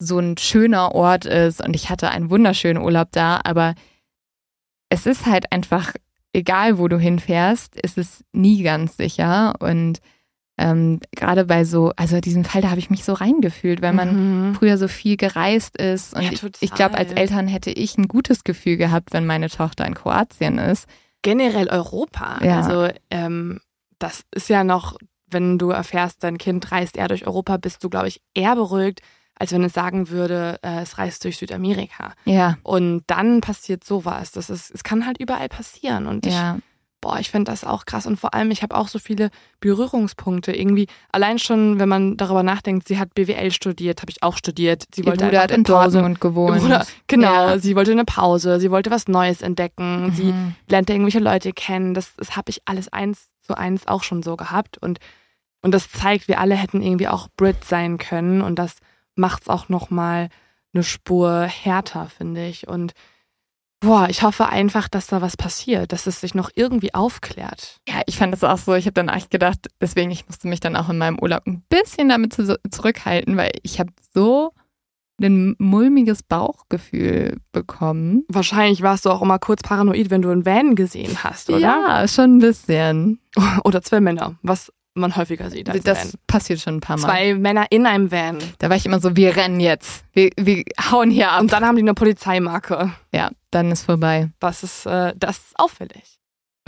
so 0.00 0.18
ein 0.18 0.36
schöner 0.38 0.94
Ort 0.94 1.26
ist. 1.26 1.64
Und 1.64 1.76
ich 1.76 1.90
hatte 1.90 2.10
einen 2.10 2.30
wunderschönen 2.30 2.82
Urlaub 2.82 3.08
da, 3.12 3.40
aber 3.44 3.74
es 4.88 5.06
ist 5.06 5.26
halt 5.26 5.52
einfach, 5.52 5.92
egal 6.32 6.78
wo 6.78 6.88
du 6.88 6.98
hinfährst, 6.98 7.76
ist 7.76 7.98
es 7.98 8.24
nie 8.32 8.62
ganz 8.62 8.96
sicher. 8.96 9.54
Und 9.60 10.00
ähm, 10.58 11.00
gerade 11.12 11.44
bei 11.44 11.64
so, 11.64 11.92
also 11.96 12.20
diesen 12.20 12.44
Fall, 12.44 12.62
da 12.62 12.70
habe 12.70 12.80
ich 12.80 12.90
mich 12.90 13.04
so 13.04 13.12
reingefühlt, 13.12 13.82
weil 13.82 13.92
man 13.92 14.48
mhm. 14.48 14.54
früher 14.54 14.78
so 14.78 14.88
viel 14.88 15.16
gereist 15.16 15.76
ist. 15.76 16.14
Und 16.14 16.22
ja, 16.22 16.32
ich, 16.32 16.42
ich 16.60 16.74
glaube, 16.74 16.96
als 16.96 17.12
Eltern 17.12 17.46
hätte 17.46 17.70
ich 17.70 17.96
ein 17.96 18.08
gutes 18.08 18.42
Gefühl 18.42 18.76
gehabt, 18.76 19.12
wenn 19.12 19.26
meine 19.26 19.48
Tochter 19.48 19.86
in 19.86 19.94
Kroatien 19.94 20.58
ist. 20.58 20.86
Generell 21.22 21.68
Europa. 21.68 22.40
Ja. 22.42 22.60
Also 22.60 22.92
ähm, 23.10 23.60
das 23.98 24.22
ist 24.34 24.48
ja 24.48 24.64
noch, 24.64 24.96
wenn 25.30 25.58
du 25.58 25.70
erfährst, 25.70 26.24
dein 26.24 26.38
Kind 26.38 26.72
reist 26.72 26.96
eher 26.96 27.08
durch 27.08 27.26
Europa, 27.26 27.58
bist 27.58 27.84
du, 27.84 27.90
glaube 27.90 28.08
ich, 28.08 28.20
eher 28.34 28.54
beruhigt, 28.56 29.00
als 29.40 29.52
wenn 29.52 29.64
es 29.64 29.72
sagen 29.72 30.10
würde, 30.10 30.58
äh, 30.62 30.82
es 30.82 30.98
reist 30.98 31.24
durch 31.24 31.38
Südamerika. 31.38 32.12
Ja. 32.24 32.58
Und 32.62 33.02
dann 33.08 33.40
passiert 33.40 33.82
sowas. 33.82 34.30
Das 34.32 34.50
ist, 34.50 34.70
es 34.72 34.84
kann 34.84 35.06
halt 35.06 35.18
überall 35.18 35.48
passieren. 35.48 36.06
Und 36.06 36.26
ich 36.26 36.34
ja 36.34 36.58
boah, 37.00 37.18
ich 37.18 37.30
finde 37.30 37.50
das 37.50 37.64
auch 37.64 37.86
krass. 37.86 38.06
Und 38.06 38.18
vor 38.18 38.34
allem, 38.34 38.50
ich 38.50 38.62
habe 38.62 38.76
auch 38.76 38.88
so 38.88 38.98
viele 38.98 39.30
Berührungspunkte. 39.60 40.52
Irgendwie, 40.52 40.86
allein 41.10 41.38
schon, 41.38 41.78
wenn 41.80 41.88
man 41.88 42.16
darüber 42.16 42.42
nachdenkt, 42.42 42.86
sie 42.86 42.98
hat 42.98 43.14
BWL 43.14 43.50
studiert, 43.50 44.02
habe 44.02 44.10
ich 44.10 44.22
auch 44.22 44.36
studiert. 44.36 44.84
Sie 44.94 45.02
Ihr 45.02 45.06
wollte 45.06 45.24
Bruder 45.24 45.42
hat 45.42 45.50
in 45.50 45.64
Dortmund 45.64 46.20
gewohnt. 46.20 46.60
Bruder, 46.60 46.86
genau, 47.06 47.48
ja. 47.48 47.58
sie 47.58 47.76
wollte 47.76 47.92
eine 47.92 48.04
Pause, 48.04 48.60
sie 48.60 48.70
wollte 48.70 48.90
was 48.90 49.08
Neues 49.08 49.42
entdecken, 49.42 50.06
mhm. 50.06 50.12
sie 50.12 50.34
lernte 50.68 50.92
irgendwelche 50.92 51.20
Leute 51.20 51.52
kennen. 51.52 51.94
Das, 51.94 52.14
das 52.16 52.36
habe 52.36 52.50
ich 52.50 52.62
alles 52.66 52.92
eins 52.92 53.28
zu 53.42 53.56
eins 53.56 53.86
auch 53.86 54.02
schon 54.02 54.22
so 54.22 54.36
gehabt. 54.36 54.78
Und, 54.78 54.98
und 55.62 55.72
das 55.72 55.90
zeigt, 55.90 56.28
wir 56.28 56.40
alle 56.40 56.54
hätten 56.54 56.82
irgendwie 56.82 57.08
auch 57.08 57.28
Brit 57.36 57.64
sein 57.64 57.98
können. 57.98 58.42
Und 58.42 58.58
das 58.58 58.76
macht 59.16 59.42
es 59.42 59.48
auch 59.48 59.68
nochmal 59.68 60.28
eine 60.72 60.84
Spur 60.84 61.42
härter, 61.42 62.08
finde 62.08 62.46
ich. 62.46 62.68
Und 62.68 62.92
Boah, 63.82 64.08
ich 64.10 64.22
hoffe 64.22 64.46
einfach, 64.46 64.88
dass 64.88 65.06
da 65.06 65.22
was 65.22 65.38
passiert, 65.38 65.92
dass 65.92 66.06
es 66.06 66.20
sich 66.20 66.34
noch 66.34 66.50
irgendwie 66.54 66.92
aufklärt. 66.92 67.78
Ja, 67.88 68.02
ich 68.04 68.18
fand 68.18 68.34
das 68.34 68.44
auch 68.44 68.58
so. 68.58 68.74
Ich 68.74 68.84
habe 68.84 68.92
dann 68.92 69.08
echt 69.08 69.30
gedacht, 69.30 69.68
deswegen, 69.80 70.10
ich 70.10 70.26
musste 70.26 70.48
mich 70.48 70.60
dann 70.60 70.76
auch 70.76 70.90
in 70.90 70.98
meinem 70.98 71.18
Urlaub 71.18 71.46
ein 71.46 71.62
bisschen 71.70 72.10
damit 72.10 72.34
zu, 72.34 72.58
zurückhalten, 72.70 73.38
weil 73.38 73.52
ich 73.62 73.80
habe 73.80 73.90
so 74.12 74.52
ein 75.22 75.54
mulmiges 75.58 76.22
Bauchgefühl 76.22 77.38
bekommen. 77.52 78.24
Wahrscheinlich 78.28 78.82
warst 78.82 79.06
du 79.06 79.10
auch 79.10 79.22
immer 79.22 79.38
kurz 79.38 79.62
paranoid, 79.62 80.10
wenn 80.10 80.22
du 80.22 80.28
einen 80.28 80.44
Van 80.44 80.74
gesehen 80.74 81.24
hast, 81.24 81.48
oder? 81.48 81.58
Ja, 81.58 82.08
schon 82.08 82.36
ein 82.36 82.40
bisschen. 82.40 83.18
Oder 83.64 83.82
zwei 83.82 84.00
Männer, 84.00 84.36
was 84.42 84.72
man 84.94 85.14
häufiger 85.16 85.50
sieht 85.50 85.68
als 85.70 85.82
Das 85.84 85.98
Van. 86.12 86.20
passiert 86.26 86.60
schon 86.60 86.76
ein 86.76 86.80
paar 86.80 86.96
Mal. 86.98 87.06
Zwei 87.06 87.34
Männer 87.34 87.66
in 87.70 87.86
einem 87.86 88.10
Van. 88.10 88.38
Da 88.58 88.68
war 88.68 88.76
ich 88.76 88.86
immer 88.86 89.00
so, 89.00 89.16
wir 89.16 89.36
rennen 89.36 89.60
jetzt. 89.60 90.04
Wir, 90.12 90.30
wir 90.36 90.64
hauen 90.90 91.10
hier 91.10 91.30
ab. 91.32 91.40
Und 91.42 91.52
dann 91.52 91.64
haben 91.64 91.76
die 91.76 91.82
eine 91.82 91.94
Polizeimarke. 91.94 92.92
Ja, 93.12 93.30
dann 93.50 93.70
ist 93.70 93.84
vorbei. 93.84 94.30
Das 94.40 94.62
ist, 94.62 94.86
äh, 94.86 95.12
das 95.16 95.38
ist 95.38 95.58
auffällig. 95.58 96.18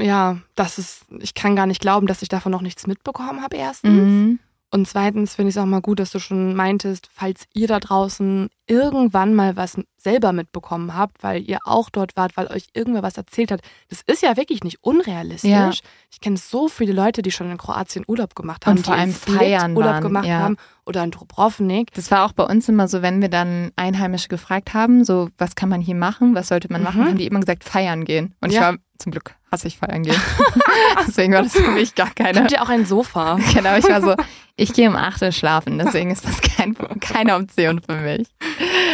Ja, 0.01 0.39
das 0.55 0.79
ist, 0.79 1.05
ich 1.21 1.35
kann 1.35 1.55
gar 1.57 1.67
nicht 1.67 1.81
glauben, 1.81 2.07
dass 2.07 2.23
ich 2.23 2.29
davon 2.29 2.53
noch 2.53 2.63
nichts 2.63 2.87
mitbekommen 2.87 3.43
habe, 3.43 3.57
erstens. 3.57 3.91
Mhm. 3.93 4.39
Und 4.75 4.89
zweitens 4.89 5.35
finde 5.35 5.51
ich 5.51 5.57
es 5.57 5.63
auch 5.63 5.67
mal 5.67 5.83
gut, 5.83 6.01
dass 6.01 6.13
du 6.13 6.19
schon 6.19 6.55
meintest, 6.55 7.09
falls 7.13 7.45
ihr 7.53 7.69
da 7.69 7.79
draußen 7.79 8.49
irgendwann 8.67 9.35
mal 9.35 9.55
was 9.55 9.77
selber 9.99 10.33
mitbekommen 10.33 10.97
habt, 10.97 11.23
weil 11.23 11.43
ihr 11.43 11.59
auch 11.65 11.91
dort 11.91 12.17
wart, 12.17 12.39
weil 12.39 12.47
euch 12.47 12.69
irgendwer 12.73 13.03
was 13.03 13.19
erzählt 13.19 13.51
hat. 13.53 13.61
Das 13.91 14.01
ist 14.07 14.23
ja 14.23 14.35
wirklich 14.39 14.65
nicht 14.65 14.79
unrealistisch. 14.83 15.51
Ja. 15.51 15.71
Ich 16.11 16.21
kenne 16.21 16.39
so 16.39 16.69
viele 16.69 16.95
Leute, 16.95 17.21
die 17.21 17.31
schon 17.31 17.51
in 17.51 17.59
Kroatien 17.59 18.05
Urlaub 18.09 18.35
gemacht 18.35 18.65
haben, 18.67 18.79
Und 18.79 18.87
vor 18.87 18.95
allem 18.95 19.13
feiern 19.13 19.77
Urlaub 19.77 19.93
waren, 19.93 20.03
gemacht 20.03 20.27
ja. 20.27 20.39
haben 20.39 20.57
oder 20.87 21.05
in 21.05 21.11
Dubrovnik. 21.11 21.93
Das 21.93 22.11
war 22.11 22.25
auch 22.25 22.33
bei 22.33 22.45
uns 22.45 22.67
immer 22.69 22.89
so, 22.89 23.03
wenn 23.03 23.21
wir 23.21 23.29
dann 23.29 23.73
Einheimische 23.77 24.29
gefragt 24.29 24.73
haben, 24.73 25.05
so, 25.05 25.29
was 25.37 25.55
kann 25.55 25.69
man 25.69 25.83
hier 25.83 25.97
machen, 25.97 26.35
was 26.35 26.49
sollte 26.49 26.73
man 26.73 26.83
machen, 26.83 27.03
Mhm. 27.03 27.07
haben 27.09 27.19
die 27.19 27.27
immer 27.27 27.41
gesagt, 27.41 27.65
feiern 27.65 28.05
gehen. 28.07 28.35
Und 28.41 28.49
ich 28.51 28.57
Ja. 28.57 28.63
war, 28.73 28.77
zum 29.03 29.13
Glück 29.13 29.35
hasse 29.51 29.69
ich 29.69 29.77
feiern 29.79 30.03
gehen. 30.03 30.17
deswegen 31.07 31.35
war 31.35 31.43
das 31.43 31.53
für 31.53 31.71
mich 31.71 31.95
gar 31.95 32.11
keine. 32.11 32.41
Habt 32.41 32.53
ihr 32.53 32.63
auch 32.63 32.69
ein 32.69 32.87
Sofa? 32.87 33.39
Genau, 33.55 33.77
ich 33.77 33.85
war 33.89 34.01
so, 34.01 34.15
ich 34.57 34.73
gehe 34.73 34.89
um 34.89 34.97
8 34.97 35.23
Uhr 35.23 35.33
schlafen, 35.33 35.79
deswegen 35.79 36.11
ist 36.11 36.25
das 36.27 36.41
kein, 36.41 36.75
keine 37.01 37.37
Option 37.37 37.81
für 37.87 37.97
mich. 37.97 38.27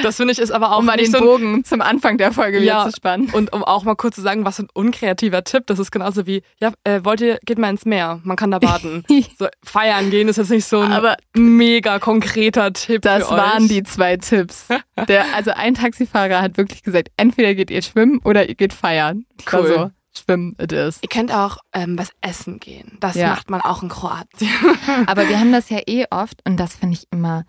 Das 0.02 0.16
finde 0.16 0.32
ich 0.32 0.38
ist 0.38 0.50
aber 0.50 0.72
auch 0.72 0.78
Um 0.80 0.86
mal 0.86 0.96
den 0.96 1.10
so 1.10 1.18
Bogen 1.18 1.64
zum 1.64 1.80
Anfang 1.80 2.18
der 2.18 2.32
Folge 2.32 2.58
Ja. 2.58 2.82
wieder 2.82 2.90
zu 2.90 2.96
spannen. 2.96 3.28
Und 3.32 3.52
um 3.52 3.62
auch 3.62 3.84
mal 3.84 3.94
kurz 3.94 4.16
zu 4.16 4.22
sagen, 4.22 4.44
was 4.44 4.56
für 4.56 4.64
ein 4.64 4.68
unkreativer 4.74 5.44
Tipp, 5.44 5.66
das 5.66 5.78
ist 5.78 5.90
genauso 5.90 6.26
wie, 6.26 6.42
ja, 6.60 6.72
äh, 6.84 7.00
wollt 7.04 7.20
ihr, 7.20 7.38
geht 7.44 7.58
mal 7.58 7.70
ins 7.70 7.84
Meer, 7.84 8.20
man 8.24 8.36
kann 8.36 8.50
da 8.50 8.58
baden. 8.58 9.04
so, 9.38 9.46
feiern 9.64 10.10
gehen 10.10 10.28
ist 10.28 10.36
jetzt 10.38 10.50
nicht 10.50 10.66
so 10.66 10.80
ein 10.80 10.92
Aber 10.92 11.16
mega 11.36 11.98
konkreter 11.98 12.72
Tipp 12.72 13.02
das 13.02 13.30
waren 13.30 13.62
euch. 13.64 13.68
die 13.68 13.82
zwei 13.84 14.16
Tipps. 14.16 14.66
Der, 15.08 15.24
also 15.34 15.52
ein 15.52 15.74
Taxifahrer 15.74 16.42
hat 16.42 16.56
wirklich 16.56 16.82
gesagt, 16.82 17.10
entweder 17.16 17.54
geht 17.54 17.70
ihr 17.70 17.82
schwimmen 17.82 18.20
oder 18.24 18.48
ihr 18.48 18.54
geht 18.54 18.72
feiern. 18.72 19.24
Cool. 19.52 19.66
so, 19.66 19.90
schwimmen 20.16 20.56
it 20.60 20.72
is. 20.72 20.98
Ihr 21.02 21.08
könnt 21.08 21.32
auch 21.32 21.58
ähm, 21.72 21.98
was 21.98 22.10
essen 22.20 22.60
gehen. 22.60 22.96
Das 23.00 23.14
Ja. 23.14 23.28
macht 23.28 23.50
man 23.50 23.60
auch 23.60 23.82
in 23.82 23.88
Kroatien. 23.88 24.50
Aber 25.06 25.28
wir 25.28 25.38
haben 25.38 25.52
das 25.52 25.70
ja 25.70 25.78
eh 25.86 26.06
oft 26.10 26.40
und 26.46 26.56
das 26.58 26.74
finde 26.74 26.94
ich 26.96 27.06
immer 27.10 27.44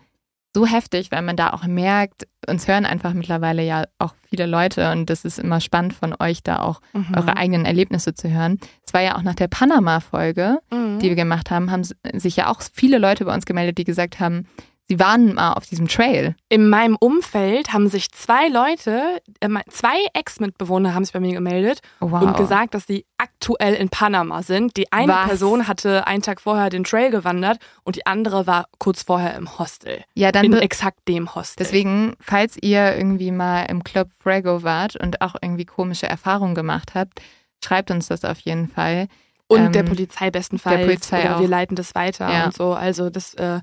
so 0.54 0.66
heftig, 0.66 1.12
weil 1.12 1.22
man 1.22 1.36
da 1.36 1.52
auch 1.52 1.64
merkt, 1.64 2.26
uns 2.48 2.66
hören 2.66 2.84
einfach 2.84 3.12
mittlerweile 3.12 3.62
ja 3.62 3.84
auch 4.00 4.14
viele 4.28 4.46
Leute 4.46 4.90
und 4.90 5.08
das 5.08 5.24
ist 5.24 5.38
immer 5.38 5.60
spannend 5.60 5.94
von 5.94 6.12
euch 6.18 6.42
da 6.42 6.58
auch 6.58 6.80
Mhm. 6.92 7.14
eure 7.16 7.36
eigenen 7.36 7.64
Erlebnisse 7.66 8.14
zu 8.14 8.28
hören. 8.30 8.58
Es 8.84 8.92
war 8.92 9.00
ja 9.00 9.16
auch 9.16 9.22
nach 9.22 9.36
der 9.36 9.46
Panama-Folge, 9.46 10.58
Mhm. 10.72 10.98
die 10.98 11.08
wir 11.08 11.14
gemacht 11.14 11.50
haben, 11.52 11.70
haben 11.70 11.82
sich 12.14 12.36
ja 12.36 12.48
auch 12.48 12.60
viele 12.72 12.98
Leute 12.98 13.24
bei 13.26 13.34
uns 13.34 13.46
gemeldet, 13.46 13.78
die 13.78 13.84
gesagt 13.84 14.18
haben, 14.20 14.46
sie 14.90 14.98
waren 14.98 15.34
mal 15.34 15.52
auf 15.52 15.66
diesem 15.66 15.86
Trail. 15.86 16.34
In 16.48 16.68
meinem 16.68 16.96
Umfeld 16.98 17.72
haben 17.72 17.86
sich 17.88 18.10
zwei 18.10 18.48
Leute, 18.48 19.22
äh, 19.38 19.48
zwei 19.68 19.94
Ex-Mitbewohner 20.14 20.94
haben 20.94 21.04
sich 21.04 21.12
bei 21.12 21.20
mir 21.20 21.32
gemeldet 21.32 21.78
Oh, 22.00 22.10
Wow. 22.10 22.22
und 22.22 22.36
gesagt, 22.36 22.74
dass 22.74 22.88
sie 22.88 23.06
aktuell 23.16 23.74
in 23.74 23.88
Panama 23.88 24.42
sind. 24.42 24.76
Die 24.76 24.90
eine 24.90 25.12
Was? 25.12 25.28
Person 25.28 25.68
hatte 25.68 26.08
einen 26.08 26.22
Tag 26.22 26.40
vorher 26.40 26.70
den 26.70 26.82
Trail 26.82 27.12
gewandert 27.12 27.58
und 27.84 27.94
die 27.94 28.04
andere 28.04 28.48
war 28.48 28.66
kurz 28.80 29.04
vorher 29.04 29.36
im 29.36 29.58
Hostel. 29.60 30.02
ja, 30.14 30.32
dann 30.32 30.44
in 30.46 30.54
exakt 30.54 31.06
dem 31.06 31.36
Hostel. 31.36 31.64
deswegen, 31.64 32.14
falls 32.20 32.56
ihr 32.60 32.96
irgendwie 32.96 33.30
mal 33.30 33.62
im 33.66 33.84
Club 33.84 34.08
Frago 34.20 34.64
wart 34.64 34.96
und 34.96 35.20
auch 35.22 35.36
irgendwie 35.40 35.66
komische 35.66 36.08
Erfahrungen 36.08 36.56
gemacht 36.56 36.96
habt, 36.96 37.20
schreibt 37.64 37.92
uns 37.92 38.08
das 38.08 38.24
auf 38.24 38.40
jeden 38.40 38.66
Fall. 38.68 39.06
Und 39.46 39.66
ähm, 39.66 39.72
der 39.72 39.82
Polizei 39.84 40.30
bestenfalls. 40.30 40.78
der 40.78 40.84
Polizei 40.84 41.20
oder 41.22 41.36
auch. 41.36 41.40
wir 41.40 41.48
leiten 41.48 41.76
das 41.76 41.94
weiter 41.94 42.28
Ja. 42.32 42.44
und 42.46 42.54
so. 42.54 42.72
Also 42.72 43.08
das, 43.10 43.34
äh, 43.34 43.60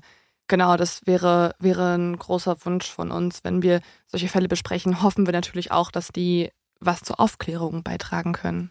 genau, 0.48 0.76
das 0.76 1.06
wäre, 1.06 1.54
wäre 1.58 1.94
ein 1.96 2.16
großer 2.16 2.64
Wunsch 2.64 2.90
von 2.90 3.10
uns. 3.10 3.44
Wenn 3.44 3.62
wir 3.62 3.80
solche 4.06 4.28
Fälle 4.28 4.48
besprechen, 4.48 5.02
hoffen 5.02 5.26
wir 5.26 5.32
natürlich 5.32 5.70
auch, 5.70 5.90
dass 5.90 6.08
die 6.08 6.50
was 6.80 7.00
zur 7.00 7.20
Aufklärung 7.20 7.82
beitragen 7.82 8.32
können. 8.32 8.70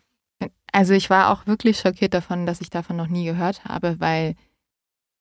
Also 0.71 0.93
ich 0.93 1.09
war 1.09 1.31
auch 1.31 1.47
wirklich 1.47 1.79
schockiert 1.79 2.13
davon, 2.13 2.45
dass 2.45 2.61
ich 2.61 2.69
davon 2.69 2.95
noch 2.95 3.07
nie 3.07 3.25
gehört 3.25 3.65
habe, 3.65 3.99
weil 3.99 4.35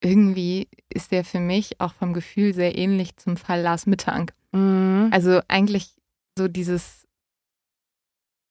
irgendwie 0.02 0.68
ist 0.92 1.12
der 1.12 1.24
für 1.24 1.40
mich 1.40 1.80
auch 1.80 1.94
vom 1.94 2.12
Gefühl 2.12 2.52
sehr 2.54 2.76
ähnlich 2.76 3.16
zum 3.16 3.36
Fall 3.36 3.62
Lars 3.62 3.86
Mittank. 3.86 4.34
Mhm. 4.52 5.08
Also 5.12 5.40
eigentlich 5.48 5.94
so 6.36 6.48
dieses 6.48 7.06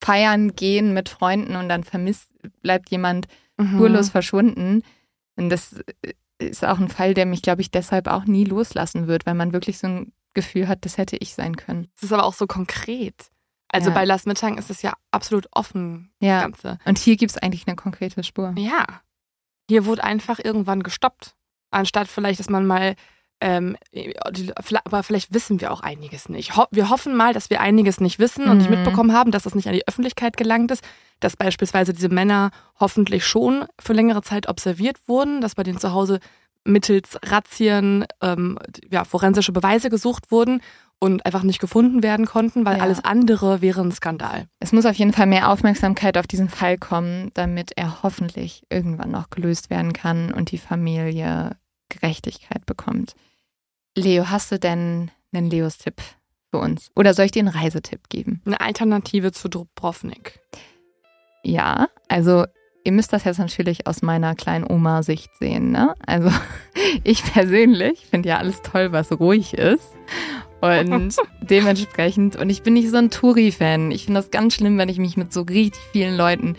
Feiern 0.02 0.54
gehen 0.54 0.92
mit 0.92 1.08
Freunden 1.08 1.56
und 1.56 1.68
dann 1.68 1.84
vermisst, 1.84 2.28
bleibt 2.62 2.90
jemand 2.90 3.28
Mhm. 3.58 3.74
spurlos 3.74 4.10
verschwunden. 4.10 4.82
Und 5.36 5.48
das 5.50 5.76
ist 6.38 6.64
auch 6.64 6.78
ein 6.78 6.88
Fall, 6.88 7.14
der 7.14 7.26
mich, 7.26 7.42
glaube 7.42 7.60
ich, 7.62 7.70
deshalb 7.70 8.08
auch 8.08 8.24
nie 8.24 8.44
loslassen 8.44 9.06
wird, 9.06 9.26
weil 9.26 9.34
man 9.34 9.52
wirklich 9.52 9.78
so 9.78 9.86
ein 9.86 10.12
Gefühl 10.34 10.68
hat, 10.68 10.84
das 10.84 10.98
hätte 10.98 11.16
ich 11.16 11.34
sein 11.34 11.56
können. 11.56 11.88
Es 11.96 12.02
ist 12.02 12.12
aber 12.12 12.24
auch 12.24 12.34
so 12.34 12.46
konkret. 12.46 13.30
Also 13.68 13.88
Ja. 13.88 13.94
bei 13.94 14.04
Last 14.04 14.26
Mittag 14.26 14.58
ist 14.58 14.70
es 14.70 14.82
ja 14.82 14.92
absolut 15.10 15.46
offen, 15.52 16.12
Ja. 16.20 16.34
das 16.36 16.42
Ganze. 16.62 16.78
Und 16.84 16.98
hier 16.98 17.16
gibt 17.16 17.32
es 17.32 17.38
eigentlich 17.38 17.66
eine 17.66 17.74
konkrete 17.76 18.22
Spur. 18.22 18.54
Ja. 18.58 18.84
Hier 19.68 19.86
wurde 19.86 20.04
einfach 20.04 20.38
irgendwann 20.42 20.82
gestoppt. 20.82 21.34
Anstatt 21.70 22.06
vielleicht, 22.06 22.38
dass 22.38 22.48
man 22.50 22.66
mal, 22.66 22.94
ähm, 23.40 23.76
aber 24.84 25.02
vielleicht 25.02 25.34
wissen 25.34 25.60
wir 25.60 25.72
auch 25.72 25.80
einiges 25.80 26.28
nicht. 26.28 26.56
Ho 26.56 26.66
wir 26.70 26.90
hoffen 26.90 27.16
mal, 27.16 27.32
dass 27.32 27.50
wir 27.50 27.60
einiges 27.60 28.00
nicht 28.00 28.18
wissen 28.18 28.48
und 28.48 28.58
nicht 28.58 28.70
Mhm. 28.70 28.76
mitbekommen 28.76 29.12
haben, 29.12 29.30
dass 29.30 29.42
das 29.44 29.54
nicht 29.54 29.66
an 29.68 29.74
die 29.74 29.86
Öffentlichkeit 29.88 30.36
gelangt 30.36 30.70
ist, 30.70 30.84
dass 31.20 31.36
beispielsweise 31.36 31.92
diese 31.92 32.08
Männer 32.08 32.50
hoffentlich 32.78 33.24
schon 33.24 33.64
für 33.80 33.92
längere 33.92 34.22
Zeit 34.22 34.48
observiert 34.48 34.98
wurden, 35.06 35.40
dass 35.40 35.54
bei 35.54 35.62
denen 35.62 35.78
zu 35.78 35.92
Hause 35.92 36.20
mittels 36.64 37.18
Razzien 37.24 38.04
ähm, 38.20 38.58
ja, 38.90 39.04
forensische 39.04 39.52
Beweise 39.52 39.88
gesucht 39.88 40.30
wurden 40.32 40.60
und 40.98 41.24
einfach 41.24 41.42
nicht 41.44 41.60
gefunden 41.60 42.02
werden 42.02 42.26
konnten, 42.26 42.64
weil 42.66 42.78
Ja. 42.78 42.82
alles 42.82 43.04
andere 43.04 43.60
wäre 43.60 43.82
ein 43.82 43.92
Skandal. 43.92 44.48
Es 44.60 44.72
muss 44.72 44.86
auf 44.86 44.96
jeden 44.96 45.12
Fall 45.12 45.26
mehr 45.26 45.50
Aufmerksamkeit 45.50 46.18
auf 46.18 46.26
diesen 46.26 46.48
Fall 46.48 46.76
kommen, 46.78 47.30
damit 47.34 47.72
er 47.76 48.02
hoffentlich 48.02 48.62
irgendwann 48.70 49.10
noch 49.12 49.30
gelöst 49.30 49.70
werden 49.70 49.92
kann 49.92 50.32
und 50.32 50.50
die 50.50 50.58
Familie 50.58 51.56
Gerechtigkeit 51.88 52.66
bekommt. 52.66 53.14
Leo, 53.96 54.28
hast 54.28 54.50
du 54.52 54.58
denn 54.58 55.10
einen 55.32 55.48
Leos-Tipp 55.50 56.02
für 56.50 56.58
uns? 56.58 56.90
Oder 56.96 57.14
soll 57.14 57.26
ich 57.26 57.30
dir 57.32 57.40
einen 57.40 57.48
Reisetipp 57.48 58.08
geben? 58.08 58.40
Eine 58.44 58.60
Alternative 58.60 59.32
zu 59.32 59.48
Dubrovnik. 59.48 60.40
Ja, 61.46 61.88
also 62.08 62.44
ihr 62.82 62.90
müsst 62.90 63.12
das 63.12 63.22
jetzt 63.22 63.38
natürlich 63.38 63.86
aus 63.86 64.02
meiner 64.02 64.34
kleinen 64.34 64.68
Oma-Sicht 64.68 65.30
sehen. 65.38 65.70
Ne? 65.70 65.94
Also 66.04 66.30
ich 67.04 67.22
persönlich 67.22 68.06
finde 68.06 68.30
ja 68.30 68.38
alles 68.38 68.62
toll, 68.62 68.90
was 68.90 69.12
ruhig 69.12 69.54
ist. 69.54 69.92
Und 70.60 71.14
dementsprechend, 71.40 72.34
und 72.34 72.50
ich 72.50 72.62
bin 72.62 72.74
nicht 72.74 72.90
so 72.90 72.96
ein 72.96 73.10
Touri-Fan. 73.10 73.92
Ich 73.92 74.06
finde 74.06 74.20
das 74.20 74.32
ganz 74.32 74.54
schlimm, 74.54 74.76
wenn 74.76 74.88
ich 74.88 74.98
mich 74.98 75.16
mit 75.16 75.32
so 75.32 75.42
richtig 75.42 75.80
vielen 75.92 76.16
Leuten 76.16 76.56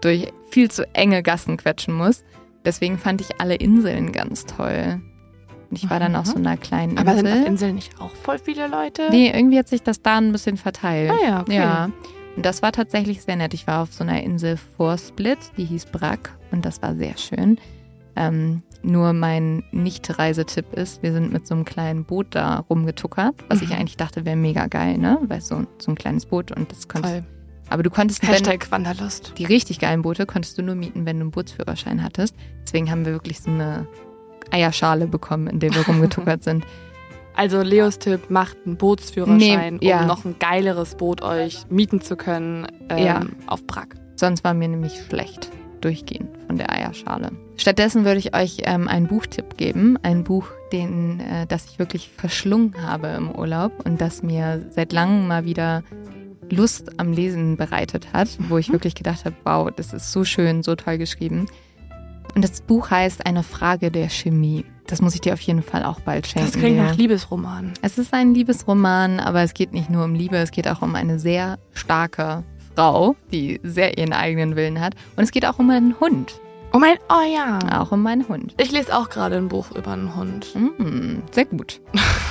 durch 0.00 0.32
viel 0.50 0.70
zu 0.70 0.86
enge 0.94 1.22
Gassen 1.22 1.58
quetschen 1.58 1.92
muss. 1.92 2.24
Deswegen 2.64 2.96
fand 2.96 3.20
ich 3.20 3.40
alle 3.40 3.56
Inseln 3.56 4.12
ganz 4.12 4.46
toll. 4.46 5.02
Und 5.70 5.76
ich 5.76 5.90
war 5.90 6.00
dann 6.00 6.16
auf 6.16 6.26
so 6.26 6.36
einer 6.36 6.56
kleinen 6.56 6.96
Aber 6.96 7.14
sind 7.14 7.26
auf 7.26 7.32
Insel. 7.34 7.46
Inseln 7.46 7.74
nicht 7.74 8.00
auch 8.00 8.10
voll 8.10 8.38
viele 8.38 8.68
Leute? 8.68 9.08
Nee, 9.10 9.30
irgendwie 9.34 9.58
hat 9.58 9.68
sich 9.68 9.82
das 9.82 10.00
da 10.00 10.16
ein 10.16 10.32
bisschen 10.32 10.56
verteilt. 10.56 11.10
Ah 11.10 11.26
ja, 11.26 11.40
okay. 11.42 11.56
Ja. 11.56 11.90
Und 12.36 12.46
das 12.46 12.62
war 12.62 12.72
tatsächlich 12.72 13.22
sehr 13.22 13.36
nett. 13.36 13.54
Ich 13.54 13.66
war 13.66 13.82
auf 13.82 13.92
so 13.92 14.04
einer 14.04 14.22
Insel 14.22 14.56
vor 14.56 14.96
Split, 14.98 15.38
die 15.56 15.64
hieß 15.64 15.86
Brack 15.86 16.32
und 16.52 16.64
das 16.64 16.80
war 16.82 16.94
sehr 16.94 17.16
schön. 17.16 17.58
Ähm, 18.16 18.62
nur 18.82 19.12
mein 19.12 19.62
Nicht-Reisetipp 19.72 20.72
ist, 20.74 21.02
wir 21.02 21.12
sind 21.12 21.32
mit 21.32 21.46
so 21.46 21.54
einem 21.54 21.64
kleinen 21.64 22.04
Boot 22.04 22.28
da 22.30 22.60
rumgetuckert, 22.60 23.34
was 23.48 23.60
ich 23.62 23.68
Mhm. 23.70 23.76
eigentlich 23.76 23.96
dachte, 23.98 24.24
wäre 24.24 24.36
mega 24.36 24.66
geil, 24.68 24.96
ne? 24.98 25.18
Weil 25.22 25.40
so, 25.42 25.64
so 25.78 25.90
ein 25.92 25.96
kleines 25.96 26.24
Boot 26.26 26.50
und 26.52 26.70
das 26.70 26.88
konntest 26.88 27.14
Voll. 27.14 27.24
Aber 27.68 27.82
du 27.84 27.90
konntest, 27.90 28.22
wenn, 28.22 28.30
Hashtag 28.30 28.70
Wanderlust. 28.72 29.34
die 29.38 29.44
richtig 29.44 29.78
geilen 29.78 30.02
Boote 30.02 30.26
konntest 30.26 30.58
du 30.58 30.62
nur 30.62 30.74
mieten, 30.74 31.06
wenn 31.06 31.18
du 31.18 31.22
einen 31.24 31.30
Bootsführerschein 31.30 32.02
hattest. 32.02 32.34
Deswegen 32.64 32.90
haben 32.90 33.04
wir 33.04 33.12
wirklich 33.12 33.40
so 33.40 33.50
eine 33.50 33.86
Eierschale 34.50 35.06
bekommen, 35.06 35.46
in 35.46 35.60
der 35.60 35.72
wir 35.74 35.86
rumgetuckert 35.86 36.42
sind. 36.44 36.66
Also 37.40 37.62
Leos 37.62 37.98
Tipp, 37.98 38.28
macht 38.28 38.58
einen 38.66 38.76
Bootsführerschein, 38.76 39.78
Nee, 39.80 39.88
ja. 39.88 40.02
um 40.02 40.06
noch 40.06 40.26
ein 40.26 40.34
geiles 40.38 40.94
Boot 40.96 41.22
euch 41.22 41.64
mieten 41.70 42.02
zu 42.02 42.14
können 42.14 42.66
ähm, 42.90 42.98
Ja. 42.98 43.20
auf 43.46 43.66
Prag. 43.66 43.86
Sonst 44.16 44.44
war 44.44 44.52
mir 44.52 44.68
nämlich 44.68 45.00
schlecht 45.08 45.50
durchgehend 45.80 46.28
von 46.46 46.58
der 46.58 46.70
Eierschale. 46.70 47.30
Stattdessen 47.56 48.04
würde 48.04 48.18
ich 48.18 48.36
euch 48.36 48.58
ähm, 48.64 48.88
einen 48.88 49.06
Buchtipp 49.06 49.56
geben. 49.56 49.96
Ein 50.02 50.22
Buch, 50.22 50.44
den, 50.70 51.20
äh, 51.20 51.46
das 51.46 51.64
ich 51.64 51.78
wirklich 51.78 52.10
verschlungen 52.14 52.74
habe 52.86 53.06
im 53.08 53.30
Urlaub 53.34 53.72
und 53.86 54.02
das 54.02 54.22
mir 54.22 54.66
seit 54.68 54.92
langem 54.92 55.26
mal 55.26 55.46
wieder 55.46 55.82
Lust 56.50 57.00
am 57.00 57.14
Lesen 57.14 57.56
bereitet 57.56 58.12
hat, 58.12 58.28
wo 58.50 58.58
ich 58.58 58.68
Mhm. 58.68 58.72
wirklich 58.74 58.94
gedacht 58.94 59.24
habe, 59.24 59.36
wow, 59.44 59.70
das 59.74 59.94
ist 59.94 60.12
so 60.12 60.24
schön, 60.24 60.62
so 60.62 60.74
toll 60.74 60.98
geschrieben. 60.98 61.46
Und 62.34 62.42
das 62.42 62.60
Buch 62.60 62.90
heißt 62.90 63.26
Eine 63.26 63.42
Frage 63.42 63.90
der 63.90 64.08
Chemie. 64.08 64.64
Das 64.86 65.00
muss 65.02 65.14
ich 65.14 65.20
dir 65.20 65.32
auf 65.34 65.40
jeden 65.40 65.62
Fall 65.62 65.84
auch 65.84 66.00
bald 66.00 66.26
schenken. 66.26 66.50
Das 66.50 66.58
klingt 66.58 66.76
nach 66.78 66.96
Liebesroman. 66.96 67.72
Es 67.82 67.96
ist 67.98 68.12
ein 68.12 68.34
Liebesroman, 68.34 69.20
aber 69.20 69.42
es 69.42 69.54
geht 69.54 69.72
nicht 69.72 69.88
nur 69.90 70.04
um 70.04 70.14
Liebe, 70.14 70.36
es 70.36 70.50
geht 70.50 70.66
auch 70.68 70.82
um 70.82 70.94
eine 70.96 71.18
sehr 71.18 71.58
starke 71.72 72.42
Frau, 72.74 73.14
die 73.32 73.60
sehr 73.62 73.98
ihren 73.98 74.12
eigenen 74.12 74.56
Willen 74.56 74.80
hat. 74.80 74.94
Und 75.16 75.22
es 75.24 75.30
geht 75.30 75.46
auch 75.46 75.58
um 75.58 75.70
einen 75.70 75.98
Hund. 76.00 76.40
Oh 76.72 76.78
mein, 76.78 76.96
oh 77.08 77.34
ja. 77.34 77.58
Auch 77.80 77.90
um 77.90 78.02
meinen 78.02 78.28
Hund. 78.28 78.54
Ich 78.58 78.70
lese 78.70 78.96
auch 78.96 79.10
gerade 79.10 79.36
ein 79.36 79.48
Buch 79.48 79.72
über 79.72 79.90
einen 79.92 80.14
Hund. 80.14 80.54
Mm, 80.54 81.18
sehr 81.32 81.44
gut. 81.46 81.80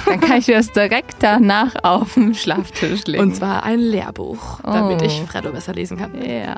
Dann 0.05 0.21
kann 0.21 0.37
ich 0.37 0.45
dir 0.45 0.55
das 0.55 0.71
direkt 0.71 1.17
danach 1.19 1.75
auf 1.83 2.13
dem 2.13 2.33
Schlaftisch 2.33 3.03
legen. 3.05 3.21
Und 3.23 3.35
zwar 3.35 3.63
ein 3.63 3.79
Lehrbuch, 3.79 4.61
damit 4.63 5.01
Oh. 5.01 5.05
ich 5.05 5.21
Freddo 5.23 5.51
besser 5.51 5.73
lesen 5.73 5.97
kann. 5.97 6.11
Ja. 6.25 6.55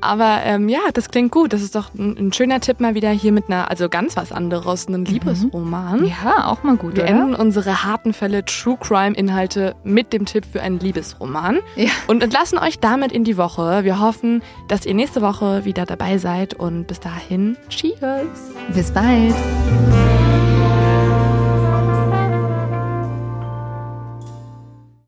Aber 0.00 0.40
ähm, 0.44 0.68
ja, 0.68 0.78
das 0.94 1.10
klingt 1.10 1.30
gut. 1.32 1.52
Das 1.52 1.62
ist 1.62 1.74
doch 1.74 1.92
ein, 1.94 2.16
ein 2.18 2.32
schöner 2.32 2.60
Tipp 2.60 2.80
mal 2.80 2.94
wieder 2.94 3.10
hier 3.10 3.32
mit 3.32 3.48
einer, 3.48 3.70
also 3.70 3.88
ganz 3.88 4.16
was 4.16 4.32
anderes, 4.32 4.88
einem 4.88 5.04
Liebesroman. 5.04 6.04
Ja, 6.06 6.46
auch 6.46 6.62
mal 6.62 6.76
gut, 6.76 6.96
Wir 6.96 7.04
oder? 7.04 7.12
enden 7.12 7.34
unsere 7.34 7.84
harten 7.84 8.12
Fälle 8.12 8.44
True 8.44 8.76
Crime 8.80 9.14
Inhalte 9.16 9.74
mit 9.84 10.12
dem 10.12 10.24
Tipp 10.26 10.44
für 10.50 10.62
einen 10.62 10.78
Liebesroman 10.78 11.58
Ja. 11.76 11.90
und 12.06 12.22
entlassen 12.22 12.58
euch 12.58 12.78
damit 12.78 13.12
in 13.12 13.24
die 13.24 13.36
Woche. 13.36 13.84
Wir 13.84 14.00
hoffen, 14.00 14.42
dass 14.68 14.86
ihr 14.86 14.94
nächste 14.94 15.22
Woche 15.22 15.64
wieder 15.64 15.86
dabei 15.86 16.18
seid 16.18 16.54
und 16.54 16.86
bis 16.86 17.00
dahin, 17.00 17.56
Cheers! 17.68 18.28
Bis 18.74 18.90
bald. 18.92 19.34